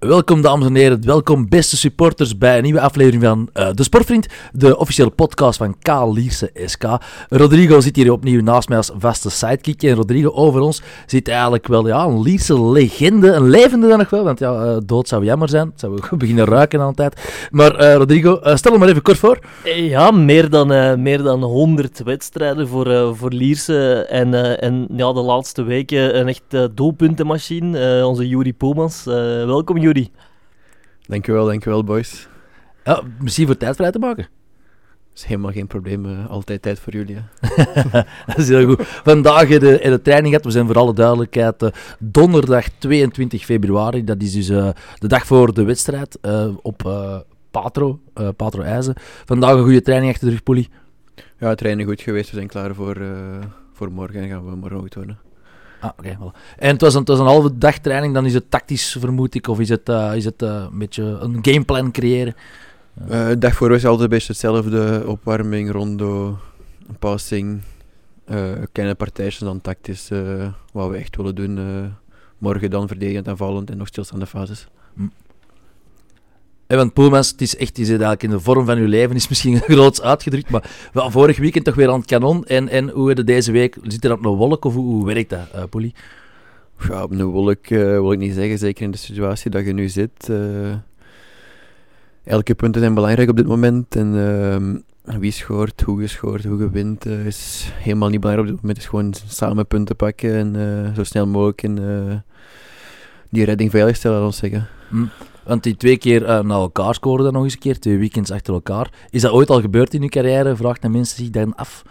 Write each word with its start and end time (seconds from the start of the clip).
Welkom 0.00 0.42
dames 0.42 0.66
en 0.66 0.74
heren, 0.74 1.06
welkom 1.06 1.48
beste 1.48 1.76
supporters 1.76 2.38
bij 2.38 2.56
een 2.56 2.62
nieuwe 2.62 2.80
aflevering 2.80 3.22
van 3.22 3.48
uh, 3.54 3.68
De 3.74 3.82
Sportvriend, 3.82 4.26
de 4.52 4.78
officiële 4.78 5.10
podcast 5.10 5.58
van 5.58 5.76
K. 5.78 5.88
Lierse 6.12 6.50
SK. 6.54 6.84
Rodrigo 7.28 7.80
zit 7.80 7.96
hier 7.96 8.12
opnieuw 8.12 8.42
naast 8.42 8.68
mij 8.68 8.76
als 8.76 8.90
vaste 8.98 9.30
sidekick 9.30 9.82
en 9.82 9.94
Rodrigo 9.94 10.30
over 10.30 10.60
ons 10.60 10.82
zit 11.06 11.28
eigenlijk 11.28 11.66
wel 11.66 11.86
ja, 11.86 12.04
een 12.04 12.22
Lierse 12.22 12.62
legende, 12.62 13.32
een 13.32 13.48
levende 13.48 13.88
dan 13.88 13.98
nog 13.98 14.10
wel, 14.10 14.24
want 14.24 14.38
ja, 14.38 14.64
uh, 14.64 14.76
dood 14.86 15.08
zou 15.08 15.24
jammer 15.24 15.48
zijn, 15.48 15.72
zou 15.74 15.94
we 15.94 16.16
beginnen 16.16 16.44
ruiken 16.44 16.86
de 16.86 16.94
tijd. 16.94 17.48
Maar 17.50 17.80
uh, 17.80 17.94
Rodrigo, 17.94 18.40
stel 18.42 18.70
hem 18.70 18.80
maar 18.80 18.88
even 18.88 19.02
kort 19.02 19.18
voor. 19.18 19.38
Ja, 19.64 20.10
meer 20.10 20.50
dan, 20.50 21.02
meer 21.02 21.22
dan 21.22 21.42
100 21.42 22.02
wedstrijden 22.04 22.68
voor, 22.68 23.16
voor 23.16 23.32
Lierse 23.32 24.06
en, 24.08 24.60
en 24.60 24.86
ja, 24.96 25.12
de 25.12 25.20
laatste 25.20 25.62
weken 25.62 26.18
een 26.18 26.28
echt 26.28 26.74
doelpuntenmachine, 26.74 28.06
onze 28.06 28.28
Juri 28.28 28.54
Poelmans. 28.54 29.04
welkom 29.04 29.76
Juri. 29.76 29.88
Dankjewel, 31.06 31.46
dankjewel 31.46 31.84
boys. 31.84 32.28
Ja, 32.84 33.02
misschien 33.18 33.46
voor 33.46 33.56
tijd 33.56 33.76
vrij 33.76 33.90
te 33.90 33.98
maken. 33.98 34.28
Dat 35.08 35.18
is 35.18 35.24
helemaal 35.24 35.52
geen 35.52 35.66
probleem, 35.66 36.04
uh, 36.04 36.30
altijd 36.30 36.62
tijd 36.62 36.78
voor 36.78 36.92
jullie. 36.92 37.16
dat 38.26 38.36
is 38.36 38.48
heel 38.48 38.66
goed. 38.66 38.86
Vandaag 38.86 39.48
in 39.48 39.60
de, 39.60 39.80
in 39.80 39.90
de 39.90 40.02
training 40.02 40.28
gehad, 40.28 40.44
we 40.44 40.50
zijn 40.50 40.66
voor 40.66 40.76
alle 40.76 40.94
duidelijkheid 40.94 41.62
uh, 41.62 41.68
donderdag 41.98 42.68
22 42.78 43.44
februari. 43.44 44.04
Dat 44.04 44.22
is 44.22 44.32
dus 44.32 44.50
uh, 44.50 44.68
de 44.98 45.08
dag 45.08 45.26
voor 45.26 45.54
de 45.54 45.64
wedstrijd 45.64 46.18
op 46.62 46.82
Patro, 47.50 48.00
Patro 48.36 48.62
IJzen. 48.62 48.94
Vandaag 49.24 49.54
een 49.54 49.62
goede 49.62 49.82
training 49.82 50.12
achter 50.12 50.26
de 50.26 50.32
rug, 50.32 50.42
Poelie. 50.42 50.68
Ja, 51.38 51.54
training 51.54 51.88
goed 51.88 52.00
geweest. 52.00 52.30
We 52.30 52.36
zijn 52.36 52.48
klaar 52.48 52.74
voor, 52.74 52.96
voor 53.72 53.92
morgen 53.92 54.20
en 54.20 54.28
gaan 54.28 54.44
we 54.44 54.56
morgen 54.56 54.78
goed 54.78 54.94
worden. 54.94 55.29
Ah, 55.80 55.90
oké. 55.98 56.16
Okay, 56.18 56.32
En 56.58 56.72
het 56.72 56.80
was, 56.80 56.94
een, 56.94 57.00
het 57.00 57.08
was 57.08 57.18
een 57.18 57.26
halve 57.26 57.58
dag 57.58 57.78
training, 57.78 58.14
dan 58.14 58.26
is 58.26 58.34
het 58.34 58.50
tactisch, 58.50 58.96
vermoed 59.00 59.34
ik, 59.34 59.48
of 59.48 59.60
is 59.60 59.68
het, 59.68 59.88
uh, 59.88 60.12
is 60.14 60.24
het 60.24 60.42
uh, 60.42 60.66
een 60.72 60.78
beetje 60.78 61.02
een 61.02 61.38
gameplan 61.42 61.90
creëren? 61.90 62.34
Uh, 63.10 63.28
dag 63.38 63.54
voor 63.54 63.74
is 63.74 63.86
altijd 63.86 64.08
beetje 64.08 64.26
hetzelfde. 64.26 65.02
Opwarming, 65.06 65.70
rondo, 65.70 66.38
passing, 66.98 67.60
kleine 68.72 68.94
partijtjes 68.94 69.38
dan 69.38 69.60
tactisch. 69.60 70.10
wat 70.72 70.90
we 70.90 70.96
echt 70.96 71.16
willen 71.16 71.34
doen. 71.34 71.58
morgen 72.38 72.70
dan 72.70 72.88
verdedigend 72.88 73.28
aanvallend 73.28 73.70
en 73.70 73.76
nog 73.76 73.86
stilstaande 73.86 74.26
fases. 74.26 74.66
Hm. 74.94 75.06
Want 76.76 76.92
Poelmans, 76.92 77.30
het 77.30 77.40
is 77.40 77.56
echt, 77.56 77.76
zit 77.76 77.88
eigenlijk 77.88 78.22
in 78.22 78.30
de 78.30 78.40
vorm 78.40 78.66
van 78.66 78.80
je 78.80 78.88
leven, 78.88 79.16
is 79.16 79.28
misschien 79.28 79.60
groots 79.68 80.02
uitgedrukt, 80.02 80.50
maar 80.50 80.70
wel, 80.92 81.10
vorig 81.10 81.38
weekend 81.38 81.64
toch 81.64 81.74
weer 81.74 81.88
aan 81.88 81.98
het 81.98 82.06
kanon. 82.08 82.46
En, 82.46 82.68
en 82.68 82.88
hoe 82.88 83.08
je 83.08 83.24
deze 83.24 83.52
week, 83.52 83.76
zit 83.82 84.04
er 84.04 84.12
op 84.12 84.24
een 84.24 84.30
wolk 84.30 84.64
of 84.64 84.74
hoe, 84.74 84.84
hoe 84.84 85.06
werkt 85.06 85.30
dat, 85.30 85.48
uh, 85.54 85.62
Poelie? 85.70 85.94
Ja, 86.88 87.02
op 87.02 87.10
een 87.10 87.24
wolk 87.24 87.70
uh, 87.70 87.80
wil 87.80 88.12
ik 88.12 88.18
niet 88.18 88.34
zeggen, 88.34 88.58
zeker 88.58 88.82
in 88.82 88.90
de 88.90 88.96
situatie 88.96 89.50
dat 89.50 89.64
je 89.64 89.72
nu 89.72 89.88
zit. 89.88 90.28
Uh, 90.30 90.72
elke 92.24 92.54
punten 92.54 92.80
zijn 92.80 92.94
belangrijk 92.94 93.30
op 93.30 93.36
dit 93.36 93.46
moment. 93.46 93.96
En 93.96 94.14
uh, 95.04 95.16
wie 95.18 95.32
scoort, 95.32 95.80
hoe 95.80 96.00
je 96.00 96.06
scoort, 96.06 96.44
hoe 96.44 96.58
je 96.58 96.70
wint, 96.70 97.06
is 97.06 97.70
helemaal 97.74 98.08
niet 98.08 98.20
belangrijk 98.20 98.50
op 98.50 98.54
dit 98.54 98.62
moment. 98.62 98.82
Het 98.82 98.86
is 98.86 98.90
gewoon 98.90 99.34
samen 99.34 99.66
punten 99.66 99.96
pakken 99.96 100.56
en 100.56 100.92
zo 100.94 101.04
snel 101.04 101.26
mogelijk 101.26 101.62
in, 101.62 101.78
die 103.30 103.44
redding 103.44 103.70
veiligstellen, 103.70 104.20
laten 104.20 104.40
we 104.40 104.48
zeggen. 104.48 104.68
Mm. 104.88 105.10
Want 105.44 105.62
die 105.62 105.76
twee 105.76 105.98
keer 105.98 106.22
uh, 106.22 106.28
naar 106.28 106.58
elkaar 106.58 106.94
scoren 106.94 107.24
dan 107.24 107.32
nog 107.32 107.44
eens 107.44 107.52
een 107.52 107.58
keer, 107.58 107.78
twee 107.78 107.98
weekends 107.98 108.30
achter 108.30 108.54
elkaar. 108.54 108.90
Is 109.10 109.22
dat 109.22 109.32
ooit 109.32 109.50
al 109.50 109.60
gebeurd 109.60 109.94
in 109.94 110.02
uw 110.02 110.08
carrière? 110.08 110.56
Vraagt 110.56 110.82
de 110.82 110.88
mensen 110.88 111.16
zich 111.16 111.30
dan 111.30 111.54
af. 111.54 111.82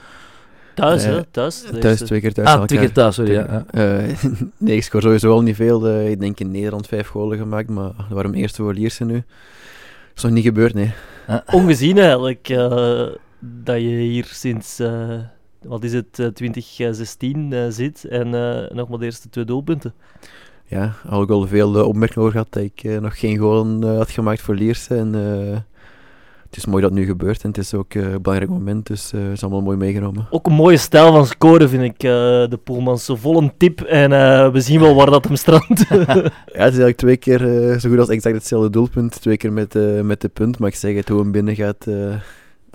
Thuis, 0.74 1.04
hè? 1.04 1.24
Thuis. 1.24 1.66
Thuis, 1.80 2.00
twee 2.00 2.20
keer 2.20 2.34
thuis. 2.34 2.48
Ah, 2.48 2.64
twee 2.64 2.80
keer 2.80 2.92
thuis, 2.92 3.16
sorry. 3.16 3.32
Ja. 3.32 3.66
Uh, 3.72 4.24
nee, 4.58 4.76
ik 4.76 4.84
scoor 4.84 5.02
sowieso 5.02 5.32
al 5.32 5.42
niet 5.42 5.56
veel. 5.56 5.88
Uh, 5.88 6.10
ik 6.10 6.20
denk 6.20 6.40
in 6.40 6.52
Nederland 6.52 6.88
vijf 6.88 7.08
golen 7.08 7.38
gemaakt, 7.38 7.70
maar 7.70 7.92
waarom 8.10 8.34
eerste 8.34 8.62
voor 8.62 8.74
Lierse 8.74 9.06
nu? 9.06 9.14
Dat 9.14 9.24
is 10.16 10.24
nog 10.24 10.32
niet 10.32 10.44
gebeurd, 10.44 10.74
nee. 10.74 10.94
Ongezien 11.46 11.98
eigenlijk 11.98 12.48
dat 13.40 13.76
je 13.76 13.88
hier 13.88 14.26
sinds, 14.26 14.82
wat 15.62 15.84
is 15.84 15.94
het, 15.94 16.14
2016 16.34 17.54
zit 17.70 18.06
en 18.06 18.30
nog 18.76 18.90
maar 18.90 19.00
de 19.00 19.06
eerste 19.06 19.30
twee 19.30 19.46
doelpunten 19.46 19.94
ja, 20.70 20.94
had 21.08 21.24
ik 21.24 21.30
al 21.30 21.48
veel 21.48 21.76
uh, 21.76 21.88
opmerkingen 21.88 22.22
over 22.22 22.32
gehad 22.32 22.48
dat 22.50 22.64
ik 22.64 22.84
uh, 22.84 23.00
nog 23.00 23.20
geen 23.20 23.38
goal 23.38 23.84
uh, 23.84 23.98
had 23.98 24.10
gemaakt 24.10 24.42
voor 24.42 24.56
Lierse. 24.56 24.96
En 24.96 25.14
het 26.44 26.58
is 26.58 26.66
mooi 26.66 26.82
dat 26.82 26.92
het 26.92 27.00
nu 27.00 27.06
gebeurt 27.06 27.44
en 27.44 27.50
het 27.50 27.58
is 27.58 27.74
ook 27.74 27.94
een 27.94 28.22
belangrijk 28.22 28.52
moment, 28.52 28.88
dus 28.88 29.12
het 29.12 29.32
is 29.32 29.42
allemaal 29.42 29.62
mooi 29.62 29.78
meegenomen. 29.78 30.28
Ook 30.30 30.48
een 30.48 30.54
mooie 30.54 30.78
stijl 30.78 31.12
van 31.12 31.26
scoren 31.26 31.70
vind 31.70 31.84
ik, 31.84 32.00
de 32.00 32.60
Poelmans. 32.64 33.06
Zo 33.06 33.16
vol 33.16 33.38
een 33.38 33.52
tip 33.58 33.82
en 33.82 34.10
we 34.52 34.62
zien 34.62 34.80
wel 34.80 34.96
waar 34.96 35.10
dat 35.10 35.26
hem 35.26 35.36
strandt. 35.36 35.80
ja, 35.90 36.06
het 36.06 36.34
is 36.54 36.58
eigenlijk 36.58 36.98
twee 36.98 37.18
keer 37.18 37.40
zo 37.80 37.90
goed 37.90 38.00
als 38.00 38.10
exact 38.10 38.36
hetzelfde 38.36 38.70
doelpunt. 38.70 39.22
Twee 39.22 39.38
keer 39.38 39.54
met, 39.54 39.74
met 40.04 40.22
de 40.22 40.30
punt, 40.30 40.60
maar 40.60 40.70
ik 40.70 40.76
zeg 40.76 40.96
het, 40.96 41.10
hoe 41.10 41.20
hem 41.20 41.32
binnen 41.32 41.56
gaat 41.56 41.86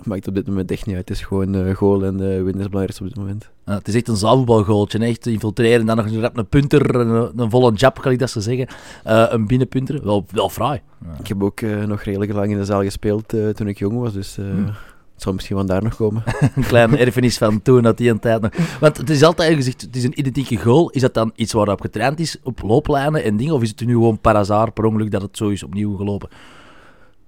maakt 0.03 0.27
op 0.27 0.35
dit 0.35 0.47
moment 0.47 0.71
echt 0.71 0.85
niet 0.85 0.95
uit. 0.95 1.09
Het 1.09 1.17
is 1.17 1.23
gewoon 1.23 1.73
goal 1.73 2.03
en 2.05 2.17
winnen 2.17 2.55
is 2.55 2.61
het 2.61 2.69
belangrijkste 2.69 3.03
op 3.03 3.07
dit 3.07 3.17
moment. 3.17 3.49
Het 3.65 3.87
is 3.87 3.95
echt 3.95 4.07
een 4.07 4.15
zaalvoetbalgoaltje. 4.15 4.99
Echt 4.99 5.25
infiltreren, 5.25 5.85
dan 5.85 5.95
nog 5.95 6.05
een, 6.05 6.29
een 6.33 6.47
punter, 6.47 6.95
een, 6.95 7.31
een 7.35 7.49
volle 7.49 7.73
jab, 7.73 8.01
kan 8.01 8.11
ik 8.11 8.19
dat 8.19 8.29
zo 8.29 8.39
zeggen. 8.39 8.67
Uh, 9.07 9.25
een 9.29 9.47
binnenpunter, 9.47 10.03
wel, 10.03 10.25
wel 10.31 10.49
fraai. 10.49 10.81
Ja. 11.01 11.19
Ik 11.19 11.27
heb 11.27 11.43
ook 11.43 11.61
nog 11.61 12.01
redelijk 12.01 12.33
lang 12.33 12.51
in 12.51 12.57
de 12.57 12.65
zaal 12.65 12.83
gespeeld 12.83 13.33
toen 13.53 13.67
ik 13.67 13.77
jong 13.77 13.99
was, 13.99 14.13
dus... 14.13 14.35
Hmm. 14.35 14.71
Het 15.13 15.23
zal 15.23 15.33
misschien 15.33 15.55
van 15.55 15.65
daar 15.65 15.83
nog 15.83 15.95
komen. 15.95 16.23
een 16.55 16.63
klein 16.63 16.97
erfenis 16.97 17.37
van 17.37 17.61
toen, 17.61 17.81
dat 17.81 17.97
die 17.97 18.09
een 18.09 18.19
tijd 18.19 18.41
nog... 18.41 18.51
Want 18.79 18.97
het 18.97 19.09
is 19.09 19.23
altijd 19.23 19.55
gezegd, 19.55 19.81
het 19.81 19.95
is 19.95 20.03
een 20.03 20.19
identieke 20.19 20.57
goal. 20.57 20.89
Is 20.89 21.01
dat 21.01 21.13
dan 21.13 21.31
iets 21.35 21.53
waarop 21.53 21.81
getraind 21.81 22.19
is, 22.19 22.37
op 22.43 22.61
looplijnen 22.61 23.23
en 23.23 23.37
dingen? 23.37 23.53
Of 23.53 23.61
is 23.61 23.69
het 23.69 23.85
nu 23.85 23.93
gewoon 23.93 24.19
par 24.19 24.35
hasard, 24.35 24.73
per 24.73 24.85
ongeluk, 24.85 25.11
dat 25.11 25.21
het 25.21 25.37
zo 25.37 25.47
is 25.47 25.63
opnieuw 25.63 25.95
gelopen? 25.95 26.29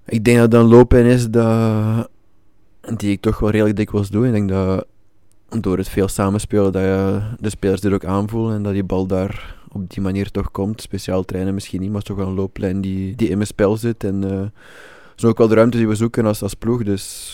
Ik 0.04 0.24
denk 0.24 0.38
dat 0.38 0.52
het 0.52 0.62
een 0.62 0.68
lopen 0.68 1.04
is 1.04 1.28
dat 1.28 2.08
die 2.96 3.10
ik 3.10 3.20
toch 3.20 3.38
wel 3.38 3.50
redelijk 3.50 3.76
dikwijls 3.76 4.10
doe. 4.10 4.26
Ik 4.26 4.32
denk 4.32 4.48
dat 4.48 4.86
door 5.48 5.78
het 5.78 5.88
veel 5.88 6.08
samenspelen, 6.08 6.72
dat 6.72 6.82
je 6.82 7.20
de 7.40 7.50
spelers 7.50 7.80
dit 7.80 7.92
ook 7.92 8.04
aanvoelen 8.04 8.54
en 8.54 8.62
dat 8.62 8.72
die 8.72 8.84
bal 8.84 9.06
daar 9.06 9.56
op 9.72 9.90
die 9.90 10.02
manier 10.02 10.30
toch 10.30 10.50
komt. 10.50 10.82
Speciaal 10.82 11.24
trainen 11.24 11.54
misschien 11.54 11.80
niet, 11.80 11.90
maar 11.90 12.02
toch 12.02 12.16
wel 12.16 12.26
een 12.26 12.34
looplijn 12.34 12.80
die, 12.80 13.16
die 13.16 13.28
in 13.28 13.36
mijn 13.36 13.48
spel 13.48 13.76
zit. 13.76 14.04
En 14.04 14.24
uh, 14.24 14.30
dat 14.30 14.50
is 15.16 15.24
ook 15.24 15.38
wel 15.38 15.48
de 15.48 15.54
ruimte 15.54 15.76
die 15.76 15.88
we 15.88 15.94
zoeken 15.94 16.26
als, 16.26 16.42
als 16.42 16.54
ploeg, 16.54 16.82
dus 16.82 17.32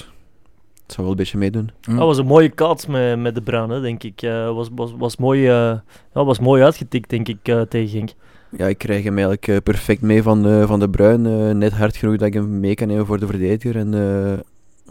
het 0.82 0.92
zal 0.92 1.02
wel 1.02 1.12
een 1.12 1.18
beetje 1.18 1.38
meedoen. 1.38 1.70
Dat 1.80 1.98
was 1.98 2.18
een 2.18 2.26
mooie 2.26 2.48
kaats 2.48 2.86
met, 2.86 3.18
met 3.18 3.34
de 3.34 3.42
Bruin, 3.42 3.82
denk 3.82 4.02
ik. 4.02 4.22
Uh, 4.22 4.54
was, 4.54 4.68
was, 4.74 4.92
was, 4.98 5.16
mooi, 5.16 5.40
uh, 5.40 5.78
ja, 6.14 6.24
was 6.24 6.38
mooi 6.38 6.62
uitgetikt, 6.62 7.10
denk 7.10 7.28
ik, 7.28 7.42
tegen 7.68 7.88
Genk. 7.88 8.10
Ja, 8.56 8.66
ik 8.66 8.78
krijg 8.78 9.04
hem 9.04 9.18
eigenlijk 9.18 9.62
perfect 9.62 10.00
mee 10.00 10.22
van, 10.22 10.66
van 10.66 10.80
de 10.80 10.90
Bruin. 10.90 11.58
net 11.58 11.72
hard 11.72 11.96
genoeg 11.96 12.16
dat 12.16 12.26
ik 12.26 12.34
hem 12.34 12.60
mee 12.60 12.74
kan 12.74 12.88
nemen 12.88 13.06
voor 13.06 13.18
de 13.18 13.26
verdediger. 13.26 13.76
En 13.76 13.92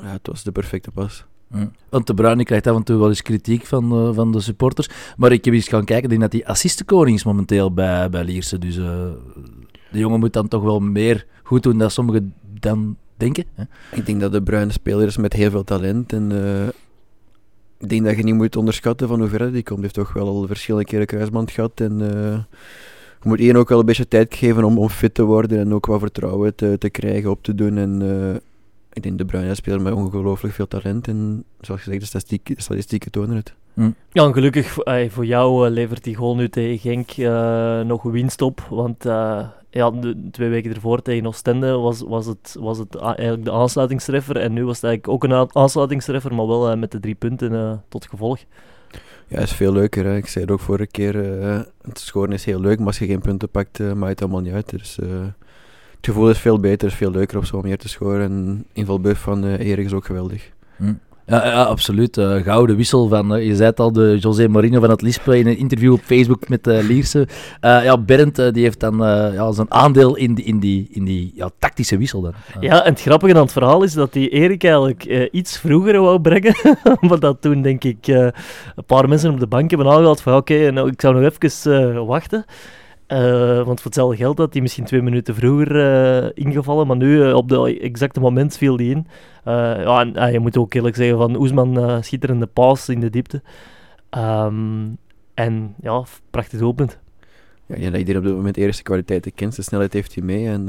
ja, 0.01 0.11
het 0.11 0.27
was 0.27 0.43
de 0.43 0.51
perfecte 0.51 0.91
pas. 0.91 1.25
Want 1.89 2.07
de 2.07 2.13
Bruyne 2.13 2.43
krijgt 2.43 2.67
af 2.67 2.75
en 2.75 2.83
toe 2.83 2.97
wel 2.97 3.07
eens 3.07 3.21
kritiek 3.21 3.65
van, 3.65 4.07
uh, 4.07 4.15
van 4.15 4.31
de 4.31 4.39
supporters. 4.39 4.89
Maar 5.17 5.31
ik 5.31 5.45
heb 5.45 5.53
eens 5.53 5.67
gaan 5.67 5.85
kijken, 5.85 6.03
ik 6.03 6.09
denk 6.09 6.21
dat 6.21 6.41
hij 6.41 6.45
assistenkoning 6.45 7.17
is 7.17 7.23
momenteel 7.23 7.73
bij, 7.73 8.09
bij 8.09 8.23
Lierse. 8.23 8.57
Dus 8.57 8.77
uh, 8.77 8.85
de 9.91 9.99
jongen 9.99 10.19
moet 10.19 10.33
dan 10.33 10.47
toch 10.47 10.63
wel 10.63 10.79
meer 10.79 11.25
goed 11.43 11.63
doen 11.63 11.77
dan 11.77 11.91
sommigen 11.91 12.33
dan 12.59 12.97
denken. 13.17 13.45
Hè? 13.53 13.63
Ik 13.91 14.05
denk 14.05 14.19
dat 14.19 14.31
de 14.31 14.43
Bruine 14.43 14.71
speler 14.71 15.07
is 15.07 15.17
met 15.17 15.33
heel 15.33 15.51
veel 15.51 15.63
talent. 15.63 16.13
En 16.13 16.31
uh, 16.31 16.67
ik 17.77 17.89
denk 17.89 18.05
dat 18.05 18.15
je 18.15 18.23
niet 18.23 18.35
moet 18.35 18.55
onderschatten 18.55 19.07
van 19.07 19.19
hoe 19.19 19.29
ver 19.29 19.39
hij 19.39 19.51
komt. 19.51 19.65
Hij 19.65 19.79
heeft 19.81 19.93
toch 19.93 20.13
wel 20.13 20.27
al 20.27 20.47
verschillende 20.47 20.87
keren 20.87 21.05
kruisband 21.05 21.51
gehad. 21.51 21.81
En 21.81 21.97
je 23.21 23.29
moet 23.29 23.39
één 23.39 23.55
ook 23.55 23.69
wel 23.69 23.79
een 23.79 23.85
beetje 23.85 24.07
tijd 24.07 24.35
geven 24.35 24.63
om, 24.63 24.77
om 24.77 24.89
fit 24.89 25.13
te 25.13 25.23
worden 25.23 25.59
en 25.59 25.73
ook 25.73 25.85
wat 25.85 25.99
vertrouwen 25.99 26.55
te, 26.55 26.75
te 26.77 26.89
krijgen, 26.89 27.29
op 27.29 27.43
te 27.43 27.55
doen. 27.55 27.77
En 27.77 28.01
ik 28.93 29.03
denk 29.03 29.17
de 29.17 29.25
Bruyne 29.25 29.55
speler 29.55 29.81
met 29.81 29.93
ongelooflijk 29.93 30.53
veel 30.53 30.67
talent. 30.67 31.07
En 31.07 31.43
zoals 31.61 31.81
gezegd, 31.81 31.99
de 31.99 32.05
statistieken, 32.05 32.55
de 32.55 32.61
statistieken 32.61 33.11
tonen 33.11 33.35
het. 33.35 33.53
Hm. 33.73 33.91
Ja, 34.11 34.25
en 34.25 34.33
gelukkig 34.33 34.77
voor 35.09 35.25
jou 35.25 35.67
uh, 35.67 35.73
levert 35.73 36.03
die 36.03 36.15
goal 36.15 36.35
nu 36.35 36.49
tegen 36.49 36.79
Genk 36.79 37.17
uh, 37.17 37.81
nog 37.81 38.03
winst 38.03 38.41
op. 38.41 38.61
Want 38.69 39.05
uh, 39.05 39.47
ja, 39.69 39.91
de, 39.91 40.27
twee 40.31 40.49
weken 40.49 40.73
ervoor 40.73 41.01
tegen 41.01 41.27
Oostende 41.27 41.71
was, 41.71 42.01
was 42.01 42.25
het, 42.25 42.55
was 42.59 42.77
het 42.77 42.95
eigenlijk 42.95 43.45
de 43.45 43.51
aansluitingstreffer. 43.51 44.37
En 44.37 44.53
nu 44.53 44.65
was 44.65 44.75
het 44.75 44.85
eigenlijk 44.85 45.13
ook 45.13 45.31
een 45.31 45.49
aansluitingstreffer, 45.53 46.33
maar 46.33 46.47
wel 46.47 46.77
met 46.77 46.91
de 46.91 46.99
drie 46.99 47.15
punten 47.15 47.83
tot 47.89 48.05
gevolg. 48.05 48.39
Ja, 49.27 49.39
is 49.39 49.53
veel 49.53 49.71
leuker. 49.71 50.05
Hè. 50.05 50.15
Ik 50.15 50.27
zei 50.27 50.43
het 50.43 50.53
ook 50.53 50.59
vorige 50.59 50.91
keer, 50.91 51.15
het 51.81 51.99
scoren 51.99 52.31
is 52.31 52.45
heel 52.45 52.59
leuk, 52.59 52.77
maar 52.77 52.87
als 52.87 52.99
je 52.99 53.05
geen 53.05 53.21
punten 53.21 53.49
pakt, 53.49 53.79
maakt 53.79 54.09
het 54.09 54.21
allemaal 54.21 54.41
niet 54.41 54.53
uit. 54.53 54.69
Dus 54.69 54.99
het 56.03 56.11
gevoel 56.11 56.29
is 56.29 56.39
veel 56.39 56.59
beter, 56.59 56.87
is 56.87 56.93
veel 56.93 57.11
leuker 57.11 57.37
op 57.37 57.45
zo'n 57.45 57.61
manier 57.61 57.77
te 57.77 57.89
scoren. 57.89 58.21
En 58.21 58.65
invalbeuf 58.73 59.19
van 59.19 59.45
uh, 59.45 59.59
Erik 59.59 59.85
is 59.85 59.93
ook 59.93 60.05
geweldig. 60.05 60.51
Hm. 60.75 60.93
Ja, 61.25 61.45
ja, 61.45 61.63
absoluut. 61.63 62.17
Uh, 62.17 62.35
gouden 62.35 62.75
wissel 62.75 63.07
van, 63.07 63.35
uh, 63.35 63.45
je 63.45 63.55
zei 63.55 63.69
het 63.69 63.79
al, 63.79 63.91
de 63.91 64.17
José 64.19 64.47
Mourinho 64.47 64.79
van 64.79 64.89
het 64.89 65.01
Lispe 65.01 65.37
in 65.37 65.47
een 65.47 65.57
interview 65.57 65.93
op 65.93 65.99
Facebook 65.99 66.49
met 66.49 66.67
uh, 66.67 66.87
Lierse. 66.87 67.27
ja, 67.61 67.97
Bernd 67.97 68.35
die 68.35 68.63
heeft 68.63 68.79
dan 68.79 68.97
ja, 69.33 69.51
zijn 69.51 69.71
aandeel 69.71 70.15
in 70.15 70.33
die, 70.33 70.45
in 70.45 70.59
die, 70.59 70.87
in 70.91 71.05
die 71.05 71.31
ja, 71.35 71.49
tactische 71.59 71.97
wissel. 71.97 72.21
Dan. 72.21 72.33
Ja, 72.59 72.83
en 72.83 72.91
het 72.91 73.01
grappige 73.01 73.35
aan 73.35 73.41
het 73.41 73.51
verhaal 73.51 73.83
is 73.83 73.93
dat 73.93 74.13
die 74.13 74.29
Erik 74.29 74.63
eigenlijk 74.63 75.29
iets 75.31 75.57
vroeger 75.59 76.01
wou 76.01 76.21
brengen. 76.21 76.55
maar 77.07 77.19
dat 77.19 77.41
toen, 77.41 77.61
denk 77.61 77.83
ik, 77.83 78.07
een 78.07 78.33
paar 78.85 79.09
mensen 79.09 79.31
op 79.31 79.39
de 79.39 79.47
bank 79.47 79.69
hebben 79.69 79.87
aangehaald 79.87 80.21
van 80.21 80.35
oké, 80.35 80.71
nou, 80.71 80.89
ik 80.89 81.01
zou 81.01 81.19
nog 81.21 81.31
even 81.31 82.05
wachten. 82.05 82.45
Eh, 83.13 83.65
want 83.65 83.77
voor 83.77 83.85
hetzelfde 83.85 84.15
geld 84.15 84.37
had 84.37 84.53
hij 84.53 84.61
misschien 84.61 84.85
twee 84.85 85.01
minuten 85.01 85.35
vroeger 85.35 85.79
eh, 85.79 86.29
ingevallen, 86.33 86.87
maar 86.87 86.97
nu 86.97 87.31
op 87.31 87.49
de 87.49 87.79
exacte 87.79 88.19
moment 88.19 88.57
viel 88.57 88.75
hij 88.77 88.85
in. 88.85 89.07
ja, 89.43 90.13
en 90.13 90.31
je 90.31 90.39
moet 90.39 90.57
ook 90.57 90.73
eerlijk 90.73 90.95
zeggen 90.95 91.17
van 91.17 91.35
Oesman 91.35 92.03
schitterende 92.03 92.45
paas 92.45 92.89
in 92.89 92.99
de 92.99 93.09
diepte. 93.09 93.41
Ehm, 94.09 94.89
en 95.33 95.75
ja, 95.81 96.03
prachtig 96.29 96.59
doelpunt. 96.59 96.99
Ja, 97.65 97.75
ja, 97.77 97.89
dat 97.89 97.99
iedereen 97.99 98.21
op 98.21 98.27
dit 98.27 98.35
moment 98.35 98.57
eerste 98.57 98.83
kwaliteiten 98.83 99.33
kent. 99.33 99.55
De 99.55 99.61
snelheid 99.61 99.93
heeft 99.93 100.15
hij 100.15 100.23
mee. 100.23 100.47
En 100.47 100.67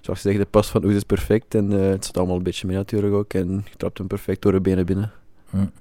zoals 0.00 0.22
je 0.22 0.28
zegt, 0.28 0.40
de 0.40 0.50
pas 0.50 0.70
van 0.70 0.84
Oes 0.84 0.94
is 0.94 1.02
perfect. 1.02 1.54
En 1.54 1.70
het 1.70 2.04
staat 2.04 2.16
allemaal 2.16 2.36
een 2.36 2.42
beetje 2.42 2.66
mee 2.66 2.76
natuurlijk 2.76 3.14
ook. 3.14 3.34
En 3.34 3.64
je 3.70 3.76
trapt 3.76 3.98
hem 3.98 4.06
perfect 4.06 4.42
door 4.42 4.52
de 4.52 4.60
benen 4.60 4.86
binnen. 4.86 5.19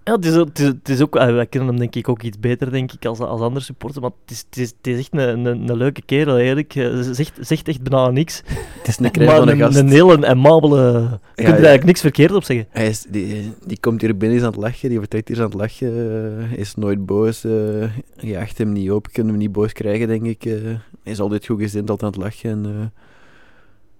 Ja, 0.04 0.16
het 0.16 0.26
is, 0.26 0.34
het 0.34 0.60
is, 0.60 0.66
het 0.66 0.90
is 0.90 1.02
ook, 1.02 1.14
wij 1.14 1.46
kennen 1.46 1.70
hem 1.70 1.80
denk 1.80 1.96
ik 1.96 2.10
ook 2.10 2.22
iets 2.22 2.40
beter 2.40 2.72
denk 2.72 2.92
ik, 2.92 3.06
als, 3.06 3.20
als 3.20 3.42
andere 3.42 3.66
supporters, 3.66 4.02
maar 4.02 4.12
het 4.26 4.32
is, 4.32 4.46
het 4.50 4.58
is, 4.58 4.74
het 4.78 4.88
is 4.88 4.98
echt 4.98 5.10
een, 5.12 5.46
een, 5.46 5.70
een 5.70 5.78
leuke 5.78 6.02
kerel 6.02 6.36
eigenlijk. 6.36 6.72
Ze 6.74 7.10
zegt, 7.14 7.38
zegt 7.40 7.68
echt 7.68 7.82
bijna 7.82 8.10
niks. 8.10 8.44
Het 8.78 8.88
is 8.88 9.00
een 9.00 9.26
van 9.26 9.48
een, 9.48 9.58
gast. 9.58 9.78
een 9.78 9.90
hele 9.90 10.28
amabele... 10.28 10.78
Je 10.82 11.10
ja, 11.10 11.20
kunt 11.36 11.48
er 11.48 11.54
eigenlijk 11.54 11.86
niks 11.86 12.02
verkeerd 12.02 12.32
op 12.32 12.44
zeggen. 12.44 12.68
Hij 12.70 12.88
is, 12.88 13.06
die, 13.10 13.54
die 13.66 13.80
komt 13.80 14.02
hier 14.02 14.18
binnen, 14.18 14.38
is 14.38 14.44
aan 14.44 14.52
het 14.52 14.60
lachen, 14.60 14.90
die 14.90 15.00
vertrekt 15.00 15.28
hier 15.28 15.38
aan 15.38 15.44
het 15.44 15.54
lachen, 15.54 15.94
uh, 15.94 16.58
is 16.58 16.76
nooit 16.76 17.06
boos, 17.06 17.46
uh, 17.46 17.84
je 18.18 18.40
acht 18.40 18.58
hem 18.58 18.72
niet 18.72 18.92
op, 18.92 19.08
kunt 19.12 19.28
hem 19.28 19.38
niet 19.38 19.52
boos 19.52 19.74
krijgen 19.74 20.08
denk 20.08 20.26
ik. 20.26 20.44
Hij 20.44 20.82
is 21.04 21.20
altijd 21.20 21.46
goed 21.46 21.62
gezind, 21.62 21.90
altijd 21.90 22.16
aan 22.16 22.22
het 22.22 22.32
lachen 22.32 22.50
en 22.50 22.92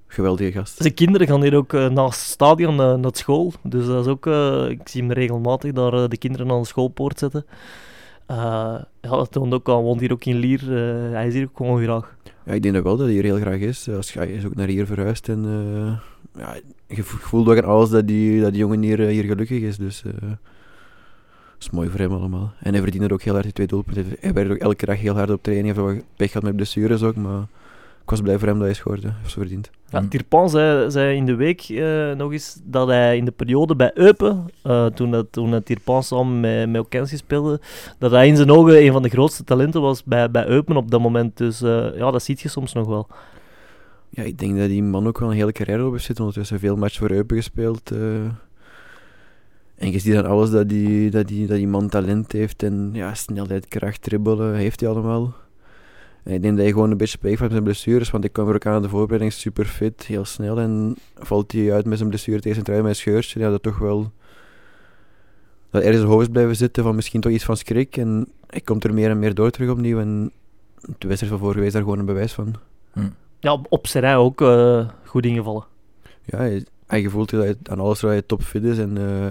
geweldige 0.10 0.52
gast. 0.52 0.78
Zijn 0.78 0.94
kinderen 0.94 1.28
gaan 1.28 1.42
hier 1.42 1.56
ook 1.56 1.74
uh, 1.74 1.90
naast 1.90 2.20
het 2.20 2.30
stadion 2.30 2.80
uh, 2.80 2.96
naar 2.96 3.12
school. 3.14 3.54
Dus 3.64 3.86
dat 3.86 4.06
is 4.06 4.12
ook, 4.12 4.26
uh, 4.26 4.70
ik 4.70 4.82
zie 4.84 5.02
hem 5.02 5.12
regelmatig 5.12 5.72
daar 5.72 6.10
de 6.10 6.18
kinderen 6.18 6.52
aan 6.52 6.62
de 6.62 6.68
schoolpoort 6.68 7.20
zetten. 7.20 7.46
ja, 8.28 8.88
dat 9.02 9.32
toont 9.32 9.54
ook 9.54 9.70
al, 9.70 9.84
woont 9.84 10.00
hier 10.00 10.12
ook 10.12 10.26
in 10.26 10.38
Lier. 10.38 10.70
hij 11.14 11.28
is 11.28 11.34
hier 11.34 11.44
ook 11.44 11.58
gewoon 11.58 11.84
graag. 11.84 12.16
Ja, 12.46 12.54
ik 12.54 12.62
denk 12.62 12.74
dat 12.74 12.84
wel 12.84 12.98
dat 12.98 13.06
hij 13.06 13.16
hier 13.16 13.24
heel 13.24 13.40
graag 13.40 13.60
is. 13.60 13.90
Als 13.90 14.14
hij 14.14 14.28
is 14.28 14.46
ook 14.46 14.56
naar 14.56 14.68
hier 14.68 14.86
verhuisd 14.86 15.30
en 15.30 15.44
ja, 16.38 16.56
je 16.88 17.04
voelt 17.04 17.48
ook 17.48 17.58
aan 17.58 17.70
alles 17.70 17.90
dat 17.90 18.08
die, 18.08 18.42
dat 18.42 18.52
die 18.52 18.60
jongen 18.60 18.82
hier, 18.82 19.00
hier 19.00 19.24
gelukkig 19.24 19.62
is. 19.62 19.78
Dus 19.78 20.02
dat 20.02 20.38
is 21.60 21.70
mooi 21.70 21.90
voor 21.90 22.00
hem 22.00 22.12
allemaal. 22.12 22.54
En 22.60 22.74
hij 22.74 22.82
verdient 22.82 23.04
er 23.04 23.14
ook 23.14 23.22
heel 23.22 23.34
hard 23.34 23.46
die 23.46 23.54
twee 23.54 23.68
doelpunten. 23.68 24.06
Hij 24.20 24.34
werkt 24.34 24.52
ook 24.52 24.58
elke 24.58 24.86
dag 24.86 25.00
heel 25.00 25.16
hard 25.16 25.30
op 25.30 25.44
training. 25.44 25.76
Hij 25.76 25.86
heeft 25.86 26.04
pech 26.16 26.32
gehad 26.32 26.44
met 26.44 26.56
blessures 26.56 27.04
ook, 27.04 27.16
maar 27.16 27.42
ik 28.04 28.10
was 28.10 28.22
blij 28.22 28.40
voor 28.40 28.48
hem 28.48 28.58
dat 28.58 28.66
hij 28.66 28.76
scoorde. 28.76 29.14
Heeft 29.22 29.32
ze 29.32 29.40
verdiend. 29.40 29.70
Ja, 29.92 30.06
Tirpan 30.10 30.50
zei, 30.50 30.92
zei 30.92 31.16
in 31.16 31.26
de 31.26 31.36
week 31.36 31.70
uh, 31.70 32.12
nog 32.12 32.32
eens 32.32 32.60
dat 32.64 32.88
hij 32.88 33.18
in 33.18 33.26
de 33.26 33.32
periode 33.32 33.76
bij 33.76 33.92
Eupen, 33.94 34.46
uh, 34.66 34.86
toen, 34.86 35.12
dat, 35.12 35.32
toen 35.32 35.64
Tirpan 35.64 36.04
samen 36.04 36.40
met, 36.40 36.70
met 36.70 36.82
Okensi 36.82 37.18
speelde, 37.18 37.60
dat 37.98 38.12
hij 38.12 38.28
in 38.28 38.36
zijn 38.36 38.52
ogen 38.52 38.86
een 38.86 38.92
van 38.92 39.02
de 39.02 39.10
grootste 39.10 39.44
talenten 39.44 39.82
was 39.82 40.04
bij, 40.04 40.32
bij 40.32 40.48
Eupen 40.48 40.78
op 40.78 40.92
dat 40.92 41.02
moment. 41.02 41.38
Dus 41.38 41.62
uh, 41.62 41.98
ja, 41.98 42.12
dat 42.12 42.24
ziet 42.24 42.42
je 42.42 42.50
soms 42.50 42.74
nog 42.74 42.88
wel. 42.88 43.08
Ja, 44.10 44.24
ik 44.24 44.40
denk 44.40 44.58
dat 44.58 44.68
die 44.68 44.84
man 44.84 45.08
ook 45.08 45.20
wel 45.20 45.30
een 45.30 45.36
hele 45.36 45.52
carrière 45.52 45.86
op 45.86 45.92
heeft 45.92 46.04
zitten. 46.04 46.24
Ondertussen 46.24 46.60
veel 46.60 46.76
matchen 46.76 47.08
voor 47.08 47.16
Eupen 47.16 47.38
gespeeld. 47.38 47.92
en 49.76 49.92
je 49.92 50.00
ziet 50.00 50.14
dan 50.14 50.26
alles 50.26 50.50
dat 50.50 50.70
die, 50.70 51.10
dat, 51.10 51.28
die, 51.28 51.48
dat 51.48 51.58
die 51.58 51.68
man 51.68 51.90
talent 51.90 52.32
heeft. 52.32 52.64
En 52.64 52.90
ja, 52.94 53.14
snelheid, 53.14 53.68
kracht, 53.68 54.02
dribbelen, 54.02 54.56
heeft 54.56 54.80
hij 54.80 54.90
allemaal. 54.90 55.34
En 56.24 56.34
ik 56.34 56.42
denk 56.42 56.54
dat 56.54 56.64
hij 56.64 56.74
gewoon 56.74 56.92
een 56.92 56.98
beetje 56.98 57.18
spijt 57.18 57.38
van 57.38 57.50
zijn 57.50 57.64
blessures, 57.64 58.12
want 58.12 58.24
ik 58.24 58.34
kwam 58.34 58.48
er 58.48 58.56
ook 58.56 58.66
aan 58.66 58.82
de 58.82 58.90
voorbereiding 58.90 59.34
super 59.34 59.66
fit, 59.66 60.06
heel 60.06 60.26
snel. 60.26 60.60
En 60.60 60.96
valt 61.16 61.52
hij 61.52 61.74
uit 61.74 61.86
met 61.86 61.98
zijn 61.98 62.10
blessure 62.10 62.40
tegen 62.40 62.54
zijn 62.54 62.66
trui 62.66 62.82
met 62.82 62.90
een 62.90 62.96
scheurtje, 62.96 63.40
ja, 63.40 63.50
dat 63.50 63.64
toch 63.64 63.78
wel... 63.78 64.12
Dat 65.72 65.82
er 65.82 65.92
in 65.92 65.98
zijn 65.98 66.10
hoofd 66.10 66.32
blijven 66.32 66.56
zitten 66.56 66.84
van 66.84 66.96
misschien 66.96 67.22
toch 67.22 67.32
iets 67.32 67.44
van 67.44 67.58
schrik. 67.58 67.98
En 67.98 68.28
hij 68.48 68.62
komt 68.62 68.84
er 68.84 68.94
meer 68.94 69.10
en 69.10 69.20
meer 69.20 69.34
door 69.34 69.50
terug 69.50 69.70
opnieuw. 69.70 70.00
En 70.00 70.32
de 70.98 71.08
wedstrijd 71.08 71.34
van 71.34 71.42
vorige 71.42 71.58
week 71.58 71.68
is 71.68 71.74
daar 71.74 71.82
gewoon 71.82 72.00
een 72.00 72.06
bewijs 72.06 72.34
van. 72.34 72.56
Hm. 72.94 73.10
Ja, 73.40 73.62
op 73.70 73.88
zijn 73.88 74.04
rij 74.04 74.16
ook 74.16 74.42
uh, 74.42 74.90
goed 75.06 75.26
ingevallen. 75.26 75.66
Ja, 76.24 76.38
hij, 76.38 76.66
hij 76.88 77.10
voelt 77.10 77.30
dat 77.30 77.44
hij 77.44 77.56
aan 77.64 77.80
alles 77.80 78.02
waar 78.02 78.12
hij 78.12 78.22
topfit 78.22 78.64
is 78.64 78.78
en 78.78 78.90
uh, 78.90 79.28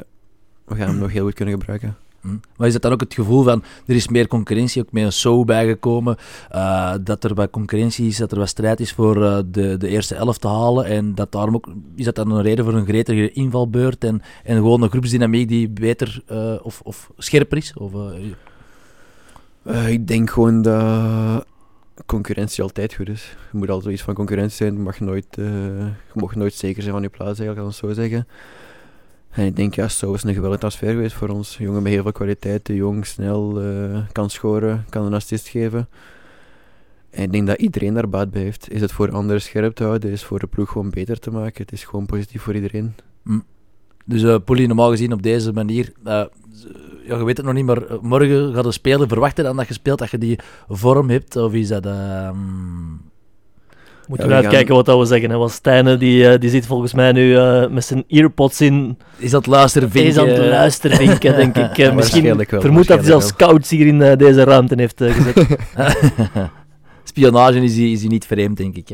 we 0.64 0.74
gaan 0.74 0.88
hem 0.88 0.98
nog 0.98 1.12
heel 1.12 1.24
goed 1.24 1.34
kunnen 1.34 1.54
gebruiken. 1.54 1.96
Hm. 2.28 2.36
Maar 2.56 2.66
is 2.66 2.72
dat 2.72 2.82
dan 2.82 2.92
ook 2.92 3.00
het 3.00 3.14
gevoel 3.14 3.42
van, 3.42 3.62
er 3.86 3.94
is 3.94 4.08
meer 4.08 4.26
concurrentie, 4.26 4.82
ook 4.82 4.92
meer 4.92 5.04
een 5.04 5.12
show 5.12 5.44
bijgekomen, 5.44 6.16
uh, 6.54 6.94
dat 7.00 7.24
er 7.24 7.34
bij 7.34 7.50
concurrentie 7.50 8.06
is, 8.06 8.16
dat 8.16 8.32
er 8.32 8.38
wat 8.38 8.48
strijd 8.48 8.80
is 8.80 8.92
voor 8.92 9.16
uh, 9.16 9.38
de, 9.46 9.76
de 9.76 9.88
eerste 9.88 10.14
elf 10.14 10.38
te 10.38 10.48
halen 10.48 10.84
en 10.84 11.14
dat 11.14 11.32
daarom 11.32 11.54
ook, 11.54 11.68
is 11.94 12.04
dat 12.04 12.14
dan 12.14 12.30
een 12.30 12.42
reden 12.42 12.64
voor 12.64 12.74
een 12.74 12.86
gretige 12.86 13.32
invalbeurt 13.32 14.04
en, 14.04 14.22
en 14.44 14.56
gewoon 14.56 14.82
een 14.82 14.90
groepsdynamiek 14.90 15.48
die 15.48 15.68
beter 15.68 16.22
uh, 16.32 16.54
of, 16.62 16.80
of 16.84 17.10
scherper 17.18 17.56
is? 17.56 17.74
Of, 17.76 17.92
ik 19.86 20.06
denk 20.06 20.30
gewoon 20.30 20.62
dat 20.62 21.44
concurrentie 22.06 22.62
altijd 22.62 22.94
goed 22.94 23.08
is. 23.08 23.36
Je 23.52 23.58
moet 23.58 23.70
altijd 23.70 23.92
iets 23.94 24.02
van 24.02 24.14
concurrentie 24.14 24.56
zijn, 24.56 24.72
je 24.72 24.78
mag 24.78 25.00
nooit, 25.00 25.26
je 25.30 25.90
mag 26.14 26.34
nooit 26.34 26.54
zeker 26.54 26.82
zijn 26.82 26.94
van 26.94 27.02
je 27.02 27.08
plaats 27.08 27.38
eigenlijk, 27.38 27.58
kan 27.58 27.68
ik 27.68 27.74
zo 27.74 28.02
zeggen. 28.02 28.26
En 29.38 29.46
ik 29.46 29.56
denk, 29.56 29.74
ja, 29.74 29.88
zo 29.88 30.12
is 30.12 30.22
een 30.22 30.34
geweldige 30.34 30.60
transfer 30.60 30.90
geweest 30.90 31.14
voor 31.14 31.28
ons. 31.28 31.56
Jongen 31.56 31.82
met 31.82 31.92
heel 31.92 32.02
veel 32.02 32.12
kwaliteiten, 32.12 32.74
jong, 32.74 33.06
snel, 33.06 33.62
uh, 33.62 33.98
kan 34.12 34.30
scoren, 34.30 34.84
kan 34.88 35.04
een 35.04 35.14
assist 35.14 35.48
geven. 35.48 35.88
En 37.10 37.22
ik 37.22 37.32
denk 37.32 37.46
dat 37.46 37.58
iedereen 37.58 37.94
daar 37.94 38.08
baat 38.08 38.30
bij 38.30 38.42
heeft. 38.42 38.70
Is 38.70 38.80
het 38.80 38.92
voor 38.92 39.10
anderen 39.10 39.42
scherp 39.42 39.74
te 39.74 39.84
houden, 39.84 40.10
is 40.10 40.24
voor 40.24 40.38
de 40.38 40.46
ploeg 40.46 40.70
gewoon 40.70 40.90
beter 40.90 41.18
te 41.18 41.30
maken. 41.30 41.62
Het 41.62 41.72
is 41.72 41.84
gewoon 41.84 42.06
positief 42.06 42.42
voor 42.42 42.54
iedereen. 42.54 42.94
Mm. 43.22 43.44
Dus 44.04 44.22
uh, 44.22 44.36
Polly, 44.44 44.66
normaal 44.66 44.90
gezien 44.90 45.12
op 45.12 45.22
deze 45.22 45.52
manier, 45.52 45.92
ja, 46.04 46.28
je 47.06 47.24
weet 47.24 47.36
het 47.36 47.46
nog 47.46 47.54
niet, 47.54 47.64
maar 47.64 47.82
morgen 48.00 48.54
gaat 48.54 48.64
de 48.64 48.72
speler 48.72 49.08
verwachten 49.08 49.44
dan 49.44 49.56
dat 49.56 49.68
je 49.68 49.74
speelt, 49.74 49.98
dat 49.98 50.10
je 50.10 50.18
die 50.18 50.38
vorm 50.68 51.10
hebt? 51.10 51.36
Of 51.36 51.52
is 51.52 51.68
dat... 51.68 51.86
Uh, 51.86 52.30
Moeten 54.08 54.28
ja, 54.28 54.36
we 54.36 54.42
uitkijken 54.42 54.74
wat 54.74 54.86
dat 54.86 54.98
we 54.98 55.04
zeggen. 55.04 55.30
Hè? 55.30 55.36
Want 55.36 55.50
Stijne 55.50 55.96
die, 55.96 56.22
uh, 56.22 56.38
die 56.38 56.50
zit 56.50 56.66
volgens 56.66 56.92
mij 56.94 57.12
nu 57.12 57.30
uh, 57.30 57.68
met 57.68 57.84
zijn 57.84 58.04
earpods 58.08 58.60
in. 58.60 58.98
Is 59.16 59.30
dat 59.30 59.46
luistervinken? 59.46 60.10
Is 60.10 60.18
aan 60.18 60.28
het 60.28 60.38
luistervinken, 60.38 61.36
denk 61.36 61.56
ik. 61.70 61.78
Uh, 61.78 61.94
misschien 61.94 62.24
wel, 62.24 62.60
vermoed 62.60 62.86
dat 62.86 62.98
hij 62.98 63.06
zelfs 63.06 63.26
scouts 63.26 63.70
hier 63.70 63.86
in 63.86 64.16
deze 64.16 64.44
ruimte 64.44 64.74
heeft 64.76 65.02
gezet. 65.04 65.58
Spionage 67.04 67.60
is 67.60 67.76
hij, 67.76 67.90
is 67.90 68.00
hij 68.00 68.08
niet 68.08 68.26
vreemd, 68.26 68.56
denk 68.56 68.76
ik. 68.76 68.88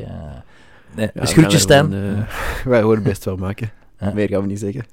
nee. 0.97 1.11
Ja, 1.15 1.43
dus 1.49 1.61
Stijn. 1.61 1.95
wij 2.65 2.83
horen 2.83 3.03
best 3.03 3.25
wel 3.25 3.37
maken. 3.37 3.71
Meer 4.15 4.29
gaan 4.29 4.41
we 4.41 4.47
niet 4.47 4.59
zeggen. 4.59 4.85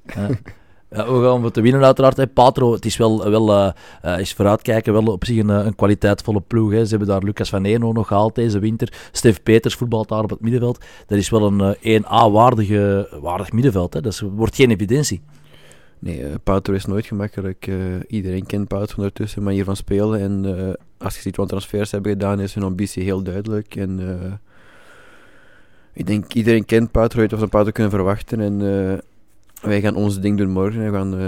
We 0.92 0.98
gaan 0.98 1.42
wat 1.42 1.54
te 1.54 1.62
winnen 1.62 1.84
uiteraard. 1.84 2.34
Patro, 2.34 2.74
het 2.74 2.86
is 2.86 2.98
wel, 2.98 3.30
wel 3.30 3.74
uh, 4.06 4.20
is 4.20 4.34
vooruitkijken, 4.34 4.94
wel 4.94 5.06
op 5.06 5.26
zich 5.26 5.38
een, 5.38 5.50
een 5.50 5.76
kwaliteitvolle 5.76 6.42
ploeg. 6.42 6.72
Hè. 6.72 6.84
Ze 6.84 6.90
hebben 6.90 7.08
daar 7.08 7.24
Lucas 7.24 7.50
van 7.50 7.66
Eno 7.66 7.92
nog 7.92 8.08
gehaald 8.08 8.36
deze 8.36 8.60
winter. 8.60 8.94
Stef 9.12 9.44
Peters 9.44 9.76
voetbalt 9.76 10.10
daar 10.10 10.24
op 10.24 10.30
het 10.30 10.42
middenveld. 10.42 10.86
Dat 11.08 11.18
is 11.18 11.30
wel 11.30 11.46
een 11.46 11.76
uh, 11.82 12.02
1A-waardige 12.02 13.08
waardig 13.22 13.52
middenveld. 13.52 13.94
Hè. 13.94 14.02
Dat 14.02 14.12
is, 14.12 14.20
wordt 14.20 14.56
geen 14.56 14.72
evidentie. 14.72 15.22
Nee, 16.00 16.40
Patro 16.44 16.74
is 16.74 16.86
nooit 16.86 17.06
gemakkelijk. 17.06 17.70
iedereen 18.08 18.46
kent 18.46 18.68
Patro 18.68 18.98
ondertussen, 18.98 19.44
manier 19.44 19.64
van 19.64 19.76
spelen. 19.76 20.20
En 20.20 20.76
als 20.98 21.16
je 21.16 21.22
ziet 21.22 21.36
wat 21.36 21.50
transfers 21.50 21.92
hebben 21.92 22.12
gedaan, 22.12 22.40
is 22.40 22.54
hun 22.54 22.64
ambitie 22.64 23.04
heel 23.04 23.24
duidelijk. 23.24 23.76
En 23.76 24.00
ik 25.94 26.08
denk 26.08 26.34
iedereen 26.34 26.66
kent 26.66 26.92
Patro, 26.92 27.20
weet 27.20 27.34
of 27.34 27.40
ze 27.40 27.48
Patro 27.48 27.72
kunnen 27.72 27.92
verwachten. 27.92 28.40
En 28.40 28.62
wij 29.62 29.82
gaan 29.82 29.96
ons 29.96 30.20
ding 30.20 30.38
doen 30.38 30.50
morgen. 30.50 30.92
We 30.92 30.98
gaan, 30.98 31.14
uh, 31.14 31.20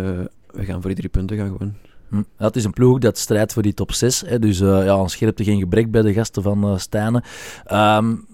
we 0.51 0.65
gaan 0.65 0.81
voor 0.81 0.89
die 0.89 0.95
drie 0.95 1.09
punten 1.09 1.37
gaan 1.37 1.51
gewoon. 1.57 1.73
Hm. 2.09 2.23
Het 2.37 2.55
is 2.55 2.63
een 2.63 2.73
ploeg 2.73 2.99
dat 2.99 3.17
strijdt 3.17 3.53
voor 3.53 3.63
die 3.63 3.73
top 3.73 3.91
6. 3.91 4.23
Hè, 4.25 4.39
dus 4.39 4.61
uh, 4.61 4.85
ja, 4.85 4.93
aan 4.93 5.09
scherpte 5.09 5.43
geen 5.43 5.59
gebrek 5.59 5.91
bij 5.91 6.01
de 6.01 6.13
gasten 6.13 6.43
van 6.43 6.71
uh, 6.71 6.77
Stijnen. 6.77 7.23
Um, 7.71 8.25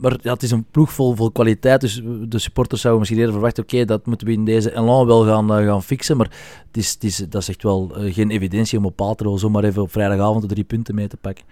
maar 0.00 0.18
ja, 0.22 0.32
het 0.32 0.42
is 0.42 0.50
een 0.50 0.64
ploeg 0.70 0.92
vol, 0.92 1.14
vol 1.14 1.30
kwaliteit. 1.30 1.80
Dus 1.80 2.02
de 2.28 2.38
supporters 2.38 2.80
zouden 2.80 3.00
misschien 3.00 3.20
eerder 3.20 3.34
verwachten: 3.34 3.62
oké, 3.62 3.84
dat 3.84 4.06
moeten 4.06 4.26
we 4.26 4.32
in 4.32 4.44
deze 4.44 4.74
elan 4.74 5.06
wel 5.06 5.24
gaan, 5.24 5.48
gaan 5.48 5.82
fixen. 5.82 6.16
Maar 6.16 6.30
het 6.66 6.76
is, 6.76 6.92
het 6.92 7.04
is, 7.04 7.16
dat 7.16 7.42
is 7.42 7.48
echt 7.48 7.62
wel 7.62 7.92
geen 7.94 8.30
evidentie 8.30 8.78
om 8.78 8.84
op 8.84 8.96
Patro 8.96 9.36
zomaar 9.36 9.64
even 9.64 9.82
op 9.82 9.92
vrijdagavond 9.92 10.42
de 10.42 10.48
drie 10.48 10.64
punten 10.64 10.94
mee 10.94 11.08
te 11.08 11.16
pakken. 11.16 11.44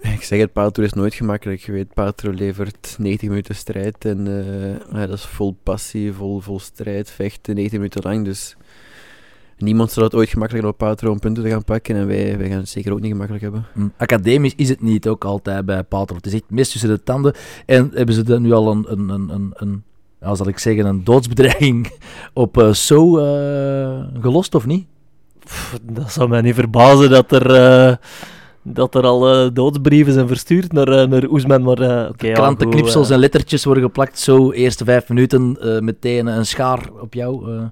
Ik 0.00 0.22
zeg 0.22 0.40
het, 0.40 0.52
Patro 0.52 0.84
is 0.84 0.92
nooit 0.92 1.14
gemakkelijk. 1.14 1.60
Je 1.60 1.72
weet, 1.72 1.94
Patro 1.94 2.30
levert 2.30 2.96
90 2.98 3.28
minuten 3.28 3.54
strijd 3.54 4.04
en 4.04 4.26
uh, 4.26 4.72
ja, 4.92 5.06
dat 5.06 5.18
is 5.18 5.24
vol 5.24 5.56
passie, 5.62 6.12
vol, 6.12 6.40
vol 6.40 6.60
strijd, 6.60 7.10
vechten 7.10 7.54
90 7.54 7.78
minuten 7.78 8.02
lang. 8.02 8.24
Dus 8.24 8.56
niemand 9.58 9.90
zal 9.90 10.02
het 10.02 10.14
ooit 10.14 10.28
gemakkelijk 10.28 10.66
op 10.66 10.76
Patro 10.76 11.10
om 11.10 11.18
punten 11.18 11.42
te 11.42 11.48
gaan 11.48 11.64
pakken 11.64 11.96
en 11.96 12.06
wij, 12.06 12.38
wij 12.38 12.48
gaan 12.48 12.58
het 12.58 12.68
zeker 12.68 12.92
ook 12.92 13.00
niet 13.00 13.10
gemakkelijk 13.10 13.42
hebben. 13.42 13.66
Mm. 13.74 13.92
Academisch 13.96 14.54
is 14.54 14.68
het 14.68 14.80
niet 14.80 15.08
ook 15.08 15.24
altijd 15.24 15.66
bij 15.66 15.82
Patro. 15.82 16.16
Het 16.16 16.26
is 16.26 16.34
echt 16.34 16.50
mis 16.50 16.70
tussen 16.70 16.90
de 16.90 17.02
tanden. 17.02 17.34
En 17.66 17.90
hebben 17.94 18.14
ze 18.14 18.40
nu 18.40 18.52
al 18.52 18.70
een, 18.70 18.84
een, 18.88 19.08
een, 19.08 19.28
een, 19.28 19.52
een 19.54 19.84
zal 20.36 20.48
ik 20.48 20.58
zeggen, 20.58 20.86
een 20.86 21.04
doodsbedreiging 21.04 21.92
op 22.32 22.58
uh, 22.58 22.72
So 22.72 23.18
uh, 23.18 24.06
gelost 24.20 24.54
of 24.54 24.66
niet? 24.66 24.86
Pff, 25.44 25.78
dat 25.82 26.12
zou 26.12 26.28
mij 26.28 26.40
niet 26.40 26.54
verbazen 26.54 27.10
dat 27.10 27.32
er 27.32 27.98
dat 28.72 28.94
er 28.94 29.02
al 29.02 29.44
uh, 29.44 29.50
doodsbrieven 29.52 30.12
zijn 30.12 30.28
verstuurd 30.28 30.72
naar, 30.72 30.88
uh, 30.88 31.04
naar 31.04 31.24
Oesman. 31.24 31.62
Maar, 31.62 31.80
uh, 31.80 32.08
okay, 32.10 32.32
Krantenknipsels 32.32 33.10
en 33.10 33.18
lettertjes 33.18 33.64
worden 33.64 33.82
geplakt. 33.82 34.18
Zo, 34.18 34.50
eerste 34.50 34.84
vijf 34.84 35.08
minuten 35.08 35.58
meteen 35.84 36.26
een 36.26 36.46
schaar 36.46 36.88
op 37.00 37.14
jou. 37.14 37.70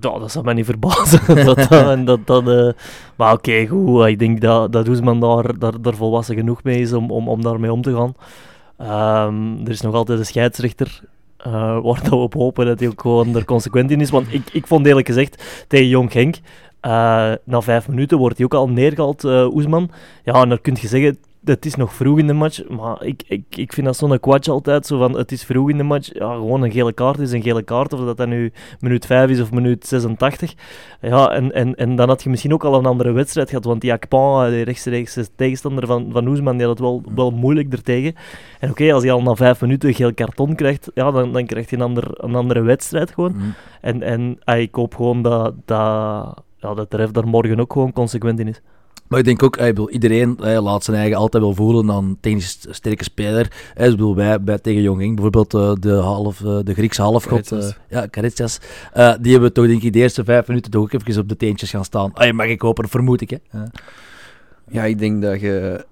Ja, 0.00 0.18
dat 0.18 0.32
zou 0.32 0.44
mij 0.44 0.54
niet 0.54 0.64
verbazen. 0.64 1.20
dat, 1.44 1.56
dat, 1.56 1.70
en 1.70 2.04
dat, 2.04 2.26
dat, 2.26 2.48
eh, 2.48 2.68
maar 3.16 3.32
oké, 3.32 3.66
goed. 3.66 4.06
Ik 4.06 4.18
denk 4.18 4.40
dat, 4.40 4.72
dat 4.72 4.88
Oesman 4.88 5.20
daar, 5.20 5.58
daar, 5.58 5.82
daar 5.82 5.94
volwassen 5.94 6.36
genoeg 6.36 6.62
mee 6.62 6.80
is 6.80 6.92
om, 6.92 7.10
om, 7.10 7.28
om 7.28 7.42
daarmee 7.42 7.72
om 7.72 7.82
te 7.82 7.94
gaan. 7.94 8.14
Ehm, 8.76 9.64
er 9.64 9.70
is 9.70 9.80
nog 9.80 9.94
altijd 9.94 10.18
een 10.18 10.26
scheidsrechter 10.26 11.00
eh, 11.36 11.52
waar 11.84 12.02
dat 12.02 12.08
we 12.08 12.16
op 12.16 12.34
hopen 12.34 12.66
dat 12.66 12.78
hij 12.78 12.88
ook 12.88 13.00
gewoon 13.00 13.36
er 13.36 13.44
consequent 13.44 13.90
in 13.90 14.00
is. 14.00 14.10
Want 14.10 14.32
ik, 14.32 14.48
ik 14.52 14.66
vond 14.66 14.86
eerlijk 14.86 15.06
gezegd 15.06 15.64
tegen 15.68 15.88
Jong 15.88 16.12
Genk, 16.12 16.34
eh, 16.34 16.40
na 17.44 17.60
vijf 17.60 17.88
minuten 17.88 18.18
wordt 18.18 18.36
hij 18.36 18.44
ook 18.44 18.54
al 18.54 18.68
neergehaald, 18.68 19.24
eh 19.24 19.54
Oesman. 19.54 19.90
Ja, 20.24 20.42
en 20.42 20.48
dan 20.48 20.60
kun 20.60 20.76
je 20.80 20.88
zeggen, 20.88 21.18
het 21.44 21.66
is 21.66 21.74
nog 21.74 21.94
vroeg 21.94 22.18
in 22.18 22.26
de 22.26 22.32
match. 22.32 22.68
Maar 22.68 23.04
ik, 23.04 23.22
ik, 23.26 23.44
ik 23.56 23.72
vind 23.72 23.86
dat 23.86 23.96
zo'n 23.96 24.20
kwatsch 24.20 24.50
altijd, 24.50 24.86
zo 24.86 24.98
van 24.98 25.18
het 25.18 25.32
is 25.32 25.44
vroeg 25.44 25.70
in 25.70 25.76
de 25.76 25.82
match. 25.82 26.14
Ja, 26.14 26.34
gewoon 26.34 26.62
een 26.62 26.72
gele 26.72 26.92
kaart 26.92 27.18
is 27.18 27.32
een 27.32 27.42
gele 27.42 27.62
kaart, 27.62 27.92
of 27.92 28.00
dat 28.00 28.16
dat 28.16 28.28
nu 28.28 28.52
minuut 28.80 29.06
5 29.06 29.30
is 29.30 29.40
of 29.40 29.52
minuut 29.52 29.86
86. 29.86 30.54
Ja, 31.00 31.30
en, 31.30 31.52
en, 31.52 31.74
en 31.74 31.96
dan 31.96 32.08
had 32.08 32.22
je 32.22 32.30
misschien 32.30 32.52
ook 32.52 32.64
al 32.64 32.74
een 32.74 32.86
andere 32.86 33.12
wedstrijd 33.12 33.48
gehad, 33.48 33.64
want 33.64 33.80
die 33.80 33.92
Akpan, 33.92 34.50
de 34.50 34.62
rechtstreekse 34.62 35.26
tegenstander 35.36 35.86
van, 35.86 36.08
van 36.12 36.26
Oesman, 36.26 36.56
die 36.56 36.66
had 36.66 36.78
het 36.78 36.86
wel, 36.86 37.02
wel 37.14 37.30
moeilijk 37.30 37.72
ertegen. 37.72 38.14
En 38.60 38.70
oké, 38.70 38.92
als 38.92 39.02
hij 39.02 39.12
al 39.12 39.22
na 39.22 39.34
vijf 39.34 39.60
minuten 39.60 39.88
een 39.88 39.94
geel 39.94 40.14
karton 40.14 40.54
krijgt, 40.54 40.90
ja, 40.94 41.10
dan, 41.10 41.32
dan 41.32 41.46
krijgt 41.46 41.70
hij 41.70 41.78
een, 41.78 41.84
ander, 41.84 42.04
een 42.12 42.34
andere 42.34 42.62
wedstrijd 42.62 43.10
gewoon. 43.10 43.32
Mm. 43.36 43.54
En, 43.80 44.02
en 44.02 44.38
ah, 44.44 44.58
ik 44.58 44.74
hoop 44.74 44.94
gewoon 44.94 45.22
dat, 45.22 45.54
dat, 45.64 46.42
ja, 46.58 46.74
dat 46.74 46.90
de 46.90 46.96
ref 46.96 47.10
daar 47.10 47.26
morgen 47.26 47.60
ook 47.60 47.72
gewoon 47.72 47.92
consequent 47.92 48.40
in 48.40 48.48
is. 48.48 48.60
Maar 49.08 49.18
ik 49.18 49.24
denk 49.24 49.42
ook, 49.42 49.56
eh, 49.56 49.66
ik 49.66 49.74
bedoel, 49.74 49.90
iedereen 49.90 50.38
eh, 50.38 50.62
laat 50.62 50.84
zijn 50.84 50.96
eigen 50.96 51.16
altijd 51.16 51.42
wel 51.42 51.54
voelen 51.54 51.86
dan 51.86 52.04
een 52.04 52.16
technisch 52.20 52.66
sterke 52.70 53.04
speler. 53.04 53.52
Eh, 53.74 53.84
ik 53.84 53.90
bedoel, 53.90 54.14
wij, 54.14 54.42
bij 54.42 54.58
tegen 54.58 54.82
Jong 54.82 55.00
Genk, 55.00 55.14
bijvoorbeeld 55.14 55.54
eh, 55.54 55.72
de, 55.80 55.92
half, 55.94 56.44
eh, 56.44 56.58
de 56.64 56.74
Griekse 56.74 57.02
halfgod, 57.02 57.52
eh, 57.52 57.68
ja, 57.88 58.06
Karitsias, 58.06 58.58
eh, 58.92 59.14
die 59.20 59.32
hebben 59.32 59.52
toch 59.52 59.66
denk 59.66 59.82
ik 59.82 59.92
de 59.92 59.98
eerste 59.98 60.24
vijf 60.24 60.46
minuten 60.48 60.70
toch 60.70 60.82
ook 60.82 60.92
even 60.92 61.22
op 61.22 61.28
de 61.28 61.36
teentjes 61.36 61.70
gaan 61.70 61.84
staan. 61.84 62.12
Ah, 62.14 62.32
mag 62.32 62.46
ik 62.46 62.60
hopen, 62.60 62.88
vermoed 62.88 63.20
ik. 63.20 63.30
Hè. 63.30 63.36
Ja. 63.52 63.70
Ja, 64.70 64.84
ik 64.84 64.98
denk 64.98 65.22
dat 65.22 65.40
je, 65.40 65.84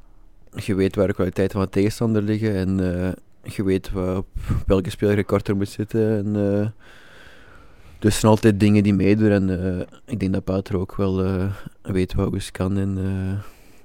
je 0.54 0.75
weet 0.75 0.96
waar 0.96 1.06
de 1.06 1.14
kwaliteiten 1.14 1.56
van 1.56 1.66
de 1.66 1.73
tegenstander 1.73 2.23
liggen 2.23 2.54
en 2.54 3.02
eh, 3.02 3.52
je 3.54 3.64
weet 3.64 3.90
op 4.16 4.26
welke 4.66 4.90
speler 4.90 5.16
je 5.16 5.25
korter 5.25 5.56
moet 5.56 5.68
zitten. 5.68 6.16
En, 6.16 6.61
eh, 6.61 6.66
dus 7.98 8.20
zijn 8.20 8.32
altijd 8.32 8.60
dingen 8.60 8.82
die 8.82 8.94
meedoen 8.94 9.30
en 9.30 9.64
eh, 9.64 9.86
ik 10.04 10.20
denk 10.20 10.32
dat 10.32 10.44
Pater 10.44 10.78
ook 10.78 10.96
wel 10.96 11.24
eh, 11.24 11.52
weet 11.82 12.14
wat 12.14 12.32
Oes 12.32 12.50
kan. 12.50 12.78
En 12.78 12.88
eh, 12.98 13.38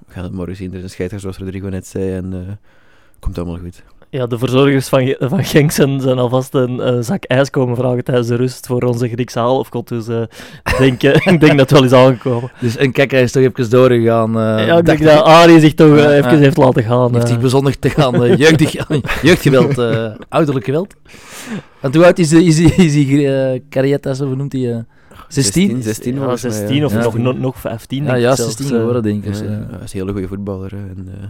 we 0.06 0.12
gaan 0.12 0.24
het 0.24 0.32
morgen 0.32 0.56
zien. 0.56 0.70
Er 0.70 0.76
is 0.76 0.82
een 0.82 0.90
scheidsrechter 0.90 1.20
zoals 1.20 1.38
Rodrigo 1.38 1.68
net 1.68 1.86
zei 1.86 2.12
en 2.12 2.58
komt 3.18 3.38
allemaal 3.38 3.58
goed. 3.58 3.82
Ja, 4.12 4.26
de 4.26 4.38
verzorgers 4.38 4.88
van, 4.88 5.14
van 5.18 5.44
Genk 5.44 5.70
zijn, 5.70 6.00
zijn 6.00 6.18
alvast 6.18 6.54
een 6.54 6.80
eh, 6.80 6.96
zak 7.00 7.24
ijs 7.24 7.50
komen 7.50 7.76
vragen 7.76 8.04
tijdens 8.04 8.26
de 8.28 8.34
rust 8.36 8.66
voor 8.66 8.82
onze 8.82 9.08
Griekse 9.08 9.38
halfgod. 9.38 9.88
Dus 9.88 10.08
eh, 10.08 10.20
ik, 10.64 10.74
denk, 10.78 11.02
eh, 11.02 11.26
ik 11.32 11.40
denk 11.40 11.58
dat 11.58 11.70
het 11.70 11.70
wel 11.70 11.84
is 11.84 11.92
aangekomen. 11.92 12.50
Dus 12.60 12.78
een 12.78 12.92
kijker 12.92 13.20
is 13.22 13.32
toch 13.32 13.42
even 13.42 13.70
doorgegaan. 13.70 14.38
eh, 14.38 14.66
ja, 14.66 14.78
ik 14.78 14.84
dacht 14.86 14.98
denk 14.98 15.10
dat 15.10 15.24
Arie 15.24 15.60
zich 15.60 15.74
toch 15.74 15.96
Ja, 15.98 16.12
even 16.12 16.30
ja. 16.32 16.36
heeft 16.38 16.56
laten 16.56 16.82
gaan. 16.82 17.14
heeft 17.14 17.28
zich 17.28 17.40
bezondigd 17.40 17.80
te 17.80 17.90
gaan 17.90 18.24
eh, 18.24 18.36
jeugdgeweld, 19.22 19.78
eh, 19.94 20.10
ouderlijk 20.28 20.64
geweld. 20.64 20.94
En 21.80 21.94
hoe 21.94 22.04
oud 22.04 22.18
is 22.18 22.30
hij, 22.30 22.42
is 22.44 22.58
hij, 22.58 22.86
is 22.86 22.94
hij 22.94 23.52
eh, 23.54 23.60
Carietas, 23.70 24.20
of 24.20 24.26
hoe 24.26 24.36
noemt 24.36 24.52
hij? 24.52 24.72
eh? 24.72 24.78
16? 25.28 25.82
16 25.82 26.14
ja, 26.14 26.18
volgens 26.20 26.42
mij, 26.42 26.52
16 26.52 26.84
of 26.84 26.92
Ja. 26.92 27.02
nog, 27.02 27.18
nog, 27.18 27.38
nog 27.38 27.58
15. 27.60 28.04
Ja, 28.04 28.10
denk 28.10 28.22
ja, 28.22 28.30
ik 28.30 28.36
zelfs, 28.36 28.56
16 28.56 28.74
eh. 28.76 28.80
geworden, 28.80 29.02
denk 29.02 29.24
ik. 29.24 29.24
Ja, 29.24 29.30
Dus, 29.30 29.40
ja, 29.40 29.46
hij 29.48 29.78
is 29.84 29.92
een 29.92 29.98
hele 29.98 30.12
goede 30.12 30.28
voetballer. 30.28 30.72
En, 30.72 31.08
eh, 31.20 31.28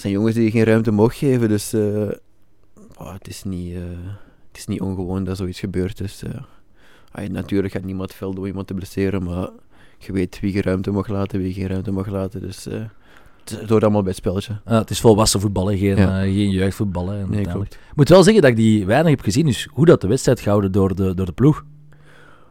het 0.00 0.08
zijn 0.08 0.12
jongens 0.20 0.34
die 0.34 0.44
je 0.44 0.50
geen 0.50 0.64
ruimte 0.64 0.90
mogen 0.90 1.16
geven, 1.16 1.48
dus 1.48 1.72
eh, 1.72 2.08
oh, 2.98 3.12
het, 3.12 3.28
is 3.28 3.42
niet, 3.44 3.74
eh, 3.74 3.80
het 4.48 4.58
is 4.58 4.66
niet 4.66 4.80
ongewoon 4.80 5.24
dat 5.24 5.36
zoiets 5.36 5.60
gebeurt. 5.60 5.98
Dus, 5.98 6.22
eh, 6.22 7.28
natuurlijk 7.28 7.72
gaat 7.72 7.84
niemand 7.84 8.14
veel 8.14 8.34
door 8.34 8.46
iemand 8.46 8.66
te 8.66 8.74
blesseren, 8.74 9.22
maar 9.22 9.48
je 9.98 10.12
weet 10.12 10.40
wie 10.40 10.52
je 10.52 10.62
ruimte 10.62 10.90
mag 10.90 11.08
laten, 11.08 11.40
wie 11.40 11.52
geen 11.52 11.66
ruimte 11.66 11.90
mag 11.90 12.06
laten. 12.06 12.40
Dus 12.40 12.66
het 13.58 13.68
hoort 13.68 13.82
allemaal 13.82 14.00
bij 14.02 14.10
het 14.10 14.18
spelletje. 14.20 14.60
ja, 14.66 14.78
het 14.78 14.90
is 14.90 15.00
volwassen 15.00 15.40
voetbal, 15.40 15.66
hè, 15.70 15.76
geen, 15.78 15.96
Ja. 15.96 16.16
eh, 16.22 16.32
geen 16.32 16.50
jeugdvoetbal. 16.50 17.08
Hè, 17.08 17.26
Nee, 17.26 17.46
klopt. 17.46 17.74
Ik 17.74 17.96
moet 17.96 18.08
wel 18.08 18.22
zeggen 18.22 18.42
dat 18.42 18.50
ik 18.50 18.56
die 18.56 18.86
weinig 18.86 19.10
heb 19.10 19.20
gezien, 19.20 19.46
dus 19.46 19.68
hoe 19.72 19.86
dat 19.86 20.00
de 20.00 20.08
wedstrijd 20.08 20.40
gehouden 20.40 20.72
door 20.72 20.94
de, 20.94 21.14
door 21.14 21.26
de 21.26 21.32
ploeg. 21.32 21.64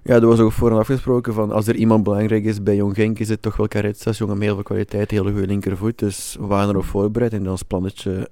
Ja, 0.04 0.16
er 0.16 0.28
was 0.28 0.40
ook 0.40 0.52
vooraf 0.52 0.80
afgesproken 0.80 1.34
van 1.34 1.52
als 1.52 1.68
er 1.68 1.76
iemand 1.76 2.04
belangrijk 2.04 2.44
is 2.44 2.64
bij 2.64 2.76
Jong 2.76 2.96
Genk, 2.96 3.20
is 3.20 3.30
het 3.30 3.42
toch 3.42 3.56
wel 3.58 3.68
Caretsas. 3.68 4.18
Jongen 4.18 4.38
met 4.38 4.44
heel 4.46 4.54
veel 4.54 4.64
kwaliteit, 4.64 5.12
hele 5.12 5.32
goede 5.32 5.48
linkervoet. 5.48 6.00
Dus 6.00 6.38
we 6.40 6.46
waren 6.46 6.70
erop 6.70 6.84
voorbereid 6.86 7.34
en 7.34 7.50
ons 7.50 7.64
plannetje... 7.64 8.30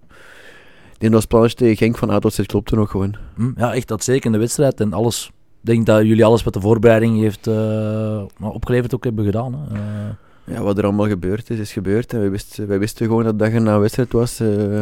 Dat 0.97 1.13
ons 1.13 1.25
plannetje 1.25 1.57
tegen 1.57 1.77
Genk 1.77 1.97
van 1.97 2.09
A 2.09 2.19
tot 2.19 2.33
Z 2.33 2.41
klopte 2.45 2.75
nog 2.75 2.91
gewoon. 2.91 3.15
Hm, 3.35 3.51
ja, 3.55 3.73
echt 3.73 3.87
dat 3.87 4.03
zeker 4.03 4.25
in 4.25 4.31
de 4.31 4.37
wedstrijd. 4.37 4.79
En 4.79 4.93
alles, 4.93 5.25
ik 5.61 5.65
denk 5.69 5.85
dat 5.85 6.01
jullie 6.05 6.25
alles 6.25 6.43
wat 6.43 6.53
de 6.53 6.61
voorbereiding 6.61 7.19
heeft 7.19 7.47
eh, 7.47 8.23
opgeleverd 8.41 8.95
ook 8.95 9.03
hebben 9.03 9.25
gedaan. 9.25 9.53
Hè. 9.53 9.75
Eh, 9.75 10.55
Ja, 10.55 10.61
wat 10.61 10.77
er 10.77 10.83
allemaal 10.83 11.07
gebeurd 11.07 11.49
is, 11.49 11.59
is 11.59 11.71
gebeurd. 11.71 12.13
En 12.13 12.19
wij, 12.19 12.29
wisten, 12.31 12.67
wij 12.67 12.79
wisten 12.79 13.05
gewoon 13.05 13.23
dat 13.23 13.39
dag 13.39 13.53
een 13.53 13.79
wedstrijd 13.79 14.11
was. 14.11 14.39
eh, 14.39 14.81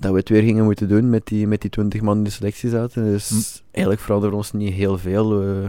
dat 0.00 0.12
we 0.12 0.18
het 0.18 0.28
weer 0.28 0.42
gingen 0.42 0.64
moeten 0.64 0.88
doen 0.88 1.10
met 1.10 1.26
die, 1.26 1.46
met 1.46 1.60
die 1.60 1.70
20 1.70 2.00
man 2.00 2.16
in 2.16 2.24
de 2.24 2.30
selectie 2.30 2.70
zaten. 2.70 3.04
Dus 3.04 3.28
Hm. 3.28 3.64
eigenlijk 3.70 4.04
veranderde 4.04 4.36
ons 4.36 4.52
niet 4.52 4.72
heel 4.74 4.98
veel. 4.98 5.38
We, 5.38 5.68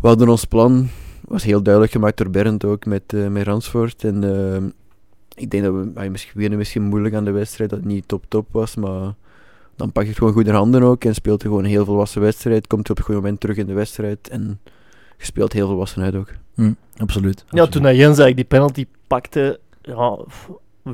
we 0.00 0.08
hadden 0.08 0.28
ons 0.28 0.44
plan, 0.44 0.88
was 1.28 1.44
heel 1.44 1.62
duidelijk 1.62 1.92
gemaakt 1.92 2.16
door 2.16 2.30
Bernd 2.30 2.64
ook 2.64 2.84
met, 2.84 3.02
eh 3.06 3.26
met 3.28 3.46
Ransvoort. 3.46 4.04
En 4.04 4.24
eh, 4.24 4.62
ik 5.34 5.50
denk 5.50 5.64
dat 5.64 5.72
we 5.74 5.90
ah, 5.94 6.10
misschien, 6.10 6.32
beginnen 6.34 6.58
misschien 6.58 6.82
moeilijk 6.82 7.14
aan 7.14 7.24
de 7.24 7.30
wedstrijd, 7.30 7.70
dat 7.70 7.78
het 7.78 7.88
niet 7.88 8.08
top-top 8.08 8.46
was. 8.50 8.74
Maar 8.76 9.14
dan 9.76 9.92
pak 9.92 10.02
je 10.02 10.08
het 10.08 10.18
gewoon 10.18 10.32
goed 10.32 10.46
in 10.46 10.54
handen 10.54 10.82
ook 10.82 11.04
en 11.04 11.14
speelt 11.14 11.42
er 11.42 11.48
gewoon 11.48 11.64
een 11.64 11.70
heel 11.70 11.84
volwassen 11.84 12.20
wedstrijd. 12.20 12.66
Komt 12.66 12.84
er 12.84 12.90
op 12.90 12.98
een 12.98 13.04
goed 13.04 13.14
moment 13.14 13.40
terug 13.40 13.56
in 13.56 13.66
de 13.66 13.72
wedstrijd 13.72 14.28
en 14.28 14.60
je 15.18 15.24
speelt 15.24 15.52
heel 15.52 15.66
volwassen 15.68 16.02
uit 16.02 16.14
ook. 16.14 16.28
hm, 16.54 16.72
absoluut. 16.96 17.38
Ja, 17.38 17.44
absoluut. 17.46 17.70
toen 17.72 17.82
hij 17.82 17.96
Jens 17.96 18.18
eigenlijk 18.18 18.36
die 18.36 18.44
penalty 18.58 18.86
pakte, 19.06 19.60
ja, 19.82 20.18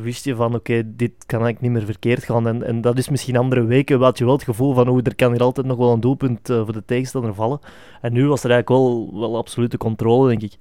wist 0.01 0.25
je 0.25 0.35
van 0.35 0.55
oké, 0.55 0.83
dit 0.87 1.13
kan 1.27 1.41
eigenlijk 1.43 1.61
niet 1.61 1.71
meer 1.71 1.93
verkeerd 1.93 2.25
gaan. 2.25 2.47
En, 2.47 2.63
en 2.63 2.81
dat 2.81 2.99
is 2.99 3.09
misschien 3.09 3.37
andere 3.37 3.65
weken, 3.65 4.01
had 4.01 4.19
je 4.19 4.25
wel 4.25 4.35
het 4.35 4.43
gevoel 4.43 4.75
van 4.75 4.89
hoe 4.89 5.03
er 5.03 5.15
kan 5.15 5.33
hier 5.33 5.43
altijd 5.43 5.67
nog 5.67 5.77
wel 5.77 5.93
een 5.93 6.01
doelpunt 6.01 6.51
eh, 6.51 6.57
voor 6.57 6.73
de 6.73 6.85
tegenstander 6.85 7.35
vallen. 7.35 7.61
En 8.01 8.13
nu 8.13 8.27
was 8.27 8.45
er 8.45 8.51
eigenlijk 8.51 8.83
wel, 8.83 9.11
wel 9.21 9.37
absolute 9.37 9.77
controle, 9.77 10.29
denk 10.29 10.43
ik. 10.43 10.59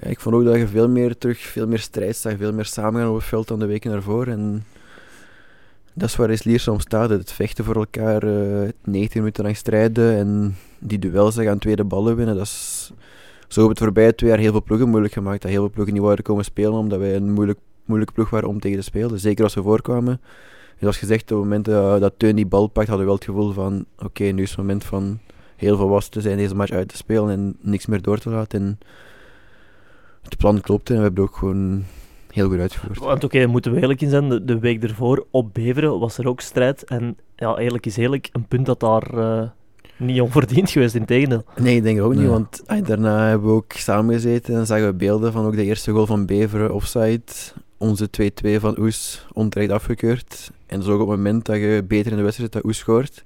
Ja, 0.00 0.08
ik 0.08 0.20
vond 0.20 0.34
ook 0.34 0.44
dat 0.44 0.56
je 0.56 0.66
veel 0.66 0.88
meer 0.88 1.18
terug, 1.18 1.38
veel 1.38 1.66
meer 1.66 1.78
strijd 1.78 2.16
zag, 2.16 2.36
veel 2.36 2.52
meer 2.52 2.64
samengaan 2.64 3.08
op 3.08 3.14
het 3.14 3.24
veld 3.24 3.48
dan 3.48 3.58
de 3.58 3.66
weken 3.66 3.90
daarvoor. 3.90 4.26
En 4.26 4.64
dat 5.92 6.08
is 6.08 6.16
waar 6.16 6.30
Isliers 6.30 6.68
om 6.68 6.80
staat, 6.80 7.10
het 7.10 7.32
vechten 7.32 7.64
voor 7.64 7.76
elkaar, 7.76 8.22
eh 8.22 8.68
19 8.84 9.20
minuten 9.20 9.44
lang 9.44 9.56
strijden 9.56 10.16
en 10.16 10.56
die 10.78 10.98
duels 10.98 11.38
aan 11.38 11.58
tweede 11.58 11.84
ballen 11.84 12.16
winnen. 12.16 12.36
Dat 12.36 12.44
is, 12.44 12.92
zo 13.48 13.60
hebben 13.60 13.68
het 13.68 13.78
voorbije 13.78 14.14
twee 14.14 14.30
jaar 14.30 14.38
heel 14.38 14.50
veel 14.50 14.62
ploegen 14.62 14.88
moeilijk 14.88 15.12
gemaakt. 15.12 15.42
Dat 15.42 15.50
heel 15.50 15.60
veel 15.60 15.70
ploegen 15.70 15.94
niet 15.94 16.02
wouden 16.02 16.24
komen 16.24 16.44
spelen 16.44 16.72
omdat 16.72 16.98
wij 16.98 17.16
een 17.16 17.32
moeilijk, 17.32 17.58
moeilijke 17.86 18.14
ploeg 18.14 18.30
waren 18.30 18.48
om 18.48 18.60
tegen 18.60 18.78
te 18.78 18.84
spelen. 18.84 19.20
Zeker 19.20 19.44
als 19.44 19.54
we 19.54 19.62
voorkwamen. 19.62 20.12
En 20.12 20.80
zoals 20.80 20.98
gezegd, 20.98 21.22
op 21.22 21.28
het 21.28 21.38
moment 21.38 21.64
dat, 21.64 22.00
dat 22.00 22.14
Teun 22.16 22.36
die 22.36 22.46
bal 22.46 22.66
pakt, 22.66 22.88
hadden 22.88 23.06
we 23.06 23.12
wel 23.12 23.14
het 23.14 23.24
gevoel 23.24 23.52
van 23.52 23.84
oké, 23.98 24.24
nu 24.24 24.42
is 24.42 24.48
het 24.48 24.58
moment 24.58 24.84
van 24.84 25.18
heel 25.56 25.76
volwassen 25.76 26.12
te 26.12 26.20
zijn, 26.20 26.36
deze 26.36 26.54
match 26.54 26.72
uit 26.72 26.88
te 26.88 26.96
spelen 26.96 27.30
en 27.30 27.56
niks 27.60 27.86
meer 27.86 28.02
door 28.02 28.18
te 28.18 28.30
laten. 28.30 28.60
En 28.60 28.78
het 30.22 30.36
plan 30.36 30.60
klopte 30.60 30.92
en 30.92 30.98
we 30.98 31.04
hebben 31.04 31.22
het 31.22 31.32
ook 31.32 31.38
gewoon 31.38 31.84
heel 32.30 32.48
goed 32.48 32.58
uitgevoerd. 32.58 32.98
Want 32.98 33.24
oké, 33.24 33.38
daar 33.38 33.48
moeten 33.48 33.72
we 33.72 33.80
eerlijk 33.80 34.00
in 34.00 34.10
zijn, 34.10 34.28
de, 34.28 34.44
de 34.44 34.58
week 34.58 34.82
ervoor 34.82 35.26
op 35.30 35.54
Beveren 35.54 35.98
was 35.98 36.18
er 36.18 36.28
ook 36.28 36.40
strijd. 36.40 36.84
En 36.84 37.16
ja, 37.36 37.56
eerlijk 37.56 37.86
is 37.86 37.96
eerlijk, 37.96 38.28
een 38.32 38.46
punt 38.46 38.66
dat 38.66 38.80
daar 38.80 39.18
eh, 39.18 39.48
niet 39.96 40.20
onverdiend 40.20 40.70
geweest, 40.70 40.94
in 40.94 41.04
tegendeel. 41.04 41.44
Nee, 41.56 41.76
ik 41.76 41.82
denk 41.82 42.00
ook 42.00 42.14
niet, 42.14 42.28
want 42.28 42.62
ay, 42.66 42.82
daarna 42.82 43.28
hebben 43.28 43.48
we 43.48 43.54
ook 43.54 43.72
samengezeten 43.72 44.54
en 44.54 44.66
zagen 44.66 44.86
we 44.86 44.94
beelden 44.94 45.32
van 45.32 45.46
ook 45.46 45.56
de 45.56 45.64
eerste 45.64 45.90
goal 45.90 46.06
van 46.06 46.26
Beveren 46.26 46.74
offside. 46.74 47.22
Onze 47.78 48.08
2-2 48.22 48.60
van 48.60 48.78
Oes 48.78 49.26
onterecht 49.32 49.70
afgekeurd. 49.70 50.50
En 50.66 50.76
dat 50.78 50.86
is 50.88 50.92
ook 50.94 51.00
op 51.00 51.08
het 51.08 51.16
moment 51.16 51.44
dat 51.44 51.56
je 51.56 51.84
beter 51.88 52.10
in 52.10 52.16
de 52.16 52.22
wedstrijd 52.22 52.52
zit 52.52 52.62
dat 52.62 52.70
Oes 52.70 52.78
scoort. 52.78 53.22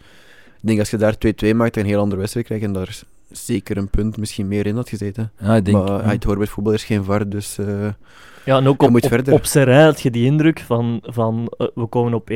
Ik 0.60 0.66
denk 0.66 0.78
als 0.78 0.90
je 0.90 0.96
daar 0.96 1.14
2-2 1.14 1.54
maakt, 1.56 1.74
je 1.74 1.80
een 1.80 1.86
heel 1.86 2.00
andere 2.00 2.20
wedstrijd 2.20 2.46
krijgt 2.46 2.64
en 2.64 2.72
daar 2.72 3.00
zeker 3.30 3.76
een 3.76 3.88
punt 3.90 4.16
misschien 4.16 4.48
meer 4.48 4.66
in 4.66 4.76
had 4.76 4.88
gezeten. 4.88 5.32
Ja, 5.40 5.56
ik 5.56 5.64
denk, 5.64 5.76
maar 5.76 6.02
ay, 6.02 6.12
het 6.14 6.24
hoort 6.24 6.36
bij 6.36 6.44
het 6.44 6.54
voetbal, 6.54 6.72
is 6.72 6.84
geen 6.84 7.04
VAR, 7.04 7.28
dus... 7.28 7.58
eh, 7.58 7.88
Ja, 8.44 8.56
en 8.56 8.66
ook 8.68 8.80
Je 8.80 8.86
op, 8.86 8.92
moet 8.92 9.02
op, 9.04 9.08
verder. 9.10 9.34
op 9.34 9.44
Serrain 9.46 9.84
had 9.84 10.00
je 10.00 10.10
die 10.10 10.24
indruk 10.24 10.60
van, 10.60 10.98
van 11.02 11.52
eh, 11.58 11.66
we 11.74 11.86
komen 11.86 12.14
op 12.14 12.30
1-1. 12.30 12.34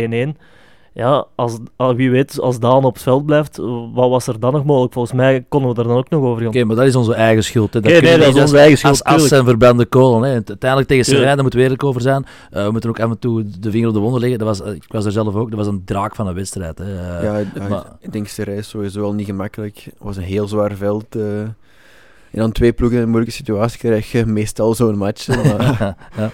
Ja, 0.95 1.27
als, 1.35 1.59
ah, 1.77 1.97
wie 1.97 2.11
weet, 2.11 2.41
als 2.41 2.59
Daan 2.61 2.85
op 2.85 2.95
het 2.95 3.03
veld 3.03 3.27
blijft, 3.27 3.57
wat 3.95 4.11
was 4.11 4.27
er 4.27 4.41
dan 4.41 4.53
nog 4.53 4.65
mogelijk? 4.65 4.93
Volgens 4.93 5.15
mij 5.15 5.45
konden 5.49 5.69
we 5.69 5.75
daar 5.75 5.85
dan 5.85 5.97
ook 5.97 6.11
nog 6.11 6.23
over 6.23 6.39
gaan. 6.39 6.49
Oké, 6.49 6.65
maar 6.65 6.77
dat 6.77 6.85
is 6.87 6.97
onze 6.97 7.15
eigen 7.15 7.45
schuld. 7.45 7.75
Hè. 7.75 7.81
Nee, 7.81 7.93
kunnen 7.93 8.11
nee, 8.11 8.19
we 8.19 8.25
dat 8.25 8.35
niet- 8.35 8.37
is 8.37 8.43
onze 8.51 8.59
eigen 8.59 8.79
schuld, 8.79 9.05
Als 9.05 9.23
as 9.23 9.31
en 9.31 9.45
verbrande 9.45 9.85
kolen. 9.87 10.23
Hè. 10.29 10.33
Uite- 10.35 10.49
Uiteindelijk 10.49 10.91
tegen. 10.91 11.05
Serijn, 11.05 11.27
daar 11.27 11.41
moeten 11.43 11.59
we 11.59 11.65
eerlijk 11.65 11.85
over 11.85 12.01
zijn. 12.01 12.27
Eh, 12.51 12.65
we 12.65 12.71
moeten 12.71 12.91
ook 12.91 13.01
af 13.01 13.11
en 13.11 13.19
toe 13.19 13.45
de 13.61 13.71
vinger 13.71 13.89
op 13.89 13.95
de 13.95 14.01
wonden 14.01 14.21
leggen. 14.21 14.39
Dat 14.39 14.49
was, 14.49 14.63
eh, 14.63 14.75
ik 14.75 14.85
was 14.89 15.05
er 15.05 15.13
zelf 15.13 15.35
ook. 15.35 15.49
Dat 15.51 15.59
was 15.59 15.67
een 15.69 15.83
draak 15.85 16.15
van 16.15 16.27
een 16.27 16.35
wedstrijd. 16.35 16.79
Hè. 16.79 16.85
Eh, 16.85 17.23
Ja, 17.23 17.39
ja, 17.39 17.69
maar- 17.69 17.85
ik 18.01 18.13
denk 18.13 18.27
Serij 18.29 18.57
is 18.57 18.69
sowieso 18.69 19.01
wel 19.01 19.13
niet 19.15 19.27
gemakkelijk. 19.27 19.79
Het 19.85 19.95
was 19.99 20.17
een 20.17 20.23
heel 20.23 20.49
zwaar 20.49 20.73
veld. 20.75 21.17
eh. 21.17 21.41
en 21.41 22.41
dan 22.41 22.53
twee 22.53 22.73
ploegen 22.73 22.97
in 22.99 23.03
een 23.03 23.09
moeilijke 23.11 23.37
situatie 23.37 23.79
krijg 23.79 24.13
je 24.13 24.27
meestal 24.27 24.75
zo'n 24.75 24.97
match. 24.99 25.29
Maar 25.29 25.79
ja. 26.17 26.31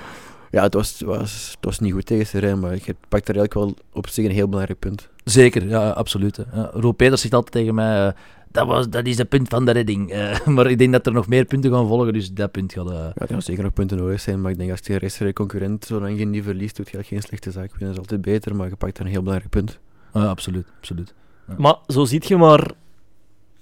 Ja, 0.50 0.62
het 0.62 0.74
was, 0.74 1.00
was, 1.00 1.50
het 1.50 1.64
was 1.64 1.78
niet 1.78 1.92
goed 1.92 2.06
tegen 2.06 2.26
Serij, 2.26 2.54
maar 2.54 2.72
je 2.72 2.96
pakt 3.08 3.28
er 3.28 3.36
eigenlijk 3.36 3.54
wel 3.54 3.74
op 3.92 4.08
zich 4.08 4.24
een 4.24 4.30
heel 4.30 4.48
belangrijk 4.48 4.78
punt. 4.78 5.08
Zeker, 5.24 5.68
ja, 5.68 5.90
absoluut. 5.90 6.44
Ja, 6.54 6.70
Roel 6.72 6.92
Peters 6.92 7.20
zegt 7.20 7.34
altijd 7.34 7.52
tegen 7.52 7.74
mij, 7.74 8.06
eh, 8.06 8.12
dat, 8.52 8.66
was, 8.66 8.88
dat 8.88 9.06
is 9.06 9.18
het 9.18 9.28
punt 9.28 9.48
van 9.48 9.64
de 9.64 9.70
redding. 9.70 10.10
Eh, 10.10 10.46
maar 10.54 10.70
ik 10.70 10.78
denk 10.78 10.92
dat 10.92 11.06
er 11.06 11.12
nog 11.12 11.28
meer 11.28 11.44
punten 11.44 11.70
gaan 11.72 11.86
volgen, 11.86 12.12
dus 12.12 12.32
dat 12.32 12.50
punt 12.50 12.72
gaat... 12.72 12.90
eh, 12.90 12.94
Ja, 12.96 13.12
er 13.14 13.26
gaan 13.28 13.42
zeker 13.42 13.62
nog 13.62 13.72
punten 13.72 13.96
nodig 13.98 14.20
zijn, 14.20 14.40
maar 14.40 14.50
ik 14.50 14.58
denk 14.58 14.70
als 14.70 14.80
je 14.84 14.96
rechtstreeks 14.96 15.32
concurrent, 15.34 15.84
zolang 15.84 16.18
je 16.18 16.24
niet 16.24 16.44
verliest, 16.44 16.76
doet 16.76 16.90
je 16.90 17.02
geen 17.02 17.20
slechte 17.22 17.50
zaak. 17.50 17.70
Winnen 17.70 17.90
is 17.90 17.98
altijd 17.98 18.20
beter, 18.22 18.56
maar 18.56 18.68
je 18.68 18.76
pakt 18.76 18.98
een 18.98 19.06
heel 19.06 19.22
belangrijk 19.22 19.50
punt. 19.50 19.78
ja, 20.14 20.24
absoluut, 20.26 20.66
absoluut. 20.78 21.14
Maar 21.58 21.76
zo 21.86 22.04
ziet 22.04 22.26
je 22.28 22.36
maar, 22.36 22.70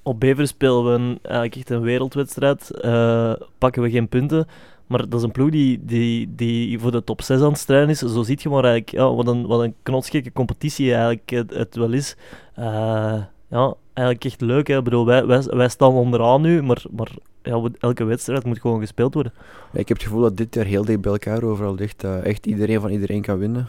op 0.02 0.20
Beveren 0.20 0.48
spelen 0.48 0.84
we 0.84 0.90
een, 0.90 1.18
eigenlijk 1.22 1.56
echt 1.56 1.70
een 1.70 1.80
wereldwedstrijd, 1.80 2.70
eh, 2.70 3.32
pakken 3.58 3.82
we 3.82 3.90
geen 3.90 4.08
punten. 4.08 4.46
Maar 4.88 5.08
dat 5.08 5.18
is 5.18 5.22
een 5.22 5.32
ploeg 5.32 5.50
die, 5.50 5.84
die, 5.84 6.34
die 6.34 6.78
voor 6.78 6.90
de 6.90 7.04
top 7.04 7.22
6 7.22 7.40
aan 7.40 7.48
het 7.48 7.58
strijden 7.58 7.88
is. 7.88 7.98
Zo 7.98 8.22
ziet 8.22 8.42
je 8.42 8.48
maar 8.48 8.64
eigenlijk 8.64 8.96
ja, 8.96 9.14
wat, 9.14 9.26
een, 9.26 9.46
wat 9.46 9.60
een 9.60 9.74
knotsgekke 9.82 10.32
competitie 10.32 10.94
eigenlijk 10.94 11.30
het, 11.48 11.76
wel 11.76 11.92
is. 11.92 12.16
Eh, 12.54 13.22
ja, 13.48 13.74
eigenlijk 13.92 14.24
echt 14.26 14.40
leuk. 14.40 14.66
Hè. 14.66 14.76
Ik 14.76 14.84
bedoel, 14.84 15.06
wij, 15.06 15.26
wij, 15.26 15.42
wij 15.42 15.68
staan 15.68 15.92
onderaan 15.92 16.40
nu, 16.40 16.62
maar, 16.62 16.84
maar 16.90 17.10
ja, 17.42 17.62
elke 17.78 18.04
wedstrijd 18.04 18.44
moet 18.44 18.60
gewoon 18.60 18.80
gespeeld 18.80 19.14
worden. 19.14 19.32
Ik 19.72 19.88
heb 19.88 19.96
het 19.96 20.06
gevoel 20.06 20.22
dat 20.22 20.36
dit 20.36 20.54
jaar 20.54 20.64
heel 20.64 20.84
dicht 20.84 21.00
bij 21.00 21.12
elkaar 21.12 21.42
overal 21.42 21.74
ligt, 21.74 22.00
dat 22.00 22.22
echt 22.22 22.46
iedereen 22.46 22.80
van 22.80 22.90
iedereen 22.90 23.22
kan 23.22 23.38
winnen. 23.38 23.68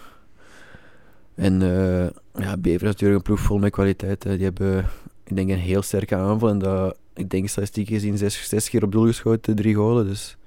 En 1.36 1.62
eh 1.62 2.08
ja, 2.44 2.58
Bever 2.58 2.88
is 2.88 2.94
natuurlijk 2.94 3.18
een 3.18 3.34
ploeg 3.34 3.40
vol 3.40 3.58
met 3.58 3.72
kwaliteit. 3.72 4.22
Die 4.22 4.44
hebben, 4.44 4.86
ik 5.24 5.36
denk, 5.36 5.50
een 5.50 5.58
heel 5.58 5.82
sterke 5.82 6.16
aanval. 6.16 6.50
En 6.50 6.60
dat, 6.60 6.98
ik 7.14 7.30
denk 7.30 7.48
statistiek 7.48 7.88
gezien, 7.88 8.18
zes, 8.18 8.48
zes 8.48 8.70
keer 8.70 8.84
op 8.84 8.92
doel 8.92 9.06
geschoten, 9.06 9.56
drie 9.56 9.76
golen. 9.76 10.08
Dus 10.08 10.38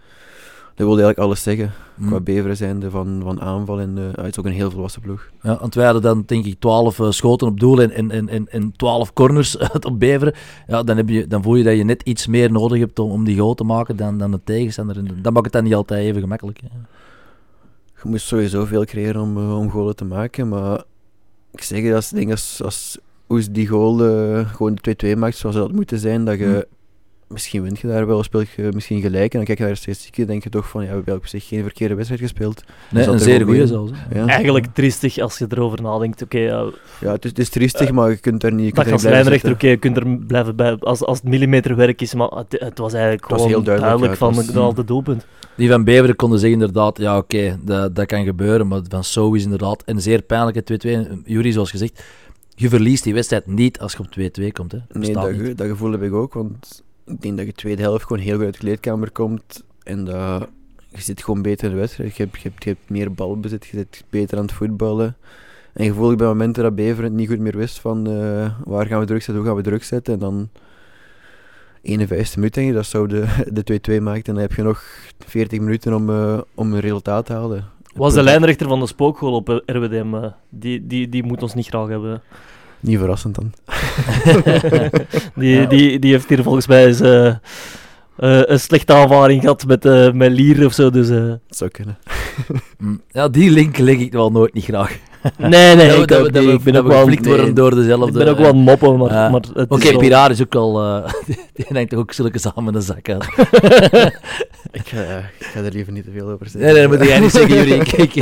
dat 0.75 0.87
wil 0.87 0.88
eigenlijk 0.88 1.19
alles 1.19 1.43
zeggen. 1.43 1.73
Hm. 1.95 2.07
Qua 2.07 2.21
Beveren 2.21 2.57
zijnde 2.57 2.91
van, 2.91 3.21
van 3.25 3.41
aanval. 3.41 3.81
En 3.81 3.99
eh, 3.99 4.25
het 4.25 4.26
is 4.26 4.38
ook 4.38 4.45
een 4.45 4.52
heel 4.52 4.71
volwassen 4.71 5.02
ploeg. 5.02 5.31
Ja, 5.43 5.59
want 5.61 5.75
wij 5.75 5.85
hadden 5.85 6.02
dan 6.02 6.23
denk 6.26 6.45
ik 6.45 6.61
12 6.61 6.99
eh, 6.99 7.11
schoten 7.11 7.47
op 7.47 7.61
doel 7.61 7.83
en, 7.83 7.91
en, 7.91 8.11
en, 8.11 8.29
en, 8.29 8.49
en 8.49 8.73
12 8.76 9.12
corners 9.12 9.57
op 9.91 9.99
Beveren. 9.99 10.35
Ja, 10.67 10.83
dan, 10.83 10.97
heb 10.97 11.09
je, 11.09 11.26
dan 11.26 11.43
voel 11.43 11.57
je 11.57 11.64
dat 11.64 11.76
je 11.76 11.85
net 11.85 12.02
iets 12.02 12.26
meer 12.26 12.52
nodig 12.52 12.79
hebt 12.79 12.99
om, 12.99 13.11
om 13.11 13.25
die 13.25 13.38
goal 13.38 13.55
te 13.55 13.64
maken 13.64 13.97
dan, 13.97 14.19
dan 14.19 14.31
de 14.31 14.41
tegenstander. 14.45 14.97
En 14.97 15.09
dat 15.23 15.33
maakt 15.33 15.45
het 15.45 15.55
dan 15.55 15.64
niet 15.64 15.75
altijd 15.75 16.05
even 16.05 16.21
gemakkelijk. 16.21 16.61
hè. 16.61 16.69
Je 18.02 18.09
moet 18.09 18.21
sowieso 18.21 18.64
veel 18.64 18.85
creëren 18.85 19.21
om, 19.21 19.37
eh, 19.37 19.59
om 19.59 19.71
golen 19.71 19.97
te 19.97 20.05
maken. 20.05 20.49
Maar 20.49 20.83
ik 21.50 21.62
zeg 21.62 21.83
je, 21.83 21.95
als, 21.95 22.11
denk 22.11 22.31
als, 22.31 22.61
als 22.64 22.99
Oes 23.29 23.50
die 23.50 23.67
goal 23.67 23.97
gewoon 24.45 24.79
de 24.81 25.14
2-2 25.14 25.19
maakt 25.19 25.37
zoals 25.37 25.57
dat 25.57 25.67
had 25.67 25.75
moeten 25.75 25.99
zijn, 25.99 26.25
dat 26.25 26.38
je... 26.38 26.45
Hm. 26.45 26.81
Misschien 27.33 27.62
wint 27.62 27.79
je 27.79 27.87
daar 27.87 28.07
wel, 28.07 28.23
speel 28.23 28.45
je 28.57 28.69
misschien 28.75 29.01
gelijk. 29.01 29.33
En 29.33 29.37
dan 29.37 29.45
kijk 29.45 29.59
je 29.59 29.65
naar 29.65 29.73
de 29.73 29.79
statistieken 29.79 30.27
denk 30.27 30.43
je 30.43 30.51
toch 30.51 30.69
van, 30.69 30.83
ja, 30.83 30.89
we 30.89 30.95
hebben 30.95 31.15
op 31.15 31.27
zich 31.27 31.49
geen 31.49 31.62
verkeerde 31.62 31.95
wedstrijd 31.95 32.23
gespeeld. 32.23 32.65
Nee, 32.91 33.05
dat 33.05 33.15
een 33.15 33.21
er 33.21 33.25
zeer 33.25 33.45
goede 33.45 33.67
zelfs. 33.67 33.93
Ja, 34.15 34.27
Eigenlijk 34.27 34.67
triestig 34.67 35.19
als 35.19 35.39
je 35.39 35.47
erover 35.49 35.83
nadenkt. 35.83 36.23
Oké, 36.23 36.39
ja, 36.39 36.65
ja 37.01 37.12
het, 37.12 37.25
is, 37.25 37.31
het 37.31 37.39
is 37.39 37.51
triestig, 37.51 37.91
maar 37.91 38.11
je 38.11 38.17
kunt 38.17 38.41
daar 38.41 38.53
niet, 38.53 38.67
je 38.67 38.73
dat 38.73 38.83
kunt 38.83 38.93
als 38.93 39.03
daar 39.03 39.12
niet 39.12 39.21
blijven 39.23 39.43
lijnrechter, 39.43 39.53
oké, 39.53 39.67
je 39.67 39.77
kunt 39.77 39.97
er 39.97 40.27
blijven 40.27 40.57
bij 40.57 40.77
als, 40.79 41.05
als 41.05 41.19
het 41.19 41.29
millimeterwerk 41.29 42.03
is, 42.03 42.15
maar 42.15 42.29
het, 42.29 42.57
het 42.59 42.79
was 42.79 42.93
eigenlijk 42.93 43.23
Het 43.23 43.31
was 43.31 43.41
gewoon 43.41 43.65
heel 43.65 43.77
duidelijk, 43.79 44.12
ja, 44.12 44.19
van 44.19 44.37
het 44.37 44.77
de, 44.77 44.85
doelpunt. 44.85 45.27
Die 45.55 45.69
van 45.69 45.85
Beveren 45.85 46.17
konden 46.17 46.39
zeggen 46.39 46.61
inderdaad, 46.61 46.99
ja 46.99 47.17
oké, 47.17 47.59
dat, 47.62 47.95
dat 47.97 48.07
kan 48.07 48.25
gebeuren. 48.25 48.69
Maar 48.69 48.81
van 48.89 49.05
So 49.05 49.33
is 49.33 49.45
inderdaad 49.45 49.83
een 49.87 50.01
zeer 50.01 50.23
pijnlijke 50.23 50.79
2-2. 51.17 51.23
Jury, 51.25 51.53
zoals 51.53 51.71
gezegd, 51.71 52.03
je 52.55 52.69
verliest 52.69 53.05
die 53.05 53.15
wedstrijd 53.15 53.47
niet 53.47 53.79
als 53.79 53.93
je 53.93 53.99
op 53.99 54.41
2-2 54.41 54.53
komt. 54.53 54.73
Hè. 54.73 54.79
Nee, 54.93 55.12
dat, 55.12 55.57
dat 55.57 55.67
gevoel 55.67 55.91
heb 55.91 56.03
ik 56.03 56.12
ook, 56.12 56.35
want 56.35 56.83
ik 57.06 57.23
denk 57.23 57.37
dat 57.37 57.47
je 57.47 57.52
tweede 57.52 57.82
helft 57.82 58.04
gewoon 58.06 58.23
heel 58.23 58.37
goed 58.37 58.44
uit 58.44 58.54
de 58.54 58.61
kleedkamer 58.61 59.11
komt 59.11 59.64
en 59.82 60.04
dat 60.04 60.49
je 60.88 61.02
zit 61.02 61.23
gewoon 61.23 61.42
beter 61.42 61.64
in 61.64 61.75
de 61.75 61.80
wedstrijd. 61.80 62.16
Je 62.16 62.23
hebt, 62.23 62.40
je 62.40 62.49
hebt, 62.49 62.64
je 62.64 62.71
hebt 62.71 62.90
meer 62.90 63.12
balbezit, 63.12 63.66
je 63.66 63.76
zit 63.76 64.04
beter 64.11 64.38
aan 64.38 64.44
het 64.44 64.52
voetballen. 64.52 65.16
En 65.73 65.85
je 65.85 65.94
voelde 65.94 66.16
bij 66.16 66.26
momenten 66.26 66.62
dat 66.62 66.75
Beveren 66.75 67.04
het 67.04 67.12
niet 67.12 67.28
goed 67.28 67.38
meer 67.38 67.56
wist 67.56 67.80
van 67.80 68.06
eh, 68.06 68.54
waar 68.64 68.87
gaan 68.87 69.00
we 69.00 69.06
druk 69.06 69.23
zetten, 69.23 69.37
hoe 69.37 69.47
gaan 69.47 69.56
we 69.56 69.62
druk 69.62 69.85
zetten. 69.85 70.14
En 70.14 70.21
dan 70.21 70.49
51 71.82 72.37
minuut 72.37 72.54
denk 72.54 72.66
je, 72.66 72.73
dat 72.73 72.87
zou 72.87 73.09
de, 73.09 73.26
de 73.64 73.99
2-2 73.99 74.02
maken. 74.02 74.25
En 74.25 74.35
dan 74.35 74.42
heb 74.42 74.52
je 74.52 74.62
nog 74.62 74.85
40 75.26 75.61
minuten 75.61 75.94
om, 75.94 76.11
eh, 76.11 76.40
om 76.54 76.73
een 76.73 76.80
resultaat 76.80 77.26
te 77.26 77.32
halen. 77.32 77.68
Was 77.94 78.14
de 78.14 78.23
lijnrechter 78.23 78.68
van 78.68 78.80
de 78.80 78.87
spookgoal 78.87 79.35
op 79.35 79.62
RWDM, 79.66 80.14
eh, 80.14 80.32
die, 80.49 80.87
die, 80.87 81.09
die 81.09 81.23
moet 81.23 81.42
ons 81.42 81.54
niet 81.54 81.66
graag 81.66 81.88
hebben. 81.88 82.23
Niet 82.83 82.99
verrassend 82.99 83.35
dan. 83.35 83.53
die, 85.37 85.51
Ja. 85.61 85.65
die, 85.67 85.99
die 85.99 86.13
heeft 86.13 86.28
hier 86.28 86.43
volgens 86.43 86.67
mij 86.67 86.87
eens, 86.87 87.00
eh, 87.00 87.26
eh, 87.26 87.35
een 88.17 88.61
slechte 88.61 88.93
aanvaring 88.93 89.41
gehad 89.41 89.67
met, 89.67 89.85
eh 89.85 90.13
met 90.13 90.33
Lier 90.33 90.67
of 90.67 90.73
zo. 90.73 90.91
Dus, 90.91 91.09
eh, 91.09 91.26
Dat 91.26 91.39
zou 91.56 91.71
kunnen. 91.71 91.99
Hm. 92.78 92.95
Ja, 93.19 93.28
die 93.28 93.50
link 93.50 93.78
leg 93.78 93.99
ik 93.99 94.13
wel 94.13 94.30
nooit 94.30 94.54
niet 94.54 94.65
graag. 94.65 94.99
Nee, 95.39 95.76
nee, 95.76 96.00
ik, 96.00 96.08
dat 96.08 96.21
we, 96.21 96.26
ook 96.26 96.32
dat 96.32 96.43
niet. 96.43 96.50
we, 96.50 96.56
ik 96.56 96.63
ben 96.63 96.73
dat 96.73 96.82
ook 96.82 96.89
we 96.89 96.95
wel 96.95 97.02
geflikt 97.04 97.26
worden 97.26 97.45
nee. 97.45 97.54
door 97.54 97.75
dezelfde... 97.75 98.06
ik 98.06 98.13
ben 98.13 98.28
ook 98.28 98.39
wel 98.39 98.47
aan 98.49 98.56
het 98.56 98.65
moppen, 98.65 98.99
maar, 98.99 99.30
maar 99.30 99.41
het 99.54 99.71
Oké, 99.71 99.82
is 99.85 99.91
wel- 99.91 99.99
Piraar 99.99 100.30
is 100.30 100.43
ook 100.43 100.54
al... 100.54 100.80
eh, 100.82 101.13
die 101.54 101.67
denkt 101.73 101.91
toch 101.91 102.00
ook 102.00 102.13
zulke 102.13 102.39
samen 102.39 102.67
in 102.67 102.73
de 102.73 102.80
zak. 102.80 103.08
Ik, 104.73 104.89
ga- 104.89 105.19
ik 105.39 105.47
ga 105.47 105.61
er 105.61 105.73
liever 105.73 105.93
niet 105.93 106.04
te 106.04 106.11
veel 106.11 106.28
over 106.28 106.49
zeggen. 106.49 106.61
Nee, 106.61 106.73
nee, 106.73 106.89
dat 106.89 106.99
moet 106.99 107.08
jij 107.08 107.21
niet 107.21 107.30
zeggen, 107.30 107.54
Jury. 107.56 107.73
Ik, 107.73 107.93
ik, 107.93 108.15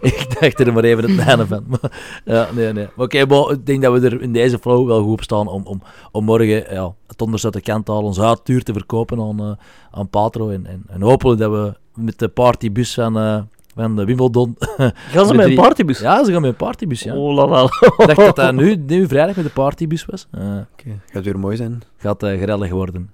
ik 0.00 0.26
dacht 0.40 0.60
er 0.60 0.72
maar 0.72 0.84
even 0.84 1.04
het 1.04 1.16
mijne 1.26 1.46
van. 1.46 1.64
Maar, 1.66 1.92
ja, 2.24 2.48
nee, 2.54 2.72
nee. 2.72 2.86
Oké, 2.96 3.18
ik 3.52 3.66
denk 3.66 3.82
dat 3.82 4.00
we 4.00 4.06
er 4.06 4.22
in 4.22 4.32
deze 4.32 4.58
flow 4.58 4.86
wel 4.86 5.02
goed 5.02 5.12
op 5.12 5.22
staan 5.22 5.48
om, 5.48 5.62
om, 5.66 5.82
om 6.12 6.24
morgen 6.24 6.64
ja, 6.74 6.94
het 7.06 7.22
onderste 7.22 7.46
uit 7.46 7.56
de 7.56 7.72
kant 7.72 7.84
te 7.84 7.90
halen, 7.92 8.06
onze 8.06 8.22
uittuur 8.22 8.62
te 8.62 8.72
verkopen 8.72 9.20
aan, 9.20 9.40
eh, 9.40 9.50
aan 9.90 10.08
Patro. 10.08 10.48
En, 10.48 10.66
en, 10.66 10.82
en 10.86 11.02
hopelijk 11.02 11.40
dat 11.40 11.50
we 11.50 11.74
met 11.94 12.18
de 12.18 12.28
partybus 12.28 12.94
van, 12.94 13.18
eh 13.18 13.38
van 13.82 13.96
de 13.96 14.04
Wimbledon... 14.04 14.56
Gaan 15.12 15.26
ze 15.26 15.34
met 15.34 15.36
met 15.36 15.46
een 15.46 15.54
partybus? 15.54 15.98
ja, 16.00 16.24
ze 16.24 16.32
gaan 16.32 16.40
met 16.40 16.50
een 16.50 16.56
partybus, 16.56 17.02
ja. 17.02 17.14
Oh 17.16 17.34
la 17.34 17.46
la. 17.46 17.62
Ik 17.62 18.06
dacht 18.06 18.16
dat 18.16 18.36
dat 18.36 18.54
nu, 18.54 18.76
nu 18.86 19.06
vrijdag 19.08 19.36
met 19.36 19.44
de 19.44 19.50
partybus 19.50 20.04
was. 20.04 20.26
Eh, 20.30 20.40
Oké, 20.42 20.98
Gaat 21.12 21.24
weer 21.24 21.38
mooi 21.38 21.56
zijn. 21.56 21.82
gaat 21.96 22.22
eh 22.22 22.38
gerellig 22.38 22.70
worden. 22.70 23.10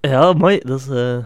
Ja, 0.00 0.32
mooi. 0.32 0.60
Dat 0.64 0.78
is, 0.80 0.88
eh, 0.88 1.16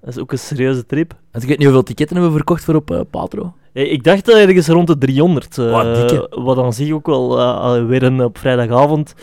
dat 0.00 0.08
is 0.14 0.18
ook 0.18 0.32
een 0.32 0.38
serieuze 0.38 0.86
trip. 0.86 1.14
Want 1.30 1.42
ik 1.44 1.48
weet 1.50 1.58
niet 1.58 1.66
hoeveel 1.66 1.84
ticketten 1.84 2.16
hebben 2.16 2.32
we 2.32 2.38
verkocht 2.38 2.64
voor 2.64 2.74
op 2.74 3.06
Patro. 3.10 3.54
Eh, 3.72 3.92
Ik 3.92 4.04
dacht 4.04 4.30
ergens 4.30 4.68
rond 4.68 4.86
de 4.86 4.98
300. 4.98 5.58
eh, 5.58 5.70
Wat, 5.70 6.28
wat 6.30 6.58
aan 6.58 6.72
zich 6.72 6.92
ook 6.92 7.06
wel 7.06 7.38
eh, 7.38 7.86
weer 7.86 8.02
een 8.02 8.24
op 8.24 8.38
vrijdagavond. 8.38 9.14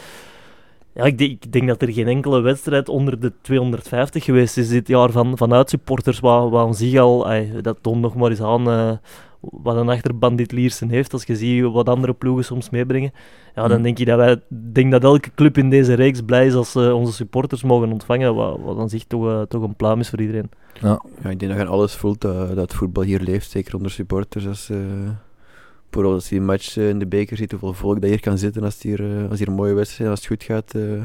Ja, 0.99 1.05
ik, 1.05 1.17
denk, 1.17 1.31
ik 1.43 1.51
denk 1.51 1.67
dat 1.67 1.81
er 1.81 1.93
geen 1.93 2.07
enkele 2.07 2.41
wedstrijd 2.41 2.89
onder 2.89 3.19
de 3.19 3.31
250 3.41 4.23
geweest 4.23 4.57
is 4.57 4.69
dit 4.69 4.87
jaar 4.87 5.11
van, 5.11 5.37
vanuit 5.37 5.69
supporters. 5.69 6.19
Wat, 6.19 6.49
wat 6.49 6.65
aan 6.67 6.75
zich 6.75 6.99
al, 6.99 7.31
ey, 7.31 7.61
dat 7.61 7.77
toont 7.81 8.01
nog 8.01 8.15
maar 8.15 8.29
eens 8.29 8.41
aan 8.41 8.69
eh, 8.69 8.91
wat 9.39 9.75
een 9.75 9.89
achterban 9.89 10.35
dit 10.35 10.51
Liersen 10.51 10.89
heeft. 10.89 11.13
Als 11.13 11.23
je 11.23 11.35
ziet 11.35 11.63
wat 11.63 11.89
andere 11.89 12.13
ploegen 12.13 12.45
soms 12.45 12.69
meebrengen. 12.69 13.11
Ja, 13.55 13.67
dan 13.67 13.77
Hm. 13.77 13.83
denk 13.83 13.99
ik 13.99 14.05
dat 14.05 14.17
wij, 14.17 14.41
denk 14.49 14.91
dat 14.91 15.03
elke 15.03 15.31
club 15.35 15.57
in 15.57 15.69
deze 15.69 15.93
reeks 15.93 16.21
blij 16.21 16.45
is 16.45 16.53
als 16.53 16.71
ze 16.71 16.93
onze 16.93 17.13
supporters 17.13 17.63
mogen 17.63 17.91
ontvangen. 17.91 18.35
Wat, 18.35 18.59
wat 18.63 18.77
aan 18.77 18.89
zich 18.89 19.03
toch, 19.03 19.27
eh, 19.27 19.41
toch 19.41 19.63
een 19.63 19.75
pluim 19.75 19.99
is 19.99 20.09
voor 20.09 20.21
iedereen. 20.21 20.49
Ja, 20.81 21.01
ik 21.29 21.39
denk 21.39 21.51
dat 21.51 21.61
je 21.61 21.65
alles 21.67 21.95
voelt 21.95 22.21
dat, 22.21 22.55
dat 22.55 22.73
voetbal 22.73 23.03
hier 23.03 23.21
leeft, 23.21 23.51
zeker 23.51 23.75
onder 23.75 23.91
supporters. 23.91 24.47
Als, 24.47 24.69
eh 24.69 24.77
vooral 25.91 26.13
als 26.13 26.23
je 26.29 26.35
die 26.35 26.41
match 26.45 26.77
eh, 26.77 26.89
in 26.89 26.99
de 26.99 27.05
beker 27.07 27.37
ziet, 27.37 27.51
hoeveel 27.51 27.73
volk 27.73 28.01
dat 28.01 28.09
hier 28.09 28.19
kan 28.19 28.37
zitten 28.37 28.63
als 28.63 28.73
het 28.73 28.83
hier, 28.83 29.23
eh, 29.23 29.29
als 29.29 29.39
hier 29.39 29.47
een 29.47 29.53
mooie 29.53 29.73
wedstrijd 29.73 30.03
is, 30.03 30.09
als 30.09 30.19
het 30.19 30.27
goed 30.27 30.43
gaat. 30.43 30.75
eh. 30.75 31.03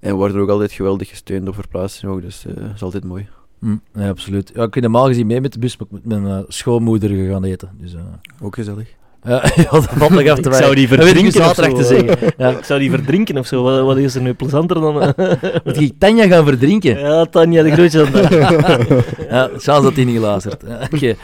en 0.00 0.14
wordt 0.14 0.34
er 0.34 0.40
ook 0.40 0.48
altijd 0.48 0.72
geweldig 0.72 1.08
gesteund 1.08 1.44
door 1.44 1.54
verplaatsing 1.54 2.12
ook, 2.12 2.20
dus 2.22 2.42
dat 2.42 2.74
is 2.74 2.82
altijd 2.82 3.04
mooi. 3.04 3.28
Hm, 3.58 3.76
ja, 3.94 4.08
absoluut. 4.08 4.50
Ja, 4.54 4.62
ik 4.62 4.70
ben 4.70 4.82
normaal 4.82 5.06
gezien 5.06 5.26
mee 5.26 5.40
met 5.40 5.52
de 5.52 5.58
bus, 5.58 5.76
maar 5.76 5.86
ik 5.86 5.92
moet 5.92 6.04
met 6.04 6.22
mijn 6.22 6.44
schoonmoeder 6.48 7.10
gaan 7.30 7.44
eten. 7.44 7.70
Dus, 7.78 7.94
Ook 8.42 8.54
gezellig. 8.54 8.94
Ja, 9.22 9.42
ja, 9.56 9.70
dat 9.70 9.88
valt 9.90 10.10
nog 10.10 10.28
af 10.28 10.38
te 10.38 10.48
Ik 10.48 10.54
zou 10.54 10.74
die 10.74 10.88
verdrinken 10.88 11.26
of 11.26 11.32
zaterdag 11.32 11.72
te 11.78 11.84
zo, 11.84 11.88
zeggen. 11.88 12.32
Ja. 12.36 12.48
Ik 12.48 12.64
zou 12.64 12.80
die 12.80 12.90
verdrinken 12.90 13.38
of 13.38 13.46
zo. 13.46 13.62
Wat, 13.62 13.80
wat 13.80 13.96
is 13.96 14.14
er 14.14 14.20
nu 14.20 14.34
plezanter 14.34 14.80
dan... 14.80 14.94
Moet 15.64 15.80
ik 15.80 15.92
Tanja 15.98 16.26
gaan 16.26 16.44
verdrinken? 16.44 16.98
ja, 16.98 17.24
Tanja, 17.24 17.62
de 17.62 17.70
grootje 17.70 18.10
dan. 18.10 18.22
Ja, 19.30 19.50
chance 19.56 19.82
dat 19.82 19.94
hij 19.94 20.04
niet 20.04 20.18
luistert. 20.18 20.62
Oké. 20.92 21.14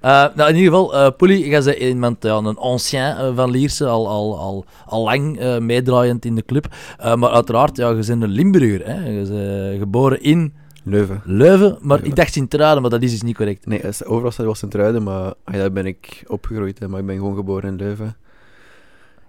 Eh, 0.00 0.24
nou, 0.34 0.48
in 0.48 0.56
ieder 0.56 0.72
geval, 0.72 0.94
eh 0.94 1.08
Poelie, 1.16 1.48
jij 1.48 1.62
bent 1.62 1.76
iemand, 1.76 2.22
ja, 2.22 2.36
een 2.36 2.56
ancien 2.56 3.00
eh, 3.00 3.28
van 3.34 3.50
Lierse, 3.50 3.86
al, 3.86 4.08
al, 4.08 4.38
al, 4.38 4.64
al 4.86 5.02
lang 5.02 5.38
eh, 5.38 5.58
meedraaiend 5.58 6.24
in 6.24 6.34
de 6.34 6.44
club. 6.44 6.66
Eh, 6.98 7.14
maar 7.14 7.30
uiteraard, 7.30 7.76
ja, 7.76 7.88
je 7.88 7.94
bent 7.94 8.22
een 8.22 8.28
Limburger. 8.28 8.86
Hè? 8.86 9.08
Je 9.08 9.14
bent 9.16 9.30
eh, 9.30 9.78
geboren 9.78 10.22
in 10.22 10.52
Leuven. 10.88 11.20
Leuven, 11.24 11.68
maar 11.80 11.96
Leuven. 11.96 12.06
ik 12.06 12.14
dacht 12.16 12.32
Sint-Truiden, 12.32 12.82
maar 12.82 12.90
dat 12.90 13.02
is 13.02 13.10
dus 13.10 13.22
niet 13.22 13.36
correct. 13.36 13.66
Nee, 13.66 13.82
overal 14.04 14.30
staat 14.30 14.44
wel 14.46 14.54
Sint-Truiden, 14.54 15.02
maar 15.02 15.22
ah, 15.44 15.54
ja, 15.54 15.58
daar 15.58 15.72
ben 15.72 15.86
ik 15.86 16.24
opgegroeid, 16.26 16.78
hè, 16.78 16.88
maar 16.88 17.00
ik 17.00 17.06
ben 17.06 17.16
gewoon 17.16 17.36
geboren 17.36 17.68
in 17.70 17.76
Leuven. 17.76 18.16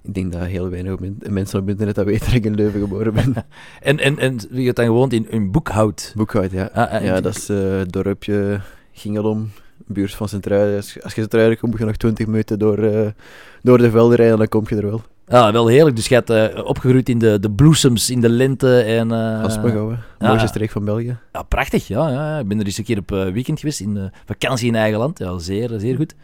Ik 0.03 0.13
denk 0.13 0.31
dat 0.31 0.41
heel 0.41 0.69
weinig 0.69 0.95
mensen 1.29 1.59
op 1.59 1.69
internet 1.69 1.95
dat 1.95 2.05
weten 2.05 2.25
dat 2.25 2.35
ik 2.35 2.45
in 2.45 2.55
Leuven 2.55 2.79
geboren 2.79 3.13
ben. 3.13 3.33
En, 3.81 3.99
en, 3.99 4.17
en 4.19 4.37
wie 4.49 4.65
hebt 4.65 4.75
dan 4.77 4.85
gewoond 4.85 5.13
in, 5.13 5.31
in 5.31 5.51
Boekhout? 5.51 6.13
Boekhout, 6.15 6.51
ja. 6.51 6.69
Ah, 6.73 6.93
ah, 6.93 7.03
ja, 7.03 7.15
en- 7.15 7.23
dat 7.23 7.35
is 7.35 7.47
het 7.47 7.91
dorpje 7.91 8.61
Gingelom, 8.91 9.49
buurt 9.85 10.13
van 10.15 10.29
Sint-Truiden. 10.29 10.75
Als, 10.75 11.01
als 11.03 11.13
je 11.13 11.19
Sint-Truiden 11.19 11.57
komt, 11.57 11.71
moet 11.71 11.79
je 11.79 11.85
nog 11.85 11.95
20 11.95 12.25
minuten 12.25 12.59
door, 12.59 12.77
eh, 12.77 13.07
door 13.61 13.77
de 13.77 13.89
velden 13.91 14.15
rijden 14.15 14.33
en 14.33 14.39
dan 14.39 14.47
kom 14.47 14.63
je 14.67 14.75
er 14.75 14.89
wel. 14.89 15.01
Ja, 15.29 15.51
wel 15.51 15.67
heerlijk. 15.67 15.95
Dus 15.95 16.07
je 16.07 16.13
hebt 16.13 16.29
eh, 16.29 16.65
opgegroeid 16.65 17.09
in 17.09 17.19
de, 17.19 17.39
de 17.39 17.51
bloesems, 17.51 18.09
in 18.09 18.21
de 18.21 18.29
lente 18.29 18.81
en... 18.81 19.11
eh 19.11 19.43
Aspengouwen, 19.43 19.99
ja. 20.19 20.27
mooiste 20.27 20.47
streek 20.47 20.69
van 20.69 20.85
België. 20.85 21.17
Ja, 21.33 21.41
prachtig. 21.43 21.87
Ja, 21.87 22.09
ja. 22.09 22.39
Ik 22.39 22.47
ben 22.47 22.59
er 22.59 22.65
eens 22.65 22.77
een 22.77 22.83
keer 22.83 22.97
op 22.97 23.11
eh, 23.11 23.31
weekend 23.31 23.59
geweest, 23.59 23.79
in 23.79 24.11
vakantie 24.25 24.67
in 24.67 24.75
eigen 24.75 24.99
land. 24.99 25.19
Ja, 25.19 25.37
zeer, 25.37 25.69
zeer 25.77 25.95
goed. 25.95 26.15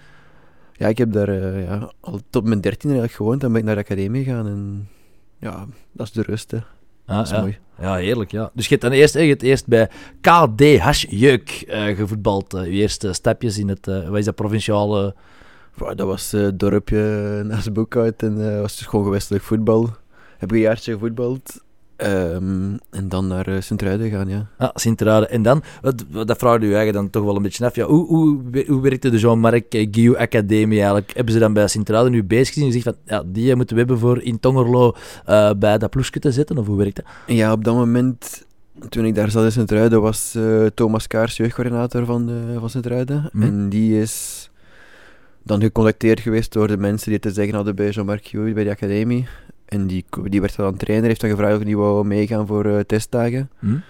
Ja, 0.73 0.87
ik 0.87 0.97
heb 0.97 1.11
daar 1.11 1.59
ja, 1.59 1.91
al 1.99 2.19
tot 2.29 2.43
mijn 2.43 2.61
dertiende 2.61 2.95
eigenlijk 2.99 3.13
gewoond. 3.13 3.41
Dan 3.41 3.51
ben 3.51 3.59
ik 3.59 3.65
naar 3.65 3.75
de 3.75 3.81
academie 3.81 4.23
gegaan 4.23 4.47
en 4.47 4.89
ja, 5.39 5.65
dat 5.91 6.05
is 6.07 6.11
de 6.11 6.21
rust. 6.21 6.51
Hè. 6.51 6.57
Ah, 7.05 7.15
Dat 7.17 7.25
is 7.25 7.31
ja. 7.31 7.39
mooi. 7.39 7.57
Ja, 7.79 7.95
heerlijk, 7.95 8.31
ja. 8.31 8.51
Dus 8.53 8.63
je 8.63 8.69
hebt 8.69 8.81
dan 8.81 8.91
eerst, 8.91 9.13
je 9.13 9.19
hebt 9.19 9.41
eerst 9.41 9.67
bij 9.67 9.89
KDH 10.21 10.91
Jeuk 11.09 11.63
gevoetbald. 11.95 12.51
je 12.51 12.69
eerste 12.69 13.13
stapjes 13.13 13.57
in 13.57 13.67
het, 13.67 13.85
wat 13.85 14.17
is 14.17 14.25
dat, 14.25 14.35
provinciale... 14.35 15.15
Wow, 15.77 15.97
dat 15.97 16.07
was 16.07 16.33
eh, 16.33 16.41
het 16.41 16.59
dorpje 16.59 17.01
naast 17.47 17.73
Boekhout 17.73 18.23
en 18.23 18.53
eh 18.55 18.61
was 18.61 18.77
dus 18.77 18.87
gewoon 18.87 19.05
gewestelijk 19.05 19.43
voetbal. 19.43 19.89
Heb 20.37 20.49
ik 20.49 20.55
een 20.55 20.61
jaartje 20.63 20.93
gevoetbald. 20.93 21.63
Ehm, 21.95 22.73
en 22.89 23.09
dan 23.09 23.27
naar 23.27 23.47
eh, 23.47 23.61
Sint-Truiden 23.61 24.09
gaan, 24.09 24.27
ja. 24.29 24.47
Ah, 24.57 24.69
Sint-Truiden. 24.73 25.29
En 25.29 25.41
dan, 25.41 25.63
wat- 25.81 26.05
wat- 26.11 26.27
dat 26.27 26.37
vraagde 26.37 26.65
u 26.65 26.67
eigenlijk 26.73 26.93
dan 26.97 27.09
toch 27.09 27.23
wel 27.23 27.35
een 27.35 27.41
beetje 27.41 27.65
af. 27.65 27.75
Ja, 27.75 27.85
hoe, 27.85 28.07
hoe, 28.07 28.39
hoe 28.67 28.81
werkte 28.81 29.09
de 29.09 29.17
Jean-Marc 29.17 29.65
Guillou 29.69 30.17
Academie 30.17 30.77
eigenlijk? 30.77 31.11
Hebben 31.15 31.33
ze 31.33 31.39
dan 31.39 31.53
bij 31.53 31.67
Sint-Truiden 31.67 32.11
nu 32.11 32.23
bezig 32.23 32.47
gezien 32.53 32.63
en 32.69 32.71
gezegd 32.73 32.85
van, 33.05 33.17
ja, 33.17 33.23
die 33.31 33.55
moeten 33.55 33.75
we 33.75 33.81
hebben 33.81 33.99
voor 33.99 34.21
in 34.21 34.39
Tongerlo 34.39 34.93
bij 35.57 35.77
dat 35.77 35.89
ploesje 35.89 36.19
te 36.19 36.31
zetten? 36.31 36.57
Of 36.57 36.67
hoe 36.67 36.77
werkt 36.77 36.95
dat? 36.95 37.05
Ja, 37.27 37.51
op 37.51 37.63
dat 37.63 37.75
moment, 37.75 38.45
toen 38.89 39.05
ik 39.05 39.15
daar 39.15 39.31
zat 39.31 39.43
in 39.43 39.51
Sint-Truiden, 39.51 40.01
was 40.01 40.37
Thomas 40.73 41.07
Kaars 41.07 41.37
jeugdcoördinator 41.37 42.05
van, 42.05 42.31
van 42.59 42.69
Sint-Truiden. 42.69 43.29
Mhm. 43.31 43.43
En 43.43 43.69
die 43.69 44.01
is 44.01 44.49
dan 45.45 45.61
gecontacteerd 45.61 46.19
geweest 46.19 46.53
door 46.53 46.67
de 46.67 46.77
mensen 46.77 47.05
die 47.05 47.13
het 47.13 47.21
te 47.21 47.31
zeggen 47.31 47.55
hadden 47.55 47.75
bij 47.75 47.89
Jean-Marc 47.89 48.25
Guillaume, 48.25 48.53
bij 48.53 48.63
de 48.63 48.69
academie. 48.69 49.27
En 49.65 49.87
die, 49.87 50.05
die 50.23 50.41
werd 50.41 50.55
dan 50.55 50.77
trainer, 50.77 51.07
heeft 51.07 51.21
dan 51.21 51.29
gevraagd 51.29 51.57
of 51.57 51.63
die 51.63 51.77
wou 51.77 52.05
meegaan 52.05 52.47
voor 52.47 52.65
eh, 52.65 52.79
testdagen. 52.79 53.49
Hm? 53.59 53.67
Dan 53.67 53.81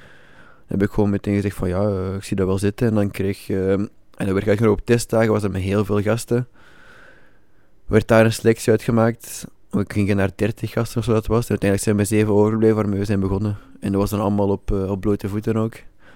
heb 0.67 0.81
ik 0.81 0.91
gewoon 0.91 1.09
meteen 1.09 1.35
gezegd 1.35 1.55
van 1.55 1.67
ja, 1.67 1.81
eh, 1.81 2.15
ik 2.15 2.23
zie 2.23 2.35
dat 2.35 2.47
wel 2.47 2.57
zitten. 2.57 2.87
En 2.87 2.93
dan 2.93 3.11
kreeg... 3.11 3.49
eh, 3.49 3.71
en 3.71 4.25
dan 4.25 4.33
werd 4.33 4.47
ik 4.47 4.67
op 4.69 4.85
testdagen, 4.85 5.31
was 5.31 5.41
dat 5.41 5.51
met 5.51 5.61
heel 5.61 5.85
veel 5.85 6.01
gasten. 6.01 6.47
Werd 7.85 8.07
daar 8.07 8.25
een 8.25 8.33
selectie 8.33 8.71
uitgemaakt. 8.71 9.47
We 9.69 9.85
gingen 9.87 10.15
naar 10.15 10.29
30 10.35 10.71
gasten 10.71 10.99
of 10.99 11.03
zo 11.03 11.13
dat 11.13 11.27
was. 11.27 11.43
En 11.43 11.49
uiteindelijk 11.49 11.81
zijn 11.83 11.97
we 11.97 12.05
zeven 12.05 12.33
overgebleven 12.33 12.75
waarmee 12.75 12.99
we 12.99 13.05
zijn 13.05 13.19
begonnen. 13.19 13.57
En 13.79 13.91
dat 13.91 14.01
was 14.01 14.09
dan 14.09 14.19
allemaal 14.19 14.49
op, 14.49 14.71
eh, 14.71 14.91
op 14.91 15.01
blote 15.01 15.29
voeten 15.29 15.57
ook. 15.57 15.73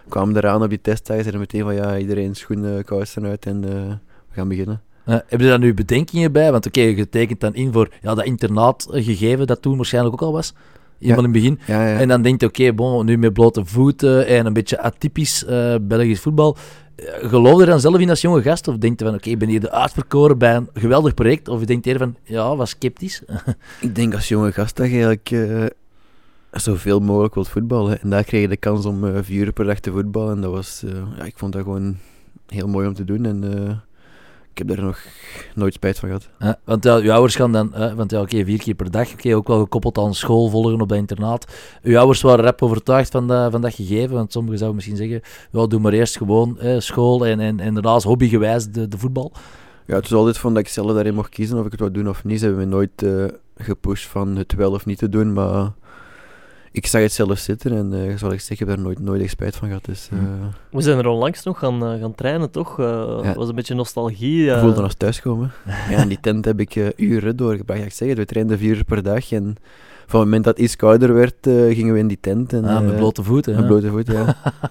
Kwamen 0.07 0.37
eraan 0.37 0.63
op 0.63 0.69
die 0.69 0.81
testdagen, 0.81 1.21
zeiden 1.21 1.41
meteen 1.41 1.63
van 1.63 1.75
ja, 1.75 1.97
iedereen 1.97 2.35
schoenen, 2.35 2.83
kousen 2.83 3.25
uit 3.25 3.45
en 3.45 3.61
we 3.61 3.97
gaan 4.31 4.47
beginnen. 4.47 4.81
Eh, 5.09 5.15
hebben 5.15 5.41
ze 5.41 5.47
daar 5.47 5.59
nu 5.59 5.73
bedenkingen 5.73 6.31
bij? 6.31 6.51
Want 6.51 6.65
oké, 6.65 6.81
je 6.81 7.09
tekent 7.09 7.39
dan 7.39 7.55
in 7.55 7.71
voor 7.71 7.89
ja, 8.01 8.15
dat 8.15 8.25
internaatgegeven 8.25 9.47
dat 9.47 9.61
toen 9.61 9.75
waarschijnlijk 9.75 10.13
ook 10.13 10.21
al 10.21 10.31
was. 10.31 10.53
Helemaal 10.99 11.23
in 11.23 11.31
het 11.31 11.41
begin. 11.41 11.59
Ja, 11.65 11.87
ja. 11.87 11.99
En 11.99 12.07
dan 12.07 12.21
denkt 12.21 12.41
je, 12.41 12.47
oké, 12.47 12.73
bon, 12.73 13.05
nu 13.05 13.17
met 13.17 13.33
blote 13.33 13.65
voeten 13.65 14.27
en 14.27 14.45
een 14.45 14.53
beetje 14.53 14.81
atypisch 14.81 15.45
eh, 15.45 15.75
Belgisch 15.81 16.19
voetbal. 16.19 16.57
Eh, 16.95 17.05
Geloof 17.29 17.59
je 17.59 17.65
dan 17.65 17.79
zelf 17.79 17.99
in 17.99 18.09
als 18.09 18.21
jonge 18.21 18.41
gast? 18.41 18.67
Of 18.67 18.77
denkt 18.77 18.99
je 18.99 19.05
van, 19.05 19.15
oké, 19.15 19.29
ik 19.29 19.39
ben 19.39 19.47
hier 19.47 19.59
de 19.59 19.71
uitverkoren 19.71 20.37
bij 20.37 20.55
een 20.55 20.69
geweldig 20.73 21.13
project? 21.13 21.47
Of 21.47 21.65
denkt 21.65 21.85
je 21.85 21.97
van, 21.97 22.15
ja, 22.23 22.55
was 22.55 22.69
sceptisch? 22.69 23.23
Ik 23.81 23.95
denk 23.95 24.13
als 24.13 24.27
jonge 24.27 24.51
gast 24.51 24.75
dat 24.75 24.85
je 24.85 24.91
eigenlijk 24.91 25.31
eh, 25.31 25.65
zoveel 26.51 26.99
mogelijk 26.99 27.33
wilt 27.33 27.49
voetballen. 27.49 28.01
En 28.01 28.09
daar 28.09 28.23
kreeg 28.23 28.41
je 28.41 28.47
de 28.47 28.57
kans 28.57 28.85
om 28.85 29.23
vier 29.23 29.45
uur 29.45 29.53
per 29.53 29.65
dag 29.65 29.79
te 29.79 29.91
voetballen. 29.91 30.35
En 30.35 30.41
dat 30.41 30.51
was, 30.51 30.83
ja, 31.17 31.23
ik 31.23 31.37
vond 31.37 31.53
dat 31.53 31.63
gewoon 31.63 31.97
heel 32.47 32.67
mooi 32.67 32.87
om 32.87 32.93
te 32.93 33.05
doen. 33.05 33.25
En 33.25 33.43
heb 34.59 34.67
daar 34.67 34.85
nog 34.85 34.99
nooit 35.55 35.73
spijt 35.73 35.99
van 35.99 36.09
gehad. 36.09 36.29
Eh, 36.37 36.49
want 36.63 36.83
ja, 36.83 36.95
uw 36.95 37.11
ouders 37.11 37.35
gaan 37.35 37.51
dan, 37.51 37.73
eh, 37.73 37.93
want 37.93 38.11
ja, 38.11 38.21
oké, 38.21 38.45
vier 38.45 38.57
keer 38.57 38.73
per 38.73 38.91
dag, 38.91 39.13
oké, 39.13 39.35
ook 39.35 39.47
wel 39.47 39.59
gekoppeld 39.59 39.97
aan 39.97 40.15
school 40.15 40.49
volgen 40.49 40.81
op 40.81 40.89
dat 40.89 40.97
internaat. 40.97 41.45
Uw 41.83 41.97
ouders 41.97 42.21
waren 42.21 42.45
rap 42.45 42.61
overtuigd 42.61 43.11
van 43.11 43.27
dat, 43.27 43.51
van 43.51 43.61
dat 43.61 43.73
gegeven, 43.73 44.15
want 44.15 44.31
sommigen 44.31 44.57
zouden 44.57 44.77
misschien 44.77 45.09
zeggen, 45.09 45.21
ja, 45.51 45.67
doe 45.67 45.79
maar 45.79 45.93
eerst 45.93 46.17
gewoon 46.17 46.59
eh, 46.59 46.79
school 46.79 47.25
en, 47.25 47.39
en, 47.39 47.59
en 47.59 47.73
daarnaast 47.73 48.05
hobbygewijs 48.05 48.67
de, 48.67 48.87
de 48.87 48.97
voetbal. 48.97 49.31
Ja, 49.85 49.95
het 49.95 50.09
was 50.09 50.19
altijd 50.19 50.37
van 50.37 50.53
dat 50.53 50.63
ik 50.63 50.69
zelf 50.69 50.93
daarin 50.93 51.13
mocht 51.13 51.29
kiezen 51.29 51.59
of 51.59 51.65
ik 51.65 51.71
het 51.71 51.79
wou 51.79 51.91
doen 51.91 52.09
of 52.09 52.23
niet. 52.23 52.39
Ze 52.39 52.45
hebben 52.45 52.67
me 52.67 52.75
nooit 52.75 53.03
eh, 53.03 53.25
gepusht 53.57 54.07
van 54.07 54.35
het 54.35 54.53
wel 54.53 54.71
of 54.71 54.85
niet 54.85 54.97
te 54.97 55.09
doen, 55.09 55.33
maar 55.33 55.71
ik 56.71 56.85
zag 56.85 57.01
het 57.01 57.11
zelf 57.11 57.39
zitten 57.39 57.71
en 57.71 57.93
eh 57.93 58.17
zoals 58.17 58.33
ik 58.33 58.39
zeg, 58.39 58.49
ik 58.49 58.59
heb 58.59 58.67
daar 58.67 58.79
nooit, 58.79 58.99
nooit 58.99 59.21
echt 59.21 59.31
spijt 59.31 59.55
van 59.55 59.67
gehad. 59.67 59.85
Dus 59.85 60.09
eh 60.11 60.19
We 60.71 60.81
zijn 60.81 60.97
er 60.97 61.07
onlangs 61.07 61.43
nog 61.43 61.59
gaan, 61.59 61.85
eh, 61.85 61.99
gaan 61.99 62.15
trainen, 62.15 62.51
toch? 62.51 62.79
Eh 62.79 63.19
Ja. 63.23 63.33
was 63.33 63.49
een 63.49 63.55
beetje 63.55 63.75
nostalgie. 63.75 64.43
ik 64.45 64.51
eh. 64.51 64.61
voelde 64.61 64.81
als 64.81 64.95
thuiskomen. 64.95 65.51
ja, 65.91 66.01
in 66.01 66.07
die 66.07 66.19
tent 66.21 66.45
heb 66.45 66.59
ik 66.59 66.93
uren 66.95 67.35
doorgebracht. 67.35 67.81
Ik 67.81 67.93
zeg 67.93 68.07
het, 68.09 68.17
we 68.17 68.25
trainden 68.25 68.57
vier 68.57 68.75
uur 68.75 68.83
per 68.83 69.03
dag 69.03 69.31
en 69.31 69.55
van 70.09 70.19
het 70.19 70.27
moment 70.29 70.43
dat 70.43 70.55
het 70.57 70.65
iets 70.65 70.75
kouder 70.75 71.13
werd, 71.13 71.47
eh, 71.47 71.53
gingen 71.75 71.93
we 71.93 71.99
in 71.99 72.07
die 72.07 72.17
tent. 72.21 72.53
En, 72.53 72.63
Ah, 72.65 72.81
met 72.81 72.91
eh, 72.91 72.97
blote 72.97 73.23
voeten. 73.23 73.55
Met 73.55 73.67
blote 73.67 73.87
voeten, 73.89 74.13
ja. 74.13 74.25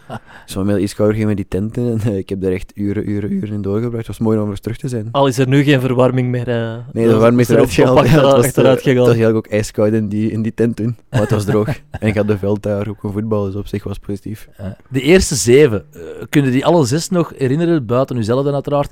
dus 0.44 0.52
van 0.54 0.68
het 0.68 0.80
iets 0.80 0.94
kouder 0.94 1.16
gingen 1.16 1.30
we 1.30 1.36
die 1.36 1.48
tent 1.48 1.76
in 1.76 1.86
en 1.88 2.00
eh, 2.12 2.16
ik 2.16 2.28
heb 2.28 2.40
daar 2.40 2.52
echt 2.52 2.72
uren, 2.74 3.10
uren, 3.10 3.32
uren 3.32 3.52
in 3.52 3.62
doorgebracht. 3.62 3.96
Het 4.06 4.06
was 4.06 4.18
mooi 4.18 4.38
om 4.38 4.50
eens 4.50 4.60
terug 4.60 4.76
te 4.76 4.88
zijn. 4.88 5.08
Al 5.10 5.26
is 5.26 5.38
er 5.38 5.48
nu 5.48 5.62
geen 5.62 5.80
verwarming 5.80 6.28
meer. 6.30 6.46
Nee, 6.92 7.06
de 7.08 7.14
warming 7.14 7.40
is 7.40 7.48
er 7.48 7.54
eruit 7.54 7.70
gehaald. 7.70 7.98
achteruit, 7.98 8.22
was, 8.24 8.32
eh, 8.32 8.44
achteruit 8.46 8.76
Het 8.76 8.84
was 8.84 8.94
gegaan. 8.94 9.06
eigenlijk 9.06 9.36
ook 9.46 9.52
ijskoud 9.52 9.92
in 9.92 10.08
die, 10.08 10.30
in 10.30 10.42
die 10.42 10.54
tent 10.54 10.76
toen. 10.76 10.96
Maar 11.10 11.20
het 11.20 11.30
was 11.30 11.44
droog. 11.44 11.68
en 12.00 12.08
ik 12.08 12.14
had 12.16 12.26
de 12.26 12.38
veld 12.38 12.62
daar 12.62 12.88
ook 12.88 13.02
een 13.02 13.12
voetbal, 13.12 13.44
dus 13.44 13.54
op 13.54 13.66
zich 13.66 13.84
was 13.84 13.96
het 13.96 14.06
positief. 14.06 14.48
De 14.88 15.00
eerste 15.00 15.34
zeven, 15.34 15.84
kunnen 16.28 16.50
die 16.52 16.66
alle 16.66 16.86
zes 16.86 17.08
nog 17.08 17.32
herinneren, 17.36 17.86
buiten 17.86 18.16
uzelf 18.16 18.44
dan 18.44 18.54
uiteraard? 18.54 18.90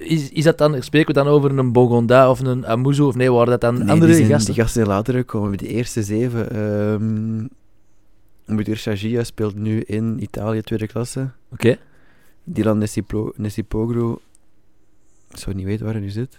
Is, 0.00 0.30
is 0.30 0.44
dat 0.44 0.58
dan, 0.58 0.82
spreken 0.82 1.14
we 1.14 1.20
dan 1.20 1.28
over 1.32 1.58
een 1.58 1.72
Bogonda 1.72 2.30
of 2.30 2.40
een 2.40 2.66
Amuzu, 2.66 3.02
of 3.02 3.14
nee, 3.14 3.32
waren 3.32 3.46
dat 3.50 3.60
dan 3.60 3.74
Nee, 3.78 3.88
andere 3.88 4.06
die, 4.06 4.14
zijn, 4.20 4.28
gasten? 4.28 4.54
die 4.54 4.62
gasten 4.62 4.82
zijn 4.84 4.96
later 4.96 5.14
gekomen. 5.14 5.45
Die 5.54 5.68
eerste 5.68 6.02
zeven. 6.02 6.50
ehm 6.50 7.46
Mudir 8.56 8.76
Shagia 8.76 9.24
speelt 9.24 9.54
nu 9.54 9.80
in 9.80 10.22
Italië 10.22 10.60
tweede 10.60 10.86
klasse. 10.86 11.30
Oké. 11.52 11.76
Dylan 12.44 12.78
Nesiplo- 12.78 13.32
Nesipoglu, 13.36 14.16
ik 15.30 15.36
zou 15.36 15.56
niet 15.56 15.64
weten 15.64 15.84
waar 15.84 15.94
hij 15.94 16.02
nu 16.02 16.08
zit. 16.10 16.38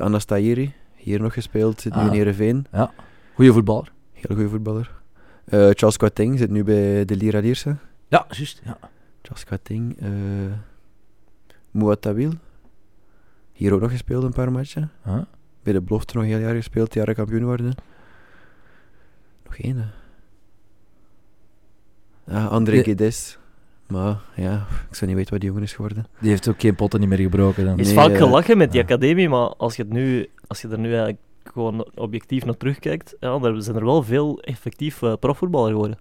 Anastairi, 0.00 0.72
hier 0.94 1.20
nog 1.20 1.32
gespeeld, 1.32 1.80
zit 1.80 1.94
nu 1.94 2.00
Ah. 2.00 2.06
in 2.06 2.12
Heerenveen. 2.12 2.66
Goeie 3.34 3.52
voetballer. 3.52 3.92
Heel 4.12 4.36
goede 4.36 4.48
voetballer. 4.50 4.90
Eh, 5.44 5.58
Charles 5.58 5.96
Quateng 5.96 6.38
zit 6.38 6.50
nu 6.50 6.64
bij 6.64 7.04
de 7.04 7.16
Lira 7.16 7.38
Lierse. 7.40 7.76
Ja, 8.08 8.26
juist. 8.30 8.60
Ja. 8.64 8.78
Charles 9.22 9.44
Quateng. 9.44 9.96
eh 10.00 10.08
Mouattabil. 11.70 12.32
Hier 13.52 13.72
ook 13.72 13.80
nog 13.80 13.90
gespeeld 13.90 14.24
een 14.24 14.32
paar 14.32 14.52
matchen. 14.52 14.90
Bij 15.62 15.72
de 15.72 15.80
belofte 15.80 16.14
nog 16.16 16.22
een 16.24 16.30
heel 16.30 16.38
jaar 16.38 16.54
gespeeld, 16.54 16.94
jaren 16.94 17.14
kampioen 17.14 17.44
worden. 17.44 17.74
Hè. 19.62 19.84
Ja, 22.26 22.46
André. 22.46 22.82
Guedes. 22.82 23.38
Maar 23.86 24.20
ja, 24.34 24.66
ik 24.90 24.94
zou 24.94 25.06
niet 25.06 25.16
weten 25.16 25.30
wat 25.30 25.40
die 25.40 25.48
jongen 25.48 25.64
is 25.64 25.72
geworden. 25.72 26.06
Die 26.20 26.30
heeft 26.30 26.48
ook 26.48 26.60
geen 26.60 26.74
potten 26.74 27.00
niet 27.00 27.08
meer 27.08 27.18
gebroken. 27.18 27.64
Dan. 27.64 27.78
is 27.78 27.86
Nee, 27.86 27.94
vaak 27.94 28.10
eh, 28.10 28.16
gelachen 28.16 28.56
met 28.56 28.70
die 28.70 28.80
ja. 28.80 28.86
academie, 28.86 29.28
maar 29.28 29.48
als 29.48 29.76
je, 29.76 29.82
het 29.82 29.92
nu, 29.92 30.30
als 30.46 30.60
je 30.60 30.68
er 30.68 30.78
nu 30.78 30.88
eigenlijk 30.88 31.18
gewoon 31.44 31.86
objectief 31.94 32.44
naar 32.44 32.56
terugkijkt, 32.56 33.16
ja, 33.20 33.38
daar 33.38 33.62
zijn 33.62 33.76
er 33.76 33.84
wel 33.84 34.02
veel 34.02 34.40
effectief 34.40 35.02
eh, 35.02 35.12
profvoetballer 35.20 35.70
geworden. 35.70 35.98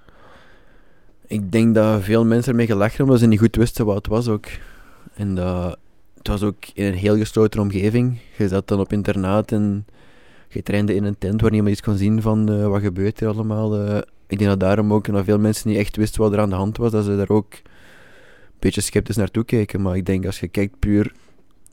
Ik 1.27 1.51
denk 1.51 1.75
dat 1.75 2.03
veel 2.03 2.25
mensen 2.25 2.51
ermee 2.51 2.65
gelachen 2.65 2.89
hebben, 2.89 3.05
omdat 3.05 3.21
ze 3.21 3.27
niet 3.27 3.39
goed 3.39 3.55
wisten 3.55 3.85
wat 3.85 3.95
het 3.95 4.07
was 4.07 4.27
ook. 4.27 4.45
En 5.13 5.35
dat, 5.35 5.77
het 6.17 6.27
was 6.27 6.43
ook 6.43 6.65
in 6.73 6.85
een 6.85 6.93
heel 6.93 7.17
gesloten 7.17 7.61
omgeving. 7.61 8.19
Je 8.37 8.47
zat 8.47 8.67
dan 8.67 8.79
op 8.79 8.93
internaat 8.93 9.51
en 9.51 9.85
je 10.53 10.63
trainde 10.63 10.95
in 10.95 11.03
een 11.03 11.17
tent 11.17 11.41
waar 11.41 11.51
niemand 11.51 11.71
iets 11.71 11.81
kon 11.81 11.97
zien 11.97 12.21
van 12.21 12.51
eh, 12.51 12.67
wat 12.67 12.81
gebeurt 12.81 13.21
er 13.21 13.27
allemaal. 13.27 13.77
eh. 13.77 13.97
ik 14.27 14.37
denk 14.37 14.49
dat 14.49 14.59
daarom 14.59 14.93
ook, 14.93 15.05
dat 15.05 15.23
veel 15.23 15.39
mensen 15.39 15.69
niet 15.69 15.77
echt 15.77 15.95
wisten 15.95 16.21
wat 16.21 16.33
er 16.33 16.39
aan 16.39 16.49
de 16.49 16.55
hand 16.55 16.77
was, 16.77 16.91
dat 16.91 17.05
ze 17.05 17.15
daar 17.17 17.29
ook 17.29 17.53
een 17.53 18.59
beetje 18.59 18.81
sceptisch 18.81 19.15
naartoe 19.15 19.43
keken. 19.43 19.81
Maar 19.81 19.95
ik 19.95 20.05
denk 20.05 20.25
als 20.25 20.39
je 20.39 20.47
kijkt 20.47 20.79
puur 20.79 21.13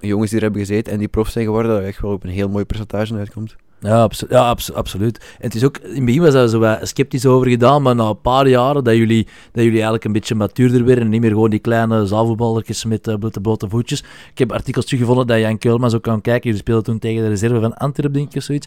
jongens 0.01 0.29
die 0.31 0.39
er 0.39 0.45
hebben 0.45 0.67
gezeten 0.67 0.93
en 0.93 0.99
die 0.99 1.09
prof 1.09 1.29
zijn 1.29 1.45
geworden, 1.45 1.73
dat 1.73 1.81
je 1.81 1.87
echt 1.87 2.01
wel 2.01 2.13
op 2.13 2.25
een 2.25 2.31
heel 2.31 2.49
mooi 2.49 2.65
percentage 2.65 3.15
uitkomt. 3.15 3.57
Ja, 3.81 4.03
abso- 4.03 4.27
ja 4.29 4.49
abso- 4.49 4.73
absoluut. 4.73 5.19
En 5.19 5.47
het 5.47 5.55
is 5.55 5.65
ook, 5.65 5.79
in 5.79 5.95
het 5.95 6.05
begin 6.05 6.23
was 6.23 6.33
daar 6.33 6.49
zo 6.49 6.59
wat 6.59 6.79
sceptisch 6.83 7.27
over 7.27 7.49
gedaan, 7.49 7.83
maar 7.83 7.95
na 7.95 8.09
een 8.09 8.21
paar 8.21 8.49
jaren 8.49 8.85
dat 8.85 8.95
jullie, 8.95 9.25
dat 9.25 9.63
jullie 9.63 9.73
eigenlijk 9.73 10.05
een 10.05 10.13
beetje 10.13 10.35
matuurder 10.35 10.85
werden 10.85 11.05
en 11.05 11.11
niet 11.11 11.21
meer 11.21 11.31
gewoon 11.31 11.51
die 11.51 11.59
kleine 11.59 12.07
zaalvoetballertjes 12.07 12.85
met 12.85 13.09
uh, 13.09 13.15
blote, 13.15 13.41
blote 13.41 13.69
voetjes. 13.69 14.01
Ik 14.31 14.39
heb 14.39 14.53
artikels 14.53 14.85
teruggevonden 14.85 15.27
dat 15.27 15.39
Jan 15.39 15.59
Keulman 15.59 15.91
zo 15.91 15.99
kan 15.99 16.21
kijken. 16.21 16.43
Jullie 16.45 16.59
speelden 16.59 16.85
toen 16.85 16.99
tegen 16.99 17.23
de 17.23 17.29
reserve 17.29 17.61
van 17.61 17.75
Antwerpen, 17.77 18.19
denk 18.21 18.35
ik, 18.35 18.43
zoiets. 18.43 18.67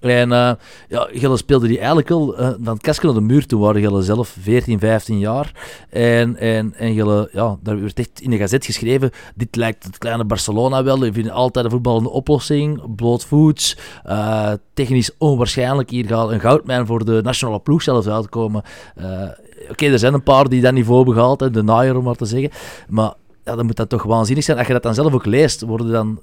En 0.00 0.30
uh, 0.30 0.52
ja, 0.88 1.08
jullie 1.12 1.36
speelden 1.36 1.68
die 1.68 1.78
eigenlijk 1.78 2.10
al 2.10 2.36
het 2.64 2.80
kastje 2.80 3.06
naar 3.06 3.14
de 3.16 3.20
muur. 3.20 3.46
Toen 3.46 3.60
waren 3.60 3.80
jullie 3.80 4.02
zelf 4.02 4.36
14, 4.40 4.78
15 4.78 5.18
jaar. 5.18 5.52
En, 5.90 6.36
en, 6.36 6.74
en 6.74 6.92
jullie, 6.94 7.28
ja, 7.32 7.56
daar 7.62 7.80
werd 7.80 7.98
echt 7.98 8.20
in 8.20 8.30
de 8.30 8.36
gazet 8.36 8.64
geschreven, 8.64 9.10
dit 9.34 9.56
lijkt 9.56 9.84
het 9.84 9.98
kleine 9.98 10.24
Barcelona 10.24 10.84
wel. 10.84 10.98
We 11.00 11.12
vinden 11.12 11.32
altijd 11.32 11.64
een 11.64 11.70
voetballende 11.70 12.10
oplossing, 12.10 12.94
blootvoets, 12.96 13.76
uh, 14.06 14.52
technisch 14.74 15.10
onwaarschijnlijk. 15.18 15.90
Hier 15.90 16.06
gaat 16.06 16.30
een 16.30 16.40
goudmijn 16.40 16.86
voor 16.86 17.04
de 17.04 17.20
nationale 17.22 17.60
ploeg 17.60 17.82
zelfs 17.82 18.06
uitkomen. 18.06 18.62
Uh, 19.00 19.28
Oké, 19.70 19.86
er 19.86 19.98
zijn 19.98 20.14
een 20.14 20.22
paar 20.22 20.48
die 20.48 20.62
dat 20.62 20.72
niveau 20.72 20.96
hebben 20.96 21.14
gehaald, 21.14 21.40
hè, 21.40 21.50
de 21.50 21.62
naaier 21.62 21.96
om 21.96 22.04
maar 22.04 22.14
te 22.14 22.24
zeggen. 22.24 22.50
Maar 22.88 23.14
ja, 23.44 23.56
dan 23.56 23.66
moet 23.66 23.76
dat 23.76 23.88
toch 23.88 24.02
waanzinnig 24.02 24.44
zijn. 24.44 24.58
Als 24.58 24.66
je 24.66 24.72
dat 24.72 24.82
dan 24.82 24.94
zelf 24.94 25.14
ook 25.14 25.26
leest, 25.26 25.60
worden 25.60 25.90
dan, 25.90 26.20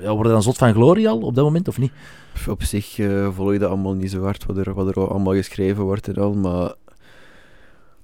ja, 0.00 0.12
worden 0.14 0.32
dan 0.32 0.42
zot 0.42 0.56
van 0.56 0.72
glorie 0.72 1.08
al 1.08 1.20
op 1.20 1.34
dat 1.34 1.44
moment, 1.44 1.68
of 1.68 1.78
niet? 1.78 1.92
Op 2.48 2.62
zich 2.62 2.98
uh, 2.98 3.28
volg 3.34 3.52
je 3.52 3.58
dat 3.58 3.68
allemaal 3.70 3.94
niet 3.94 4.10
zo 4.10 4.22
hard, 4.22 4.46
wat 4.46 4.56
er, 4.56 4.74
wat 4.74 4.88
er 4.88 5.08
allemaal 5.08 5.34
geschreven 5.34 5.82
wordt 5.82 6.08
en 6.08 6.14
al, 6.14 6.34
maar 6.34 6.74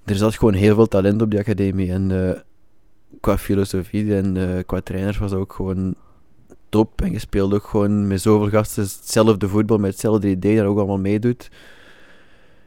er 0.05 0.17
zat 0.17 0.35
gewoon 0.35 0.55
heel 0.55 0.75
veel 0.75 0.87
talent 0.87 1.23
op 1.23 1.31
die 1.31 1.41
academie. 1.41 1.93
En 1.93 2.45
qua 3.21 3.39
filosofie 3.39 4.15
en 4.15 4.63
qua 4.67 4.81
trainers 4.81 5.19
was 5.19 5.31
dat 5.31 5.41
ook 5.41 5.53
gewoon 5.53 5.95
top. 6.75 7.03
En 7.03 7.13
je 7.13 7.19
speelde 7.19 7.55
ook 7.55 7.67
gewoon 7.67 8.07
met 8.07 8.21
zoveel 8.21 8.49
gasten 8.49 8.83
hetzelfde 8.83 9.49
voetbal, 9.49 9.79
met 9.79 9.91
hetzelfde 9.91 10.29
idee, 10.29 10.57
dat 10.57 10.65
ook 10.65 10.79
allemaal 10.79 10.99
meedoet. 10.99 11.51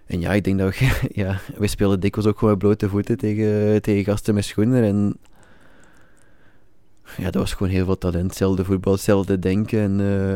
En 0.05 0.19
ja, 0.19 0.33
ik 0.33 0.43
denk 0.43 0.59
dat 0.59 0.77
we, 0.77 0.99
ja, 1.21 1.39
we 1.57 1.67
spelen 1.67 1.99
dikwijls 1.99 2.29
ook 2.29 2.37
gewoon 2.37 2.53
met 2.53 2.63
blote 2.63 2.89
voeten 2.89 3.17
tegen, 3.17 3.81
tegen 3.81 4.03
gasten 4.03 4.33
met 4.33 4.45
schoenen. 4.45 4.83
En 4.83 5.17
ja, 7.17 7.23
dat 7.23 7.35
was 7.35 7.53
gewoon 7.53 7.71
heel 7.71 7.85
veel 7.85 7.97
talent. 7.97 8.25
Hetzelfde 8.25 8.65
voetbal, 8.65 8.93
hetzelfde 8.93 9.39
denken. 9.39 9.79
En 9.79 9.99
uh, 9.99 10.35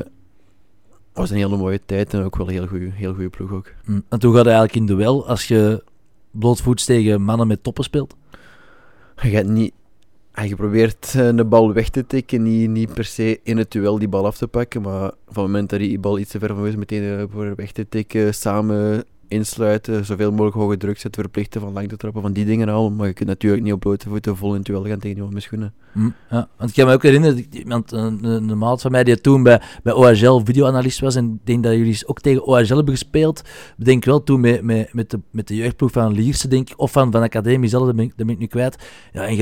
was 1.13 1.29
een 1.29 1.37
hele 1.37 1.57
mooie 1.57 1.81
tijd 1.85 2.13
en 2.13 2.23
ook 2.23 2.35
wel 2.35 2.47
een 2.47 2.53
heel 2.53 2.67
goede 2.67 2.89
heel 2.91 3.13
goede 3.13 3.29
ploeg 3.29 3.51
ook. 3.51 3.73
Mm. 3.85 4.03
En 4.09 4.19
toen 4.19 4.31
gaat 4.35 4.45
het 4.45 4.53
eigenlijk 4.53 4.75
in 4.75 4.85
de 4.85 4.95
wel 4.95 5.27
als 5.27 5.47
je 5.47 5.83
blootvoets 6.31 6.85
tegen 6.85 7.21
mannen 7.21 7.47
met 7.47 7.63
toppen 7.63 7.83
speelt? 7.83 8.15
Je 9.21 9.29
gaat 9.29 9.45
niet... 9.45 9.73
Je 10.33 10.55
probeert 10.55 11.13
eh, 11.15 11.35
de 11.35 11.45
bal 11.45 11.73
weg 11.73 11.89
te 11.89 12.05
tikken, 12.07 12.43
niet, 12.43 12.69
niet 12.69 12.93
per 12.93 13.05
se 13.05 13.39
in 13.43 13.57
het 13.57 13.71
duel 13.71 13.99
die 13.99 14.07
bal 14.07 14.25
af 14.25 14.37
te 14.37 14.47
pakken, 14.47 14.81
maar 14.81 14.99
van 15.01 15.13
het 15.25 15.35
moment 15.35 15.69
dat 15.69 15.79
die 15.79 15.99
bal 15.99 16.19
iets 16.19 16.31
te 16.31 16.39
ver 16.39 16.55
van 16.55 16.67
is, 16.67 16.75
meteen 16.75 17.19
eh, 17.19 17.23
voor 17.31 17.55
weg 17.55 17.71
te 17.71 17.89
tikken, 17.89 18.33
samen 18.33 19.03
insluiten, 19.31 20.05
zoveel 20.05 20.31
mogelijk 20.31 20.55
hoge 20.55 20.77
druk 20.77 20.99
zetten, 20.99 21.21
verplichten 21.21 21.61
van 21.61 21.73
lang 21.73 21.89
te 21.89 21.97
trappen, 21.97 22.21
van 22.21 22.33
die 22.33 22.45
dingen 22.45 22.69
al. 22.69 22.91
Maar 22.91 23.07
je 23.07 23.13
kunt 23.13 23.29
natuurlijk 23.29 23.63
niet 23.63 23.73
op 23.73 23.79
blote 23.79 24.09
voeten 24.09 24.37
vol 24.37 24.49
in 24.49 24.55
het 24.55 24.65
duel 24.65 24.85
gaan 24.85 24.99
tegen 24.99 25.15
iemand 25.15 25.33
met 25.33 25.43
schoenen. 25.43 25.73
Mm, 25.91 26.13
ja, 26.29 26.47
want 26.57 26.69
ik 26.69 26.75
kan 26.75 26.87
me 26.87 26.93
ook 26.93 27.03
herinneren, 27.03 27.45
iemand, 27.51 27.91
een, 27.91 28.23
een, 28.23 28.57
maat 28.57 28.81
van 28.81 28.91
mij 28.91 29.03
die 29.03 29.21
toen 29.21 29.43
bij, 29.43 29.61
bij 29.83 29.93
OHL 29.93 30.41
videoanalist 30.43 30.99
was, 30.99 31.15
en 31.15 31.25
ik 31.25 31.45
denk 31.45 31.63
dat 31.63 31.73
jullie 31.73 32.07
ook 32.07 32.19
tegen 32.19 32.45
OHL 32.45 32.75
hebben 32.75 32.93
gespeeld. 32.93 33.41
Ik 33.77 34.05
wel 34.05 34.23
toen 34.23 34.39
met, 34.39 34.61
met, 34.61 34.93
met, 34.93 35.09
de, 35.09 35.19
met 35.31 35.47
de 35.47 35.55
jeugdploeg 35.55 35.91
van 35.91 36.11
Lierse, 36.11 36.47
denk 36.47 36.69
ik, 36.69 36.79
of 36.79 36.91
van, 36.91 37.11
van 37.11 37.21
de 37.21 37.27
academie 37.27 37.69
zelf, 37.69 37.85
dat 37.85 37.95
ben, 37.95 38.05
ik, 38.05 38.15
ben 38.15 38.29
ik 38.29 38.37
nu 38.37 38.47
kwijt. 38.47 38.77
Ja, 39.11 39.25
en 39.25 39.35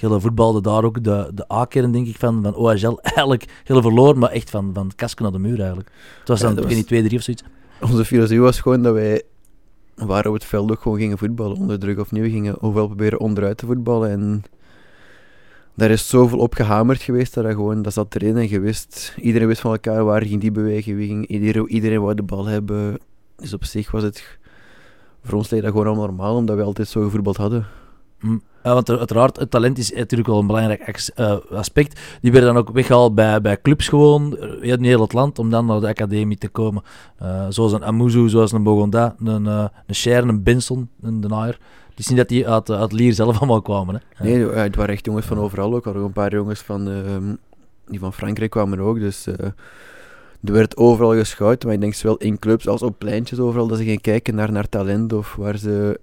Gille 0.00 0.20
voetbalde 0.20 0.60
daar 0.60 0.84
ook 0.84 1.04
de, 1.04 1.30
de 1.34 1.52
A-kern, 1.52 1.92
denk 1.92 2.06
ik, 2.06 2.16
van, 2.16 2.42
van 2.42 2.54
OHL. 2.54 2.98
Eigenlijk 3.02 3.60
Gille 3.64 3.82
verloren, 3.82 4.18
maar 4.18 4.30
echt 4.30 4.50
van, 4.50 4.70
van 4.74 4.90
kasken 4.96 5.22
naar 5.22 5.32
de 5.32 5.38
muur 5.38 5.58
eigenlijk. 5.58 5.90
Het 6.18 6.28
was 6.28 6.40
dan, 6.40 6.54
ja, 6.54 6.62
was... 6.62 6.74
niet 6.74 7.12
2-3 7.12 7.14
of 7.14 7.22
zoiets. 7.22 7.42
Onze 7.80 8.04
filosofie 8.04 8.40
was 8.40 8.60
gewoon 8.60 8.82
dat 8.82 8.94
wij 8.94 9.22
waar 9.94 10.22
we 10.22 10.32
het 10.32 10.44
veld 10.44 10.70
ook 10.70 10.80
gewoon 10.80 10.98
gingen 10.98 11.18
voetballen 11.18 11.56
onder 11.56 11.78
druk. 11.78 11.98
Of 11.98 12.10
niet, 12.10 12.22
we 12.22 12.30
gingen 12.30 12.62
ofwel 12.62 12.86
proberen 12.86 13.20
onderuit 13.20 13.56
te 13.56 13.66
voetballen. 13.66 14.10
En 14.10 14.42
daar 15.74 15.90
is 15.90 16.08
zoveel 16.08 16.38
op 16.38 16.54
gehamerd 16.54 17.02
geweest 17.02 17.34
dat, 17.34 17.44
dat 17.44 17.52
gewoon, 17.52 17.82
dat 17.82 17.92
zat 17.92 18.14
erin 18.14 18.36
en 18.36 18.48
je 18.48 18.60
wist, 18.60 19.14
iedereen 19.16 19.48
wist 19.48 19.60
van 19.60 19.72
elkaar 19.72 20.04
waar 20.04 20.26
ging 20.26 20.40
die 20.40 20.50
bewegen, 20.50 20.96
wie 20.96 21.06
ging, 21.06 21.26
iedereen, 21.26 21.68
iedereen 21.68 22.00
wou 22.00 22.14
de 22.14 22.22
bal 22.22 22.46
hebben. 22.46 22.98
Dus 23.36 23.52
op 23.52 23.64
zich 23.64 23.90
was 23.90 24.02
het, 24.02 24.38
voor 25.22 25.38
ons 25.38 25.50
leek 25.50 25.62
dat 25.62 25.70
gewoon 25.70 25.86
allemaal 25.86 26.06
normaal, 26.06 26.36
omdat 26.36 26.56
we 26.56 26.62
altijd 26.62 26.88
zo 26.88 27.02
gevoetbald 27.02 27.36
hadden. 27.36 27.66
Mm. 28.20 28.42
Ja, 28.62 28.74
want 28.74 28.90
uiteraard, 28.90 29.36
het 29.36 29.50
talent 29.50 29.78
is 29.78 29.92
natuurlijk 29.92 30.28
wel 30.28 30.38
een 30.38 30.46
belangrijk 30.46 31.10
uh, 31.16 31.36
aspect. 31.50 32.00
Die 32.20 32.32
werden 32.32 32.54
dan 32.54 32.62
ook 32.62 32.70
weggehaald 32.70 33.14
bij, 33.14 33.40
bij 33.40 33.60
clubs 33.60 33.88
gewoon, 33.88 34.36
eh, 34.36 34.70
in 34.72 34.84
heel 34.84 35.00
het 35.00 35.12
land, 35.12 35.38
om 35.38 35.50
dan 35.50 35.66
naar 35.66 35.80
de 35.80 35.86
academie 35.86 36.38
te 36.38 36.48
komen. 36.48 36.82
Uh, 37.22 37.46
zoals 37.48 37.72
een 37.72 37.84
Amuzu, 37.84 38.28
zoals 38.28 38.52
een 38.52 38.62
Bogonda, 38.62 39.14
een, 39.24 39.44
uh, 39.44 39.64
een 39.86 39.94
Cher, 39.94 40.28
een 40.28 40.42
Benson, 40.42 40.88
een 41.02 41.20
De 41.20 41.28
Naaier. 41.28 41.58
Het 41.90 41.98
is 41.98 42.08
niet 42.08 42.16
dat 42.16 42.28
die 42.28 42.48
uit, 42.48 42.70
uit 42.70 42.92
Lier 42.92 43.12
zelf 43.12 43.36
allemaal 43.38 43.62
kwamen. 43.62 44.02
Hè? 44.14 44.24
Nee, 44.24 44.48
het 44.48 44.76
waren 44.76 44.94
echt 44.94 45.04
jongens 45.04 45.26
van 45.26 45.38
overal 45.38 45.74
ook. 45.74 45.86
Er 45.86 45.92
waren 45.92 46.06
een 46.06 46.12
paar 46.12 46.32
jongens 46.32 46.60
van, 46.60 46.88
uh, 46.88 46.96
die 47.86 47.98
van 47.98 48.12
Frankrijk 48.12 48.50
kwamen 48.50 48.80
ook, 48.80 48.98
dus... 48.98 49.26
Er 50.44 50.52
werd 50.52 50.76
overal 50.76 51.12
geschout, 51.12 51.64
maar 51.64 51.72
ik 51.72 51.80
denk 51.80 51.94
zowel 51.94 52.16
in 52.16 52.38
clubs 52.38 52.68
als 52.68 52.82
op 52.82 52.98
pleintjes 52.98 53.38
overal 53.38 53.66
dat 53.66 53.78
ze 53.78 53.84
gaan 53.84 54.00
kijken 54.00 54.34
naar, 54.34 54.52
naar 54.52 54.68
talent 54.68 55.12
of 55.12 55.34
waar 55.36 55.58
ze 55.58 56.00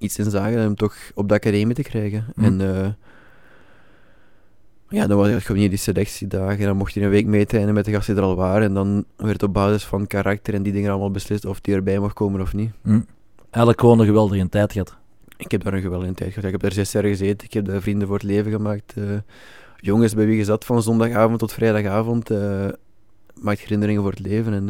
iets 0.00 0.18
in 0.18 0.30
zagen 0.30 0.54
om 0.54 0.58
hem 0.58 0.74
toch 0.74 0.96
op 1.14 1.28
de 1.28 1.34
academie 1.34 1.74
te 1.74 1.82
krijgen. 1.82 2.24
Mm. 2.34 2.44
En 2.44 2.60
uh, 2.60 2.88
ja, 4.88 5.06
dan 5.06 5.18
was 5.18 5.28
het 5.28 5.42
gewoon 5.42 5.60
niet 5.60 5.70
die 5.70 5.78
selectiedagen. 5.78 6.64
Dan 6.64 6.76
mocht 6.76 6.92
je 6.92 7.00
een 7.00 7.10
week 7.10 7.26
meetrainen 7.26 7.74
met 7.74 7.84
de 7.84 7.92
gasten 7.92 8.14
die 8.14 8.22
er 8.22 8.28
al 8.28 8.36
waren. 8.36 8.62
En 8.62 8.74
dan 8.74 9.04
werd 9.16 9.42
op 9.42 9.52
basis 9.52 9.84
van 9.84 10.06
karakter 10.06 10.54
en 10.54 10.62
die 10.62 10.72
dingen 10.72 10.90
allemaal 10.90 11.10
beslist 11.10 11.44
of 11.44 11.60
die 11.60 11.74
erbij 11.74 11.98
mag 11.98 12.12
komen 12.12 12.40
of 12.40 12.54
niet. 12.54 12.72
Mm. 12.82 13.06
Eigenlijk 13.42 13.80
gewoon 13.80 13.98
een 13.98 14.06
geweldige 14.06 14.48
tijd 14.48 14.72
gehad. 14.72 14.96
Ik 15.36 15.50
heb 15.50 15.64
daar 15.64 15.74
een 15.74 15.82
geweldige 15.82 16.14
tijd 16.14 16.28
gehad. 16.28 16.44
Ik 16.44 16.52
heb 16.52 16.60
daar 16.60 16.72
zes 16.72 16.92
jaar 16.92 17.04
gezeten. 17.04 17.46
Ik 17.46 17.52
heb 17.52 17.64
daar 17.64 17.82
vrienden 17.82 18.08
voor 18.08 18.16
het 18.16 18.26
leven 18.26 18.50
gemaakt. 18.50 18.94
Uh, 18.98 19.04
jongens 19.76 20.14
bij 20.14 20.26
wie 20.26 20.36
je 20.36 20.44
zat 20.44 20.64
van 20.64 20.82
zondagavond 20.82 21.38
tot 21.38 21.52
vrijdagavond. 21.52 22.30
Uh, 22.30 22.68
maakt 23.34 23.60
herinneringen 23.60 24.02
voor 24.02 24.10
het 24.10 24.20
leven. 24.20 24.52
En 24.52 24.66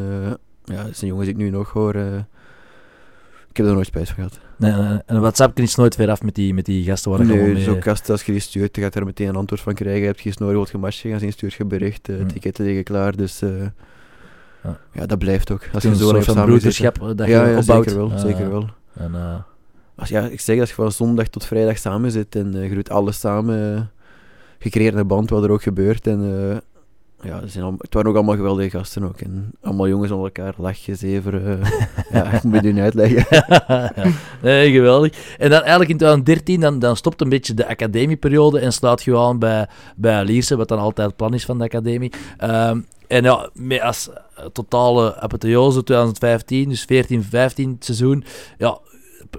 ja, 0.64 0.82
dat 0.84 0.96
zijn 0.96 1.10
jongens 1.10 1.28
die 1.28 1.36
ik 1.36 1.42
nu 1.42 1.50
nog 1.50 1.70
hoor. 1.70 1.94
ik 3.48 3.56
heb 3.56 3.66
er 3.66 3.72
nooit 3.72 3.86
spijt 3.86 4.06
van 4.06 4.14
gehad. 4.14 4.49
Nee, 4.60 4.72
nee, 4.72 4.98
en 5.06 5.20
WhatsApp 5.20 5.58
is 5.58 5.74
nooit 5.74 5.96
weer 5.96 6.10
af 6.10 6.22
met 6.22 6.34
die, 6.34 6.54
met 6.54 6.64
die 6.64 6.84
gasten 6.84 7.10
waar 7.10 7.24
Nee, 7.24 7.52
mee... 7.52 7.62
zo'n 7.62 7.82
gast 7.82 8.10
als 8.10 8.22
je 8.22 8.32
die 8.32 8.40
stuurt, 8.40 8.76
je 8.76 8.82
gaat 8.82 8.94
er 8.94 9.04
meteen 9.04 9.28
een 9.28 9.36
antwoord 9.36 9.60
van 9.60 9.74
krijgen. 9.74 10.06
Heb 10.06 10.20
je 10.20 10.28
gesnoren, 10.28 10.56
wordt 10.56 10.70
gemasje 10.70 11.08
gaan 11.08 11.18
zien, 11.18 11.32
stuurt 11.32 11.52
je 11.52 11.64
bericht, 11.64 12.08
uh, 12.08 12.26
ticketten 12.26 12.64
liggen 12.64 12.84
klaar. 12.84 13.16
Dus 13.16 13.42
uh, 13.42 13.50
ja. 14.62 14.78
ja. 14.92 15.06
dat 15.06 15.18
blijft 15.18 15.50
ook. 15.50 15.62
Als 15.72 15.82
je 15.82 15.96
zo 15.96 16.12
lang 16.12 16.24
samen 16.24 16.44
broederschap 16.44 16.98
dat 17.16 17.26
je 17.26 17.32
ja, 17.32 17.58
opbouwt. 17.58 17.84
Zeker 17.84 18.08
wel, 18.08 18.18
zeker 18.18 18.50
wel. 18.50 18.68
En, 18.94 19.44
als, 19.94 20.08
ja, 20.08 20.22
ik 20.26 20.40
zeg, 20.40 20.60
als 20.60 20.68
je 20.68 20.74
van 20.74 20.92
zondag 20.92 21.28
tot 21.28 21.46
vrijdag 21.46 21.78
samen 21.78 22.10
zit 22.10 22.36
en 22.36 22.52
je 22.52 22.74
doet 22.74 22.90
alles 22.90 23.20
samen, 23.20 23.90
je 24.58 24.70
creëert 24.70 24.94
een 24.94 25.06
band 25.06 25.30
wat 25.30 25.44
er 25.44 25.50
ook 25.50 25.62
gebeurt. 25.62 26.06
En 26.06 26.20
ja, 27.22 27.40
het, 27.40 27.52
zijn 27.52 27.64
al, 27.64 27.74
het 27.78 27.94
waren 27.94 28.10
ook 28.10 28.16
allemaal 28.16 28.36
geweldige 28.36 28.70
gasten 28.70 29.04
ook. 29.04 29.20
En 29.20 29.50
allemaal 29.62 29.88
jongens 29.88 30.10
onder 30.10 30.26
elkaar, 30.26 30.54
lachjes, 30.56 30.98
zeven. 30.98 31.34
Uh, 31.46 31.70
ja, 32.12 32.32
ik 32.32 32.42
moet 32.42 32.62
je 32.62 32.72
niet 32.72 32.82
uitleggen. 32.82 33.26
ja, 33.68 33.92
nee, 34.42 34.72
geweldig. 34.72 35.36
En 35.38 35.50
dan 35.50 35.60
eigenlijk 35.60 35.90
in 35.90 35.96
2013, 35.96 36.60
dan, 36.60 36.78
dan 36.78 36.96
stopt 36.96 37.20
een 37.20 37.28
beetje 37.28 37.54
de 37.54 37.68
academieperiode 37.68 38.60
en 38.60 38.72
slaat 38.72 39.02
je 39.02 39.18
aan 39.18 39.38
bij, 39.38 39.68
bij 39.96 40.24
Lierse, 40.24 40.56
wat 40.56 40.68
dan 40.68 40.78
altijd 40.78 41.06
het 41.06 41.16
plan 41.16 41.34
is 41.34 41.44
van 41.44 41.58
de 41.58 41.64
academie. 41.64 42.12
Um, 42.44 42.86
en 43.06 43.22
ja, 43.22 43.50
met 43.54 43.80
als 43.80 44.10
totale 44.52 45.16
apotheose 45.20 45.82
2015, 45.82 46.68
dus 46.68 46.84
14, 46.84 47.22
15 47.22 47.76
seizoen, 47.80 48.24
ja, 48.58 48.78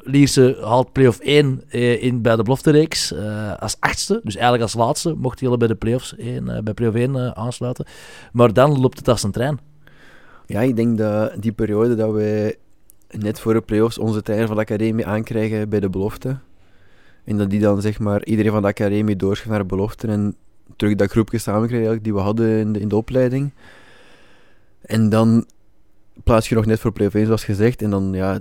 Lierse 0.04 0.58
haalt 0.62 0.92
play-off 0.92 1.20
1 1.20 1.64
eh, 1.70 2.04
in 2.04 2.22
bij 2.22 2.36
de 2.36 2.44
beloftereeks 2.44 3.12
uh, 3.12 3.58
als 3.58 3.76
achtste. 3.80 4.20
Dus 4.24 4.34
eigenlijk 4.34 4.64
als 4.64 4.74
laatste 4.74 5.14
mocht 5.14 5.40
hij 5.40 5.58
bij 5.58 5.68
de 5.68 5.76
play-offs 5.76 6.16
1, 6.16 6.46
uh, 6.48 6.60
bij 6.60 6.74
play-off 6.74 6.98
1 6.98 7.36
aansluiten. 7.36 7.86
Maar 8.32 8.54
dan 8.54 8.80
loopt 8.80 8.98
het 8.98 9.08
als 9.08 9.24
een 9.24 9.32
trein. 9.32 9.60
Ja, 10.46 10.62
ik 10.62 10.76
denk 10.76 10.98
dat 10.98 11.42
die 11.42 11.52
periode 11.52 11.96
dat 11.96 12.12
wij 12.12 12.56
net 13.10 13.40
voor 13.40 13.54
de 13.54 13.62
play-offs 13.62 13.98
onze 13.98 14.22
trein 14.22 14.48
van 14.48 14.56
de 14.56 14.62
academie 14.62 15.06
aankrijgen 15.06 15.70
bij 15.70 15.80
de 15.80 15.90
belofte. 15.90 16.38
En 17.24 17.38
dat 17.38 17.50
die 17.50 17.60
dan 17.60 17.82
zeg 17.82 18.00
maar 18.00 18.26
iedereen 18.26 18.52
van 18.52 18.62
de 18.62 18.68
academie 18.68 19.16
doorgaat 19.16 19.48
naar 19.48 19.60
de 19.60 19.66
belofte 19.66 20.08
en 20.08 20.36
terug 20.76 20.96
dat 20.96 21.12
groepje 21.12 21.38
samenkrijgen 21.38 22.04
die 22.04 22.14
we 22.14 22.20
hadden 22.20 22.60
in 22.60 22.74
de, 22.74 22.80
in 22.80 22.88
de 22.88 22.96
opleiding. 22.96 23.52
En 24.82 25.10
dan 25.10 25.46
plaats 26.24 26.50
je 26.50 26.56
nog 26.56 26.66
net 26.66 26.80
voor 26.80 26.92
play-off 26.92 27.16
1 27.16 27.26
zoals 27.26 27.44
gezegd. 27.44 27.82
En 27.82 27.90
dan 27.90 28.14
ja, 28.14 28.40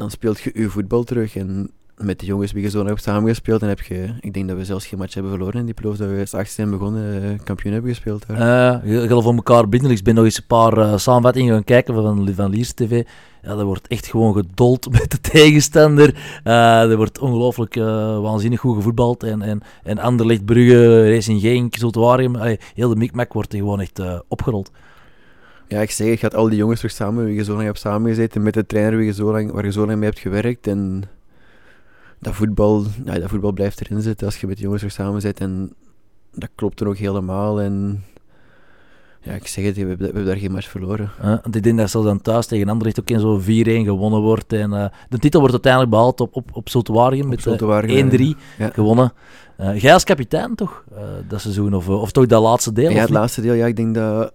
dan 0.00 0.10
speelt 0.10 0.40
je 0.40 0.50
je 0.54 0.70
voetbal 0.70 1.04
terug. 1.04 1.36
En 1.36 1.70
met 1.96 2.20
de 2.20 2.26
jongens 2.26 2.52
wie 2.52 2.62
je 2.62 2.70
zo 2.70 2.86
hebt 2.86 3.02
samengespeeld, 3.02 3.60
dan 3.60 3.68
heb 3.68 3.80
je, 3.80 4.14
ik 4.20 4.34
denk 4.34 4.48
dat 4.48 4.56
we 4.56 4.64
zelfs 4.64 4.86
geen 4.86 4.98
match 4.98 5.14
hebben 5.14 5.32
verloren 5.32 5.60
in 5.60 5.64
die 5.64 5.74
ploeg, 5.74 5.96
dat 5.96 6.08
we 6.08 6.20
als 6.20 6.34
achtste 6.34 6.54
zijn 6.54 6.70
begonnen, 6.70 7.22
uh, 7.22 7.38
kampioen 7.44 7.72
hebben 7.72 7.90
gespeeld. 7.90 8.26
Daar. 8.26 8.84
Uh, 8.84 9.00
je 9.00 9.08
voor 9.08 9.34
elkaar 9.34 9.68
binnen. 9.68 9.90
Ik 9.90 10.02
ben 10.02 10.14
nog 10.14 10.24
eens 10.24 10.36
een 10.36 10.46
paar 10.46 10.78
uh, 10.78 10.96
samenvattingen 10.96 11.54
gaan 11.54 11.64
kijken 11.64 11.94
van, 11.94 12.34
van 12.34 12.50
Liers 12.50 12.72
TV. 12.72 13.04
Ja, 13.42 13.50
er 13.50 13.64
wordt 13.64 13.88
echt 13.88 14.06
gewoon 14.06 14.34
gedold 14.34 14.90
met 14.98 15.10
de 15.10 15.20
tegenstander. 15.20 16.14
Uh, 16.44 16.90
er 16.90 16.96
wordt 16.96 17.18
ongelooflijk 17.18 17.74
waanzinnig 18.22 18.60
goed 18.60 18.76
gevoetbald. 18.76 19.22
En, 19.22 19.42
en, 19.42 19.62
en 19.82 19.98
Anderlecht, 19.98 20.44
Brugge, 20.44 21.12
Racing 21.14 21.40
Genk, 21.40 21.76
Zultuarium, 21.76 22.36
heel 22.74 22.88
de 22.88 22.96
mikmak 22.96 23.32
wordt 23.32 23.52
er 23.52 23.58
gewoon 23.58 23.80
echt 23.80 24.00
opgerold. 24.28 24.70
Ja, 25.70 25.80
ik 25.80 25.90
zeg, 25.90 26.06
je 26.06 26.16
gaat 26.16 26.34
al 26.34 26.48
die 26.48 26.58
jongens 26.58 26.80
terug 26.80 26.94
samen, 26.94 27.24
wie 27.24 27.34
je 27.34 27.44
zo 27.44 27.52
lang 27.52 27.64
hebt 27.64 27.78
samengezeten, 27.78 28.42
met 28.42 28.54
de 28.54 28.66
trainer 28.66 28.96
wie 28.96 29.06
je 29.06 29.12
zo 29.12 29.32
lang, 29.32 29.52
waar 29.52 29.64
je 29.64 29.72
zo 29.72 29.86
lang 29.86 29.98
mee 29.98 30.08
hebt 30.08 30.20
gewerkt. 30.20 30.66
En 30.66 31.02
dat 32.18 32.34
voetbal, 32.34 32.84
ja, 33.04 33.18
dat 33.18 33.30
voetbal 33.30 33.52
blijft 33.52 33.80
erin 33.80 34.02
zitten 34.02 34.26
als 34.26 34.36
je 34.36 34.46
met 34.46 34.56
de 34.56 34.62
jongens 34.62 34.80
terug 34.80 34.96
samen 34.96 35.20
zit. 35.20 35.40
En 35.40 35.72
dat 36.34 36.48
klopt 36.54 36.78
dan 36.78 36.88
ook 36.88 36.96
helemaal. 36.96 37.60
En 37.60 38.04
ja, 39.20 39.32
ik 39.32 39.46
zeg 39.46 39.64
het, 39.64 39.76
we, 39.76 39.96
we 39.96 40.04
hebben 40.04 40.24
daar 40.24 40.36
geen 40.36 40.52
match 40.52 40.68
verloren. 40.68 41.10
Uh, 41.20 41.26
want 41.26 41.56
ik 41.56 41.62
denk 41.62 41.78
dat 41.78 41.90
zelfs 41.90 42.06
dan 42.06 42.20
thuis 42.20 42.46
tegen 42.46 42.68
Anderlecht 42.68 43.00
ook 43.00 43.10
in 43.10 43.20
zo'n 43.20 43.42
4-1 43.42 43.44
gewonnen 43.84 44.20
wordt. 44.20 44.52
En, 44.52 44.70
uh, 44.70 44.84
de 45.08 45.18
titel 45.18 45.38
wordt 45.40 45.54
uiteindelijk 45.54 45.92
behaald 45.92 46.20
op, 46.20 46.36
op, 46.36 46.50
op 46.52 46.68
Zultuarium 46.68 47.28
met 47.28 47.46
uh, 47.46 48.34
1-3 48.34 48.38
ja. 48.58 48.70
gewonnen. 48.72 49.12
Uh, 49.60 49.80
jij 49.80 49.92
als 49.92 50.04
kapitein 50.04 50.54
toch, 50.54 50.84
dat 51.28 51.40
seizoen? 51.40 51.74
Of, 51.74 51.88
of 51.88 52.10
toch 52.12 52.26
dat 52.26 52.42
laatste 52.42 52.72
deel? 52.72 52.90
Ja, 52.90 53.00
het 53.00 53.10
laatste 53.10 53.40
deel. 53.40 53.54
Ja, 53.54 53.66
ik 53.66 53.76
denk 53.76 53.94
dat 53.94 54.32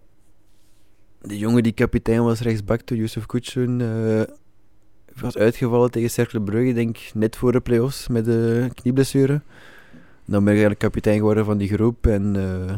de 1.27 1.37
jongen 1.37 1.63
die 1.63 1.71
kapitein 1.71 2.23
was 2.23 2.39
rechtsbak, 2.39 2.81
toen 2.81 2.97
Yusuf 2.97 3.25
Kutsun, 3.25 3.79
uh, 3.79 4.21
was 5.21 5.37
uitgevallen 5.37 5.91
tegen 5.91 6.09
Cercle 6.09 6.41
Brugge, 6.41 6.73
denk 6.73 6.97
net 7.13 7.35
voor 7.35 7.51
de 7.51 7.59
play-offs 7.59 8.07
met 8.07 8.25
de 8.25 8.69
knieblessure. 8.73 9.41
Dan 10.25 10.43
ben 10.43 10.53
ik 10.53 10.59
eigenlijk 10.59 10.79
kapitein 10.79 11.17
geworden 11.17 11.45
van 11.45 11.57
die 11.57 11.67
groep 11.67 12.07
en 12.07 12.35
uh, 12.35 12.75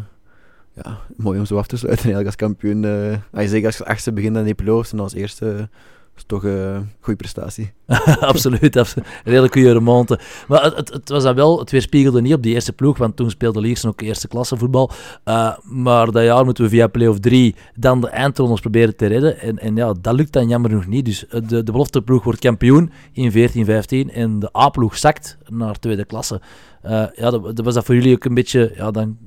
ja, 0.73 0.99
mooi 1.15 1.39
om 1.39 1.45
zo 1.45 1.57
af 1.57 1.67
te 1.67 1.77
sluiten 1.77 2.05
eigenlijk 2.05 2.25
als 2.25 2.47
kampioen. 2.47 2.83
Uh, 2.83 3.17
als 3.31 3.51
je 3.51 3.65
als 3.65 3.83
achtste 3.83 4.11
begint 4.11 4.37
aan 4.37 4.43
die 4.43 4.53
play-offs 4.53 4.91
en 4.91 4.99
als 4.99 5.13
eerste 5.13 5.69
is 6.17 6.23
toch 6.25 6.43
een 6.43 6.89
goede 6.99 7.17
prestatie. 7.17 7.71
absoluut, 8.19 8.95
hele 9.23 9.49
goede 9.51 9.73
remonte. 9.73 10.19
Maar 10.47 10.63
het, 10.63 10.93
het, 10.93 11.09
was 11.09 11.23
dan 11.23 11.35
wel, 11.35 11.59
het 11.59 11.71
weerspiegelde 11.71 12.21
niet 12.21 12.33
op 12.33 12.43
die 12.43 12.53
eerste 12.53 12.73
ploeg, 12.73 12.97
want 12.97 13.15
toen 13.15 13.29
speelde 13.29 13.59
Liersen 13.59 13.89
ook 13.89 14.01
eerste 14.01 14.27
klasse 14.27 14.57
voetbal. 14.57 14.91
Uh, 15.25 15.57
maar 15.63 16.11
dat 16.11 16.23
jaar 16.23 16.45
moeten 16.45 16.63
we 16.63 16.69
via 16.69 16.87
play-off 16.87 17.19
3 17.19 17.55
dan 17.75 18.01
de 18.01 18.09
eindrondes 18.09 18.59
proberen 18.59 18.95
te 18.95 19.05
redden. 19.05 19.39
En, 19.39 19.59
en 19.59 19.75
ja, 19.75 19.93
dat 20.01 20.15
lukt 20.15 20.33
dan 20.33 20.47
jammer 20.47 20.71
nog 20.71 20.87
niet. 20.87 21.05
Dus 21.05 21.25
de, 21.29 21.63
de 21.63 21.71
belofteploeg 21.71 22.23
wordt 22.23 22.39
kampioen 22.39 22.91
in 23.11 23.31
14-15 24.09 24.13
en 24.13 24.39
de 24.39 24.57
A-ploeg 24.57 24.97
zakt 24.97 25.37
naar 25.47 25.79
tweede 25.79 26.05
klasse. 26.05 26.41
Ja, 27.15 27.31
dat, 27.31 27.59
was 27.63 27.73
dat 27.73 27.85
voor 27.85 27.95
jullie 27.95 28.15
ook 28.15 28.25
een 28.25 28.33
beetje, 28.33 28.73
ja, 28.75 28.91
dan 28.91 29.17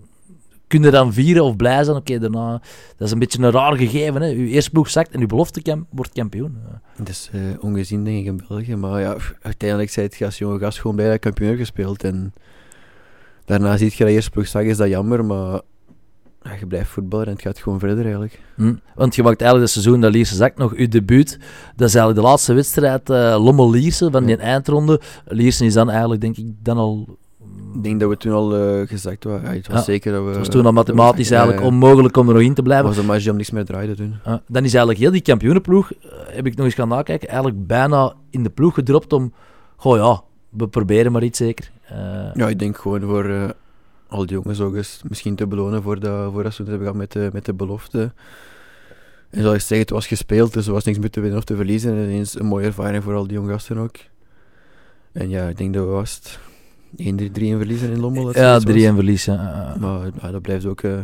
kun 0.71 0.83
je 0.83 0.91
dan 0.91 1.13
vieren 1.13 1.45
of 1.45 1.57
blij 1.57 1.85
zijn. 1.85 1.97
Oké, 1.97 2.19
daarna, 2.19 2.51
dat 2.97 3.07
is 3.07 3.11
een 3.11 3.19
beetje 3.19 3.43
een 3.43 3.51
raar 3.51 3.77
gegeven. 3.77 4.23
Hè. 4.23 4.33
Uw 4.33 4.47
eerste 4.47 4.71
ploeg 4.71 4.91
zakt 4.91 5.11
en 5.11 5.21
uw 5.21 5.27
belofte 5.27 5.85
wordt 5.91 6.13
kampioen. 6.13 6.57
Dat 6.97 7.09
is 7.09 7.31
uh, 7.35 7.41
ongezien, 7.61 8.05
denk 8.05 8.19
ik, 8.19 8.25
in 8.25 8.43
België. 8.49 8.77
Maar 8.77 9.01
ja, 9.01 9.17
uiteindelijk 9.43 9.91
zei 9.91 10.07
het 10.07 10.23
als 10.23 10.39
jonge 10.39 10.59
gast 10.59 10.81
gewoon 10.81 10.97
bij 10.97 11.11
dat 11.11 11.19
kampioen 11.19 11.57
gespeeld. 11.57 12.05
En 12.05 12.33
daarna 13.45 13.77
ziet 13.77 13.95
je 13.95 14.05
dat 14.05 14.13
eerste 14.13 14.31
ploeg 14.31 14.47
zakt, 14.47 14.67
is 14.67 14.77
dat 14.77 14.89
jammer. 14.89 15.25
Maar 15.25 15.61
ja, 16.43 16.53
je 16.59 16.67
blijft 16.67 16.91
voetballen 16.91 17.27
en 17.27 17.33
het 17.33 17.43
gaat 17.43 17.59
gewoon 17.59 17.79
verder 17.79 18.05
eigenlijk. 18.05 18.41
Hm. 18.55 18.75
Want 18.95 19.15
je 19.15 19.23
maakt 19.23 19.41
eigenlijk 19.41 19.73
het 19.73 19.83
seizoen 19.83 20.01
dat 20.01 20.13
Lierse 20.13 20.35
zakt 20.35 20.59
nog 20.59 20.75
uw 20.75 20.89
debuut. 20.89 21.39
Dat 21.77 21.89
is 21.89 21.95
eigenlijk 21.95 22.15
de 22.15 22.29
laatste 22.31 22.53
wedstrijd 22.53 23.11
uh, 23.11 23.45
Lommel-Lierse 23.45 24.11
van 24.11 24.25
die 24.25 24.37
eindronde. 24.37 25.01
Lierse 25.25 25.65
is 25.65 25.75
dan 25.75 25.91
eigenlijk, 25.91 26.21
denk 26.21 26.37
ik, 26.37 26.47
dan 26.63 26.77
al 26.77 27.19
ik 27.75 27.83
denk 27.83 28.01
dat 28.01 28.09
we 28.09 28.17
toen 28.17 28.33
al 28.33 28.59
uh, 28.59 28.87
gezegd 28.89 29.25
waren. 29.25 29.51
Ja, 29.51 29.57
het 29.57 29.69
was 29.69 29.85
zeker 29.85 30.13
dat 30.13 30.23
we... 30.23 30.29
Het 30.29 30.39
was 30.39 30.49
toen 30.49 30.67
al 30.67 30.73
mathematisch 30.73 31.31
eigenlijk 31.31 31.63
onmogelijk 31.63 32.17
om 32.17 32.29
er 32.29 32.35
nog 32.35 32.43
in 32.43 32.55
te 32.55 32.63
blijven. 32.63 32.87
was 32.87 32.97
een 32.97 33.07
match 33.07 33.29
om 33.29 33.37
niks 33.37 33.51
meer 33.51 33.65
draaide 33.65 33.95
toen. 33.95 34.15
Uh, 34.27 34.35
dan 34.47 34.65
is 34.65 34.71
eigenlijk 34.71 34.99
heel 34.99 35.11
die 35.11 35.23
kampioenenploeg, 35.23 35.93
uh, 35.93 36.11
heb 36.27 36.47
ik 36.47 36.57
nog 36.57 36.65
eens 36.65 36.75
gaan 36.75 36.89
nakijken, 36.89 37.29
eigenlijk 37.29 37.67
bijna 37.67 38.15
in 38.31 38.43
de 38.43 38.51
ploeg 38.51 38.75
gedropt 38.75 39.13
om... 39.13 39.33
Goh 39.77 39.97
ja, 39.97 40.23
we 40.49 40.69
proberen 40.69 41.13
maar 41.13 41.23
iets 41.23 41.39
zeker. 41.39 41.71
ja, 42.35 42.49
ik 42.49 42.59
denk 42.59 42.77
gewoon 42.77 43.01
voor 43.01 43.55
al 44.09 44.27
die 44.27 44.37
jongens 44.37 44.61
ook 44.61 44.75
eens 44.75 45.03
misschien 45.09 45.37
te 45.37 45.47
belonen 45.47 45.83
voor 45.83 46.01
dat, 46.01 46.33
voor 46.33 46.43
dat 46.43 46.55
ze 46.55 46.63
het 46.63 46.71
hebben 46.71 46.87
gehad 46.87 47.01
met 47.01 47.13
de, 47.13 47.31
met 47.33 47.45
de 47.45 47.55
belofte. 47.55 48.13
En 49.31 49.43
zoals 49.43 49.57
ik 49.57 49.63
zeg, 49.63 49.79
het 49.79 49.91
was 49.91 50.07
gespeeld, 50.07 50.53
dus 50.53 50.67
er 50.67 50.73
was 50.73 50.85
niks 50.85 50.99
meer 50.99 51.11
te 51.11 51.21
winnen 51.21 51.39
of 51.39 51.45
te 51.45 51.57
verliezen. 51.57 51.97
En 51.97 52.03
ineens 52.03 52.39
een 52.39 52.47
mooie 52.47 52.67
ervaring 52.67 53.03
voor 53.03 53.15
al 53.15 53.27
die 53.27 53.33
jonge 53.33 53.53
gasten 53.53 53.79
ook. 53.79 53.97
En 55.13 55.29
ja, 55.29 55.49
ik 55.49 55.57
denk 55.57 55.75
dat 55.75 55.85
we 55.85 55.91
was 55.91 56.39
1-3 56.97 57.33
verliezen 57.33 57.91
in 57.91 58.01
Lommel. 58.01 58.39
Ja, 58.39 58.61
3-1 58.61 58.65
verliezen. 58.73 59.37
Maar 59.81 60.11
ja, 60.23 60.31
dat 60.31 60.43
blijft 60.43 60.67
ook... 60.67 60.83
Uh, 60.83 60.99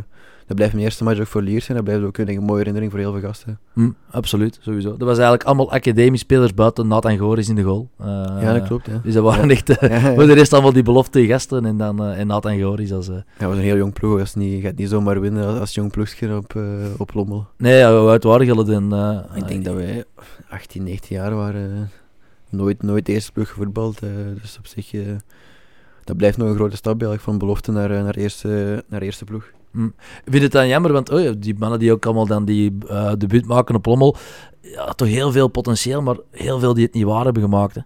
dat 0.47 0.55
blijft 0.55 0.73
mijn 0.73 0.85
eerste 0.85 1.03
match 1.03 1.19
ook 1.19 1.27
voor 1.27 1.41
Liers 1.41 1.65
zijn. 1.65 1.77
Dat 1.77 1.85
blijft 1.85 2.05
ook 2.05 2.17
een 2.17 2.43
mooie 2.43 2.57
herinnering 2.57 2.91
voor 2.91 2.99
heel 2.99 3.11
veel 3.11 3.21
gasten. 3.21 3.59
Mm, 3.73 3.95
absoluut, 4.11 4.57
sowieso. 4.61 4.89
Dat 4.89 5.07
was 5.07 5.17
eigenlijk 5.17 5.43
allemaal 5.43 5.71
academiespelers 5.71 6.53
buiten 6.53 6.87
Nathan 6.87 7.17
Goris 7.17 7.49
in 7.49 7.55
de 7.55 7.61
goal. 7.61 7.89
Uh, 8.01 8.07
ja, 8.41 8.53
dat 8.53 8.67
klopt. 8.67 8.87
Ja. 8.87 8.99
Dus 9.03 9.13
dat 9.13 9.23
waren 9.23 9.49
echt... 9.49 9.73
Voor 10.15 10.25
de 10.25 10.33
rest 10.33 10.53
allemaal 10.53 10.73
die 10.73 10.83
belofte 10.83 11.25
gasten 11.25 11.65
en 11.65 11.77
dan 11.77 12.03
en 12.03 12.27
Nathan 12.27 12.59
Goris 12.59 12.91
als... 12.91 13.07
ja, 13.07 13.23
dat 13.37 13.47
was 13.47 13.57
een 13.57 13.63
heel 13.63 13.77
jong 13.77 13.93
ploeg. 13.93 14.17
Dat 14.17 14.35
niet, 14.35 14.63
gaat 14.63 14.75
niet 14.75 14.89
zomaar 14.89 15.21
winnen 15.21 15.45
als, 15.47 15.59
als 15.59 15.73
jong 15.73 15.91
ploegje 15.91 16.35
op, 16.35 16.59
op 16.97 17.13
Lommel. 17.13 17.47
Nee, 17.57 17.77
ja, 17.77 18.03
waren 18.19 18.45
jullie 18.45 18.65
dan? 18.65 19.23
ik 19.35 19.47
denk 19.47 19.65
dat 19.65 19.75
wij 19.75 20.03
18, 20.49 20.83
19 20.83 21.15
jaar 21.15 21.35
waren. 21.35 21.89
nooit, 22.49 22.83
nooit 22.83 23.09
eerste 23.09 23.31
ploeg 23.31 23.49
gevoetbald. 23.49 23.99
dus 24.41 24.57
op 24.57 24.67
zich 24.67 24.91
dat 26.07 26.17
blijft 26.17 26.37
nog 26.37 26.49
een 26.49 26.55
grote 26.55 26.75
stap 26.75 26.93
eigenlijk 26.93 27.21
van 27.21 27.37
belofte 27.37 27.71
naar, 27.71 27.91
eh, 27.91 28.03
naar, 28.03 28.15
eerste, 28.15 28.83
naar 28.87 29.01
eerste 29.01 29.25
ploeg. 29.25 29.51
Hm. 29.71 29.89
Vind 30.25 30.43
het 30.43 30.51
dan 30.51 30.67
jammer, 30.67 30.91
want 30.91 31.09
oh 31.09 31.21
ja, 31.21 31.31
die 31.31 31.55
mannen 31.57 31.79
die 31.79 31.91
ook 31.91 32.05
allemaal 32.05 32.25
dan 32.25 32.45
die 32.45 32.77
uh, 32.83 33.11
debuut 33.17 33.45
maken 33.45 33.75
op 33.75 33.85
Lommel, 33.85 34.15
ja, 34.61 34.85
toch 34.85 35.07
heel 35.07 35.31
veel 35.31 35.47
potentieel, 35.47 36.01
maar 36.01 36.17
heel 36.31 36.59
veel 36.59 36.73
die 36.73 36.85
het 36.85 36.93
niet 36.93 37.03
waar 37.03 37.23
hebben 37.23 37.41
gemaakt. 37.41 37.75
Hè? 37.75 37.81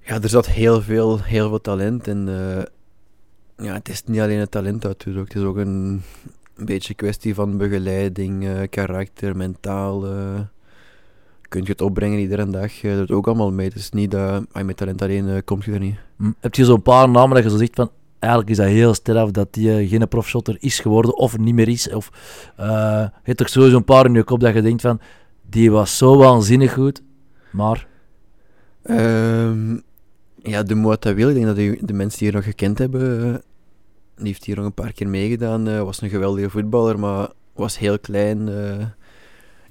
Ja, 0.00 0.22
er 0.22 0.28
zat 0.28 0.46
heel 0.46 0.82
veel, 0.82 1.20
heel 1.20 1.48
veel 1.48 1.60
talent 1.60 2.08
en 2.08 2.28
uh, 2.28 3.66
ja, 3.66 3.74
het 3.74 3.88
is 3.88 4.04
niet 4.04 4.20
alleen 4.20 4.38
het 4.38 4.50
talent 4.50 4.82
natuurlijk, 4.82 5.28
het 5.28 5.42
is 5.42 5.48
ook 5.48 5.56
een, 5.56 6.02
een 6.56 6.64
beetje 6.64 6.94
kwestie 6.94 7.34
van 7.34 7.56
begeleiding, 7.56 8.44
uh, 8.44 8.60
karakter, 8.70 9.36
mentaal 9.36 10.04
kun 11.54 11.64
je 11.64 11.70
het 11.70 11.80
opbrengen 11.80 12.18
iedere 12.18 12.50
dag. 12.50 12.72
Je 12.72 12.96
doet 12.96 13.10
ook 13.10 13.26
allemaal 13.26 13.52
mee. 13.52 13.66
Het 13.66 13.76
is 13.76 13.90
niet 13.90 14.10
dat 14.10 14.44
je 14.52 14.64
met 14.64 14.76
talent 14.76 15.02
alleen 15.02 15.26
uh, 15.28 15.38
komt 15.44 15.64
je 15.64 15.72
er 15.72 15.78
niet. 15.78 15.96
Hm. 16.16 16.30
Heb 16.40 16.54
je 16.54 16.64
zo'n 16.64 16.82
paar 16.82 17.08
namen 17.08 17.34
dat 17.34 17.44
je 17.44 17.50
zo 17.50 17.56
zegt 17.56 17.74
van 17.74 17.90
eigenlijk 18.18 18.52
is 18.52 18.56
dat 18.56 18.66
heel 18.66 18.94
sterk 18.94 19.32
dat 19.32 19.52
die 19.52 19.82
uh, 19.82 19.90
geen 19.90 20.08
profshotter 20.08 20.56
is 20.60 20.78
geworden 20.78 21.16
of 21.16 21.38
niet 21.38 21.54
meer 21.54 21.68
is? 21.68 21.92
Of 21.92 22.10
uh, 22.60 22.66
je 23.00 23.10
hebt 23.22 23.38
toch 23.38 23.48
sowieso 23.48 23.76
een 23.76 23.84
paar 23.84 24.06
in 24.06 24.14
je 24.14 24.22
kop 24.22 24.40
dat 24.40 24.54
je 24.54 24.62
denkt 24.62 24.80
van 24.80 25.00
die 25.50 25.70
was 25.70 25.98
zo 25.98 26.16
waanzinnig 26.16 26.72
goed, 26.72 27.02
maar... 27.52 27.86
Um, 28.90 29.82
ja, 30.42 30.62
de 30.62 30.74
Moata 30.74 31.14
Wil, 31.14 31.28
ik 31.28 31.34
denk 31.34 31.46
dat 31.46 31.56
de, 31.56 31.78
de 31.80 31.92
mensen 31.92 32.18
die 32.18 32.28
hier 32.28 32.36
nog 32.36 32.46
gekend 32.46 32.78
hebben, 32.78 33.32
die 34.16 34.26
heeft 34.26 34.44
hier 34.44 34.56
nog 34.56 34.64
een 34.64 34.74
paar 34.74 34.92
keer 34.92 35.08
meegedaan, 35.08 35.84
was 35.84 36.00
een 36.00 36.08
geweldige 36.08 36.50
voetballer, 36.50 36.98
maar 36.98 37.28
was 37.54 37.78
heel 37.78 37.98
klein 37.98 38.48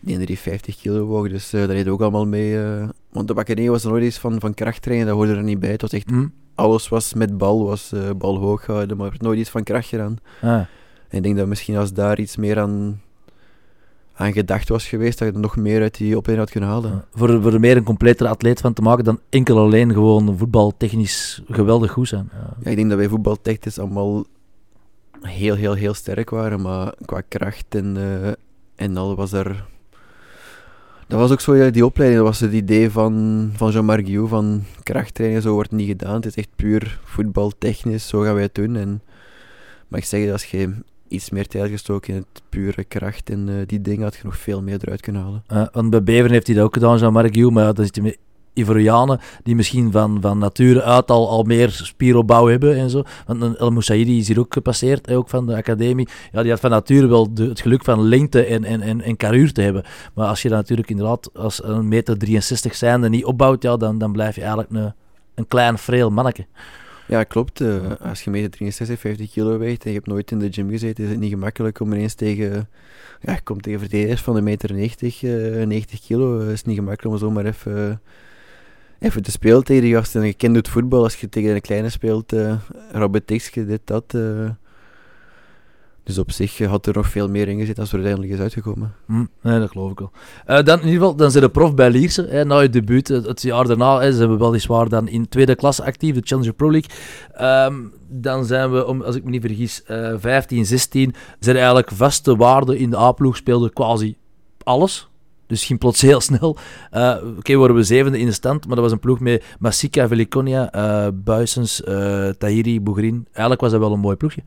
die 0.04 0.26
die 0.26 0.40
50 0.40 0.78
kilo 0.78 1.06
woog, 1.06 1.30
dus 1.30 1.54
uh, 1.54 1.62
dat 1.62 1.70
deed 1.70 1.88
ook 1.88 2.02
allemaal 2.02 2.28
mee. 2.28 2.54
Uh, 2.54 2.90
want 3.12 3.28
de 3.28 3.34
bakkerij 3.34 3.70
was 3.70 3.84
nooit 3.84 4.04
eens 4.04 4.18
van, 4.18 4.40
van 4.40 4.54
krachttrainen, 4.54 5.08
dat 5.08 5.16
hoorde 5.16 5.36
er 5.36 5.44
niet 5.44 5.60
bij. 5.60 5.72
Het 5.72 5.82
was 5.82 5.92
echt, 5.92 6.12
mm. 6.12 6.34
alles 6.56 6.90
was 6.90 7.14
met 7.14 7.38
bal, 7.38 7.66
was 7.66 7.92
uh, 7.94 8.10
bal 8.18 8.38
hoog 8.38 8.66
gehouden, 8.66 8.98
maar 8.98 9.12
er 9.12 9.18
nooit 9.20 9.40
iets 9.40 9.50
van 9.50 9.64
kracht 9.64 9.88
gedaan. 9.88 10.18
Ah. 10.42 10.52
En 11.08 11.18
ik 11.18 11.24
denk 11.24 11.38
dat 11.38 11.48
misschien 11.48 11.78
als 11.78 11.94
daar 11.94 12.20
iets 12.20 12.36
meer 12.36 12.60
aan, 12.60 13.02
aan 14.14 14.34
gedacht 14.34 14.70
was 14.70 14.88
geweest, 14.88 15.20
dat 15.20 15.28
je 15.28 15.34
er 15.34 15.40
nog 15.40 15.56
meer 15.56 15.82
uit 15.82 15.98
die 15.98 16.18
opleiding 16.18 16.50
had 16.50 16.50
kunnen 16.50 16.70
halen. 16.70 17.06
Voor, 17.14 17.42
voor 17.42 17.54
er 17.54 17.60
meer 17.60 17.78
een 17.78 17.84
completere 17.84 18.30
atleet 18.30 18.62
van 18.62 18.74
te 18.74 18.82
maken 18.82 19.04
dan 19.04 19.20
enkel 19.30 19.58
alleen 19.58 19.94
gewoon 19.94 20.38
voetbaltechnisch 20.38 21.42
geweldig 21.50 21.92
goed 21.92 22.08
zijn. 22.08 22.30
Ja. 22.32 22.58
ja 22.64 22.70
ik 22.70 22.76
denk 22.76 22.90
dat 22.90 22.98
wij 22.98 23.08
voetbaltechnisch 23.08 23.80
allemaal 23.80 24.26
heel, 25.22 25.56
heel, 25.56 25.74
heel 25.74 25.94
sterk 25.94 26.30
waren, 26.30 26.62
maar 26.62 26.94
qua 27.06 27.22
kracht 27.28 27.76
en, 27.76 27.98
en 28.76 28.98
al 28.98 29.16
was 29.16 29.32
er 29.32 29.72
dat 31.14 31.22
was 31.22 31.32
ook 31.32 31.42
zo, 31.42 31.72
die 31.72 31.86
opleiding, 31.86 32.22
dat 32.22 32.30
was 32.30 32.40
het 32.40 32.54
idee 32.54 32.90
van, 32.90 33.50
van 33.56 33.72
Jean-Marc 33.72 34.06
Guillou, 34.06 34.28
van 34.28 34.64
krachttraining, 34.84 35.42
zo 35.44 35.54
wordt 35.54 35.72
niet 35.72 35.88
gedaan. 35.88 36.16
Het 36.16 36.26
is 36.26 36.36
echt 36.36 36.50
puur 36.56 37.00
voetbaltechnisch, 37.04 38.08
zo 38.08 38.22
gaan 38.22 38.34
wij 38.34 38.44
het 38.44 38.56
doen. 38.56 38.76
En, 38.76 39.02
maar 39.88 40.00
ik 40.00 40.06
zeg, 40.06 40.32
als 40.32 40.46
je 40.46 40.74
iets 41.08 41.30
meer 41.30 41.48
tijd 41.48 41.72
gestoken 41.72 42.14
in 42.14 42.20
het 42.20 42.42
pure 42.50 42.84
kracht 42.84 43.30
en 43.30 43.48
uh, 43.48 43.56
die 43.66 43.82
dingen, 43.82 44.04
had 44.04 44.16
je 44.16 44.22
nog 44.24 44.38
veel 44.38 44.62
meer 44.62 44.78
eruit 44.82 45.02
kunnen 45.02 45.22
halen. 45.22 45.44
Uh, 45.52 45.66
want 45.72 46.04
bij 46.04 46.14
heeft 46.14 46.48
hij 46.48 46.56
dat 46.56 46.66
ook 46.66 46.74
gedaan, 46.74 46.98
Jean-Marc 46.98 47.34
Guillou, 47.34 47.54
maar 47.54 47.74
dan 47.74 47.86
zit 47.86 47.96
hij 47.96 48.18
Ivorianen 48.54 49.20
die 49.44 49.56
misschien 49.56 49.92
van, 49.92 50.18
van 50.22 50.38
nature 50.38 50.84
uit 50.84 51.12
al, 51.12 51.30
al 51.30 51.44
meer 51.44 51.70
spieropbouw 51.72 52.48
hebben 52.48 52.76
en 52.78 52.90
zo. 52.90 53.04
Want 53.28 53.58
El 53.58 53.72
Moussaïdi 53.72 54.20
is 54.20 54.28
hier 54.28 54.40
ook 54.40 54.54
gepasseerd, 54.54 55.12
ook 55.12 55.30
van 55.30 55.46
de 55.46 55.56
academie. 55.56 56.08
Ja, 56.32 56.42
die 56.42 56.52
had 56.52 56.60
van 56.60 56.70
nature 56.70 57.08
wel 57.08 57.30
het 57.36 57.62
geluk 57.62 57.84
van 57.84 58.02
lengte 58.02 58.46
en, 58.46 58.64
en, 58.64 58.82
en, 58.82 59.02
en 59.02 59.18
karuur 59.18 59.54
te 59.54 59.62
hebben. 59.62 59.84
Maar 60.14 60.28
als 60.28 60.42
je 60.42 60.50
dat 60.50 60.58
natuurlijk 60.58 60.90
inderdaad 60.90 61.30
als 61.34 61.64
een 61.64 61.88
meter 61.88 62.18
63 62.18 62.76
zijnde 62.76 63.10
niet 63.10 63.26
opbouwt, 63.26 63.64
ja, 63.64 63.78
dan, 63.78 63.98
dan 63.98 64.12
blijf 64.12 64.36
je 64.36 64.42
eigenlijk 64.42 64.72
een, 64.72 64.94
een 65.36 65.48
klein, 65.48 65.78
frail 65.78 66.10
manneke. 66.10 66.46
Ja, 67.08 67.24
klopt. 67.24 67.62
Uh, 67.62 67.76
als 68.00 68.24
je 68.24 68.30
meter 68.30 68.50
63, 68.50 69.00
50 69.00 69.32
kilo 69.32 69.58
weegt 69.58 69.84
en 69.84 69.90
je 69.90 69.96
hebt 69.96 70.08
nooit 70.08 70.32
in 70.32 70.40
de 70.40 70.52
gym 70.52 70.70
gezeten, 70.70 71.04
is 71.04 71.10
het 71.10 71.20
niet 71.20 71.30
gemakkelijk 71.30 71.80
om 71.80 71.94
ineens 71.94 72.14
tegen... 72.14 72.70
Ja, 73.22 73.34
je 73.34 73.42
komt 73.42 73.64
tegen 73.64 73.80
verdedigers 73.80 74.22
van 74.22 74.36
de 74.36 74.42
meter 74.42 74.74
90, 74.74 75.24
uh, 75.24 75.66
90 75.66 76.02
kilo. 76.02 76.40
Het 76.40 76.50
is 76.50 76.64
niet 76.64 76.76
gemakkelijk 76.76 77.14
om 77.16 77.20
zomaar 77.20 77.46
even 77.46 78.02
even 79.04 79.22
te 79.22 79.32
spelen 79.32 79.64
tegen 79.64 79.84
die 79.84 79.94
gasten. 79.94 80.26
Je 80.26 80.34
kent 80.34 80.56
het 80.56 80.68
voetbal 80.68 81.04
als 81.04 81.16
je 81.16 81.30
tegen 81.30 81.56
een 81.56 81.62
kleine 81.62 81.90
speelt. 81.90 82.34
Uh, 82.34 82.54
Robert 82.92 83.28
dit, 83.28 83.82
dat. 83.84 84.14
Uh. 84.16 84.50
Dus 86.04 86.18
op 86.18 86.32
zich 86.32 86.58
had 86.58 86.86
er 86.86 86.94
nog 86.94 87.08
veel 87.08 87.30
meer 87.30 87.48
in 87.48 87.60
gezeten 87.60 87.80
als 87.80 87.90
er 87.90 87.96
uiteindelijk 87.96 88.34
is 88.34 88.40
uitgekomen. 88.40 88.96
Mm, 89.06 89.30
nee, 89.42 89.60
dat 89.60 89.72
geloof 89.72 89.92
ik 89.92 90.00
wel. 90.00 90.12
Dan 90.64 90.80
in 90.80 90.86
ieder 90.86 91.00
geval, 91.00 91.16
dan 91.16 91.32
zijn 91.32 91.44
de 91.44 91.50
prof 91.50 91.76
bij 91.76 91.90
Lierse. 91.90 92.26
Hè, 92.30 92.46
na 92.46 92.60
je 92.60 92.70
debuut, 92.70 93.08
het, 93.08 93.42
jaar 93.42 93.68
daarna, 93.68 94.00
hè, 94.00 94.14
zijn 94.14 94.30
we 94.30 94.38
weliswaar 94.38 94.90
dan 94.90 95.08
in 95.08 95.30
tweede 95.30 95.56
klasse 95.56 95.84
actief, 95.84 96.16
de 96.16 96.22
Challenger 96.24 96.54
Pro 96.54 96.72
League. 96.72 96.90
Um, 97.72 97.94
dan 98.08 98.46
zijn 98.46 98.72
we, 98.72 98.86
om, 98.86 99.02
als 99.02 99.16
ik 99.16 99.24
me 99.24 99.30
niet 99.30 99.42
vergis, 99.42 99.84
uh, 99.88 100.14
15, 100.18 100.66
16, 100.66 101.14
zijn 101.40 101.56
eigenlijk 101.56 101.92
vaste 101.92 102.36
waarden 102.36 102.78
in 102.78 102.90
de 102.90 102.98
A-ploeg, 102.98 103.36
speelden 103.36 103.74
quasi 103.74 104.18
alles. 104.64 105.08
Dus 105.54 105.66
ging 105.66 105.80
plots 105.80 106.02
heel 106.02 106.22
snel. 106.22 106.58
Uh, 106.94 107.16
Oké, 107.24 107.38
okay, 107.38 107.56
worden 107.56 107.76
we 107.76 107.84
zevende 107.84 108.20
in 108.20 108.26
de 108.26 108.32
stand, 108.32 108.66
maar 108.66 108.76
dat 108.76 108.84
was 108.84 108.94
een 108.94 109.00
ploeg 109.00 109.20
met 109.20 109.44
Massika, 109.60 110.08
Veliconia, 110.08 110.76
uh, 110.76 111.08
Buisens, 111.14 111.82
uh, 111.82 112.30
Tahiri, 112.30 112.82
Bougrin. 112.82 113.26
Eigenlijk 113.32 113.62
was 113.62 113.72
dat 113.72 113.80
wel 113.80 113.94
een 113.94 114.00
mooi 114.00 114.16
ploegje. 114.16 114.44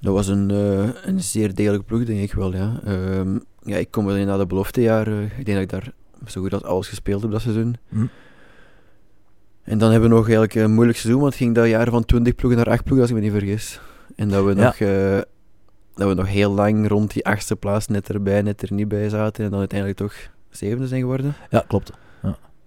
Dat 0.00 0.14
was 0.14 0.28
een, 0.28 0.50
een 1.04 1.20
zeer 1.20 1.54
degelijk 1.54 1.84
ploeg, 1.84 2.04
denk 2.04 2.20
ik 2.20 2.32
wel, 2.32 2.54
ja. 2.54 2.80
Um, 2.86 3.42
ja 3.62 3.76
ik 3.76 3.90
kom 3.90 4.06
wel 4.06 4.24
na 4.24 4.36
de 4.36 4.46
beloftejaar. 4.46 5.08
ik 5.08 5.44
denk 5.44 5.46
dat 5.46 5.60
ik 5.60 5.70
daar 5.70 5.92
zo 6.26 6.40
goed 6.40 6.52
als 6.52 6.62
alles 6.62 6.88
gespeeld 6.88 7.22
heb 7.22 7.30
dat 7.30 7.40
seizoen. 7.40 7.76
Hm. 7.88 8.06
En 9.62 9.78
dan 9.78 9.90
hebben 9.90 10.08
we 10.08 10.14
nog 10.14 10.24
eigenlijk 10.24 10.54
een 10.54 10.72
moeilijk 10.72 10.98
seizoen, 10.98 11.20
want 11.20 11.32
het 11.32 11.42
ging 11.42 11.54
dat 11.54 11.68
jaar 11.68 11.90
van 11.90 12.04
20 12.04 12.34
ploegen 12.34 12.58
naar 12.58 12.72
8 12.74 12.84
ploegen, 12.84 13.00
als 13.00 13.10
ik 13.10 13.16
me 13.16 13.22
niet 13.22 13.38
vergis. 13.38 13.80
En 14.16 14.28
dat 14.28 14.44
we 14.44 14.54
nog 14.54 14.78
dat 15.94 16.08
we 16.08 16.14
nog 16.14 16.28
heel 16.28 16.50
lang 16.52 16.88
rond 16.88 17.12
die 17.12 17.26
achtste 17.26 17.56
plaats 17.56 17.86
net 17.86 18.08
erbij, 18.08 18.42
net 18.42 18.62
er 18.62 18.72
niet 18.72 18.88
bij 18.88 19.08
zaten. 19.08 19.44
En 19.44 19.50
dan 19.50 19.58
uiteindelijk 19.58 19.98
toch 19.98 20.14
zevende 20.50 20.86
zijn 20.86 21.00
geworden. 21.00 21.34
Ja, 21.50 21.64
klopt. 21.68 21.92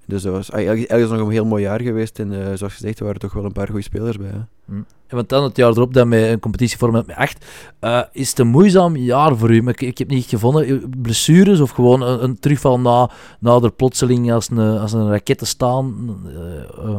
Dus 0.07 0.21
dat 0.21 0.33
was 0.33 0.49
eigenlijk 0.49 0.89
ergens 0.89 1.11
nog 1.11 1.19
een 1.19 1.29
heel 1.31 1.45
mooi 1.45 1.63
jaar 1.63 1.81
geweest. 1.81 2.19
En 2.19 2.33
eh, 2.33 2.53
zoals 2.57 2.73
gezegd, 2.73 2.99
er 2.99 3.05
waren 3.05 3.19
toch 3.19 3.33
wel 3.33 3.45
een 3.45 3.51
paar 3.51 3.67
goede 3.67 3.81
spelers 3.81 4.17
bij. 4.17 4.27
Hè. 4.27 4.39
En 5.07 5.15
want 5.15 5.29
dan 5.29 5.43
het 5.43 5.57
jaar 5.57 5.69
erop 5.69 5.93
dat 5.93 6.07
met 6.07 6.29
een 6.29 6.39
competitievorm 6.39 6.91
met 6.91 7.07
echt. 7.07 7.45
eh, 7.79 8.01
is 8.11 8.29
het 8.29 8.39
een 8.39 8.47
moeizaam 8.47 8.95
jaar 8.95 9.37
voor 9.37 9.51
u? 9.51 9.61
Maar 9.61 9.73
ik, 9.73 9.81
ik 9.81 9.97
heb 9.97 10.07
niet 10.07 10.25
gevonden. 10.25 10.65
eh, 10.65 10.75
Blessures 11.01 11.59
of 11.59 11.69
gewoon 11.69 12.01
een, 12.01 12.23
een 12.23 12.39
terugval 12.39 12.79
na, 12.79 13.09
na 13.39 13.59
er 13.59 13.71
plotseling 13.71 14.31
als 14.31 14.49
een, 14.49 14.59
als 14.59 14.93
een 14.93 15.09
raket 15.09 15.37
te 15.37 15.45
staan? 15.45 16.15
eh. 16.77 16.95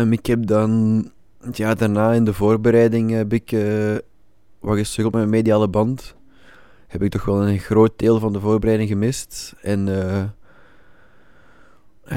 Ehm, 0.00 0.12
ik 0.12 0.26
heb 0.26 0.46
dan, 0.46 1.04
ja, 1.52 1.74
daarna 1.74 2.12
in 2.12 2.24
de 2.24 2.32
voorbereiding 2.32 3.10
heb 3.10 3.32
ik 3.32 3.56
wat 4.60 4.76
gestruggeld 4.76 5.14
met 5.14 5.28
mijn 5.28 5.42
mediale 5.42 5.68
band. 5.68 6.16
Heb 6.86 7.02
ik 7.02 7.10
toch 7.10 7.24
wel 7.24 7.48
een 7.48 7.58
groot 7.58 7.92
deel 7.96 8.18
van 8.18 8.32
de 8.32 8.40
voorbereiding 8.40 8.88
gemist. 8.88 9.54
En 9.62 9.88
eh, 9.88 10.22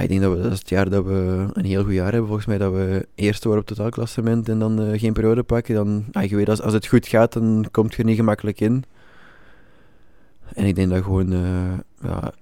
ik 0.02 0.10
denk 0.10 0.22
dat 0.22 0.36
we, 0.36 0.42
dat 0.42 0.52
is 0.52 0.60
het 0.60 0.70
jaar 0.70 0.90
dat 0.90 1.06
we 1.06 1.48
een 1.54 1.66
heel 1.66 1.84
goed 1.84 1.94
jaar 1.94 2.12
hebben 2.12 2.26
volgens 2.26 2.48
mij. 2.48 2.58
Dat 2.58 2.74
we 2.74 3.08
eerste 3.16 3.48
worden 3.48 3.64
op 3.64 3.76
totaalklassement 3.76 4.50
en 4.50 4.60
dan 4.60 4.82
eh, 4.82 5.00
geen 5.00 5.14
periode 5.14 5.44
pakken. 5.44 5.76
Dan, 5.76 6.06
je 6.28 6.36
weet, 6.36 6.50
als, 6.50 6.62
als 6.62 6.74
het 6.74 6.88
goed 6.88 7.08
gaat, 7.08 7.34
dan 7.34 7.68
komt 7.72 7.94
je 7.94 7.98
er 7.98 8.06
niet 8.06 8.16
gemakkelijk 8.16 8.60
in. 8.60 8.84
En 10.54 10.66
ik 10.66 10.76
denk 10.76 10.90
dat 10.90 11.04
gewoon 11.04 11.34
eh, 11.34 11.74
ja, 12.02 12.34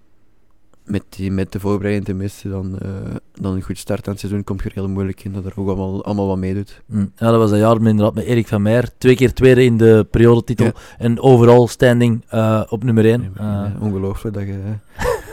met, 0.90 1.04
die, 1.10 1.32
met 1.32 1.52
de 1.52 1.60
voorbereiding 1.60 2.06
te 2.06 2.14
missen, 2.14 2.50
dan, 2.50 2.80
eh, 2.80 2.90
dan 3.34 3.54
een 3.56 3.62
goed 3.62 3.78
start 3.78 4.06
aan 4.06 4.12
het 4.12 4.20
seizoen 4.20 4.44
komt 4.44 4.64
je 4.64 4.70
er 4.70 4.76
heel 4.76 4.90
moeilijk 4.90 5.24
in. 5.24 5.32
Dat 5.32 5.46
er 5.46 5.54
ook 5.56 5.68
allemaal, 5.68 6.06
allemaal 6.06 6.28
wat 6.28 6.38
meedoet. 6.38 6.82
Hm. 6.90 7.00
Ja, 7.00 7.32
dat 7.32 7.38
was 7.38 7.50
dat 7.50 7.60
jaar 7.60 7.76
inderdaad 7.76 8.14
met 8.14 8.24
Erik 8.24 8.48
van 8.48 8.62
Meijer. 8.62 8.90
Twee 8.98 9.16
keer 9.16 9.34
tweede 9.34 9.64
in 9.64 9.78
de 9.78 10.08
periodetitel. 10.12 10.66
Ja. 10.66 10.74
En 10.98 11.20
overal 11.20 11.68
standing 11.68 12.24
eh, 12.28 12.64
op 12.70 12.84
nummer 12.84 13.06
1. 13.06 13.20
Nee, 13.20 13.30
maar, 13.36 13.66
eh, 13.66 13.82
ongelooflijk 13.82 14.36
dat 14.36 14.46
je 14.46 14.60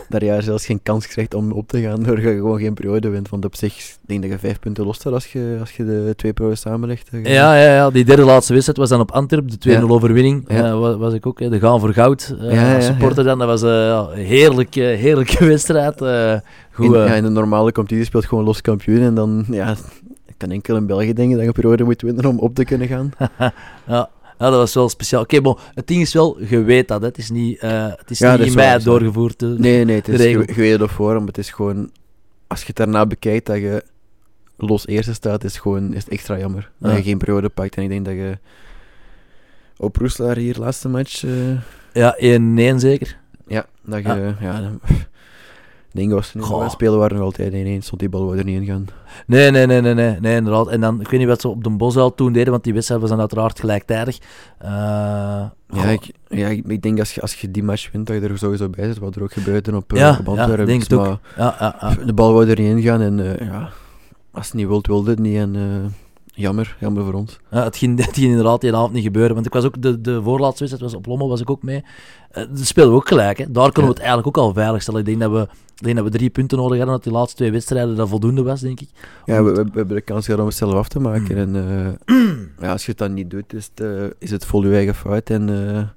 dat 0.09 0.23
jaar 0.23 0.43
zelfs 0.43 0.67
geen 0.67 0.81
kans 0.83 1.07
krijgt 1.07 1.35
om 1.35 1.53
op 1.53 1.69
te 1.69 1.81
gaan 1.81 2.03
doordat 2.05 2.25
je 2.25 2.31
gewoon 2.35 2.59
geen 2.59 2.75
periode 2.75 3.09
wint. 3.09 3.29
Want 3.29 3.45
op 3.45 3.57
zich 3.57 3.77
ik 3.79 3.97
denk 4.07 4.23
dat 4.23 4.31
je 4.31 4.39
vijf 4.39 4.59
punten 4.59 4.85
los 4.85 4.97
staat 4.97 5.13
als 5.13 5.33
je, 5.33 5.57
als 5.61 5.73
je 5.73 5.85
de 5.85 6.13
twee 6.17 6.33
periodes 6.33 6.61
samenlegt. 6.61 7.09
Ja, 7.13 7.57
ja, 7.57 7.75
ja, 7.75 7.91
die 7.91 8.05
derde 8.05 8.25
laatste 8.25 8.53
wedstrijd 8.53 8.79
was 8.79 8.89
dan 8.89 9.01
op 9.01 9.11
Antwerp, 9.11 9.51
de 9.51 9.59
2-0 9.59 9.73
Ja. 9.73 9.81
overwinning. 9.81 10.45
Ja. 10.49 10.65
Eh, 10.65 10.79
was, 10.79 10.97
was 10.97 11.13
ik 11.13 11.27
ook, 11.27 11.41
hè, 11.41 11.49
de 11.49 11.59
gaan 11.59 11.81
voor 11.81 11.93
goud 11.93 12.35
eh, 12.41 12.53
Ja, 12.53 12.75
als 12.75 12.85
supporter 12.85 13.25
dan. 13.25 13.39
Dat 13.39 13.49
was 13.49 13.63
eh, 13.63 14.09
een 14.13 14.25
heerlijke, 14.25 14.81
heerlijke 14.81 15.45
wedstrijd. 15.55 15.99
goed, 16.73 16.95
in, 16.95 17.01
ja, 17.01 17.15
in 17.15 17.23
de 17.23 17.31
normale 17.31 17.73
competitie 17.73 18.05
speelt 18.05 18.27
gewoon 18.27 18.45
los 18.45 18.61
kampioen. 18.61 19.03
En 19.03 19.15
dan, 19.15 19.45
ja, 19.51 19.71
ik 20.27 20.35
kan 20.37 20.51
enkel 20.51 20.77
in 20.77 20.87
België 20.87 21.13
denken 21.13 21.33
dat 21.33 21.41
je 21.41 21.47
een 21.47 21.53
periode 21.53 21.85
moet 21.85 22.03
winnen 22.03 22.25
om 22.25 22.39
op 22.39 22.55
te 22.55 22.65
kunnen 22.65 22.89
gaan. 22.89 23.11
ja, 23.87 24.09
ja, 24.39 24.51
dat 24.51 24.59
was 24.59 24.75
wel 24.75 24.89
speciaal. 24.89 25.23
Oké, 25.23 25.41
bon, 25.41 25.57
het 25.75 25.87
ding 25.87 26.01
is 26.01 26.13
wel, 26.13 26.43
je 26.43 26.63
weet 26.63 26.89
dat. 26.89 27.01
Hè. 27.01 27.07
Het 27.07 27.19
is 27.19 27.31
niet, 27.31 27.59
eh, 27.59 27.87
het 27.97 28.11
is 28.11 28.19
Ja, 28.19 28.31
niet 28.33 28.41
is 28.41 28.47
in 28.47 28.55
mei 28.55 28.83
doorgevoerd. 28.83 29.43
eh. 29.43 29.49
Nee, 29.49 29.85
nee, 29.85 29.97
het 29.97 30.09
is, 30.09 30.19
regel. 30.21 30.41
je, 30.47 30.55
weet 30.55 30.73
het 30.73 30.81
ervoor, 30.81 31.15
maar 31.19 31.27
het 31.27 31.39
is 31.39 31.51
gewoon... 31.51 31.91
Als 32.47 32.61
je 32.61 32.67
het 32.67 32.77
daarna 32.77 33.07
bekijkt 33.07 33.47
dat 33.47 33.57
je 33.57 33.85
los 34.57 34.87
eerste 34.87 35.15
staat, 35.15 35.45
is, 35.45 35.59
gewoon, 35.59 35.95
is 35.95 36.05
het 36.05 36.13
extra 36.13 36.39
jammer. 36.39 36.71
Dat 36.79 36.97
je 36.97 37.03
geen 37.03 37.19
periode 37.19 37.49
pakt. 37.49 37.75
En 37.77 37.83
ik 37.83 37.89
denk 37.89 38.05
dat 38.05 38.15
je 38.15 38.39
op 39.77 39.97
Roeslaar 39.97 40.37
hier, 40.37 40.57
laatste 40.59 40.89
match... 40.89 41.25
eh, 41.25 41.31
Ja, 41.93 42.17
1-1 42.75 42.77
zeker. 42.77 43.17
Ja, 43.47 43.67
dat 43.85 44.03
je... 44.03 44.09
Ja. 44.09 44.37
Ja. 44.41 44.61
dan- 44.61 44.81
Dingen 45.97 46.15
was 46.15 46.33
Goh. 46.39 46.61
nog 46.63 46.71
spelen 46.71 46.99
waren 46.99 47.17
nog 47.17 47.25
altijd 47.25 47.53
1-1, 47.53 47.85
stond 47.85 48.01
die 48.01 48.09
bal 48.09 48.25
wou 48.25 48.39
er 48.39 48.45
niet 48.45 48.61
in 48.61 48.67
gaan. 48.67 48.87
Nee, 49.27 49.51
nee, 49.51 49.67
nee, 49.67 49.81
nee, 49.81 49.95
nee, 49.95 50.17
nee, 50.21 50.37
inderdaad. 50.37 50.69
En 50.69 50.81
dan, 50.81 51.01
ik 51.01 51.09
weet 51.09 51.21
niet 51.21 51.29
wat 51.29 51.41
ze 51.41 51.49
op 51.49 51.65
de 51.65 51.71
Bosuil 51.71 52.15
toen 52.15 52.33
deden, 52.33 52.51
want 52.51 52.65
die 52.65 52.73
wedstrijden 52.73 53.07
was 53.09 53.17
dan 53.17 53.25
uiteraard 53.27 53.61
gelijktijdig. 53.61 54.19
Eh, 54.59 54.71
Ja, 55.69 55.85
ik, 55.85 56.11
ja 56.29 56.49
ik, 56.49 56.83
denk 56.83 56.99
als 56.99 57.15
je, 57.15 57.21
als 57.21 57.35
je 57.41 57.51
die 57.51 57.63
match 57.63 57.93
wint, 57.93 58.07
dat 58.07 58.17
je 58.23 58.29
er 58.29 58.39
sowieso 58.39 58.69
bij 58.69 58.85
zit, 58.87 58.99
wat 58.99 59.17
er 59.17 59.23
ook 59.23 59.33
gebeurde 59.33 59.77
op, 59.77 59.93
eh, 59.93 59.99
Ja, 59.99 60.11
op 60.11 60.25
ja, 60.27 60.31
Antwerpen. 60.41 60.67
denk 60.67 60.83
het 60.83 60.93
ook. 60.93 61.05
ja, 61.37 61.57
ja, 61.61 61.77
ja. 61.81 62.05
de 62.07 62.13
bal 62.13 62.33
wou 62.33 62.49
er 62.51 62.59
niet 62.61 62.77
in 62.77 62.83
gaan 62.83 63.01
en 63.01 63.39
eh, 63.39 63.47
ja, 63.47 63.69
als 64.33 64.47
het 64.47 64.55
niet 64.55 64.67
wilt, 64.67 64.87
wilde 64.87 65.11
het 65.11 65.19
niet. 65.19 65.37
En 65.37 65.57
eh, 65.57 65.91
jammer, 66.37 66.77
jammer 66.81 67.05
voor 67.05 67.13
ons. 67.13 67.39
Ja, 67.51 67.65
het, 67.65 67.77
ging, 67.77 67.99
het 68.05 68.15
ging 68.15 68.31
inderdaad 68.31 68.61
die 68.61 68.75
avond 68.75 68.93
niet 68.93 69.03
gebeuren. 69.03 69.35
Want 69.35 69.47
ik 69.47 69.53
was 69.53 69.65
ook 69.65 69.83
de, 69.83 70.01
de 70.01 70.23
voorlaatste 70.23 70.65
wedstrijd 70.65 70.93
was 70.93 71.01
op 71.01 71.07
Lommel, 71.07 71.29
was 71.29 71.41
ik 71.41 71.51
ook 71.51 71.63
mee. 71.63 71.85
Eh 72.31 72.45
dat 72.49 72.67
speelden 72.67 72.93
we 72.93 72.99
ook 72.99 73.09
gelijk. 73.09 73.39
Hè. 73.39 73.51
Daar 73.51 73.73
kunnen 73.73 73.93
we 73.93 73.99
het 73.99 74.07
eigenlijk 74.07 74.27
ook 74.27 74.45
al 74.45 74.53
veilig 74.53 74.83
stellen. 74.83 75.01
Ik 75.01 75.07
denk 75.07 75.21
dat 75.21 75.31
we, 75.31 75.49
denk 75.75 75.97
dat 75.97 76.05
we 76.05 76.11
drie 76.11 76.31
punten 76.31 76.59
nodig 76.59 76.77
hadden, 76.77 76.95
dat 76.95 77.05
die 77.05 77.13
laatste 77.13 77.37
twee 77.37 77.53
wedstrijden 77.53 77.97
dat 77.97 78.09
voldoende 78.09 78.43
was, 78.43 78.61
denk 78.61 78.81
ik. 78.81 78.89
Ja, 79.25 79.43
we, 79.43 79.51
we, 79.51 79.65
we 79.65 79.71
hebben 79.75 79.97
de 79.97 80.03
kans 80.03 80.25
gehad 80.25 80.41
om 80.41 80.47
het 80.47 80.57
zelf 80.57 80.75
af 80.75 80.89
te 80.89 81.01
maken. 81.01 81.49
Mm. 81.49 81.55
En 81.55 81.99
eh, 82.07 82.27
ja, 82.67 82.73
als 82.73 82.85
je 82.85 82.91
het 82.91 82.99
dan 82.99 83.15
niet 83.15 83.31
doet, 83.31 83.53
is 83.55 83.71
het, 83.75 83.87
eh, 83.87 84.05
is 84.19 84.31
het 84.31 84.45
vol 84.45 84.67
je 84.67 84.75
eigen 84.75 84.95
fout. 84.95 85.31
En 85.31 85.95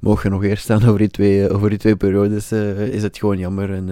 mogen 0.00 0.22
je 0.22 0.34
nog 0.34 0.44
eerst 0.44 0.62
staan 0.62 0.84
over 0.84 0.98
die 0.98 1.10
twee, 1.10 1.50
over 1.50 1.68
die 1.68 1.78
twee 1.78 1.96
periodes, 1.96 2.52
is 2.52 3.02
het 3.02 3.18
gewoon 3.18 3.38
jammer. 3.38 3.72
En, 3.72 3.86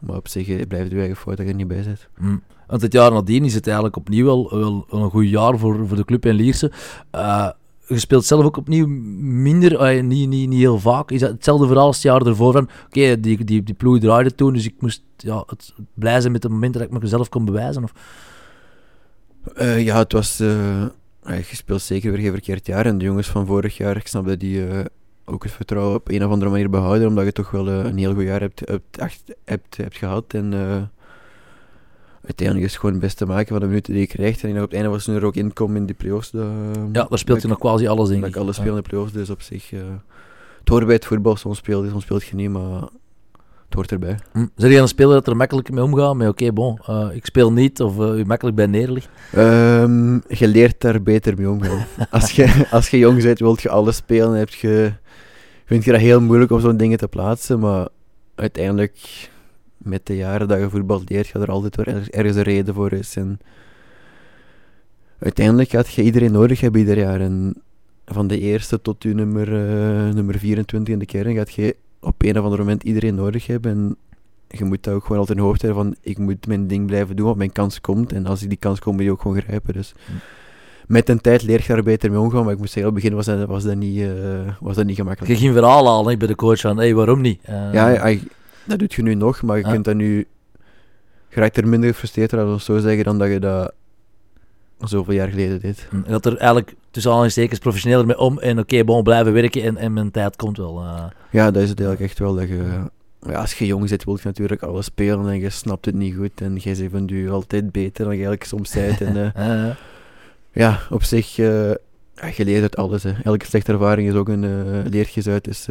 maar 0.00 0.16
op 0.16 0.28
zich 0.28 0.66
blijft 0.66 0.90
je 0.90 0.98
eigen 0.98 1.16
fout 1.16 1.36
dat 1.36 1.46
je 1.46 1.52
er 1.52 1.58
niet 1.58 1.68
bij 1.68 1.82
zit. 1.82 2.08
Mm. 2.18 2.42
Want 2.68 2.82
het 2.82 2.92
jaar 2.92 3.12
nadien 3.12 3.44
is 3.44 3.54
het 3.54 3.66
eigenlijk 3.66 3.96
opnieuw 3.96 4.24
wel, 4.24 4.50
wel, 4.50 4.86
een 4.90 5.10
goed 5.10 5.28
jaar 5.28 5.58
voor, 5.58 5.86
voor 5.86 5.96
de 5.96 6.04
club 6.04 6.26
in 6.26 6.34
Lierse. 6.34 6.72
Eh, 7.10 7.48
je 7.86 7.98
speelt 7.98 8.24
zelf 8.24 8.44
ook 8.44 8.56
opnieuw 8.56 8.86
minder, 8.86 9.80
eh, 9.80 10.02
niet, 10.02 10.28
niet, 10.28 10.48
niet 10.48 10.58
heel 10.58 10.78
vaak. 10.78 11.10
Is 11.10 11.20
dat 11.20 11.30
hetzelfde 11.30 11.66
verhaal 11.66 11.86
als 11.86 11.96
het 11.96 12.04
jaar 12.04 12.26
ervoor? 12.26 12.56
Oké, 12.86 13.20
die, 13.20 13.44
die, 13.44 13.62
die 13.62 13.74
ploeg 13.74 13.98
draaide 13.98 14.34
toen, 14.34 14.52
dus 14.52 14.64
ik 14.64 14.74
moest 14.78 15.02
ja, 15.16 15.42
het, 15.46 15.74
blij 15.94 16.20
zijn 16.20 16.32
met 16.32 16.42
het 16.42 16.52
moment 16.52 16.72
dat 16.74 16.82
ik 16.82 17.00
mezelf 17.00 17.28
kon 17.28 17.44
bewijzen. 17.44 17.82
Of... 17.82 17.92
Eh, 19.54 19.84
ja, 19.84 19.98
het 19.98 20.12
was. 20.12 20.36
ja, 20.36 21.34
je 21.34 21.44
speelt 21.52 21.82
zeker 21.82 22.10
weer 22.10 22.20
geen 22.20 22.32
verkeerd 22.32 22.66
jaar. 22.66 22.86
En 22.86 22.98
de 22.98 23.04
jongens 23.04 23.28
van 23.28 23.46
vorig 23.46 23.76
jaar, 23.76 23.96
ik 23.96 24.06
snap 24.06 24.26
dat 24.26 24.40
die 24.40 24.64
ook 25.24 25.42
het 25.42 25.52
vertrouwen 25.52 25.96
op 25.96 26.08
een 26.08 26.24
of 26.24 26.30
andere 26.30 26.50
manier 26.50 26.70
behouden. 26.70 27.08
Omdat 27.08 27.24
je 27.24 27.32
toch 27.32 27.50
wel 27.50 27.68
een 27.68 27.98
heel 27.98 28.14
goed 28.14 28.24
jaar 28.24 28.40
hebt, 28.40 28.60
hebt, 28.64 28.98
echt, 28.98 29.22
hebt, 29.44 29.76
hebt 29.76 29.96
gehad. 29.96 30.34
En 30.34 30.52
uiteindelijk 32.28 32.66
is 32.66 32.72
het 32.72 32.80
gewoon 32.80 32.94
het 32.94 33.04
beste 33.04 33.26
maken 33.26 33.48
van 33.48 33.60
de 33.60 33.66
minuten 33.66 33.92
die 33.92 34.02
je 34.02 34.08
krijgt. 34.08 34.44
En 34.44 34.50
op 34.56 34.60
het 34.62 34.72
einde 34.72 34.88
was 34.88 35.06
nu 35.06 35.14
er 35.14 35.24
ook 35.24 35.34
inkomen 35.36 35.76
in 35.76 35.86
die 35.86 35.94
play-offs. 35.94 36.30
dat- 36.30 36.46
Ja, 36.92 37.06
daar 37.08 37.18
speelt 37.18 37.42
je 37.42 37.48
nog 37.48 37.58
quasi 37.58 37.86
alles, 37.86 38.08
denk 38.08 38.20
Dat 38.20 38.30
ik. 38.30 38.36
alles 38.36 38.56
Ja. 38.56 38.62
speel 38.62 38.76
in 38.76 38.82
de 38.82 38.88
play-offs, 38.88 39.12
dus 39.12 39.30
op 39.30 39.42
zich. 39.42 39.72
eh, 39.72 39.78
het 40.58 40.68
hoort 40.68 40.84
bij 40.84 40.94
het 40.94 41.04
voetbal. 41.06 41.36
Soms 41.36 41.58
speelt 41.58 41.84
je, 41.84 41.90
soms 41.90 42.02
speelt 42.02 42.24
je 42.24 42.34
niet, 42.34 42.50
maar 42.50 42.80
het 43.64 43.74
hoort 43.74 43.92
erbij. 43.92 44.18
Hm. 44.32 44.46
Zeg 44.56 44.70
je 44.70 44.78
een 44.78 44.88
speler 44.88 45.14
dat 45.14 45.26
er 45.26 45.36
makkelijk 45.36 45.70
mee 45.70 45.82
omgaat? 45.84 46.14
Met 46.16 46.28
oké, 46.28 46.52
bon, 46.52 46.78
eh, 46.86 47.08
ik 47.12 47.26
speel 47.26 47.52
niet, 47.52 47.80
of 47.80 47.98
eh, 48.00 48.18
u 48.18 48.24
makkelijk 48.24 48.56
bij 48.56 48.66
neerligt? 48.66 49.08
Ehm, 49.32 50.14
je 50.14 50.48
leert 50.48 50.80
daar 50.80 51.02
beter 51.02 51.34
mee 51.36 51.50
omgaan. 51.50 51.86
als, 52.10 52.30
je, 52.30 52.66
als 52.70 52.88
je 52.88 52.98
jong 52.98 53.22
bent, 53.22 53.38
wilt 53.38 53.62
je 53.62 53.68
alles 53.68 53.96
spelen. 53.96 54.32
Heb 54.38 54.48
je, 54.50 54.92
vind 55.66 55.84
je 55.84 55.90
dat 55.92 56.00
heel 56.00 56.20
moeilijk 56.20 56.50
om 56.50 56.60
zo'n 56.60 56.76
dingen 56.76 56.98
te 56.98 57.08
plaatsen. 57.08 57.58
Maar 57.58 57.88
uiteindelijk, 58.34 59.28
met 59.78 60.06
de 60.06 60.16
jaren 60.16 60.48
dat 60.48 60.58
je 60.58 60.70
voetbal 60.70 61.02
leert, 61.04 61.26
gaat 61.26 61.42
er 61.42 61.50
altijd 61.50 61.76
wel 61.76 61.84
ergens, 61.84 62.08
ergens 62.08 62.36
een 62.36 62.42
reden 62.42 62.74
voor 62.74 62.92
is. 62.92 63.16
En 63.16 63.38
uiteindelijk 65.18 65.70
gaat 65.70 65.92
je 65.92 66.02
iedereen 66.02 66.32
nodig 66.32 66.60
hebben 66.60 66.80
ieder 66.80 66.98
jaar. 66.98 67.20
En 67.20 67.54
van 68.04 68.26
de 68.26 68.38
eerste 68.38 68.80
tot 68.80 69.02
je 69.02 69.14
nummer, 69.14 69.48
eh, 69.48 70.14
nummer 70.14 70.38
24 70.38 70.92
in 70.94 70.98
de 71.00 71.06
kern 71.06 71.34
gaat 71.34 71.52
je 71.52 71.76
op 72.00 72.22
een 72.22 72.38
of 72.38 72.44
ander 72.44 72.58
moment 72.58 72.82
iedereen 72.82 73.14
nodig 73.14 73.46
hebben. 73.46 73.72
En 73.72 73.96
je 74.58 74.64
moet 74.64 74.82
dat 74.82 74.94
ook 74.94 75.02
gewoon 75.02 75.18
altijd 75.18 75.38
in 75.38 75.44
hoofd 75.44 75.62
hebben 75.62 75.82
van 75.84 75.94
ik 76.00 76.18
moet 76.18 76.46
mijn 76.46 76.66
ding 76.66 76.86
blijven 76.86 77.16
doen, 77.16 77.26
want 77.26 77.38
mijn 77.38 77.52
kans 77.52 77.80
komt. 77.80 78.12
En 78.12 78.26
als 78.26 78.42
ik 78.42 78.48
die 78.48 78.58
kans 78.58 78.80
komt, 78.80 78.96
moet 78.96 79.04
je 79.04 79.10
ook 79.10 79.20
gewoon 79.20 79.40
grijpen. 79.42 79.74
Dus 79.74 79.94
met 80.86 81.06
de 81.06 81.20
tijd 81.20 81.42
leer 81.42 81.60
je 81.66 81.72
daar 81.72 81.82
beter 81.82 82.10
mee 82.10 82.20
omgaan. 82.20 82.44
Maar 82.44 82.52
ik 82.52 82.58
moet 82.58 82.70
zeggen, 82.70 82.86
op 82.86 82.94
het 82.94 83.02
begin 83.02 83.16
was 83.16 83.26
dat, 83.26 83.48
was 83.48 83.64
dat, 83.64 83.76
niet, 83.76 84.00
eh, 84.00 84.08
was 84.60 84.76
dat 84.76 84.84
niet 84.86 84.96
gemakkelijk. 84.96 85.32
Je 85.32 85.38
ging 85.38 85.52
verhaal 85.54 85.86
halen 85.86 86.18
bij 86.18 86.28
de 86.28 86.34
coach 86.34 86.60
van, 86.60 86.76
hey, 86.76 86.94
waarom 86.94 87.20
niet? 87.20 87.40
Eh, 87.42 87.72
Ja, 87.72 87.88
ja, 87.88 88.18
dat 88.68 88.78
doet 88.78 88.94
je 88.94 89.02
nu 89.02 89.14
nog, 89.14 89.42
maar 89.42 89.56
je 89.56 89.62
kunt 89.62 89.84
dat 89.84 89.94
nu... 89.94 90.26
Je 91.28 91.40
raakt 91.40 91.56
er 91.56 91.68
minder 91.68 91.90
gefrustreerd 91.90 92.32
aan, 92.34 92.54
of 92.54 92.62
zo 92.62 92.78
zeggen, 92.78 93.04
dan 93.04 93.18
dat 93.18 93.28
je 93.28 93.38
dat 93.40 93.72
zoveel 94.80 95.14
jaar 95.14 95.28
geleden 95.28 95.60
deed. 95.60 95.86
hm, 95.90 95.96
En 95.96 96.12
dat 96.12 96.26
er 96.26 96.36
eigenlijk 96.36 96.74
tussen 96.90 97.10
aanhalingstekens 97.10 97.58
professioneler 97.58 98.06
mee 98.06 98.18
om 98.18 98.38
en 98.38 98.58
oké, 98.58 98.84
bon, 98.84 99.02
blijven 99.02 99.32
werken 99.32 99.62
en, 99.62 99.76
en 99.76 99.92
mijn 99.92 100.10
tijd 100.10 100.36
komt 100.36 100.56
wel. 100.56 100.80
eh. 100.84 101.04
Ja, 101.30 101.50
dat 101.50 101.62
is 101.62 101.68
het 101.68 101.80
eigenlijk 101.80 102.10
echt 102.10 102.18
wel, 102.18 102.34
dat 102.34 102.48
je... 102.48 102.80
Ja, 103.26 103.40
als 103.40 103.54
je 103.54 103.66
jong 103.66 103.88
bent, 103.88 104.04
wil 104.04 104.14
je 104.14 104.20
natuurlijk 104.24 104.62
alles 104.62 104.84
spelen 104.84 105.28
en 105.28 105.40
je 105.40 105.50
snapt 105.50 105.84
het 105.84 105.94
niet 105.94 106.14
goed. 106.16 106.40
En 106.40 106.56
jij 106.56 106.74
zegt 106.74 106.90
van 106.90 107.06
je 107.06 107.30
altijd 107.30 107.72
beter 107.72 108.04
dan 108.04 108.16
je 108.16 108.26
eigenlijk 108.26 108.44
soms 108.44 108.72
bent. 108.72 109.00
En, 109.00 109.16
eh, 109.34 109.70
ja, 110.52 110.80
op 110.90 111.02
zich, 111.02 111.36
ja, 111.36 111.76
je 112.36 112.44
leert 112.44 112.62
uit 112.62 112.76
alles. 112.76 113.02
Hè. 113.02 113.12
Elke 113.22 113.44
slechte 113.46 113.72
ervaring 113.72 114.08
is 114.08 114.14
ook 114.14 114.28
een 114.28 114.42
uh, 114.42 114.84
leertjes 114.90 115.28
uit, 115.28 115.44
dus 115.44 115.68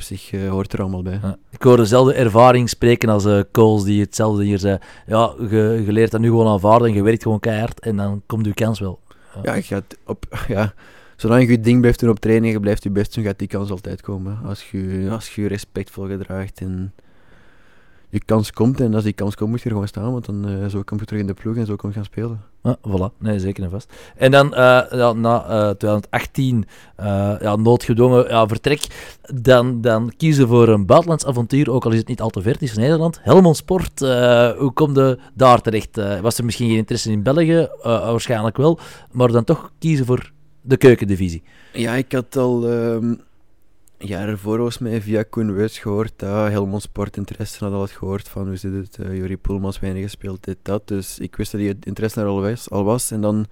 op 0.00 0.06
zich 0.06 0.32
eh, 0.32 0.48
hoort 0.48 0.72
er 0.72 0.80
allemaal 0.80 1.02
bij. 1.02 1.18
Ja. 1.22 1.36
Ik 1.50 1.62
hoor 1.62 1.76
dezelfde 1.76 2.14
ervaring 2.14 2.68
spreken 2.68 3.08
als 3.08 3.24
eh 3.24 3.40
Coles, 3.52 3.82
die 3.82 4.00
hetzelfde 4.00 4.44
hier 4.44 4.58
zei. 4.58 4.78
Ja, 5.06 5.34
je, 5.38 5.82
je 5.86 5.92
leert 5.92 6.10
dat 6.10 6.20
nu 6.20 6.28
gewoon 6.28 6.46
aanvaarden 6.46 6.88
en 6.88 6.94
je 6.94 7.02
werkt 7.02 7.22
gewoon 7.22 7.40
keihard 7.40 7.80
en 7.80 7.96
dan 7.96 8.22
komt 8.26 8.46
je 8.46 8.54
kans 8.54 8.80
wel. 8.80 9.00
Ja, 9.42 9.54
je 9.54 9.62
gaat 9.62 9.96
op, 10.06 10.24
ja, 10.48 10.74
zolang 11.16 11.42
je 11.42 11.50
je 11.50 11.60
ding 11.60 11.80
blijft 11.80 12.00
doen 12.00 12.10
op 12.10 12.20
training, 12.20 12.52
je 12.52 12.60
blijft 12.60 12.82
je 12.82 12.90
best 12.90 13.14
doen, 13.14 13.24
gaat 13.24 13.38
die 13.38 13.48
kans 13.48 13.70
altijd 13.70 14.00
komen. 14.00 14.38
Als 14.44 14.70
je 14.70 15.08
als 15.10 15.34
je, 15.34 15.42
je 15.42 15.48
respectvol 15.48 16.06
gedraagt 16.06 16.60
en 16.60 16.92
je 18.10 18.20
kans 18.24 18.52
komt 18.52 18.80
en 18.80 18.94
als 18.94 19.04
die 19.04 19.12
kans 19.12 19.34
komt 19.34 19.50
moet 19.50 19.58
je 19.58 19.64
er 19.64 19.70
gewoon 19.70 19.88
staan, 19.88 20.12
want 20.12 20.26
dan 20.26 20.48
uh, 20.48 20.66
zo 20.66 20.82
kom 20.82 20.98
je 20.98 21.04
terug 21.04 21.20
in 21.20 21.26
de 21.26 21.34
ploeg 21.34 21.56
en 21.56 21.66
zo 21.66 21.76
kom 21.76 21.88
je 21.88 21.94
gaan 21.94 22.04
spelen. 22.04 22.40
Ja, 22.62 22.76
voilà, 22.88 23.18
nee, 23.18 23.38
zeker 23.38 23.64
en 23.64 23.70
vast. 23.70 23.92
En 24.16 24.30
dan 24.30 24.46
uh, 24.46 24.82
ja, 24.90 25.12
na 25.12 25.44
uh, 25.44 25.70
2018, 25.70 26.64
ja, 27.40 27.56
noodgedwongen 27.56 28.28
ja, 28.28 28.46
vertrek, 28.46 28.86
dan, 29.34 29.80
dan 29.80 30.12
kiezen 30.16 30.48
voor 30.48 30.68
een 30.68 30.86
buitenlands 30.86 31.26
avontuur, 31.26 31.70
ook 31.70 31.84
al 31.84 31.90
is 31.90 31.98
het 31.98 32.08
niet 32.08 32.20
al 32.20 32.30
te 32.30 32.42
ver, 32.42 32.52
het 32.52 32.62
is 32.62 32.74
Nederland. 32.74 33.18
Helmond 33.22 33.56
Sport, 33.56 34.00
hoe 34.58 34.70
kom 34.74 34.94
je 34.94 35.18
daar 35.34 35.60
terecht? 35.60 36.20
was 36.20 36.38
er 36.38 36.44
misschien 36.44 36.68
geen 36.68 36.76
interesse 36.76 37.10
in 37.10 37.22
België? 37.22 37.68
waarschijnlijk 37.82 38.56
wel, 38.56 38.78
maar 39.10 39.32
dan 39.32 39.44
toch 39.44 39.70
kiezen 39.78 40.06
voor 40.06 40.32
de 40.60 40.76
keukendivisie. 40.76 41.42
Ja, 41.72 41.94
ik 41.94 42.12
had 42.12 42.36
al... 42.36 42.64
Um 42.64 43.20
jaar 44.08 44.28
ervoor 44.28 44.58
was 44.58 44.78
mij 44.78 45.00
via 45.02 45.22
Koen 45.22 45.54
Weus 45.54 45.78
gehoord 45.78 46.12
dat 46.16 46.50
Helmond 46.50 46.82
Sport 46.82 47.16
interesse 47.16 47.64
had 47.64 47.72
al 47.72 47.86
gehoord 47.86 48.28
van 48.28 48.46
hoe 48.46 48.56
zit 48.56 48.72
het, 48.72 48.98
uh, 49.00 49.16
Jori 49.18 49.36
Poelmans 49.36 49.80
weinig 49.80 50.02
gespeeld, 50.02 50.44
dit, 50.44 50.56
dat. 50.62 50.88
Dus 50.88 51.18
ik 51.18 51.36
wist 51.36 51.52
dat 51.52 51.60
hij 51.60 51.76
interesse 51.80 52.20
er 52.20 52.26
al 52.26 52.40
was, 52.40 52.70
al 52.70 52.84
was. 52.84 53.10
En 53.10 53.20
dan 53.20 53.46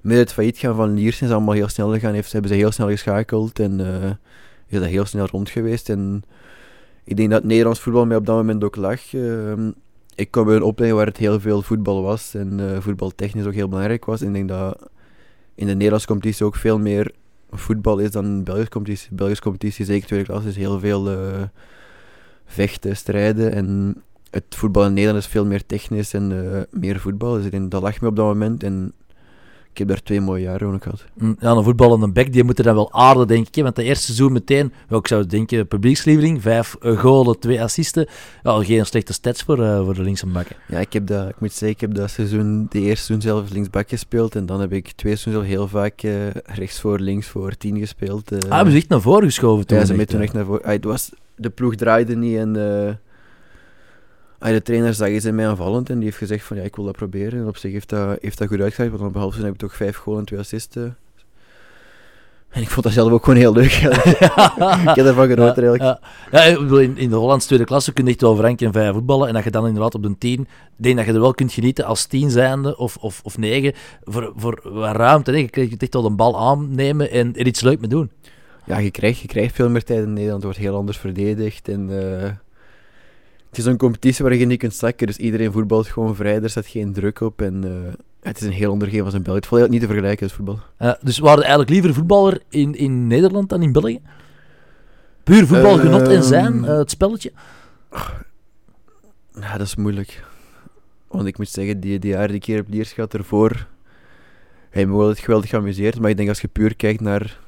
met 0.00 0.16
het 0.16 0.32
failliet 0.32 0.58
gaan 0.58 0.74
van 0.74 0.94
Liersen 0.94 1.26
is 1.26 1.32
allemaal 1.32 1.54
heel 1.54 1.68
snel 1.68 1.92
gegaan. 1.92 2.14
Heeft, 2.14 2.32
hebben 2.32 2.50
ze 2.50 2.56
heel 2.56 2.70
snel 2.70 2.88
geschakeld 2.88 3.58
en 3.58 3.80
uh, 3.80 4.10
is 4.66 4.78
dat 4.78 4.84
heel 4.88 5.04
snel 5.04 5.26
rond 5.26 5.48
geweest. 5.48 5.88
En 5.88 6.22
ik 7.04 7.16
denk 7.16 7.30
dat 7.30 7.44
Nederlands 7.44 7.80
voetbal 7.80 8.06
mij 8.06 8.16
op 8.16 8.26
dat 8.26 8.36
moment 8.36 8.64
ook 8.64 8.76
lag. 8.76 9.12
Uh, 9.12 9.52
ik 10.14 10.30
kwam 10.30 10.44
bij 10.44 10.56
een 10.56 10.62
opleiding 10.62 11.00
waar 11.00 11.10
het 11.10 11.16
heel 11.16 11.40
veel 11.40 11.62
voetbal 11.62 12.02
was 12.02 12.34
en 12.34 12.58
uh, 12.58 12.80
voetbaltechnisch 12.80 13.46
ook 13.46 13.54
heel 13.54 13.68
belangrijk 13.68 14.04
was. 14.04 14.20
En 14.20 14.26
ik 14.26 14.34
denk 14.34 14.48
dat 14.48 14.88
in 15.54 15.66
de 15.66 15.72
Nederlandse 15.72 16.06
competitie 16.06 16.46
ook 16.46 16.56
veel 16.56 16.78
meer 16.78 17.12
voetbal 17.52 17.98
is 17.98 18.10
dan 18.10 18.44
Belgische 18.44 18.70
competitie. 18.70 19.14
Belgische 19.14 19.42
competitie, 19.42 19.84
zeker 19.84 20.06
tweede 20.06 20.26
klas, 20.26 20.44
is 20.44 20.56
heel 20.56 20.80
veel 20.80 21.12
uh, 21.12 21.42
vechten, 22.44 22.96
strijden. 22.96 23.52
En 23.52 23.96
het 24.30 24.44
voetbal 24.48 24.86
in 24.86 24.92
Nederland 24.92 25.24
is 25.24 25.30
veel 25.30 25.46
meer 25.46 25.66
technisch 25.66 26.14
en 26.14 26.30
uh, 26.30 26.60
meer 26.70 27.00
voetbal. 27.00 27.32
Dus 27.34 27.44
ik 27.44 27.70
dat 27.70 27.82
lag 27.82 28.00
me 28.00 28.08
op 28.08 28.16
dat 28.16 28.26
moment. 28.26 28.62
En 28.62 28.92
ik 29.72 29.78
heb 29.78 29.88
daar 29.88 30.02
twee 30.02 30.20
mooie 30.20 30.42
jaren 30.42 30.74
ook 30.74 30.82
gehad. 30.82 31.04
Mm, 31.14 31.36
ja, 31.40 31.50
een 31.50 31.64
voetballende 31.64 32.12
bek, 32.12 32.32
die 32.32 32.44
moeten 32.44 32.64
dan 32.64 32.74
wel 32.74 32.92
aarden, 32.92 33.26
denk 33.26 33.46
ik. 33.50 33.62
Want 33.62 33.76
de 33.76 33.82
eerste 33.82 34.04
seizoen 34.04 34.32
meteen, 34.32 34.72
ik 34.88 35.06
zou 35.06 35.26
denken, 35.26 35.68
publiekslieveling. 35.68 36.42
Vijf 36.42 36.76
uh, 36.80 36.98
golen, 36.98 37.38
twee 37.38 37.62
assisten. 37.62 38.06
Ja, 38.42 38.64
geen 38.64 38.86
slechte 38.86 39.12
stats 39.12 39.42
voor, 39.42 39.58
uh, 39.58 39.84
voor 39.84 39.94
de 39.94 40.02
linkse 40.02 40.26
bakken. 40.26 40.56
Ja, 40.68 40.78
ik, 40.78 40.92
heb 40.92 41.06
dat, 41.06 41.28
ik 41.28 41.40
moet 41.40 41.52
zeggen, 41.52 41.68
ik 41.68 41.80
heb 41.80 41.94
dat 41.94 42.10
seizoen, 42.10 42.66
de 42.68 42.80
eerste 42.80 43.04
seizoen 43.04 43.30
zelf 43.30 43.50
linksbak 43.50 43.88
gespeeld. 43.88 44.36
En 44.36 44.46
dan 44.46 44.60
heb 44.60 44.72
ik 44.72 44.92
twee 44.92 45.16
seizoenen 45.16 45.50
heel 45.50 45.68
vaak 45.68 46.02
uh, 46.02 46.12
rechts 46.30 46.80
voor, 46.80 46.98
links 46.98 47.26
voor, 47.26 47.56
tien 47.56 47.78
gespeeld. 47.78 48.32
ah, 48.32 48.56
hebben 48.56 48.72
ze 48.72 48.78
echt 48.78 48.88
naar 48.88 49.00
voren 49.00 49.24
geschoven 49.24 49.66
toen? 49.66 49.78
Ja, 49.78 49.84
ze 49.84 50.04
toen 50.04 50.20
echt 50.20 50.32
naar 50.32 50.44
voren. 50.44 50.62
Ah, 50.62 50.72
het 50.72 50.84
was, 50.84 51.10
de 51.36 51.50
ploeg 51.50 51.74
draaide 51.74 52.16
niet 52.16 52.36
en 52.36 52.52
de 54.50 54.62
trainer 54.62 54.94
zag 54.94 55.20
ze 55.20 55.32
mij 55.32 55.48
aanvallend 55.48 55.90
en 55.90 55.94
die 55.94 56.04
heeft 56.04 56.16
gezegd 56.16 56.44
van 56.44 56.56
ja, 56.56 56.62
ik 56.62 56.76
wil 56.76 56.84
dat 56.84 56.96
proberen. 56.96 57.40
En 57.40 57.46
op 57.46 57.56
zich 57.56 57.72
heeft 57.72 57.88
dat, 57.88 58.18
heeft 58.20 58.38
dat 58.38 58.48
goed 58.48 58.60
uitgepakt, 58.60 58.90
want 58.90 59.06
op 59.06 59.12
behalve 59.12 59.42
heb 59.42 59.52
ik 59.52 59.58
toch 59.58 59.76
vijf 59.76 59.96
goals 59.96 60.18
en 60.18 60.24
twee 60.24 60.38
assisten. 60.38 60.96
En 62.52 62.62
ik 62.62 62.70
vond 62.70 62.84
dat 62.84 62.94
zelf 62.94 63.12
ook 63.12 63.24
gewoon 63.24 63.38
heel 63.38 63.52
leuk. 63.52 63.72
ik 64.88 64.94
heb 64.94 65.06
ervan 65.06 65.28
genoten 65.28 65.64
eigenlijk. 65.64 65.82
Ja, 65.82 65.98
ja. 66.30 66.78
in, 66.80 66.96
in 66.96 67.10
de 67.10 67.16
Hollandse 67.16 67.46
tweede 67.46 67.64
klasse 67.64 67.92
kun 67.92 68.04
je 68.04 68.10
echt 68.10 68.20
wel 68.20 68.36
voor 68.36 68.44
en 68.44 68.72
vijf 68.72 68.92
voetballen. 68.92 69.28
En 69.28 69.34
dat 69.34 69.44
je 69.44 69.50
dan 69.50 69.66
inderdaad 69.66 69.94
op 69.94 70.02
de 70.02 70.18
tien, 70.18 70.48
denk 70.76 70.96
dat 70.96 71.06
je 71.06 71.12
er 71.12 71.20
wel 71.20 71.34
kunt 71.34 71.52
genieten 71.52 71.84
als 71.84 72.06
tien 72.06 72.30
zijnde 72.30 72.76
of, 72.76 72.96
of, 72.96 73.20
of 73.24 73.38
negen. 73.38 73.72
Voor, 74.04 74.32
voor 74.36 74.60
ruimte. 74.92 75.30
Hè. 75.30 75.36
Je 75.36 75.50
krijgt 75.50 75.82
echt 75.82 75.94
wel 75.94 76.04
een 76.04 76.16
bal 76.16 76.38
aannemen 76.38 77.10
en 77.10 77.36
er 77.36 77.46
iets 77.46 77.60
leuk 77.60 77.80
mee 77.80 77.88
doen. 77.88 78.10
Ja, 78.66 78.78
je 78.78 78.90
krijgt, 78.90 79.20
je 79.20 79.28
krijgt 79.28 79.54
veel 79.54 79.70
meer 79.70 79.84
tijd 79.84 80.02
in 80.02 80.12
Nederland. 80.12 80.42
Het 80.42 80.44
wordt 80.44 80.58
heel 80.58 80.76
anders 80.76 80.98
verdedigd. 80.98 81.68
En, 81.68 81.88
uh, 81.90 82.30
het 83.52 83.60
is 83.60 83.66
een 83.66 83.76
competitie 83.76 84.24
waar 84.24 84.34
je 84.34 84.46
niet 84.46 84.58
kunt 84.58 84.74
zakken, 84.74 85.06
dus 85.06 85.16
iedereen 85.16 85.52
voetbalt 85.52 85.86
gewoon 85.86 86.14
vrij, 86.14 86.42
er 86.42 86.50
staat 86.50 86.66
geen 86.66 86.92
druk 86.92 87.20
op 87.20 87.42
en 87.42 87.64
uh, 87.64 87.72
het 88.20 88.40
is 88.40 88.46
een 88.46 88.52
heel 88.52 88.70
ander 88.70 88.88
game 88.88 89.02
als 89.02 89.14
in 89.14 89.22
België. 89.22 89.38
Het 89.38 89.48
valt 89.48 89.70
niet 89.70 89.80
te 89.80 89.86
vergelijken 89.86 90.26
als 90.26 90.32
voetbal. 90.32 90.58
Uh, 90.78 90.92
dus 91.02 91.18
waren 91.18 91.40
eigenlijk 91.40 91.70
liever 91.70 91.94
voetballer 91.94 92.42
in, 92.48 92.74
in 92.74 93.06
Nederland 93.06 93.48
dan 93.48 93.62
in 93.62 93.72
België? 93.72 94.00
Puur 95.24 95.46
voetbalgenot 95.46 96.08
en 96.08 96.22
zijn, 96.22 96.56
uh, 96.56 96.64
het 96.78 96.90
spelletje? 96.90 97.32
Ja, 99.34 99.56
dat 99.56 99.66
is 99.66 99.76
moeilijk. 99.76 100.24
Want 101.08 101.26
ik 101.26 101.38
moet 101.38 101.48
zeggen, 101.48 101.80
die, 101.80 101.98
die 101.98 102.10
jaren 102.10 102.30
die 102.30 102.42
hier 102.44 102.56
heb 102.56 102.68
Liers 102.68 102.92
gehad 102.92 103.14
ervoor, 103.14 103.66
hij 104.70 104.86
me 104.86 104.96
wel 104.96 105.08
het 105.08 105.18
geweldig 105.18 105.50
geamuseerd, 105.50 106.00
maar 106.00 106.10
ik 106.10 106.16
denk 106.16 106.28
als 106.28 106.40
je 106.40 106.48
puur 106.48 106.76
kijkt 106.76 107.00
naar, 107.00 107.38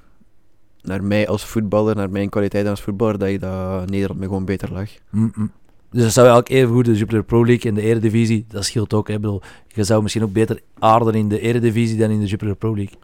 naar 0.83 1.05
mij 1.05 1.29
als 1.29 1.45
voetballer, 1.45 1.97
naar 1.97 2.11
mijn 2.11 2.29
kwaliteit 2.29 2.67
als 2.67 2.83
voetballer, 2.83 3.19
dat 3.19 3.31
je 3.31 3.39
dat 3.39 3.91
Nederland 3.91 4.21
me 4.21 4.27
gewoon 4.27 4.45
beter 4.45 4.73
lag. 4.73 4.89
Mm 5.11 5.33
-mm. 5.35 5.53
Dus 5.95 6.03
dat 6.03 6.13
zou 6.13 6.27
eigenlijk 6.27 6.57
even 6.57 6.75
goed 6.75 6.85
de 6.85 6.95
Jupiler 6.95 7.25
Pro 7.25 7.47
League 7.47 7.71
en 7.71 7.75
de 7.75 7.83
Eredivisie, 7.83 8.45
dat 8.49 8.65
scheelt 8.65 8.95
ook. 8.95 9.09
Hè. 9.09 9.21
Bedoel, 9.21 9.43
je 9.67 9.85
zou 9.85 10.03
misschien 10.03 10.23
ook 10.23 10.33
beter 10.33 10.61
aarden 10.79 11.15
in 11.15 11.29
de 11.29 11.41
Eredivisie 11.41 11.99
dan 11.99 12.11
in 12.11 12.21
de 12.21 12.27
Jupiler 12.27 12.57
Pro 12.57 12.75
League. 12.75 12.99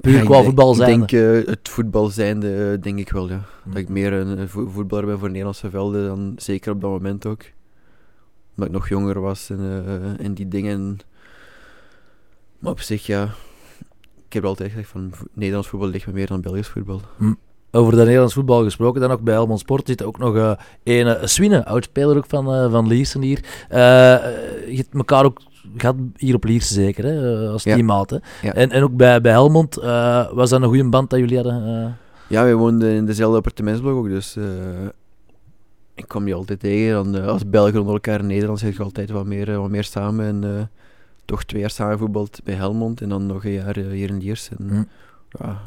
Puur 0.00 0.16
ja, 0.16 0.24
qua 0.24 0.42
voetbal 0.42 0.74
zijn. 0.74 1.02
Ik 1.02 1.08
denk 1.08 1.22
uh, 1.22 1.46
het 1.46 1.68
voetbal 1.68 2.06
zijnde, 2.06 2.72
uh, 2.72 2.82
denk 2.82 2.98
ik 2.98 3.10
wel, 3.10 3.28
ja. 3.28 3.44
Dat 3.64 3.76
ik 3.76 3.88
meer 3.88 4.12
een 4.12 4.48
voetballer 4.48 5.06
ben 5.06 5.18
voor 5.18 5.28
Nederlandse 5.28 5.70
velden 5.70 6.06
dan 6.06 6.32
zeker 6.36 6.72
op 6.72 6.80
dat 6.80 6.90
moment 6.90 7.26
ook. 7.26 7.42
Omdat 8.50 8.66
ik 8.68 8.74
nog 8.74 8.88
jonger 8.88 9.20
was 9.20 9.50
en, 9.50 9.60
uh, 9.60 10.24
en 10.24 10.34
die 10.34 10.48
dingen. 10.48 10.98
Maar 12.58 12.72
op 12.72 12.80
zich, 12.80 13.06
ja. 13.06 13.34
Ik 14.26 14.32
heb 14.32 14.44
altijd 14.44 14.70
gezegd 14.70 14.88
van 14.88 15.12
Nederlands 15.32 15.68
voetbal 15.68 15.88
ligt 15.88 16.06
me 16.06 16.12
meer 16.12 16.26
dan 16.26 16.40
Belgisch 16.40 16.68
voetbal. 16.68 17.00
Hm. 17.16 17.32
Over 17.74 17.92
de 17.92 18.04
Nederlands 18.04 18.34
voetbal 18.34 18.62
gesproken, 18.62 19.00
dan 19.00 19.10
ook 19.10 19.20
bij 19.20 19.34
Helmond 19.34 19.60
Sport 19.60 19.86
zit 19.86 20.02
ook 20.02 20.18
nog 20.18 20.34
uh, 20.34 20.52
een 20.84 21.28
Swine, 21.28 21.66
oud-speler 21.66 22.16
ook 22.16 22.26
van, 22.28 22.54
uh, 22.54 22.70
van 22.70 22.86
Liersen 22.86 23.22
hier. 23.22 23.44
Je 24.68 24.76
hebt 24.76 24.94
elkaar 24.94 25.24
ook 25.24 25.40
gehad 25.76 25.96
hier 26.16 26.34
op 26.34 26.44
Liersen 26.44 26.74
zeker, 26.74 27.04
hè, 27.04 27.48
als 27.48 27.62
ja. 27.62 27.74
teammaat. 27.74 28.10
Hè? 28.10 28.16
Ja. 28.42 28.54
En, 28.54 28.70
en 28.70 28.82
ook 28.82 28.96
bij, 28.96 29.20
bij 29.20 29.32
Helmond, 29.32 29.74
was 30.32 30.50
dat 30.50 30.62
een 30.62 30.68
goede 30.68 30.88
band 30.88 31.10
dat 31.10 31.18
jullie 31.18 31.36
hadden? 31.36 31.96
Ja, 32.28 32.42
wij 32.42 32.54
woonden 32.54 32.90
in 32.90 33.06
dezelfde 33.06 33.36
appartementsblok 33.36 33.96
ook, 33.96 34.08
dus 34.08 34.36
ik 35.94 36.08
kwam 36.08 36.26
je 36.26 36.34
altijd 36.34 36.60
tegen. 36.60 37.12
Dan, 37.12 37.24
als 37.24 37.48
Belgen 37.48 37.78
onder 37.78 37.94
elkaar 37.94 38.20
in 38.20 38.26
Nederland 38.26 38.58
zit 38.58 38.76
je 38.76 38.82
altijd 38.82 39.10
wat 39.10 39.26
meer, 39.26 39.60
wat 39.60 39.70
meer 39.70 39.84
samen. 39.84 40.26
En 40.26 40.70
toch 41.24 41.44
twee 41.44 41.60
jaar 41.60 41.70
samen 41.70 41.98
voetbald 41.98 42.40
bij 42.44 42.54
Helmond 42.54 43.00
en 43.00 43.08
dan 43.08 43.26
nog 43.26 43.44
een 43.44 43.52
jaar 43.52 43.78
hier 43.78 44.08
in 44.08 44.18
Liersen. 44.18 44.56
Mm. 44.60 44.88
Ja, 45.28 45.60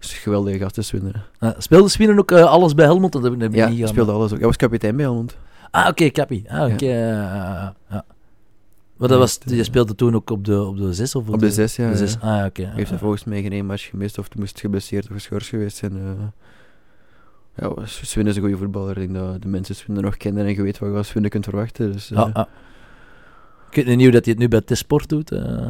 is 0.00 0.12
geweldige 0.12 0.58
gasten 0.58 0.84
Swinnen. 0.84 1.22
Uh, 1.40 1.50
speelde 1.58 1.88
Swinnen 1.88 2.18
ook 2.18 2.30
uh, 2.30 2.44
alles 2.44 2.74
bij 2.74 2.84
Helmond? 2.84 3.12
Dat 3.12 3.22
heb 3.22 3.32
ik, 3.32 3.54
ja, 3.54 3.68
niet 3.68 3.88
speelde 3.88 4.12
alles 4.12 4.32
ook. 4.32 4.38
Hij 4.38 4.46
was 4.46 4.56
kapitein 4.56 4.96
bij 4.96 5.04
Helmond. 5.04 5.36
Ah, 5.70 5.88
oké, 5.88 6.04
okay. 6.04 6.44
Ah, 6.48 6.64
oké. 6.64 6.72
Okay, 6.72 6.88
ja. 6.88 8.04
Maar 8.96 9.08
dat 9.08 9.18
was, 9.18 9.38
je 9.44 9.64
speelde 9.64 9.94
toen 9.94 10.14
ook 10.14 10.30
op 10.30 10.44
de, 10.44 10.62
op 10.62 10.76
de 10.76 10.92
6 10.92 11.14
of 11.14 11.28
op, 11.28 11.34
op 11.34 11.40
de 11.40 11.50
6, 11.50 11.76
ja. 11.76 11.90
De 11.90 11.96
zes. 11.96 12.20
Ah, 12.20 12.36
oké. 12.36 12.60
Okay, 12.60 12.74
heeft 12.74 12.90
hij 12.90 12.98
volgens 12.98 13.24
mij 13.24 13.42
geen 13.42 13.66
match 13.66 13.88
gemist 13.88 14.18
of 14.18 14.28
moest 14.36 14.60
geblesseerd 14.60 15.04
of 15.04 15.12
geschorst 15.12 15.48
geweest 15.48 15.76
zijn. 15.76 15.96
Uh, 15.96 16.10
ja, 17.56 17.86
Sven 17.86 18.26
is 18.26 18.36
een 18.36 18.42
goede 18.42 18.56
voetballer. 18.56 18.98
Ik 18.98 19.12
denk 19.12 19.14
dat 19.14 19.42
de 19.42 19.48
mensen 19.48 19.74
Sven 19.74 19.94
nog 19.94 20.16
kennen 20.16 20.46
en 20.46 20.54
je 20.54 20.62
weet 20.62 20.78
wat 20.78 20.90
je 20.90 20.96
als 20.96 21.08
Sven 21.08 21.28
kunt 21.28 21.44
verwachten. 21.44 21.92
Dus, 21.92 22.14
ah, 22.14 22.34
ah. 22.34 22.46
Ik 23.70 23.76
weet 23.76 23.86
niet 23.86 24.02
hoe 24.02 24.10
dat 24.10 24.24
hij 24.24 24.32
het 24.32 24.42
nu 24.42 24.48
bij 24.48 24.60
T-Sport 24.60 25.08
doet. 25.08 25.32
Uh 25.32 25.68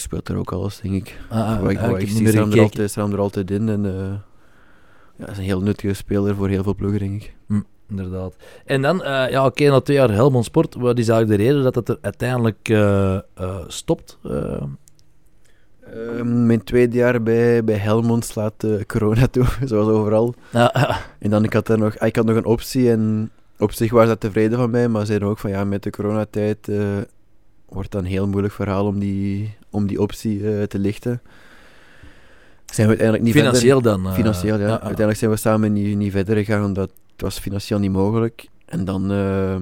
speelt 0.00 0.28
er 0.28 0.36
ook 0.36 0.52
alles, 0.52 0.80
denk 0.80 0.94
ik. 0.94 1.18
Ah, 1.28 1.62
ah, 1.62 1.70
ik, 1.70 1.78
ah, 1.78 2.00
ik, 2.00 2.08
zie 2.08 2.26
hem 2.26 2.52
er, 2.52 2.60
altijd, 2.60 2.96
er 2.96 3.18
altijd 3.18 3.50
in. 3.50 3.68
En, 3.68 3.84
uh, 3.84 4.14
ja, 5.16 5.28
is 5.28 5.38
een 5.38 5.44
heel 5.44 5.62
nuttige 5.62 5.94
speler 5.94 6.34
voor 6.34 6.48
heel 6.48 6.62
veel 6.62 6.74
ploegen, 6.74 6.98
denk 6.98 7.22
ik. 7.22 7.34
Hm, 7.46 7.60
inderdaad. 7.88 8.36
En 8.64 8.82
dan, 8.82 8.96
uh, 9.00 9.30
ja, 9.30 9.44
oké, 9.44 9.68
na 9.68 9.80
twee 9.80 9.96
jaar 9.96 10.10
Helmond 10.10 10.44
Sport, 10.44 10.74
wat 10.74 10.98
is 10.98 11.08
eigenlijk 11.08 11.40
de 11.40 11.46
reden 11.46 11.62
dat 11.62 11.74
het 11.74 11.88
er 11.88 11.98
uiteindelijk 12.00 12.68
uh, 12.68 13.18
stopt? 13.66 14.18
Ehm, 14.22 14.68
mijn 16.46 16.64
tweede 16.64 16.96
jaar 16.96 17.22
bij, 17.22 17.64
bij 17.64 17.76
Helmond 17.76 18.24
slaat 18.24 18.66
corona 18.86 19.26
toe, 19.26 19.44
zoals 19.64 19.88
overal. 19.88 20.34
En 21.18 21.30
dan, 21.30 21.44
ik 21.44 21.52
had 21.52 21.68
er 21.68 21.78
nog, 21.78 21.96
ik 21.96 22.16
had 22.16 22.24
nog 22.24 22.36
een 22.36 22.44
optie 22.44 22.90
en 22.90 23.30
op 23.58 23.72
zich 23.72 23.90
waren 23.90 24.08
ze 24.08 24.18
tevreden 24.18 24.58
van 24.58 24.70
mij, 24.70 24.88
maar 24.88 25.06
zeiden 25.06 25.28
ook 25.28 25.38
van 25.38 25.50
ja, 25.50 25.64
met 25.64 25.82
de 25.82 25.90
coronatijd 25.90 26.68
wordt 27.68 27.90
dan 27.90 28.04
een 28.04 28.10
heel 28.10 28.28
moeilijk 28.28 28.54
verhaal 28.54 28.86
om 28.86 28.98
die, 28.98 29.56
om 29.76 29.86
die 29.86 30.00
optie 30.00 30.38
uh, 30.38 30.62
te 30.62 30.78
lichten. 30.78 31.20
Zijn 32.64 32.88
we 32.88 32.96
uiteindelijk 32.96 33.22
niet 33.22 33.34
financieel 33.34 33.80
dan? 33.80 34.06
Uh, 34.06 34.12
financieel, 34.12 34.58
ja. 34.58 34.68
Uiteindelijk 34.68 35.18
zijn 35.18 35.30
we 35.30 35.36
samen 35.36 35.72
niet, 35.72 35.96
niet 35.96 36.12
verder 36.12 36.36
gegaan, 36.36 36.64
omdat 36.64 36.90
het 37.12 37.22
was 37.22 37.38
financieel 37.38 37.78
niet 37.78 37.92
mogelijk. 37.92 38.48
En 38.64 38.84
dan... 38.84 39.12
Uh, 39.12 39.56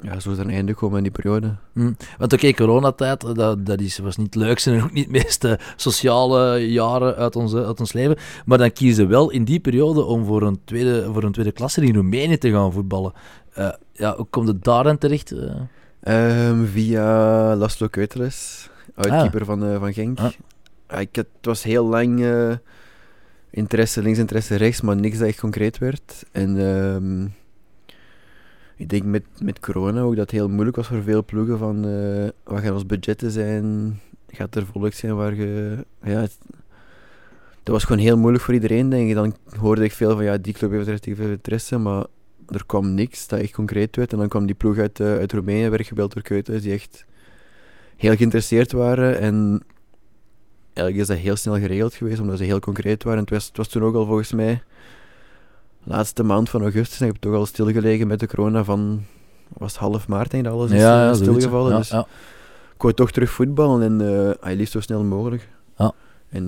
ja, 0.00 0.20
zo 0.20 0.30
is 0.30 0.38
er 0.38 0.44
een 0.44 0.50
einde 0.50 0.72
gekomen 0.72 0.96
in 0.96 1.02
die 1.02 1.12
periode. 1.12 1.54
Hm. 1.72 1.80
Want 2.18 2.32
oké, 2.32 2.34
okay, 2.34 2.54
coronatijd, 2.54 3.34
dat, 3.34 3.66
dat 3.66 3.80
is, 3.80 3.98
was 3.98 4.16
niet 4.16 4.34
het 4.34 4.42
leukste 4.42 4.72
en 4.72 4.82
ook 4.82 4.92
niet 4.92 5.04
de 5.04 5.10
meest 5.10 5.46
sociale 5.76 6.70
jaren 6.70 7.16
uit, 7.16 7.36
onze, 7.36 7.64
uit 7.64 7.80
ons 7.80 7.92
leven. 7.92 8.16
Maar 8.44 8.58
dan 8.58 8.72
kiezen 8.72 9.04
we 9.04 9.10
wel 9.10 9.30
in 9.30 9.44
die 9.44 9.60
periode 9.60 10.02
om 10.02 10.24
voor 10.24 10.42
een 10.42 10.60
tweede, 10.64 11.08
voor 11.12 11.22
een 11.22 11.32
tweede 11.32 11.52
klasse 11.52 11.84
in 11.84 11.94
Roemenië 11.94 12.38
te 12.38 12.50
gaan 12.50 12.72
voetballen. 12.72 13.12
Uh, 13.58 13.68
ja, 13.92 14.16
hoe 14.16 14.26
komt 14.30 14.48
het 14.48 14.64
daar 14.64 14.84
dan 14.84 14.98
terecht? 14.98 15.32
Uh? 15.32 15.54
Um, 16.08 16.66
via 16.66 17.54
Laszlo 17.56 17.88
Keuteles, 17.88 18.70
uitkeeper 18.94 19.40
ah. 19.40 19.46
van, 19.46 19.64
uh, 19.64 19.78
van 19.78 19.92
Genk. 19.92 20.18
Ah. 20.18 21.00
ik, 21.00 21.16
het 21.16 21.26
was 21.42 21.62
heel 21.62 21.84
lang 21.84 22.20
uh, 22.20 22.52
interesse 23.50 24.02
links, 24.02 24.18
interesse 24.18 24.54
rechts, 24.56 24.80
maar 24.80 24.96
niks 24.96 25.18
dat 25.18 25.28
echt 25.28 25.40
concreet 25.40 25.78
werd. 25.78 26.24
En 26.32 26.56
um, 26.56 27.34
Ik 28.76 28.88
denk 28.88 29.04
met, 29.04 29.24
met 29.40 29.60
corona 29.60 30.00
ook 30.00 30.16
dat 30.16 30.30
het 30.30 30.30
heel 30.30 30.48
moeilijk 30.48 30.76
was 30.76 30.86
voor 30.86 31.02
veel 31.02 31.24
ploegen 31.24 31.58
van 31.58 31.84
eh, 31.88 32.28
wat 32.44 32.60
gaan 32.62 32.72
ons 32.72 32.86
budgetten 32.86 33.30
zijn, 33.30 34.00
gaat 34.28 34.54
er 34.54 34.66
volk 34.66 34.92
zijn 34.92 35.16
waar 35.16 35.34
je... 35.34 35.76
Ja, 36.02 36.20
het- 36.20 36.38
dat 37.62 37.74
was 37.74 37.84
gewoon 37.84 38.02
heel 38.02 38.18
moeilijk 38.18 38.44
voor 38.44 38.54
iedereen, 38.54 38.88
denk 38.88 39.08
ik. 39.08 39.14
Dan 39.14 39.34
hoorde 39.58 39.84
ik 39.84 39.92
veel 39.92 40.14
van, 40.14 40.24
ja, 40.24 40.36
die 40.36 40.52
club 40.52 40.70
heeft 40.70 40.86
er 40.86 40.92
echt 40.92 41.08
veel 41.12 41.30
interesse, 41.30 41.78
maar 41.78 42.04
er 42.48 42.66
kwam 42.66 42.94
niks 42.94 43.28
dat 43.28 43.40
echt 43.40 43.52
concreet 43.52 43.96
werd. 43.96 44.12
En 44.12 44.18
dan 44.18 44.28
kwam 44.28 44.46
die 44.46 44.54
ploeg 44.54 44.78
uit, 44.78 45.00
eh, 45.00 45.06
uit 45.06 45.32
Roemenië, 45.32 45.68
werd 45.68 45.86
gebeld 45.86 46.14
door 46.14 46.22
Keuthuis, 46.22 46.62
die 46.62 46.72
echt 46.72 47.04
heel 47.96 48.16
geïnteresseerd 48.16 48.72
waren. 48.72 49.18
En 49.18 49.62
eigenlijk 50.72 50.96
is 50.96 51.06
dat 51.06 51.16
heel 51.16 51.36
snel 51.36 51.54
geregeld 51.54 51.94
geweest, 51.94 52.20
omdat 52.20 52.38
ze 52.38 52.44
heel 52.44 52.58
concreet 52.58 53.02
waren. 53.02 53.20
Het 53.20 53.30
was, 53.30 53.46
het 53.46 53.56
was 53.56 53.68
toen 53.68 53.82
ook 53.82 53.94
al 53.94 54.06
volgens 54.06 54.32
mij 54.32 54.62
laatste 55.84 56.22
maand 56.22 56.50
van 56.50 56.62
augustus. 56.62 57.00
En 57.00 57.06
ik 57.06 57.12
heb 57.12 57.22
toch 57.22 57.34
al 57.34 57.46
stilgelegen 57.46 58.06
met 58.06 58.20
de 58.20 58.26
corona 58.26 58.64
van 58.64 59.04
was 59.48 59.72
het 59.72 59.80
half 59.80 60.08
maart 60.08 60.30
denk 60.30 60.44
ik 60.44 60.50
dat 60.50 60.58
alles 60.58 60.70
is 60.70 60.80
ja, 60.80 61.00
eh, 61.00 61.06
ja, 61.06 61.14
stilgevallen. 61.14 61.70
ja, 61.72 61.78
dus 61.78 61.92
ik 62.74 62.82
wou 62.82 62.94
toch 62.94 63.10
terug 63.10 63.30
voetballen 63.30 63.82
en 63.82 64.00
hij 64.40 64.56
liefst 64.56 64.72
zo 64.72 64.80
snel 64.80 65.04
mogelijk. 65.04 65.48
Ja. 65.76 65.92
En 66.28 66.46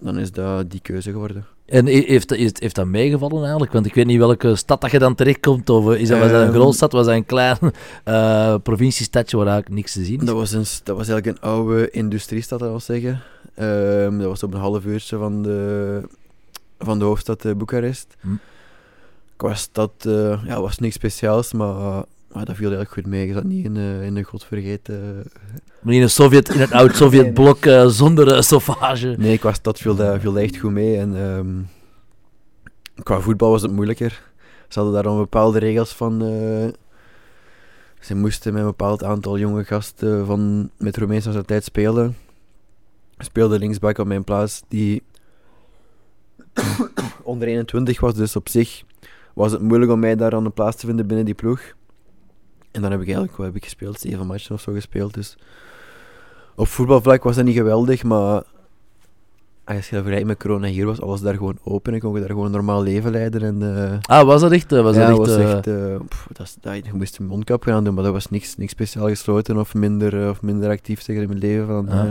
dan 0.00 0.18
is 0.18 0.32
dat 0.32 0.70
die 0.70 0.80
keuze 0.80 1.10
geworden. 1.10 1.46
En 1.66 1.86
he- 1.86 2.04
heeft, 2.06 2.30
heeft, 2.30 2.60
heeft 2.60 2.74
dat 2.74 2.86
meegevallen 2.86 3.42
eigenlijk? 3.42 3.72
Want 3.72 3.86
ik 3.86 3.94
weet 3.94 4.06
niet 4.06 4.18
welke 4.18 4.56
stad 4.56 4.80
dat 4.80 4.90
je 4.90 4.98
dan 4.98 5.14
terechtkomt. 5.14 5.70
Of 5.70 5.94
is 5.94 6.08
dat, 6.08 6.18
was 6.18 6.30
dat 6.30 6.40
een 6.40 6.46
Ehm. 6.46 6.54
grootstad? 6.56 6.92
Was 6.92 7.06
dat 7.06 7.14
een 7.14 7.26
klein 7.26 7.58
eh 8.04 8.54
provinciestadje 8.62 9.36
waar 9.36 9.46
eigenlijk 9.46 9.76
niks 9.76 9.92
te 9.92 10.04
zien 10.04 10.20
is? 10.20 10.26
Dat 10.26 10.34
was, 10.34 10.52
een, 10.52 10.64
dat 10.84 10.96
was 10.96 11.08
eigenlijk 11.08 11.26
een 11.26 11.48
oude 11.50 11.90
industriestad, 11.90 12.58
dat 12.58 12.68
wil 12.68 12.80
zeggen. 12.80 13.20
Ehm, 13.54 14.18
dat 14.18 14.26
was 14.26 14.42
op 14.42 14.54
een 14.54 14.60
half 14.60 14.84
uurtje 14.84 15.16
van 15.16 15.42
de, 15.42 16.00
van 16.78 16.98
de 16.98 17.04
hoofdstad 17.04 17.44
eh, 17.44 17.52
Boekarest. 17.54 18.16
Hm. 18.20 18.28
Qua 19.36 19.54
stad 19.54 19.90
eh, 19.98 20.40
ja, 20.46 20.60
was 20.60 20.78
niks 20.78 20.94
speciaals, 20.94 21.52
maar, 21.52 22.04
maar 22.36 22.44
dat 22.44 22.56
viel 22.56 22.70
eigenlijk 22.70 22.94
goed 22.94 23.06
mee. 23.06 23.26
Je 23.26 23.32
zat 23.32 23.44
niet 23.44 23.64
in, 23.64 23.76
eh, 23.76 24.04
in 24.04 24.16
een 24.16 24.24
godvergeten... 24.24 25.24
Maar 25.80 25.94
in 25.94 26.02
een 26.02 26.10
Sovjet, 26.10 26.48
in 26.48 26.60
een 26.60 26.72
oud 26.72 26.96
Sovjetblok 27.00 27.66
eh, 27.66 27.86
zonder 27.86 28.34
eh, 28.34 28.40
sauvage. 28.40 29.14
Nee, 29.18 29.40
stad 29.52 29.78
viel 29.78 29.94
dat, 29.94 30.20
viel 30.20 30.32
dat 30.32 30.42
echt 30.42 30.56
goed 30.56 30.70
mee. 30.70 30.96
En, 30.98 31.16
ehm, 31.16 31.46
qua 33.02 33.20
voetbal 33.20 33.50
was 33.50 33.62
het 33.62 33.70
moeilijker. 33.70 34.22
Ze 34.68 34.78
hadden 34.78 34.94
daar 34.94 35.02
dan 35.02 35.16
bepaalde 35.16 35.58
regels 35.58 35.92
van... 35.92 36.22
eh, 36.22 36.72
ze 38.00 38.14
moesten 38.14 38.52
met 38.52 38.62
een 38.62 38.68
bepaald 38.68 39.04
aantal 39.04 39.38
jonge 39.38 39.64
gasten 39.64 40.26
van, 40.26 40.70
met 40.78 40.96
Roemeense 40.96 41.26
nationaliteit 41.26 41.64
spelen. 41.64 42.16
Ik 43.18 43.24
speelde 43.24 43.58
linksback 43.58 43.98
op 43.98 44.06
mijn 44.06 44.24
plaats, 44.24 44.62
die 44.68 45.02
onder 47.22 47.48
21 47.48 48.00
was. 48.00 48.14
Dus 48.14 48.36
op 48.36 48.48
zich 48.48 48.82
was 49.34 49.52
het 49.52 49.60
moeilijk 49.60 49.92
om 49.92 49.98
mij 49.98 50.16
daar 50.16 50.34
aan 50.34 50.44
een 50.44 50.52
plaats 50.52 50.76
te 50.76 50.86
vinden 50.86 51.06
binnen 51.06 51.24
die 51.24 51.34
ploeg. 51.34 51.74
En 52.76 52.82
dan 52.82 52.90
heb 52.90 53.00
ik 53.00 53.06
eigenlijk, 53.06 53.36
wat 53.36 53.46
heb 53.46 53.56
ik 53.56 53.64
gespeeld? 53.64 54.00
Zeven 54.00 54.26
matchen 54.26 54.54
of 54.54 54.60
zo 54.60 54.72
gespeeld. 54.72 55.14
Dus 55.14 55.36
op 56.54 56.68
voetbalvlak 56.68 57.22
was 57.22 57.36
dat 57.36 57.44
niet 57.44 57.56
geweldig, 57.56 58.02
maar 58.04 58.42
als 59.64 59.74
je 59.88 59.94
dat 59.94 60.00
vergelijkt 60.04 60.26
met 60.26 60.38
corona 60.38 60.66
hier 60.66 60.86
was, 60.86 61.00
alles 61.00 61.20
daar 61.20 61.34
gewoon 61.34 61.58
open 61.64 61.92
en 61.94 62.00
kon 62.00 62.12
je 62.14 62.20
daar 62.20 62.28
gewoon 62.28 62.44
een 62.46 62.50
normaal 62.52 62.82
leven 62.82 63.10
leiden. 63.10 63.42
En, 63.42 63.76
eh, 63.76 63.98
Ah, 64.18 64.26
was 64.26 64.40
dat 64.40 64.52
echt? 64.52 64.72
eh, 64.72 64.82
Was 64.82 64.96
ja, 64.96 65.00
dat 65.00 65.08
echt, 65.08 65.18
was 65.18 65.36
eh, 65.36 65.52
echt 65.52 66.08
pff, 66.08 66.26
dat, 66.32 66.46
is- 66.46 66.56
dat, 66.60 66.74
je 66.86 66.92
moest 66.94 67.18
een 67.18 67.26
mondkap 67.26 67.62
gaan 67.62 67.84
doen, 67.84 67.94
maar 67.94 68.04
dat 68.04 68.12
was 68.12 68.30
niks, 68.30 68.56
niks 68.56 68.72
speciaal 68.72 69.08
gesloten 69.08 69.56
of 69.58 69.74
minder, 69.74 70.30
of 70.30 70.42
minder 70.42 70.70
actief 70.70 71.02
tegen 71.02 71.22
in 71.22 71.28
mijn 71.28 71.40
leven 71.40 71.66
van, 71.66 71.86
Ja. 71.88 72.04
eh, 72.06 72.10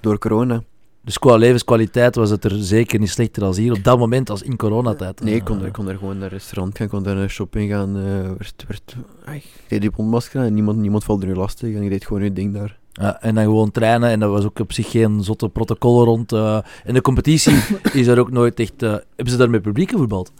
door 0.00 0.18
corona. 0.18 0.62
Dus 1.04 1.18
qua 1.18 1.36
levenskwaliteit 1.36 2.14
was 2.14 2.30
het 2.30 2.44
er 2.44 2.50
zeker 2.54 2.98
niet 2.98 3.10
slechter 3.10 3.44
als 3.44 3.56
hier 3.56 3.72
op 3.72 3.84
dat 3.84 3.98
moment 3.98 4.30
als 4.30 4.42
in 4.42 4.56
coronatijd. 4.56 5.20
Nee, 5.22 5.34
ik 5.34 5.44
kon, 5.44 5.60
Eh, 5.60 5.66
ik 5.66 5.72
kon 5.72 5.84
daar 5.86 5.96
gewoon 5.96 6.14
naar 6.18 6.24
een 6.26 6.36
restaurant 6.38 6.76
gaan, 6.76 6.86
ik 6.86 6.92
kon 6.92 7.02
daar 7.02 7.14
naar 7.14 7.30
shopping 7.30 7.70
gaan. 7.70 7.96
eh 7.96 8.30
werd, 8.66 8.96
ik 9.24 9.44
deed 9.68 9.80
die 9.80 9.90
mondmasker 9.96 10.42
en 10.44 10.54
niemand, 10.54 10.78
niemand 10.78 11.04
valt 11.04 11.22
er 11.22 11.28
nu 11.28 11.34
lastig 11.34 11.74
en 11.74 11.82
ik 11.82 11.90
deed 11.90 12.06
gewoon 12.06 12.22
je 12.22 12.32
ding 12.32 12.54
daar. 12.54 12.78
Ja, 12.92 13.20
en 13.22 13.34
dan 13.34 13.44
gewoon 13.44 13.70
trainen 13.70 14.10
en 14.10 14.20
dat 14.20 14.30
was 14.30 14.44
ook 14.44 14.58
op 14.58 14.72
zich 14.72 14.90
geen 14.90 15.22
zotte 15.24 15.48
protocollen 15.48 16.04
rond. 16.04 16.32
eh 16.32 16.58
en 16.84 16.94
de 16.94 17.00
competitie 17.00 17.56
is 17.92 18.06
er 18.06 18.18
ook 18.18 18.30
nooit 18.30 18.60
echt... 18.60 18.82
eh, 18.82 18.90
hebben 18.90 19.30
ze 19.32 19.36
daar 19.36 19.50
met 19.50 19.62
publiek 19.62 19.90
gevoetbald? 19.90 20.32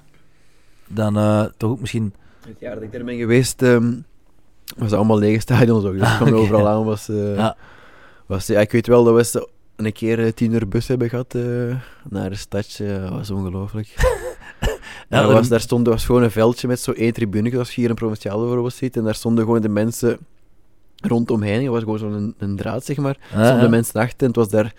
Dan 0.88 1.16
eh, 1.16 1.44
toch 1.56 1.70
ook 1.70 1.80
misschien... 1.80 2.14
Het 2.48 2.60
jaar 2.60 2.74
dat 2.74 2.82
ik 2.82 2.92
daar 2.92 3.04
ben 3.04 3.16
geweest, 3.18 3.62
ehm, 3.62 3.92
was 4.78 4.92
allemaal 4.92 5.18
lege 5.18 5.40
stadions 5.40 5.84
ook. 5.84 5.98
Dus 5.98 6.10
ik 6.10 6.16
kwam 6.16 6.34
overal 6.42 6.68
aan. 6.68 6.84
Was, 6.84 7.08
eh, 7.08 7.34
Ja. 7.36 7.56
was, 8.26 8.46
ja, 8.46 8.60
ik 8.60 8.72
weet 8.72 8.86
wel 8.86 9.04
dat 9.04 9.26
ze 9.26 9.48
een 9.84 9.92
keer 9.92 10.24
eh, 10.24 10.32
tien 10.32 10.52
uur 10.52 10.68
bus 10.68 10.88
hebben 10.88 11.08
gehad 11.08 11.34
eh, 11.34 11.42
naar 12.08 12.30
een 12.30 12.38
stadje. 12.38 13.00
Dat 13.00 13.10
was 13.10 13.30
ongelooflijk. 13.30 13.94
Ja, 15.08 15.22
daar, 15.22 15.32
was, 15.32 15.48
daar 15.48 15.60
stond 15.60 15.86
was 15.86 16.04
gewoon 16.04 16.22
een 16.22 16.30
veldje 16.30 16.68
met 16.68 16.80
zo 16.80 16.92
één 16.92 17.12
tribune, 17.12 17.50
zoals 17.50 17.74
je 17.74 17.80
hier 17.80 17.88
in 17.88 17.94
Provinciale 17.94 18.40
bijvoorbeeld 18.40 18.74
ziet. 18.74 18.96
En 18.96 19.04
daar 19.04 19.14
stonden 19.14 19.44
gewoon 19.44 19.60
de 19.60 19.68
mensen 19.68 20.18
rondomheen. 20.96 21.62
Het 21.62 21.72
was 21.72 21.82
gewoon 21.82 21.98
zo'n 21.98 22.34
een, 22.38 22.56
draad, 22.56 22.84
zeg 22.84 22.96
maar. 22.96 23.18
Ah, 23.22 23.44
stonden 23.44 23.62
ja. 23.62 23.68
mensen 23.68 24.00
achter 24.00 24.18
en 24.18 24.26
het 24.26 24.36
was 24.36 24.48
daar... 24.48 24.74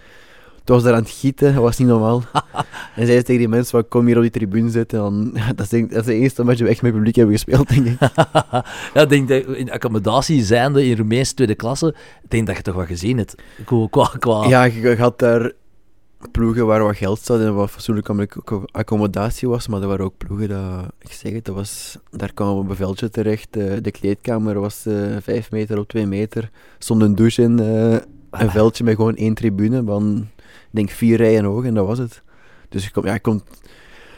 Het 0.61 0.69
was 0.69 0.83
daar 0.83 0.93
aan 0.93 1.01
het 1.01 1.09
gieten, 1.09 1.53
dat 1.53 1.63
was 1.63 1.77
niet 1.77 1.87
normaal. 1.87 2.23
en 2.95 3.05
zei 3.05 3.17
ze 3.17 3.23
tegen 3.23 3.37
die 3.37 3.47
mensen, 3.47 3.75
wat 3.75 3.87
kom 3.87 4.05
hier 4.05 4.15
op 4.15 4.21
die 4.21 4.31
tribune 4.31 4.69
zitten. 4.69 4.97
En 4.99 5.03
dan, 5.03 5.33
dat, 5.55 5.71
is, 5.71 5.81
dat 5.87 5.99
is 5.99 6.05
de 6.05 6.13
eerste 6.15 6.43
match 6.43 6.57
dat 6.57 6.67
we 6.67 6.73
echt 6.73 6.81
met 6.81 6.93
publiek 6.93 7.15
hebben 7.15 7.33
gespeeld, 7.35 7.69
denk 7.69 7.85
ik. 7.85 7.99
ja, 8.93 9.01
ik 9.01 9.09
denk 9.09 9.27
dat 9.27 9.45
in 9.55 9.71
accommodatie 9.71 10.43
zijnde 10.43 10.85
in 10.85 10.97
Roemeense 10.97 11.33
tweede 11.33 11.55
klasse, 11.55 11.87
ik 12.23 12.29
denk 12.29 12.47
dat 12.47 12.55
je 12.55 12.61
toch 12.61 12.75
wat 12.75 12.85
gezien 12.87 13.17
hebt. 13.17 13.35
Qua, 13.65 13.87
qua, 13.89 14.05
qua- 14.19 14.47
Ja, 14.47 14.63
je, 14.63 14.79
je 14.81 14.95
had 14.97 15.19
daar 15.19 15.51
ploegen 16.31 16.65
waar 16.65 16.83
wat 16.83 16.95
geld 16.97 17.19
zat 17.19 17.39
en 17.39 17.55
wat 17.55 17.69
fatsoenlijke 17.71 18.11
accom- 18.35 18.65
accommodatie 18.71 19.47
was, 19.49 19.67
maar 19.67 19.81
er 19.81 19.87
waren 19.87 20.05
ook 20.05 20.17
ploegen 20.17 20.49
dat, 20.49 20.85
ik 20.99 21.11
zeg 21.11 21.31
het, 21.33 21.45
dat 21.45 21.55
was, 21.55 21.97
daar 22.11 22.33
kwamen 22.33 22.53
we 22.55 22.59
op 22.61 22.69
een 22.69 22.75
veldje 22.75 23.09
terecht. 23.09 23.55
eh, 23.57 23.73
de 23.81 23.91
kleedkamer 23.91 24.59
was 24.59 24.85
eh 24.85 24.95
5 25.21 25.51
meter 25.51 25.77
op 25.79 25.87
2 25.87 26.05
meter. 26.07 26.43
Er 26.43 26.49
stond 26.79 27.01
een 27.01 27.15
douche 27.15 27.41
in, 27.41 27.59
eh, 27.59 27.91
een 28.31 28.49
veldje 28.51 28.83
met 28.83 28.95
gewoon 28.95 29.15
één 29.15 29.33
tribune 29.33 29.83
denk 30.71 30.89
vier 30.89 31.17
rijen 31.17 31.43
hoog 31.43 31.65
en 31.65 31.73
dat 31.73 31.85
was 31.87 31.97
het. 31.97 32.21
Dus 32.69 32.83
je, 32.85 32.91
kom, 32.91 33.05
ja, 33.05 33.13
je, 33.13 33.19
komt, 33.19 33.43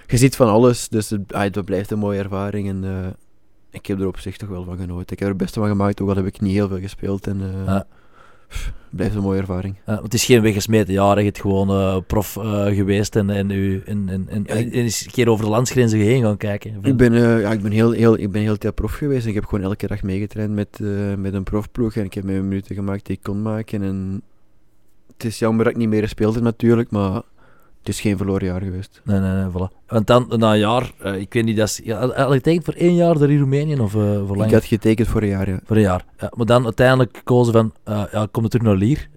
je 0.07 0.17
ziet 0.17 0.35
van 0.35 0.47
alles, 0.47 0.89
dus 0.89 1.09
het, 1.09 1.33
ah, 1.33 1.63
blijft 1.65 1.91
een 1.91 1.99
mooie 1.99 2.19
ervaring 2.19 2.67
en 2.69 2.83
eh, 2.83 3.07
ik 3.69 3.85
heb 3.85 3.99
er 3.99 4.07
op 4.07 4.19
zich 4.19 4.37
toch 4.37 4.49
wel 4.49 4.63
van 4.63 4.77
genoten. 4.77 5.01
Ik 5.01 5.09
heb 5.09 5.19
er 5.19 5.27
het 5.27 5.37
beste 5.37 5.59
van 5.59 5.69
gemaakt, 5.69 6.01
ook 6.01 6.09
al 6.09 6.15
heb 6.15 6.25
ik 6.25 6.41
niet 6.41 6.53
heel 6.53 6.67
veel 6.67 6.79
gespeeld 6.79 7.27
en 7.27 7.41
eh, 7.41 7.65
Ja. 7.65 7.85
pff, 8.47 8.73
blijft 8.89 9.15
een 9.15 9.21
mooie 9.21 9.39
ervaring. 9.39 9.75
Ja, 9.85 10.01
het 10.03 10.13
is 10.13 10.25
geen 10.25 10.41
weggesmeten 10.41 10.93
jaar, 10.93 11.17
je 11.17 11.23
bent 11.23 11.39
gewoon 11.39 11.69
eh, 11.69 11.97
prof 12.07 12.33
geweest 12.73 13.15
en, 13.15 13.29
en, 13.29 13.49
u, 13.49 13.81
en, 13.85 14.09
en, 14.09 14.25
en, 14.29 14.43
Ja, 14.47 14.53
ik- 14.53 14.73
en 14.73 14.83
is 14.83 15.05
een 15.05 15.11
keer 15.11 15.29
over 15.29 15.45
de 15.45 15.51
landsgrenzen 15.51 15.99
heen 15.99 16.21
gaan 16.23 16.37
kijken. 16.37 16.77
Ik 16.81 16.97
ben, 16.97 17.13
ja, 17.13 17.51
ik 17.51 17.61
ben 17.61 17.71
heel, 17.71 17.91
heel, 17.91 18.17
ik 18.19 18.31
ben 18.31 18.41
heel 18.41 18.57
tijd 18.57 18.75
prof 18.75 18.91
geweest 18.93 19.23
en 19.23 19.29
ik 19.29 19.35
heb 19.35 19.45
gewoon 19.45 19.63
elke 19.65 19.87
dag 19.87 20.03
meegetraind 20.03 20.53
met, 20.53 20.79
met 21.17 21.33
een 21.33 21.43
profploeg 21.43 21.95
en 21.95 22.03
ik 22.03 22.13
heb 22.13 22.23
mijn 22.23 22.47
minuten 22.47 22.75
gemaakt 22.75 23.05
die 23.05 23.15
ik 23.15 23.23
kon 23.23 23.41
maken. 23.41 23.81
En 23.83 24.21
het 25.13 25.23
is 25.23 25.39
jammer 25.39 25.63
dat 25.63 25.73
ik 25.73 25.79
niet 25.79 25.89
meer 25.89 26.01
gespeeld 26.01 26.33
heb 26.33 26.43
natuurlijk, 26.43 26.91
maar 26.91 27.21
het 27.83 27.93
is 27.93 28.01
geen 28.01 28.17
verloren 28.17 28.45
jaar 28.47 28.61
geweest. 28.61 29.01
Nee, 29.03 29.19
nee, 29.19 29.31
nee, 29.31 29.51
voilà. 29.51 29.83
Want 29.87 30.07
dan, 30.07 30.25
na 30.37 30.53
een 30.53 30.59
jaar, 30.59 30.91
eh, 30.99 31.15
ik 31.15 31.33
weet 31.33 31.43
niet, 31.43 31.57
dat 31.57 31.67
is, 31.67 31.81
ja, 31.83 31.99
had 31.99 32.27
je 32.27 32.33
getekend 32.33 32.65
voor 32.65 32.73
één 32.73 32.95
jaar 32.95 33.17
daar 33.17 33.29
in 33.29 33.39
Roemenië 33.39 33.79
of 33.79 33.95
eh, 33.95 34.01
voor 34.01 34.27
langer? 34.27 34.45
Ik 34.45 34.51
had 34.53 34.65
getekend 34.65 35.07
voor 35.07 35.21
een 35.21 35.27
jaar, 35.27 35.49
ja. 35.49 35.59
Voor 35.65 35.75
een 35.75 35.81
jaar. 35.81 36.05
Ja, 36.17 36.31
maar 36.35 36.45
dan 36.45 36.63
uiteindelijk 36.63 37.17
gekozen 37.17 37.53
van, 37.53 37.73
eh 37.83 38.03
ja, 38.11 38.27
kom 38.31 38.49
terug 38.49 38.65
naar 38.65 38.75
Lier. 38.75 39.09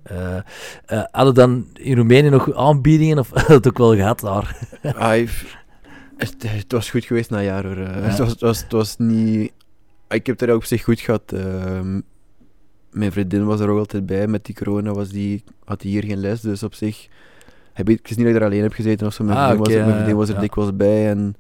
Hadden 1.11 1.34
dan 1.34 1.66
in 1.72 1.97
Roemenië 1.97 2.28
nog 2.28 2.55
aanbiedingen 2.55 3.18
of 3.18 3.30
had 3.34 3.47
het 3.47 3.68
ook 3.68 3.78
wel 3.78 3.94
gehad 3.94 4.20
daar? 4.20 4.59
Ah, 4.99 5.26
het, 6.16 6.34
het 6.47 6.72
was 6.72 6.90
goed 6.90 7.05
geweest 7.05 7.30
na 7.30 7.38
een 7.38 7.44
jaar 7.44 7.64
hoor. 7.64 7.78
Ja. 7.78 7.90
Het, 7.90 8.18
was, 8.18 8.30
het, 8.30 8.40
was, 8.40 8.62
het 8.62 8.72
was 8.72 8.97
niet... 8.99 9.53
Ik 10.09 10.26
heb 10.26 10.40
het 10.40 10.49
er 10.49 10.55
op 10.55 10.64
zich 10.64 10.84
goed 10.84 11.01
gehad. 11.01 11.32
Mijn 12.97 13.12
vriendin 13.12 13.44
was 13.44 13.61
er 13.61 13.68
ook 13.68 13.78
altijd 13.78 14.07
bij. 14.07 14.26
Met 14.26 14.44
die 14.44 14.55
corona 14.55 14.92
was 14.92 15.09
die, 15.09 15.44
had 15.64 15.80
die 15.80 15.90
hier 15.90 16.05
geen 16.05 16.18
les, 16.20 16.40
dus 16.40 16.62
op 16.62 16.74
zich... 16.74 17.09
Heb 17.72 17.88
ik, 17.88 17.99
het 17.99 18.11
is 18.11 18.16
niet 18.16 18.26
dat 18.26 18.34
ik 18.34 18.40
er 18.40 18.47
alleen 18.47 18.62
heb 18.62 18.72
gezeten 18.72 19.07
of 19.07 19.12
zo. 19.14 19.24
Mijn 19.24 19.36
Ah, 19.38 19.44
vriendin, 19.51 19.74
was, 19.74 19.84
mijn 19.84 19.92
vriendin 19.94 20.16
was 20.16 20.28
er 20.28 20.34
ja. 20.34 20.40
dikwijls 20.40 20.76
bij 20.76 21.09
en... 21.09 21.36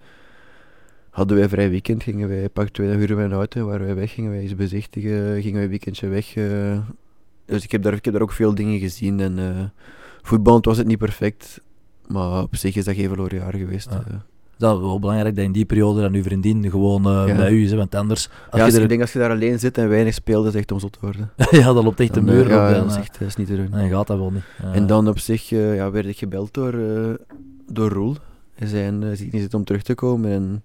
Hadden 1.10 1.36
wij 1.36 1.48
vrij 1.48 1.70
weekend, 1.70 2.02
gingen 2.02 2.28
wij 2.28 2.48
pak 2.48 2.68
twee 2.68 2.96
uur 2.96 3.16
met 3.16 3.24
een 3.24 3.32
auto, 3.32 3.66
waren 3.66 3.86
wij 3.86 3.94
weg, 3.94 4.12
gingen 4.12 4.30
wij 4.30 4.42
iets 4.42 4.54
bezichtigen, 4.54 5.34
gingen 5.42 5.54
wij 5.54 5.62
een 5.62 5.68
weekendje 5.68 6.08
weg. 6.08 6.34
eh. 6.36 6.78
dus 7.44 7.64
ik 7.64 7.72
heb, 7.72 7.82
daar, 7.82 7.92
ik 7.92 8.04
heb 8.04 8.14
daar 8.14 8.22
ook 8.22 8.32
veel 8.32 8.54
dingen 8.54 8.78
gezien 8.78 9.20
en 9.20 9.38
eh 9.38 9.64
voetballend 10.22 10.64
was 10.64 10.76
het 10.76 10.86
niet 10.86 10.98
perfect, 10.98 11.60
maar 12.06 12.42
op 12.42 12.56
zich 12.56 12.76
is 12.76 12.84
dat 12.84 12.94
geen 12.94 13.08
verloren 13.08 13.38
jaar 13.38 13.54
geweest. 13.54 13.90
Ja. 13.90 14.04
eh. 14.08 14.14
Dat 14.58 14.74
is 14.76 14.80
wel 14.80 14.98
belangrijk 14.98 15.34
dat 15.36 15.44
in 15.44 15.52
die 15.52 15.64
periode 15.64 16.00
dan 16.00 16.14
uw 16.14 16.22
vriendin 16.22 16.70
gewoon 16.70 17.06
eh, 17.06 17.24
Ja. 17.26 17.36
bij 17.36 17.50
u 17.50 17.62
is, 17.64 17.70
hè, 17.70 17.76
want 17.76 17.94
anders... 17.94 18.28
Als 18.50 18.60
ja, 18.60 18.66
je 18.66 18.72
er, 18.76 18.82
ik 18.82 18.88
denk 18.88 19.00
als 19.00 19.12
je 19.12 19.18
daar 19.18 19.30
alleen 19.30 19.58
zit 19.58 19.78
en 19.78 19.88
weinig 19.88 20.14
speelt, 20.14 20.44
dat 20.44 20.54
is 20.54 20.60
echt 20.60 20.72
om 20.72 20.78
zot 20.78 20.92
te 20.92 20.98
worden. 21.00 21.30
ja, 21.60 21.72
dan 21.72 21.84
loopt 21.84 22.00
echt 22.00 22.14
de 22.14 22.24
Dan, 22.24 22.34
muur 22.34 22.44
eh, 22.44 22.50
ja, 22.50 22.68
op. 22.68 22.74
dat 22.74 22.82
en, 22.82 22.88
is 22.88 22.94
eh, 22.94 23.00
echt 23.00 23.18
dat 23.18 23.28
is 23.28 23.36
niet 23.36 23.46
te 23.46 23.56
doen. 23.56 23.68
dan 23.70 23.88
gaat 23.88 24.06
dat 24.06 24.18
wel 24.18 24.30
niet. 24.32 24.42
En 24.72 24.86
dan 24.86 25.08
op 25.08 25.18
zich 25.18 25.48
ja, 25.48 25.90
werd 25.90 26.06
ik 26.06 26.18
gebeld 26.18 26.54
door, 26.54 26.72
door 27.72 27.90
Roel. 27.90 28.16
Hij 28.54 28.68
zei, 28.68 29.16
ziet 29.16 29.32
niet 29.32 29.40
zitten 29.40 29.58
om 29.58 29.64
terug 29.64 29.82
te 29.82 29.94
komen. 29.94 30.30
En 30.30 30.62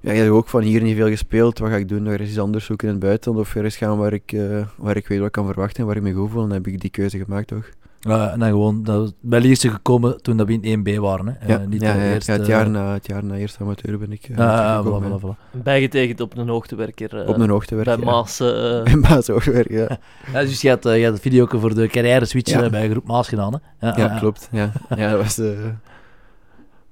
ja, 0.00 0.12
ik 0.12 0.18
had 0.20 0.28
ook 0.28 0.48
van 0.48 0.62
hier 0.62 0.82
niet 0.82 0.96
veel 0.96 1.08
gespeeld. 1.08 1.58
Wat 1.58 1.70
ga 1.70 1.76
ik 1.76 1.88
doen? 1.88 2.02
Nog 2.02 2.12
eens 2.12 2.28
iets 2.28 2.38
anders 2.38 2.64
zoeken 2.64 2.86
in 2.88 2.94
het 2.94 3.02
buitenland. 3.02 3.46
Of 3.46 3.54
ergens 3.54 3.76
gaan 3.76 3.98
waar 3.98 4.12
ik, 4.12 4.36
waar 4.76 4.96
ik 4.96 5.08
weet 5.08 5.18
wat 5.18 5.26
ik 5.26 5.32
kan 5.32 5.46
verwachten 5.46 5.80
en 5.80 5.86
waar 5.86 5.96
ik 5.96 6.02
me 6.02 6.12
goed 6.12 6.30
voel. 6.30 6.42
En 6.42 6.48
dan 6.48 6.56
heb 6.56 6.66
ik 6.66 6.80
die 6.80 6.90
keuze 6.90 7.18
gemaakt 7.18 7.46
toch. 7.48 7.68
Eh, 8.04 8.32
en 8.32 8.38
dan 8.38 8.48
gewoon 8.48 8.82
dat, 8.82 9.14
bij 9.20 9.40
Lierse 9.40 9.68
gekomen 9.70 10.22
toen 10.22 10.36
dat 10.36 10.46
we 10.46 10.58
in 10.60 10.78
1B 10.86 10.98
waren. 10.98 11.26
Hè. 11.26 11.52
Ja, 11.52 11.60
Eh, 11.60 11.66
niet 11.66 11.80
ja, 11.82 11.94
ja, 11.94 12.12
eerst, 12.12 12.26
ja, 12.26 12.32
het, 12.32 12.42
eh, 12.42 12.48
jaar 12.48 12.70
na, 12.70 12.92
het 12.92 13.06
jaar 13.06 13.24
na 13.24 13.34
eerste 13.34 13.58
amateur 13.62 13.98
ben 13.98 14.12
ik 14.12 14.28
uh, 14.28 14.36
voilà, 14.84 15.02
voilà, 15.04 15.20
voilà. 15.24 15.50
Bijgetekend 15.62 16.20
op 16.20 16.36
een 16.36 16.48
hoogtewerker. 16.48 17.22
eh, 17.22 17.28
op 17.28 17.38
een 17.38 17.48
hoogtewerk. 17.50 17.86
Bij 17.86 17.96
ja. 17.98 18.04
Maas. 18.04 18.40
eh, 18.40 18.46
Bij 18.84 18.96
Maas 18.96 19.26
hoogtewerk, 19.26 19.70
ja. 19.70 19.88
Ja, 20.32 20.40
dus 20.40 20.60
je 20.60 20.68
had, 20.68 20.86
eh, 20.86 20.98
je 20.98 21.04
had 21.04 21.12
het 21.12 21.22
video 21.22 21.46
voor 21.50 21.74
de 21.74 21.86
carrière 21.88 22.24
switch 22.24 22.50
Ja. 22.50 22.62
eh, 22.62 22.70
bij 22.70 22.90
Groep 22.90 23.06
Maas 23.06 23.28
gedaan. 23.28 23.60
Hè? 23.78 23.88
Ja, 24.02 24.18
klopt. 24.18 24.48
Ja, 24.52 24.72
ja 24.96 25.10
dat 25.10 25.22
was... 25.22 25.40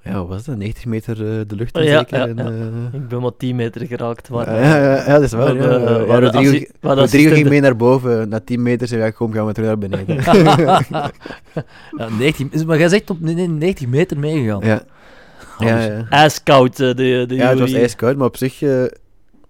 ja, 0.04 0.12
wat 0.18 0.28
was 0.28 0.44
dat? 0.44 0.56
90 0.56 0.84
meter 0.86 1.12
eh, 1.16 1.40
de 1.46 1.56
lucht 1.56 1.76
in 1.78 1.84
Ja, 1.84 1.98
zeker? 1.98 2.18
ja, 2.18 2.26
en, 2.26 2.36
ja. 2.36 2.44
eh, 2.44 3.00
ik 3.00 3.08
ben 3.08 3.20
maar 3.20 3.36
10 3.36 3.56
meter 3.56 3.86
geraakt. 3.86 4.30
Maar, 4.30 4.50
ja, 4.54 4.60
ja, 4.62 4.76
ja, 4.76 4.96
ja, 4.96 5.12
dat 5.12 5.22
is 5.22 5.32
waar. 5.32 5.56
we 5.56 5.62
Ja, 5.62 5.68
hebben, 5.70 5.80
ja, 5.90 5.98
eh, 6.00 6.06
we 6.06 6.12
hadden 6.12 7.04
Rodrigo, 7.04 7.34
ging 7.34 7.48
mee 7.48 7.60
naar 7.60 7.76
boven. 7.76 8.28
Na 8.28 8.40
10 8.40 8.62
meter 8.62 8.88
zei 8.88 9.00
hij, 9.00 9.12
kom, 9.12 9.32
gaan 9.32 9.46
we 9.46 9.52
terug 9.52 9.68
naar 9.68 9.78
beneden. 9.78 10.16
ja, 11.98 12.08
19, 12.18 12.48
is- 12.52 12.64
maar 12.64 12.78
jij 12.78 12.88
zegt 12.88 13.10
op 13.10 13.20
nee, 13.20 13.34
nee, 13.34 13.48
90 13.48 13.86
meter 13.88 14.18
meegegaan. 14.18 14.60
ja. 14.64 14.82
Ja, 15.58 15.80
ja. 15.84 16.06
Ijskoud, 16.08 16.76
de, 16.76 16.94
de 16.94 17.26
ja, 17.28 17.48
het 17.48 17.58
was 17.58 17.72
ijskoud, 17.72 18.16
maar 18.16 18.26
op 18.26 18.36
zich... 18.36 18.60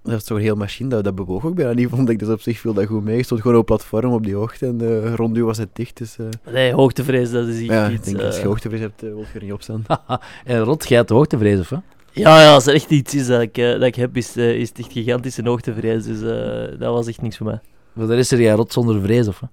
eh, 0.05 0.11
dat 0.11 0.21
is 0.21 0.27
zo'n 0.27 0.39
heel 0.39 0.57
machine, 0.57 0.89
dat, 0.89 1.05
dat 1.05 1.15
bewoog 1.15 1.47
ook 1.47 1.55
bijna 1.55 1.73
niet, 1.73 1.89
vond 1.97 2.09
ik. 2.09 2.19
Dus 2.19 2.29
op 2.29 2.41
zich 2.41 2.59
viel 2.59 2.75
dat 2.75 2.87
goed 2.87 3.05
mee. 3.05 3.17
Je 3.17 3.23
stond 3.23 3.41
gewoon 3.41 3.57
op 3.57 3.67
platform 3.67 4.13
op 4.13 4.25
die 4.25 4.35
hoogte 4.35 4.67
en 4.67 4.81
eh, 4.81 5.15
rond 5.15 5.37
u 5.37 5.45
was 5.45 5.59
het 5.59 5.69
dicht. 5.73 5.97
Dus, 5.97 6.17
eh, 6.19 6.53
Nee, 6.53 6.73
hoogtevrees, 6.73 7.31
dat 7.31 7.47
is 7.47 7.61
ja, 7.61 7.91
iets... 7.91 7.99
ik 7.99 8.05
denk 8.05 8.19
eh, 8.19 8.27
als 8.27 8.41
je 8.41 8.47
hoogtevrees 8.47 8.81
hebt, 8.81 9.03
eh, 9.03 9.09
wil 9.09 9.19
je 9.19 9.39
er 9.39 9.43
niet 9.43 9.53
op 9.53 9.63
staan. 9.63 9.85
en 10.45 10.61
Rot, 10.61 10.89
jij 10.89 10.99
had 10.99 11.09
de 11.09 11.15
hoogtevrees, 11.15 11.59
of 11.59 11.71
hè? 11.71 11.77
Ja, 12.15 12.41
ja, 12.41 12.55
als 12.55 12.67
er 12.67 12.75
echt 12.75 12.91
iets 12.91 13.15
is 13.15 13.27
dat 13.27 13.41
ik, 13.41 13.59
eh, 13.59 13.71
dat 13.71 13.83
ik 13.83 13.95
heb, 13.95 14.17
is, 14.17 14.37
eh, 14.37 14.55
is 14.55 14.69
het 14.69 14.79
echt 14.79 14.93
gigantische 14.93 15.43
hoogtevrees. 15.45 16.05
Dus 16.05 16.21
eh, 16.21 16.79
dat 16.79 16.93
was 16.95 17.07
echt 17.07 17.23
niks 17.23 17.37
voor 17.37 17.47
mij. 17.47 17.61
Maar 17.93 18.07
daar 18.07 18.19
is 18.19 18.33
er 18.33 18.41
jij 18.41 18.55
Rot 18.55 18.73
zonder 18.73 19.01
vrees, 19.01 19.29
of 19.29 19.41
hè? 19.41 19.47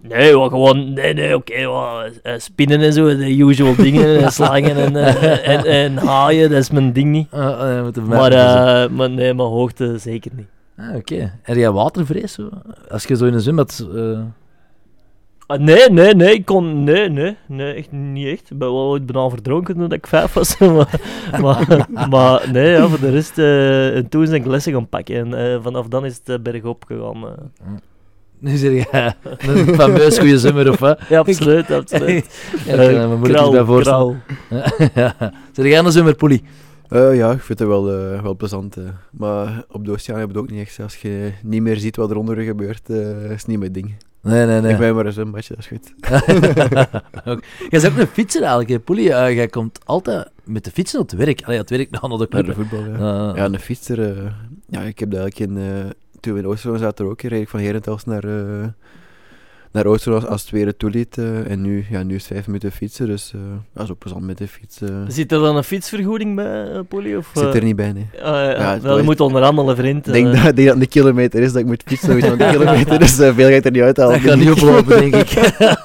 Nee, 0.00 0.36
maar 0.36 0.48
gewoon, 0.48 0.92
nee, 0.92 1.14
nee, 1.14 1.36
oké, 1.36 1.60
wel, 1.60 2.02
eh, 2.22 2.38
spinnen 2.38 2.80
en 2.80 2.92
zo, 2.92 3.16
de 3.16 3.36
usual 3.36 3.74
dingen, 3.76 4.20
en 4.22 4.32
slangen 4.38 4.76
en, 4.76 4.96
eh, 4.96 5.48
en, 5.54 5.64
en 5.64 5.96
haaien, 5.96 6.50
dat 6.50 6.58
is 6.58 6.70
mijn 6.70 6.92
ding 6.92 7.10
niet. 7.10 7.28
Uh, 7.34 7.80
uh, 7.96 8.04
Maar, 8.04 8.32
eh, 8.32 8.90
maar 8.90 9.10
nee, 9.10 9.34
maar 9.34 9.46
hoogte 9.46 9.98
zeker 9.98 10.30
niet. 10.34 10.48
ah, 10.76 10.96
Oké. 10.96 11.32
Heb 11.42 11.56
jij 11.56 11.70
watervrees? 11.70 12.32
Zo? 12.32 12.48
Als 12.88 13.04
je 13.04 13.16
zo 13.16 13.24
in 13.26 13.34
een 13.34 13.40
zwembad... 13.40 13.86
eh 13.94 14.18
Ah, 15.46 15.58
nee, 15.60 15.90
nee, 15.90 16.14
nee, 16.14 16.34
ik 16.34 16.44
kon, 16.44 16.84
nee, 16.84 17.08
nee, 17.08 17.36
nee, 17.46 17.74
echt 17.74 17.92
niet 17.92 18.26
echt. 18.26 18.50
Ik 18.50 18.58
ben 18.58 18.72
wel 18.72 18.88
ooit 18.88 19.06
bijna 19.06 19.28
verdronken 19.28 19.74
toen 19.74 19.92
ik 19.92 20.06
vijf 20.06 20.32
was, 20.32 20.58
maar, 20.58 21.00
maar, 21.40 21.86
maar 22.10 22.50
nee, 22.52 22.70
ja, 22.70 22.88
voor 22.88 23.00
de 23.00 23.10
rest, 23.10 23.38
eh, 23.38 23.96
en 23.96 24.08
toen 24.08 24.24
ben 24.24 24.34
ik 24.34 24.46
lessen 24.46 24.72
gaan 24.72 24.88
pakken 24.88 25.16
en 25.16 25.52
eh, 25.52 25.62
vanaf 25.62 25.88
dan 25.88 26.04
is 26.04 26.16
het 26.16 26.28
eh, 26.28 26.38
bergop 26.38 26.84
gegaan. 26.84 27.24
Nu 28.44 28.56
zeg 28.56 28.90
jij 28.90 29.14
een 29.48 29.74
fameus 29.74 30.18
goede 30.18 30.38
zwemmer, 30.38 30.70
of 30.70 30.80
hè? 30.80 30.92
Ja, 31.08 31.18
absoluut, 31.18 31.70
absoluut. 31.70 32.26
Ja, 32.66 32.76
daar 32.76 32.90
ik 32.90 32.96
me 33.08 33.16
moeilijk 33.16 33.40
iets 33.40 33.50
bij 33.50 33.64
voorstellen. 33.64 34.22
ja. 34.94 35.14
Zeg 35.52 35.66
jij 35.66 35.78
een 35.78 35.92
zwemmerpoelie? 35.92 36.42
Eh, 36.88 37.16
ja, 37.16 37.32
ik 37.32 37.40
vind 37.40 37.58
het 37.58 37.68
wel, 37.68 37.92
eh, 37.92 38.22
wel 38.22 38.36
plezant. 38.36 38.76
eh. 38.76 38.82
Maar 39.10 39.64
op 39.70 39.84
de 39.84 39.90
oceaan 39.90 40.18
heb 40.18 40.28
je 40.30 40.34
het 40.34 40.42
ook 40.44 40.50
niet 40.50 40.60
echt. 40.60 40.80
Als 40.80 40.96
je 40.96 41.32
niet 41.42 41.62
meer 41.62 41.76
ziet 41.76 41.96
wat 41.96 42.10
er 42.10 42.16
onder 42.16 42.40
je 42.40 42.46
gebeurt, 42.46 42.90
eh, 42.90 43.24
is 43.24 43.30
het 43.30 43.46
niet 43.46 43.58
mijn 43.58 43.72
ding. 43.72 43.94
Nee, 44.22 44.46
nee, 44.46 44.60
nee. 44.60 44.72
Ik 44.72 44.78
ben 44.78 44.94
maar 44.94 45.06
een 45.06 45.12
zwembadje, 45.12 45.54
dat 45.54 45.58
is 45.58 45.66
goed. 45.66 45.94
Ook. 47.24 47.42
Jij 47.68 47.80
bent 47.80 47.86
ook 47.92 47.98
een 47.98 48.06
fietser 48.06 48.40
eigenlijk, 48.40 48.70
hè, 48.70 48.78
Poelie. 48.78 49.04
Jij 49.08 49.46
komt 49.48 49.78
altijd 49.84 50.28
met 50.44 50.64
de 50.64 50.70
fietsen 50.70 51.00
op 51.00 51.10
het 51.10 51.18
werk. 51.18 51.42
Allee, 51.44 51.58
het 51.58 51.70
werk 51.70 51.90
naar 51.90 52.00
de 52.00 52.08
Naar 52.08 52.26
club. 52.28 52.46
de 52.46 52.52
voetbal, 52.54 52.80
ja. 52.86 52.92
Eh, 53.30 53.36
Ja, 53.36 53.44
een 53.44 53.58
fietser. 53.58 53.98
ja, 54.68 54.80
ik 54.80 54.98
heb 54.98 55.10
dat 55.10 55.20
eigenlijk 55.20 55.50
in... 55.50 55.92
toen 56.24 56.34
we 56.34 56.40
in 56.40 56.46
Oosterlo 56.46 56.76
zaten 56.76 57.04
er 57.04 57.10
ook, 57.10 57.22
reed 57.22 57.40
ik 57.42 57.48
van 57.48 57.60
Herentals 57.60 58.04
naar, 58.04 58.24
eh 58.24 58.66
naar 59.72 59.86
Oosterlo 59.86 60.18
als, 60.18 60.40
het 60.42 60.50
weer 60.50 60.66
het 60.66 60.78
toeliet. 60.78 61.18
eh, 61.18 61.50
en 61.50 61.62
nu, 61.62 61.84
ja, 61.90 62.02
nu 62.02 62.14
is 62.14 62.22
het 62.22 62.32
vijf 62.32 62.46
minuten 62.46 62.72
fietsen, 62.72 63.06
dus 63.06 63.32
eh 63.34 63.40
dat 63.74 63.84
is 63.84 63.90
ook 63.90 63.98
plezant 63.98 64.24
met 64.24 64.38
de 64.38 64.48
fiets. 64.48 64.78
Zit 65.08 65.32
er 65.32 65.38
dan 65.40 65.56
een 65.56 65.64
fietsvergoeding 65.64 66.34
bij, 66.36 66.72
uh, 66.72 66.78
Polly? 66.88 67.14
Of, 67.14 67.30
zit 67.34 67.54
er 67.54 67.62
niet 67.62 67.76
bij, 67.76 67.92
nee. 67.92 68.06
ah, 68.22 68.34
ja, 68.58 68.78
dat 68.78 68.98
is- 68.98 69.04
moet 69.04 69.20
onderhandelen, 69.20 69.76
vriend. 69.76 70.06
Ik 70.06 70.12
denk, 70.12 70.26
dat, 70.26 70.34
ik 70.36 70.42
denk 70.56 70.56
dat 70.68 70.74
het 70.74 70.84
een 70.84 70.88
kilometer 70.88 71.42
is 71.42 71.52
dat 71.52 71.60
ik 71.60 71.66
moet 71.66 71.82
fietsen, 71.86 72.20
van 72.20 72.30
een 72.40 72.50
kilometer, 72.58 72.98
dus 72.98 73.18
eh, 73.18 73.34
veel 73.34 73.48
ga 73.48 73.54
ik 73.54 73.64
er 73.64 73.70
niet 73.70 73.82
uithalen. 73.82 74.12
dat 74.22 74.30
gaat 74.30 74.38
niet 74.38 74.50
oplopen, 74.50 74.98
denk 74.98 75.14
ik. 75.14 75.30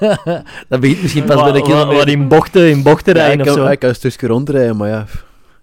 dat 0.69 0.79
begint 0.79 1.01
misschien 1.01 1.23
pas 1.23 1.43
bij 1.43 1.51
de 1.51 1.61
kilometer. 1.61 1.95
Wat 1.97 2.07
in 2.07 2.27
bochten, 2.27 2.69
in 2.69 2.83
bochten 2.83 3.15
Ja, 3.15 3.19
rijden 3.21 3.39
ik, 3.45 3.51
of 3.51 3.57
zo. 3.57 3.63
kan, 3.63 3.71
ik 3.71 3.79
kan 3.79 3.89
een 3.89 3.95
stukje 3.95 4.27
rondrijden, 4.27 4.77
maar 4.77 4.89
ja, 4.89 5.05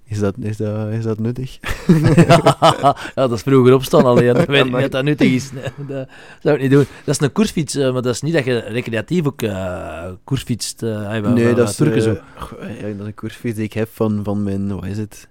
is 0.09 0.19
dat, 0.19 0.35
is 0.41 0.57
dat, 0.57 0.89
is 0.89 1.05
dat 1.05 1.19
nuttig? 1.19 1.59
ja, 2.29 2.97
dat 3.15 3.33
is 3.33 3.43
vroeger 3.43 3.75
opstaan 3.75 4.05
alleen. 4.05 4.35
Dat 4.35 4.47
weet 4.57 4.65
ik 4.65 4.73
niet 4.73 4.81
dat 4.81 4.91
dat 4.91 5.05
nuttig 5.05 5.33
is. 5.33 5.53
Nee, 5.53 5.63
dat 5.87 6.09
zou 6.43 6.55
ik 6.55 6.61
niet 6.61 6.71
doen. 6.71 6.87
Dat 7.05 7.15
is 7.15 7.21
een 7.21 7.33
koersfiets, 7.33 7.75
eh, 7.75 7.93
maar 7.93 8.03
dat 8.03 8.15
is 8.15 8.23
niet 8.23 8.33
dat 8.33 8.45
je 8.45 8.59
recreatief 8.59 9.27
ook 9.27 9.43
eh 9.43 10.11
koersfietst. 10.25 10.83
eh, 10.83 11.21
nee, 11.21 11.55
dat 11.55 11.69
is, 11.69 11.81
eh, 11.81 11.99
zo. 12.01 12.11
ja, 12.11 12.83
dat 12.83 13.01
is 13.01 13.07
een 13.07 13.15
koersfiets 13.15 13.57
die 13.57 13.65
ik 13.65 13.73
heb 13.73 13.89
van, 13.93 14.21
van 14.25 14.43
mijn, 14.43 14.75
wat 14.75 14.87
is 14.87 14.99
het? 14.99 15.29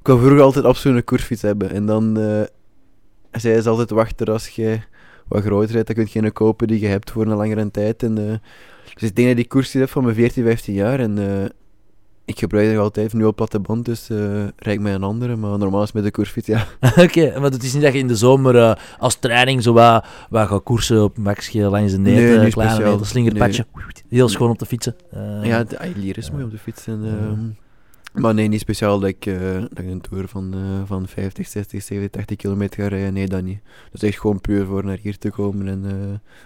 Ik 0.00 0.06
wou 0.06 0.18
vroeger 0.18 0.40
altijd 0.40 0.64
absoluut 0.64 0.96
een 0.96 1.04
koersfiets 1.04 1.42
hebben. 1.42 1.70
En 1.70 1.86
dan 1.86 2.14
zei 3.30 3.60
ze 3.60 3.68
altijd 3.68 3.90
wachten 3.90 4.26
als 4.26 4.48
je 4.48 4.78
wat 5.28 5.42
groter 5.42 5.74
bent, 5.74 5.86
dan 5.86 5.96
kun 5.96 6.08
je 6.10 6.22
een 6.22 6.32
kopen 6.32 6.66
die 6.66 6.80
je 6.80 6.86
hebt 6.86 7.10
voor 7.10 7.26
een 7.26 7.36
langere 7.36 7.70
tijd. 7.70 8.02
En, 8.02 8.14
dus 8.94 9.08
ik 9.08 9.14
denk 9.14 9.16
dat 9.16 9.26
ik 9.26 9.36
die 9.36 9.46
koersfiets 9.46 9.80
heb 9.80 9.90
van 9.90 10.02
mijn 10.02 10.14
14, 10.14 10.44
15 10.44 10.74
jaar. 10.74 11.00
En 11.00 11.18
ik 12.28 12.38
gebruik 12.38 12.72
nog 12.72 12.82
altijd, 12.82 13.12
nu 13.12 13.24
op 13.24 13.36
platteband, 13.36 13.84
dus 13.84 14.10
eh 14.10 14.18
rijd 14.56 14.76
ik 14.76 14.80
met 14.80 14.94
een 14.94 15.02
andere. 15.02 15.36
Maar 15.36 15.58
normaal 15.58 15.82
is 15.82 15.92
met 15.92 16.04
de 16.04 16.10
koersfiets, 16.10 16.46
ja. 16.46 16.66
Oké, 17.04 17.40
maar 17.40 17.50
het 17.50 17.62
is 17.62 17.72
niet 17.72 17.82
dat 17.82 17.92
je 17.92 17.98
in 17.98 18.08
de 18.08 18.16
zomer 18.16 18.56
eh, 18.56 18.74
als 18.98 19.14
training 19.14 19.62
zo 19.62 19.72
wat, 19.72 20.06
wat 20.30 20.48
gaat 20.48 20.62
koersen 20.62 21.02
op 21.02 21.18
maxje 21.18 21.58
langs 21.60 21.92
de 21.92 21.98
neet, 21.98 22.14
Nee, 22.14 22.38
eh, 22.38 22.52
kleine 22.52 22.84
een 22.84 23.04
slingerpadje. 23.04 23.66
Heel 24.08 24.28
schoon 24.28 24.50
op 24.50 24.58
de 24.58 24.66
fietsen. 24.66 24.96
Eh, 25.10 25.44
Ja, 25.44 25.64
de 25.64 25.76
is 26.12 26.30
mooi 26.30 26.44
op 26.44 26.50
de 26.50 26.58
fiets. 26.58 26.86
En, 26.86 27.00
ehm, 27.04 27.67
maar 28.14 28.34
nee, 28.34 28.48
niet 28.48 28.60
speciaal 28.60 28.98
dat 29.00 29.08
ik, 29.08 29.26
eh, 29.26 29.52
dat 29.52 29.78
ik 29.78 29.86
een 29.90 30.00
tour 30.00 30.28
van, 30.28 30.54
eh, 30.54 30.60
van 30.84 31.08
50, 31.08 31.46
60, 31.46 31.82
70, 31.82 32.10
80 32.10 32.36
kilometer 32.36 32.82
ga 32.82 32.88
rijden. 32.88 33.12
Nee, 33.12 33.26
dat 33.28 33.42
niet. 33.42 33.60
Dat 33.92 34.02
is 34.02 34.08
echt 34.08 34.18
gewoon 34.20 34.40
puur 34.40 34.66
voor 34.66 34.84
naar 34.84 34.98
hier 35.02 35.18
te 35.18 35.30
komen 35.30 35.68
en, 35.68 35.84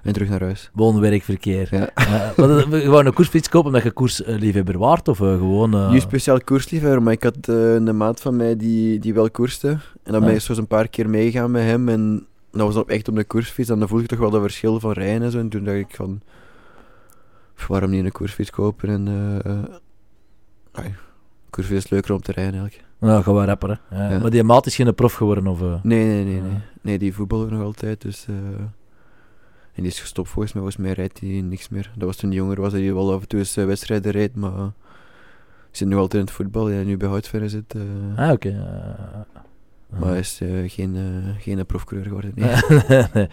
en 0.02 0.12
terug 0.12 0.28
naar 0.28 0.40
huis. 0.40 0.70
woon-werkverkeer. 0.74 1.68
Ja. 1.70 1.90
Maar 2.36 2.62
gewoon 2.62 3.06
een 3.06 3.12
koersfiets 3.12 3.48
kopen 3.48 3.66
omdat 3.66 3.82
je 3.82 3.90
koersliefhebber 3.90 4.78
waard 4.78 5.08
of 5.08 5.16
gewoon... 5.18 5.92
Niet 5.92 6.02
speciaal 6.02 6.40
koersliefhebber, 6.44 7.02
maar 7.02 7.12
ik 7.12 7.22
had 7.22 7.36
een 7.48 7.96
maat 7.96 8.20
van 8.20 8.36
mij 8.36 8.56
die, 8.56 8.98
die 8.98 9.14
wel 9.14 9.30
koerste. 9.30 9.68
En 10.02 10.12
dan 10.12 10.20
ben 10.20 10.28
Ah. 10.28 10.34
ik 10.34 10.40
zo 10.40 10.48
eens 10.50 10.58
een 10.60 10.66
paar 10.66 10.88
keer 10.88 11.08
meegegaan 11.10 11.50
met 11.50 11.62
hem. 11.62 11.88
En 11.88 12.26
dat 12.50 12.60
was 12.60 12.74
dan 12.74 12.88
echt 12.88 13.08
op 13.08 13.14
de 13.14 13.24
koersfiets. 13.24 13.68
En 13.70 13.78
dan 13.78 13.88
voelde 13.88 14.04
ik 14.04 14.10
toch 14.10 14.18
wel 14.18 14.30
dat 14.30 14.40
verschil 14.40 14.80
van 14.80 14.92
rijden 14.92 15.22
en 15.22 15.30
zo. 15.30 15.38
En 15.38 15.48
toen 15.48 15.64
dacht 15.64 15.76
ik 15.78 15.94
van... 15.94 16.20
"Pff, 17.54 17.66
Waarom 17.66 17.90
niet 17.90 18.04
een 18.04 18.12
koersfiets 18.12 18.50
kopen? 18.50 18.88
En... 18.88 19.08
koersfiets 21.52 21.84
is 21.84 21.90
leuker 21.90 22.12
om 22.14 22.20
te 22.22 22.32
rijden 22.32 22.60
eigenlijk. 22.60 22.84
Nou, 22.98 23.22
gaan 23.22 23.34
we 23.34 23.44
rappen, 23.44 23.70
hè. 23.88 23.96
Ja, 23.96 24.10
Ja. 24.10 24.18
Maar 24.18 24.30
die 24.30 24.42
maat 24.42 24.66
is 24.66 24.74
geen 24.74 24.94
prof 24.94 25.12
geworden, 25.14 25.46
of... 25.46 25.60
eh? 25.62 25.74
Nee, 25.82 26.04
nee, 26.06 26.24
nee, 26.24 26.40
nee. 26.40 26.58
Nee, 26.80 26.98
die 26.98 27.14
voetballen 27.14 27.52
nog 27.52 27.62
altijd, 27.62 28.00
dus... 28.00 28.26
eh, 28.28 28.34
en 29.74 29.82
die 29.82 29.86
is 29.86 30.00
gestopt 30.00 30.28
volgens 30.28 30.52
mij, 30.52 30.62
volgens 30.62 30.82
mij 30.84 30.92
rijdt 30.92 31.20
hij 31.20 31.28
niks 31.28 31.68
meer. 31.68 31.90
Dat 31.96 32.06
was 32.06 32.16
toen 32.16 32.28
hij 32.30 32.38
jonger 32.38 32.60
was, 32.60 32.72
dat 32.72 32.80
hij 32.80 32.94
wel 32.94 33.12
af 33.12 33.20
en 33.20 33.28
toe 33.28 33.38
eens 33.38 33.56
eh, 33.56 33.64
wedstrijden 33.64 34.12
reed, 34.12 34.34
maar... 34.36 34.52
hij 34.56 34.70
zit 35.70 35.88
nu 35.88 35.94
altijd 35.96 36.14
in 36.14 36.20
het 36.28 36.30
voetbal, 36.30 36.70
ja, 36.70 36.82
nu 36.82 36.96
bij 36.96 37.08
Houtverre 37.08 37.48
zit. 37.48 37.74
Ah, 38.16 38.30
oké. 38.30 38.66
Maar 39.98 40.08
hij 40.08 40.18
is 40.18 40.40
geen, 40.66 40.96
geen 41.38 41.66
profcoureur 41.66 42.06
geworden, 42.06 42.32
nee. 42.34 42.54
Nee. 43.14 43.28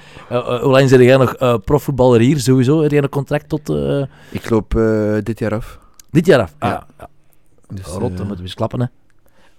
Hoe 0.59 0.71
lang 0.71 0.89
zit 0.89 0.99
jij 0.99 1.17
nog 1.17 1.35
profvoetballer 1.63 2.19
hier, 2.19 2.39
sowieso? 2.39 2.81
Heb 2.81 2.91
jij 2.91 3.03
een 3.03 3.09
contract 3.09 3.49
tot 3.49 3.69
Ik 4.31 4.49
loop 4.49 4.71
dit 5.23 5.39
jaar 5.39 5.53
af. 5.55 5.79
dit 6.11 6.25
jaar 6.25 6.41
af? 6.41 6.55
Ah, 6.57 6.69
ja. 6.69 7.09
Dus, 7.73 7.85
Rot, 7.85 7.99
dan 8.01 8.11
eh, 8.11 8.17
moeten 8.17 8.35
we 8.35 8.41
eens 8.41 8.53
klappen, 8.53 8.79
hè. 8.79 8.85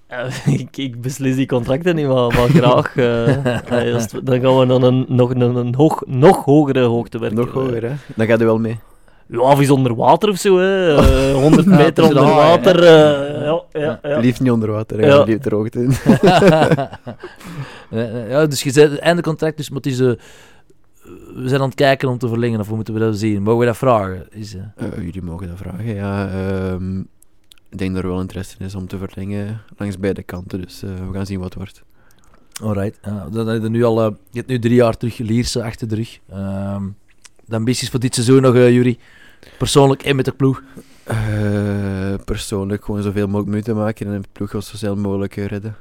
Eh, 0.06 0.46
ik, 0.60 0.76
ik 0.76 1.00
beslis 1.00 1.36
die 1.36 1.46
contracten 1.46 1.94
niet, 1.94 2.06
maar, 2.06 2.14
maar 2.26 2.48
graag. 2.48 2.96
eh, 2.96 4.04
dan 4.24 4.40
gaan 4.40 4.58
we 4.58 4.66
dan 4.66 4.82
een, 4.82 5.04
nog 5.08 5.30
een, 5.30 5.40
een 5.40 5.74
hoog, 5.74 6.02
nog 6.06 6.44
hogere 6.44 6.80
hoogte 6.84 7.18
werken. 7.18 7.38
nog 7.38 7.50
hoger, 7.50 7.82
hè? 7.82 7.92
Dan 8.16 8.26
gaat 8.26 8.38
hij 8.38 8.46
wel 8.46 8.58
mee. 8.58 8.78
Ja, 9.26 9.38
of 9.38 9.60
is 9.60 9.70
onder 9.70 9.94
water 9.94 10.28
of 10.28 10.36
zo, 10.36 10.58
hè. 10.58 10.94
Eh, 11.30 11.34
100 11.34 11.64
Ja, 11.64 11.76
meter 11.76 12.04
onder 12.04 12.24
water. 12.24 12.82
eh, 12.84 13.40
ja, 13.44 13.62
ja, 13.72 13.98
ja. 14.02 14.18
Liefst 14.18 14.40
niet 14.40 14.50
onder 14.50 14.70
water, 14.70 14.98
hè. 15.00 15.06
Ja. 15.06 15.22
Liefst 15.22 15.46
er 15.46 15.54
hoogte 15.54 15.78
in. 15.82 15.92
Ja, 18.28 18.46
dus 18.46 18.62
je 18.62 18.70
zei 18.70 18.90
het 18.90 18.98
einde 18.98 19.22
contract, 19.22 19.56
dus 19.56 19.70
het 19.74 19.86
is, 19.86 19.98
we 19.98 20.16
zijn 21.44 21.60
aan 21.60 21.66
het 21.66 21.74
kijken 21.74 22.08
om 22.08 22.18
te 22.18 22.28
verlengen, 22.28 22.60
of 22.60 22.66
hoe 22.66 22.76
moeten 22.76 22.94
we 22.94 23.00
dat 23.00 23.18
zien? 23.18 23.42
Mogen 23.42 23.60
we 23.60 23.66
dat 23.66 23.76
vragen? 23.76 24.26
Is, 24.30 24.56
jullie 24.96 25.22
mogen 25.22 25.48
dat 25.48 25.56
vragen, 25.56 25.94
ja. 25.94 26.28
ehm, 26.28 27.02
ik 27.70 27.78
denk 27.78 27.94
dat 27.94 28.02
er 28.02 28.08
wel 28.08 28.20
interesse 28.20 28.56
in 28.58 28.66
is 28.66 28.74
om 28.74 28.86
te 28.86 28.98
verlengen 28.98 29.62
langs 29.76 29.98
beide 29.98 30.22
kanten, 30.22 30.60
dus 30.60 30.82
eh, 30.82 30.90
we 30.94 31.12
gaan 31.12 31.26
zien 31.26 31.38
wat 31.38 31.44
het 31.48 31.54
wordt. 31.54 31.82
Alright. 32.62 32.98
Ja, 33.02 33.28
dan 33.32 33.46
heb 33.46 33.62
je 33.62 33.68
nu 33.68 33.84
al, 33.84 34.00
eh, 34.04 34.10
je 34.30 34.38
hebt 34.38 34.48
nu 34.50 34.58
drie 34.58 34.74
jaar 34.74 34.96
terug 34.96 35.18
Lierse 35.18 35.62
achter 35.64 35.88
de 35.88 35.94
rug. 35.94 36.18
Ehm, 36.30 36.82
de 37.44 37.56
ambities 37.56 37.90
voor 37.90 38.00
dit 38.00 38.14
seizoen 38.14 38.42
nog, 38.42 38.54
Jury? 38.54 38.98
Persoonlijk 39.58 40.02
en 40.02 40.16
met 40.16 40.24
de 40.24 40.32
ploeg? 40.32 40.62
Persoonlijk 42.24 42.84
gewoon 42.84 43.02
zoveel 43.02 43.26
mogelijk 43.26 43.48
minuten 43.48 43.76
maken 43.76 44.06
en 44.06 44.20
de 44.22 44.28
ploeg 44.32 44.50
zo 44.50 44.60
snel 44.60 44.96
mogelijk 44.96 45.34
redden. 45.34 45.76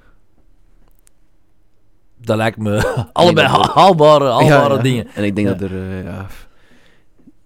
Dat 2.22 2.38
lijkt 2.38 2.58
me 2.58 2.96
allebei 3.14 3.48
haalbare, 3.48 4.26
haalbare 4.26 4.46
Ja, 4.46 4.76
ja. 4.76 4.82
dingen. 4.82 5.08
En 5.08 5.24
ik 5.24 5.36
denk 5.36 5.48
Ja. 5.48 5.54
dat 5.54 5.70
er, 5.70 6.04
ja, 6.04 6.28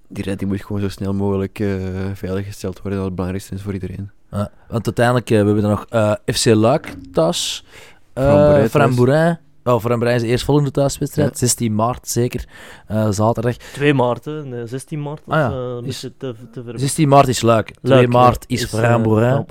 Die 0.08 0.24
red 0.24 0.40
die 0.40 0.48
moet 0.48 0.64
gewoon 0.66 0.82
zo 0.82 0.90
snel 0.90 1.14
mogelijk 1.14 1.64
veiliggesteld 2.14 2.76
worden. 2.82 2.94
Dat 3.00 3.06
het 3.08 3.16
belangrijkste 3.16 3.56
is 3.56 3.62
voor 3.62 3.74
iedereen. 3.74 4.12
Ja, 4.34 4.50
want 4.68 4.86
uiteindelijk, 4.86 5.30
eh, 5.30 5.40
we 5.40 5.46
hebben 5.46 5.62
dan 5.62 5.72
nog 5.72 5.86
eh, 5.90 6.14
FC 6.36 6.46
Luik 6.46 6.96
thuis. 7.12 7.66
Uh. 8.16 8.24
Oh, 9.66 9.92
is 10.16 10.22
de 10.22 10.28
eerstvolgende 10.28 10.72
thuiswedstrijd. 10.72 11.38
16 11.38 11.76
maart 11.76 12.08
zeker. 12.10 12.46
Eh, 12.88 13.08
zaterdag. 13.10 13.56
2 13.56 13.94
maart, 13.94 14.26
hè. 14.26 14.46
Nee, 14.46 14.68
16 14.68 15.02
maart. 15.02 15.22
Ah 15.28 15.38
ja, 15.40 15.80
is, 15.88 16.04
eh, 16.04 16.10
is- 16.10 16.16
te, 16.18 16.36
te 16.52 16.64
ver. 16.64 16.80
16 16.80 17.08
maart 17.08 17.28
is 17.28 17.42
Luik. 17.42 17.66
2 17.66 17.94
Luik, 17.94 18.08
maart 18.08 18.46
ja, 18.48 18.56
is 18.56 18.64
eh. 18.64 18.80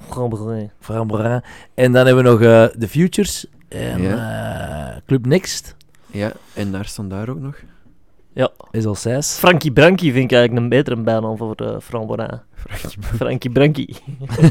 Frambourijn. 0.08 0.70
Frambourijn. 0.80 1.42
En 1.74 1.92
dan 1.92 2.06
hebben 2.06 2.24
we 2.24 2.30
nog 2.30 2.40
eh, 2.40 2.64
de 2.80 2.88
Futures. 2.88 3.46
En 3.68 4.02
Ja. 4.02 4.90
eh, 4.94 5.00
Club 5.06 5.26
Next 5.26 5.76
Ja, 6.10 6.32
en 6.54 6.72
daar 6.72 6.84
staan 6.84 7.08
daar 7.08 7.28
ook 7.28 7.40
nog. 7.40 7.54
Is 8.70 8.86
al 8.86 8.94
6. 8.94 9.30
Frankie 9.38 9.72
Brankie 9.72 10.12
vind 10.12 10.24
ik 10.24 10.36
eigenlijk 10.36 10.62
een 10.62 10.68
betere 10.68 10.96
bijnaam 10.96 11.36
voor 11.36 11.54
uh, 11.62 11.68
Frambourijn. 11.82 12.40
Frankie 13.18 13.50
Brankie. 13.50 13.96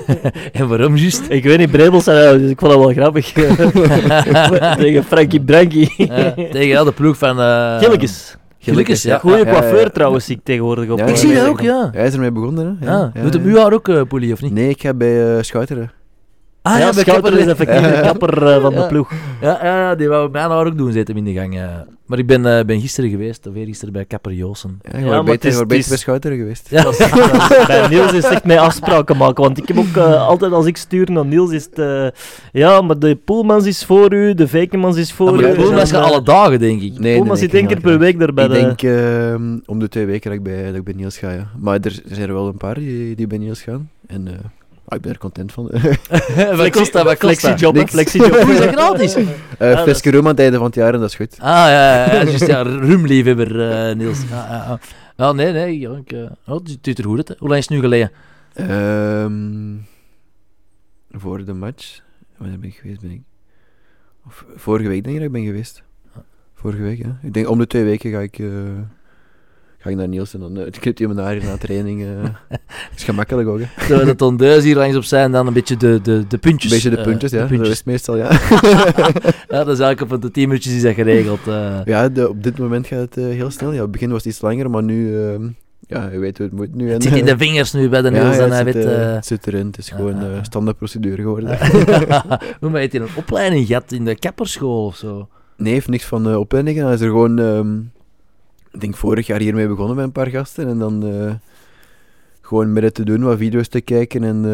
en 0.51 0.67
waarom 0.67 0.95
juist? 0.97 1.21
Ik 1.29 1.43
weet 1.43 1.57
niet, 1.57 1.71
Brebels 1.71 2.03
zijn 2.03 2.17
uit, 2.17 2.39
dus 2.39 2.49
ik 2.49 2.59
vond 2.59 2.71
dat 2.71 2.81
wel 2.81 2.91
grappig. 2.93 3.31
Tegen 4.81 5.03
Frankie 5.03 5.41
Brankie. 5.41 5.93
Ja, 5.97 6.31
tegen 6.33 6.67
ja, 6.67 6.83
de 6.83 6.91
ploeg 6.91 7.17
van... 7.17 7.39
eh 7.39 7.77
Gillikes. 7.79 8.37
Gillikes, 8.59 9.03
ja. 9.03 9.17
Goeie 9.17 9.45
Ja, 9.45 9.51
coiffeur 9.51 9.75
ja, 9.77 9.81
ja. 9.83 9.89
trouwens, 9.89 10.25
zie 10.25 10.35
ik 10.35 10.41
tegenwoordig 10.43 10.89
op. 10.89 10.97
Ja, 10.97 11.03
Ik 11.05 11.09
eh, 11.11 11.15
zie 11.17 11.33
dat 11.33 11.47
ook, 11.47 11.61
ja. 11.61 11.89
Hij 11.93 12.07
is 12.07 12.13
ermee 12.13 12.31
begonnen, 12.31 12.77
hè? 12.79 12.85
Ja, 12.91 13.11
doet 13.21 13.33
het 13.33 13.43
uw 13.43 13.57
haar 13.57 13.73
ook, 13.73 13.87
uh, 13.87 14.01
Poelie, 14.07 14.33
of 14.33 14.41
niet? 14.41 14.53
Nee, 14.53 14.69
ik 14.69 14.81
ga 14.81 14.93
bij 14.93 15.35
eh 15.37 15.41
Schouteren. 15.43 15.91
Ah, 16.61 16.79
ja, 16.79 16.93
bij 16.93 17.03
Schouter 17.03 17.37
is 17.39 17.45
effectief 17.45 17.81
de 17.81 17.87
Ja. 17.87 18.01
kapper 18.01 18.47
eh, 18.47 18.61
van 18.61 18.73
Ja. 18.73 18.81
de 18.81 18.87
ploeg. 18.87 19.11
Ja, 19.41 19.59
ja, 19.63 19.95
die 19.95 20.07
wou 20.07 20.29
mijn 20.29 20.49
haar 20.49 20.65
ook 20.65 20.77
doen, 20.77 20.91
zitten 20.91 21.17
in 21.17 21.23
de 21.23 21.33
gang. 21.33 21.59
Maar 22.11 22.19
ik 22.19 22.27
ben, 22.27 22.45
eh, 22.57 22.65
ben 22.65 22.81
gisteren 22.81 23.09
geweest, 23.09 23.47
of 23.47 23.55
eergisteren 23.55 23.93
bij 23.93 24.05
Kapper 24.05 24.33
Joosen. 24.33 24.79
Ja, 24.91 24.99
maar 25.05 25.23
beter, 25.23 25.49
is- 25.49 25.59
beter 25.59 25.77
is- 25.77 25.87
bij 25.87 25.97
Schouteren 25.97 26.37
geweest. 26.37 26.67
Ja. 26.69 26.83
Dat 26.83 26.91
is- 26.91 26.97
dat 27.11 27.51
is- 27.59 27.65
bij 27.67 27.87
Niels 27.87 28.13
is 28.13 28.23
echt 28.23 28.43
mee 28.45 28.59
afspraken 28.59 29.17
maken. 29.17 29.43
Want 29.43 29.57
ik 29.57 29.67
heb 29.67 29.77
ook 29.77 29.95
eh, 29.95 30.27
altijd 30.27 30.51
als 30.51 30.65
ik 30.65 30.77
stuur 30.77 31.11
naar 31.11 31.25
Niels 31.25 31.51
is 31.51 31.63
het... 31.65 31.79
eh, 31.79 32.07
ja, 32.51 32.81
maar 32.81 32.99
de 32.99 33.15
Poelmans 33.15 33.65
is 33.65 33.85
voor 33.85 34.13
u, 34.13 34.33
de 34.33 34.47
Veikemans 34.47 34.97
is 34.97 35.13
voor 35.13 35.27
Ja, 35.27 35.33
maar 35.35 35.43
u. 35.43 35.47
de 35.55 35.61
Poelmans 35.61 35.91
gaat 35.91 36.03
alle 36.11 36.23
dagen, 36.23 36.59
denk 36.59 36.81
ik. 36.81 36.99
Nee, 36.99 37.15
Poelmans 37.15 37.39
nee, 37.39 37.49
zit 37.49 37.59
één 37.59 37.67
keer 37.67 37.79
per 37.81 37.99
week 37.99 38.19
daar 38.19 38.33
bij 38.33 38.45
ik 38.45 38.51
de... 38.51 38.59
denk 38.59 38.81
ehm, 38.81 39.57
om 39.65 39.79
de 39.79 39.87
twee 39.89 40.05
weken 40.05 40.29
dat 40.29 40.39
ik 40.39 40.43
bij, 40.45 40.65
dat 40.65 40.75
ik 40.75 40.83
bij 40.83 40.93
Niels 40.93 41.17
ga, 41.17 41.31
ja. 41.31 41.47
Maar 41.59 41.79
er, 41.81 41.99
zijn 42.05 42.27
er 42.27 42.33
wel 42.33 42.47
een 42.47 42.57
paar 42.57 42.75
die, 42.75 43.15
die 43.15 43.27
bij 43.27 43.37
Niels 43.37 43.61
gaan. 43.61 43.89
En 44.07 44.27
eh, 44.27 44.33
ah, 44.91 44.97
ik 44.97 45.01
ben 45.01 45.11
er 45.11 45.17
content 45.17 45.51
van. 45.51 45.71
wat 46.57 46.69
kost 46.69 46.93
dat? 46.93 47.03
Wat 47.03 47.21
hè, 47.21 47.71
Niks. 47.71 47.91
flexiejob. 47.91 48.41
Hoe 48.41 48.53
is 48.53 48.59
dat 48.59 48.69
gratis? 48.69 49.13
Dat 49.57 49.79
Flesje 49.79 50.09
rum 50.09 50.23
aan 50.23 50.31
het 50.31 50.39
einde 50.39 50.57
van 50.57 50.65
het 50.65 50.75
jaar 50.75 50.93
en 50.93 50.99
dat 50.99 51.09
is 51.09 51.15
goed. 51.15 51.35
Ah, 51.39 51.47
ja, 51.47 51.69
ja, 51.69 52.13
ja, 52.13 52.23
juist, 52.23 52.47
ja, 52.47 52.61
rumliefhebber, 52.61 53.71
eh 53.71 53.95
Niels. 53.95 54.19
Ja, 54.29 54.47
ja. 54.49 54.79
Ja, 55.15 55.31
nee, 55.31 55.51
nee, 55.51 55.79
ja, 55.79 56.01
ik, 56.05 56.29
oh, 56.45 56.59
het 56.81 56.97
er 56.99 57.03
goed 57.03 57.29
uit. 57.29 57.39
Hoe 57.39 57.47
lang 57.47 57.59
is 57.59 57.67
het 57.67 57.75
nu 57.75 57.79
geleden? 57.79 58.11
Ehm, 58.53 59.75
voor 61.11 61.45
de 61.45 61.53
match. 61.53 62.01
Wanneer 62.37 62.59
ben 62.59 62.69
ik 62.69 62.75
geweest? 62.75 63.01
Ben 63.01 63.11
ik? 63.11 63.21
Of, 64.25 64.45
vorige 64.55 64.89
week 64.89 65.03
denk 65.03 65.15
ik 65.15 65.21
dat 65.21 65.35
ik 65.35 65.41
ben 65.41 65.45
geweest. 65.45 65.83
Vorige 66.53 66.81
week, 66.81 66.97
ja. 66.97 67.19
Ik 67.21 67.33
denk 67.33 67.49
om 67.49 67.57
de 67.57 67.67
twee 67.67 67.83
weken 67.83 68.11
ga 68.11 68.19
ik, 68.19 68.39
eh, 68.39 68.47
ga 69.81 69.89
ik 69.89 69.95
naar 69.95 70.07
Niels 70.07 70.33
en 70.33 70.39
dan 70.39 70.57
uh, 70.59 70.63
knipt 70.79 70.97
hij 70.99 71.07
mijn 71.07 71.19
haar 71.19 71.35
in 71.35 71.45
na 71.45 71.57
training. 71.57 72.01
eh. 72.01 72.57
is 72.95 73.03
gemakkelijk 73.03 73.47
ook, 73.47 73.59
hè. 73.59 73.65
Terwijl 73.87 74.05
de 74.05 74.15
tondeus 74.15 74.63
hier 74.63 74.75
langs 74.75 74.95
op 74.95 75.03
zijn 75.03 75.23
en 75.25 75.31
dan 75.31 75.47
een 75.47 75.53
beetje 75.53 75.77
de, 75.77 75.99
de, 76.03 76.23
de 76.27 76.37
puntjes. 76.37 76.71
Een 76.71 76.77
beetje 76.77 76.89
de 76.89 76.97
eh, 76.97 77.03
puntjes, 77.03 77.31
ja. 77.31 77.37
de 77.37 77.43
Dat 77.43 77.51
is 77.51 77.57
puntjes. 77.57 77.83
meestal, 77.83 78.17
ja. 78.17 78.29
Ja, 79.49 79.63
dat 79.63 79.67
is 79.67 79.79
eigenlijk 79.79 80.13
op 80.13 80.21
de 80.21 80.31
10 80.31 80.47
minuutjes 80.47 80.73
is 80.73 80.81
dat 80.81 80.93
geregeld. 80.93 81.39
ja, 81.85 82.09
de, 82.09 82.29
op 82.29 82.43
dit 82.43 82.57
moment 82.57 82.87
gaat 82.87 82.99
het 82.99 83.15
heel 83.15 83.49
snel. 83.51 83.69
Ja, 83.71 83.75
op 83.77 83.81
het 83.81 83.91
begin 83.91 84.09
was 84.09 84.23
het 84.23 84.33
iets 84.33 84.41
langer, 84.41 84.69
maar 84.69 84.83
nu... 84.83 85.17
ehm, 85.19 85.47
ja, 85.87 86.09
je 86.11 86.19
weet 86.19 86.37
hoe 86.37 86.45
het 86.47 86.55
moet 86.55 86.75
nu. 86.75 86.87
En, 86.87 86.93
Het 86.93 87.03
zit 87.03 87.15
in 87.15 87.25
de 87.25 87.37
vingers 87.45 87.73
nu 87.73 87.89
bij 87.89 88.01
de 88.01 88.11
Niels 88.11 88.35
ja, 88.35 88.41
en 88.43 88.51
het, 88.51 88.51
hij 88.51 88.63
zit, 88.73 88.73
weet... 88.85 88.95
het 89.15 89.25
zit 89.25 89.47
erin. 89.47 89.65
Het 89.65 89.77
is 89.77 89.89
gewoon 89.89 90.15
ja, 90.15 90.21
eh 90.27 90.35
ja. 90.35 90.43
standaard 90.43 90.77
procedure 90.77 91.21
geworden. 91.21 91.57
Hoe 92.59 92.69
maar 92.69 92.79
heeft 92.79 92.91
hij 92.93 93.01
een 93.01 93.07
opleiding 93.15 93.67
gehad 93.67 93.91
in 93.91 94.05
de 94.05 94.15
kapperschool 94.15 94.85
of 94.85 94.95
zo? 94.95 95.27
Nee, 95.57 95.73
heeft 95.73 95.87
niks 95.87 96.03
van 96.05 96.27
uh, 96.29 96.37
opleidingen. 96.39 96.85
Hij 96.85 96.93
is 96.93 97.01
er 97.01 97.07
gewoon, 97.07 97.39
ehm, 97.39 97.77
ik 98.71 98.81
denk 98.81 98.95
vorig 98.95 99.27
jaar 99.27 99.39
hiermee 99.39 99.67
begonnen 99.67 99.95
met 99.95 100.05
een 100.05 100.11
paar 100.11 100.27
gasten. 100.29 100.67
En 100.67 100.79
dan 100.79 101.05
eh, 101.05 101.33
gewoon 102.41 102.73
met 102.73 102.83
het 102.83 102.93
te 102.93 103.03
doen, 103.05 103.21
wat 103.23 103.37
video's 103.37 103.67
te 103.67 103.81
kijken 103.81 104.23
en 104.23 104.45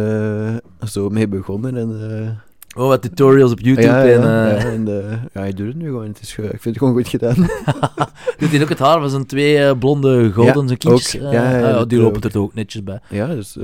eh, 0.82 0.88
zo 0.88 1.10
mee 1.10 1.28
begonnen. 1.28 1.78
En, 1.78 2.12
eh, 2.22 2.30
Oh, 2.76 2.88
wat 2.88 3.02
tutorials 3.02 3.52
op 3.52 3.60
YouTube 3.60 3.88
ja, 3.88 4.06
en... 4.06 4.22
ja, 4.22 4.48
ja, 4.50 4.56
en 4.58 4.88
eh, 4.88 5.12
ja, 5.12 5.40
hij 5.40 5.54
doet 5.54 5.68
het 5.68 5.76
nu 5.76 5.86
gewoon. 5.86 6.08
Het 6.08 6.22
is, 6.22 6.30
ik 6.38 6.46
vind 6.50 6.64
het 6.64 6.78
gewoon 6.78 6.94
goed 6.94 7.08
gedaan. 7.08 7.36
Doet 8.38 8.50
hij 8.52 8.62
ook 8.62 8.70
het 8.70 8.80
haar 8.80 9.00
van 9.00 9.10
zijn 9.10 9.26
twee 9.26 9.78
blonde 9.78 10.32
goden, 10.32 10.62
Ja, 10.62 10.68
zijn 10.68 10.78
kindjes? 10.78 11.22
ook. 11.22 11.32
Ja, 11.32 11.60
ja, 11.60 11.72
ah, 11.72 11.88
die 11.88 12.00
lopen 12.00 12.22
er 12.22 12.32
toch 12.32 12.44
ook 12.44 12.54
netjes 12.54 12.84
bij. 12.84 13.00
ja, 13.10 13.28
dus 13.28 13.58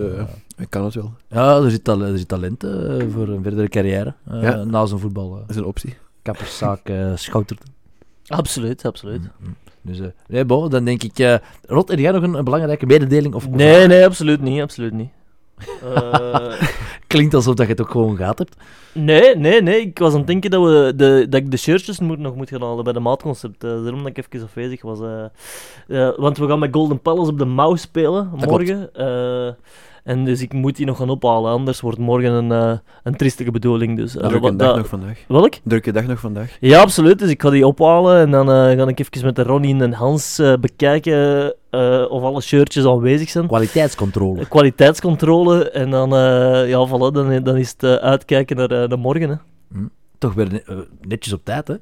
hij 0.55 0.65
kan 0.69 0.83
het 0.85 0.93
wel. 0.93 1.13
Ja, 1.27 1.57
er 1.57 1.71
zit, 1.71 1.83
tal 1.83 2.01
er 2.01 2.17
zit 2.17 2.27
talent 2.27 2.65
voor 3.13 3.27
een 3.27 3.43
verdere 3.43 3.69
carrière 3.69 4.13
eh, 4.29 4.41
Ja. 4.41 4.63
na 4.63 4.85
zijn 4.85 4.99
voetbal. 4.99 5.29
Dat 5.29 5.49
is 5.49 5.55
een 5.55 5.65
optie. 5.65 5.97
kapperszaak 6.21 6.89
eh 6.89 7.11
schoutert. 7.15 7.61
Absoluut, 8.27 8.85
absoluut. 8.85 9.21
Mm, 9.21 9.55
Dus, 9.84 9.99
eh, 9.99 10.05
nee, 10.27 10.45
bon, 10.45 10.69
dan 10.69 10.86
denk 10.86 11.03
ik... 11.03 11.19
eh 11.19 11.36
Rot, 11.67 11.89
heb 11.89 11.99
jij 11.99 12.11
nog 12.11 12.23
een, 12.23 12.34
een 12.34 12.43
belangrijke 12.43 12.86
mededeling? 12.86 13.34
Of, 13.34 13.49
Nee, 13.49 13.88
nee, 13.88 14.05
absoluut 14.05 14.41
niet, 14.41 14.61
absoluut 14.61 14.93
niet. 14.93 15.09
Eh, 15.84 16.61
Klinkt 17.07 17.34
alsof 17.34 17.55
dat 17.55 17.65
je 17.65 17.71
het 17.71 17.81
ook 17.81 17.91
gewoon 17.91 18.15
gehad 18.15 18.38
hebt. 18.38 18.55
nee, 18.93 19.36
nee, 19.36 19.61
nee. 19.61 19.79
Ik 19.81 19.99
was 19.99 20.11
aan 20.11 20.17
het 20.17 20.27
denken 20.27 20.49
dat, 20.51 20.63
we 20.63 20.93
de, 20.95 21.25
dat 21.29 21.39
ik 21.39 21.51
de 21.51 21.57
shirtjes 21.57 21.99
moet, 21.99 22.19
nog 22.19 22.36
moet 22.36 22.49
gaan 22.49 22.61
halen 22.61 22.84
bij 22.84 22.93
de 22.93 22.99
maatconcept. 22.99 23.61
Daarom 23.61 24.03
dat 24.03 24.17
ik 24.17 24.17
even 24.17 24.45
afwezig 24.47 24.81
was. 24.81 24.99
want 26.17 26.38
we 26.38 26.47
gaan 26.47 26.59
met 26.59 26.73
Golden 26.73 27.01
Palace 27.01 27.31
op 27.31 27.38
de 27.38 27.45
mouw 27.45 27.75
spelen 27.75 28.31
Dat 28.38 28.49
morgen. 28.49 28.89
En 30.03 30.23
dus 30.25 30.41
ik 30.41 30.53
moet 30.53 30.75
die 30.75 30.85
nog 30.85 30.97
gaan 30.97 31.09
ophalen. 31.09 31.51
Anders 31.51 31.81
wordt 31.81 31.97
morgen 31.97 32.31
een, 32.31 32.51
eh, 32.51 32.77
een 33.03 33.15
triestige 33.15 33.51
bedoeling. 33.51 33.97
Dus, 33.97 34.15
eh, 34.17 34.21
Drukke 34.27 34.39
wat- 34.39 34.59
dag 34.59 34.67
dat- 34.67 34.77
nog 34.77 34.87
vandaag. 34.87 35.19
Welk? 35.27 35.53
Drukke 35.63 35.91
dag 35.91 36.07
nog 36.07 36.19
vandaag. 36.19 36.57
Ja, 36.59 36.79
absoluut. 36.81 37.19
Dus 37.19 37.29
ik 37.29 37.41
ga 37.41 37.49
die 37.49 37.67
ophalen 37.67 38.17
en 38.19 38.31
dan 38.31 38.49
eh, 38.51 38.77
ga 38.77 38.87
ik 38.87 38.99
even 38.99 39.25
met 39.25 39.35
de 39.35 39.43
Ronnie 39.43 39.81
en 39.81 39.93
Hans 39.93 40.39
eh, 40.39 40.53
bekijken 40.59 41.53
eh, 41.69 42.05
of 42.09 42.23
alle 42.23 42.41
shirtjes 42.41 42.85
aanwezig 42.85 43.29
zijn. 43.29 43.47
Kwaliteitscontrole. 43.47 44.45
Kwaliteitscontrole 44.47 45.69
en 45.69 45.89
dan, 45.89 46.15
eh, 46.15 46.69
ja, 46.69 46.87
voilà, 46.87 47.13
dan, 47.13 47.43
dan 47.43 47.57
is 47.57 47.75
het 47.77 47.99
uitkijken 47.99 48.55
naar, 48.55 48.71
eh, 48.71 48.87
naar 48.89 48.99
morgen. 48.99 49.29
Hè. 49.29 49.35
Toch 50.17 50.33
weer 50.33 50.51
ne- 50.51 50.85
netjes 51.07 51.33
op 51.33 51.45
tijd, 51.45 51.67
hè? 51.67 51.75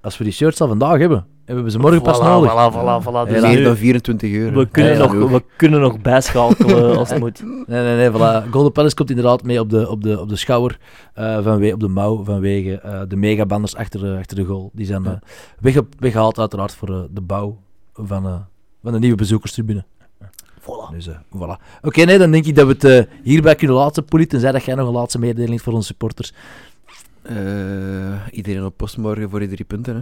Als 0.00 0.18
we 0.18 0.24
die 0.24 0.32
shirts 0.32 0.60
al 0.60 0.68
vandaag 0.68 0.98
hebben, 0.98 1.26
hebben 1.54 1.64
we 1.64 1.70
ze 1.70 1.78
morgen 1.78 2.02
pas 2.02 2.18
Voilà, 2.18 2.22
nodig. 2.22 2.50
Voilà, 2.50 2.72
voilà, 2.74 3.06
voilà. 3.06 3.30
Dus. 3.32 3.42
Meer 3.42 3.56
nu- 3.58 3.62
dan 3.64 3.76
24 3.76 4.30
uur. 4.30 4.52
we, 4.52 4.68
kunnen 4.68 4.92
Ja, 4.92 5.12
nog, 5.12 5.30
we 5.30 5.42
kunnen 5.56 5.80
nog 5.80 6.00
bijschakelen 6.00 6.96
als 6.98 7.10
het 7.10 7.18
moet. 7.18 7.42
Nee, 7.66 7.82
nee, 7.82 7.96
nee, 7.96 8.10
voilà. 8.10 8.50
Golden 8.50 8.72
Palace 8.72 8.94
komt 8.94 9.10
inderdaad 9.10 9.42
mee 9.42 9.60
op 9.60 9.70
de, 9.70 9.88
op 9.90 10.02
de, 10.02 10.20
op 10.20 10.28
de 10.28 10.36
schouder, 10.36 10.78
eh, 11.14 11.42
vanwe 11.42 11.72
op 11.72 11.80
de 11.80 11.88
mouw, 11.88 12.24
vanwege 12.24 12.80
eh, 12.80 13.00
de 13.08 13.16
megabanners 13.16 13.76
achter, 13.76 14.12
eh, 14.12 14.18
achter 14.18 14.36
de 14.36 14.44
goal. 14.44 14.70
Die 14.72 14.86
zijn 14.86 15.04
eh, 15.04 15.10
Ja. 15.10 15.18
wegge- 15.60 15.86
weggehaald 15.98 16.38
uiteraard 16.38 16.74
voor 16.74 17.08
de 17.10 17.20
bouw 17.20 17.58
van, 17.92 18.26
eh, 18.26 18.34
van 18.82 18.92
de 18.92 18.98
nieuwe 18.98 19.16
bezoekerstribune. 19.16 19.84
Voilà. 20.60 20.92
Dus, 20.92 21.08
voilà. 21.36 21.60
Oké, 21.82 22.02
nee, 22.04 22.18
dan 22.18 22.30
denk 22.30 22.44
ik 22.44 22.54
dat 22.56 22.66
we 22.66 22.72
het 22.72 22.84
eh, 22.84 23.14
hierbij 23.22 23.54
kunnen 23.54 23.76
laten, 23.76 24.04
Poelie, 24.04 24.26
tenzij 24.28 24.52
dat 24.52 24.64
jij 24.64 24.74
nog 24.74 24.86
een 24.88 24.94
laatste 24.94 25.18
mededeling 25.18 25.62
voor 25.62 25.72
onze 25.72 25.86
supporters. 25.86 26.32
Eh, 27.22 27.36
iedereen 28.30 28.64
op 28.64 28.76
post 28.76 28.96
morgen 28.96 29.30
voor 29.30 29.38
die 29.38 29.48
drie 29.48 29.64
punten. 29.64 29.94
Hè. 29.96 30.00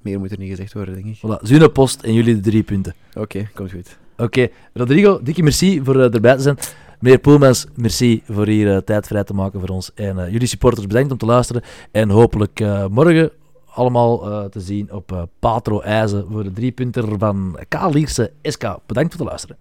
Meer 0.00 0.18
moet 0.18 0.30
er 0.30 0.38
niet 0.38 0.50
gezegd 0.50 0.72
worden, 0.72 0.94
denk 0.94 1.06
ik. 1.06 1.16
Voilà, 1.16 1.42
Zune 1.42 1.68
Post 1.68 2.02
en 2.02 2.12
jullie 2.12 2.34
de 2.34 2.40
drie 2.40 2.62
punten. 2.62 2.94
Oké, 3.14 3.48
komt 3.54 3.70
goed. 3.70 3.98
Oké, 4.16 4.48
Rodrigo, 4.72 5.20
dikke 5.22 5.42
merci 5.42 5.80
voor 5.84 6.00
eh, 6.00 6.14
erbij 6.14 6.36
te 6.36 6.42
zijn. 6.42 6.56
Meneer 6.98 7.18
Poelmans, 7.18 7.66
merci 7.74 8.22
voor 8.28 8.46
hier 8.46 8.74
eh, 8.74 8.76
tijd 8.76 9.06
vrij 9.06 9.24
te 9.24 9.34
maken 9.34 9.60
voor 9.60 9.68
ons. 9.68 9.90
En 9.94 10.18
eh, 10.18 10.32
jullie 10.32 10.46
supporters, 10.46 10.86
bedankt 10.86 11.12
om 11.12 11.18
te 11.18 11.26
luisteren. 11.26 11.62
En 11.90 12.10
hopelijk 12.10 12.60
morgen 12.90 13.30
allemaal 13.74 14.48
te 14.48 14.60
zien 14.60 14.92
op 14.92 15.28
Patro 15.38 15.80
IJzen 15.80 16.26
voor 16.30 16.44
de 16.44 16.52
drie 16.52 16.72
punter 16.72 17.18
van 17.18 17.58
K. 17.68 17.92
Lierse 17.92 18.32
SK. 18.42 18.78
Bedankt 18.86 19.14
voor 19.14 19.20
het 19.20 19.28
luisteren. 19.28 19.56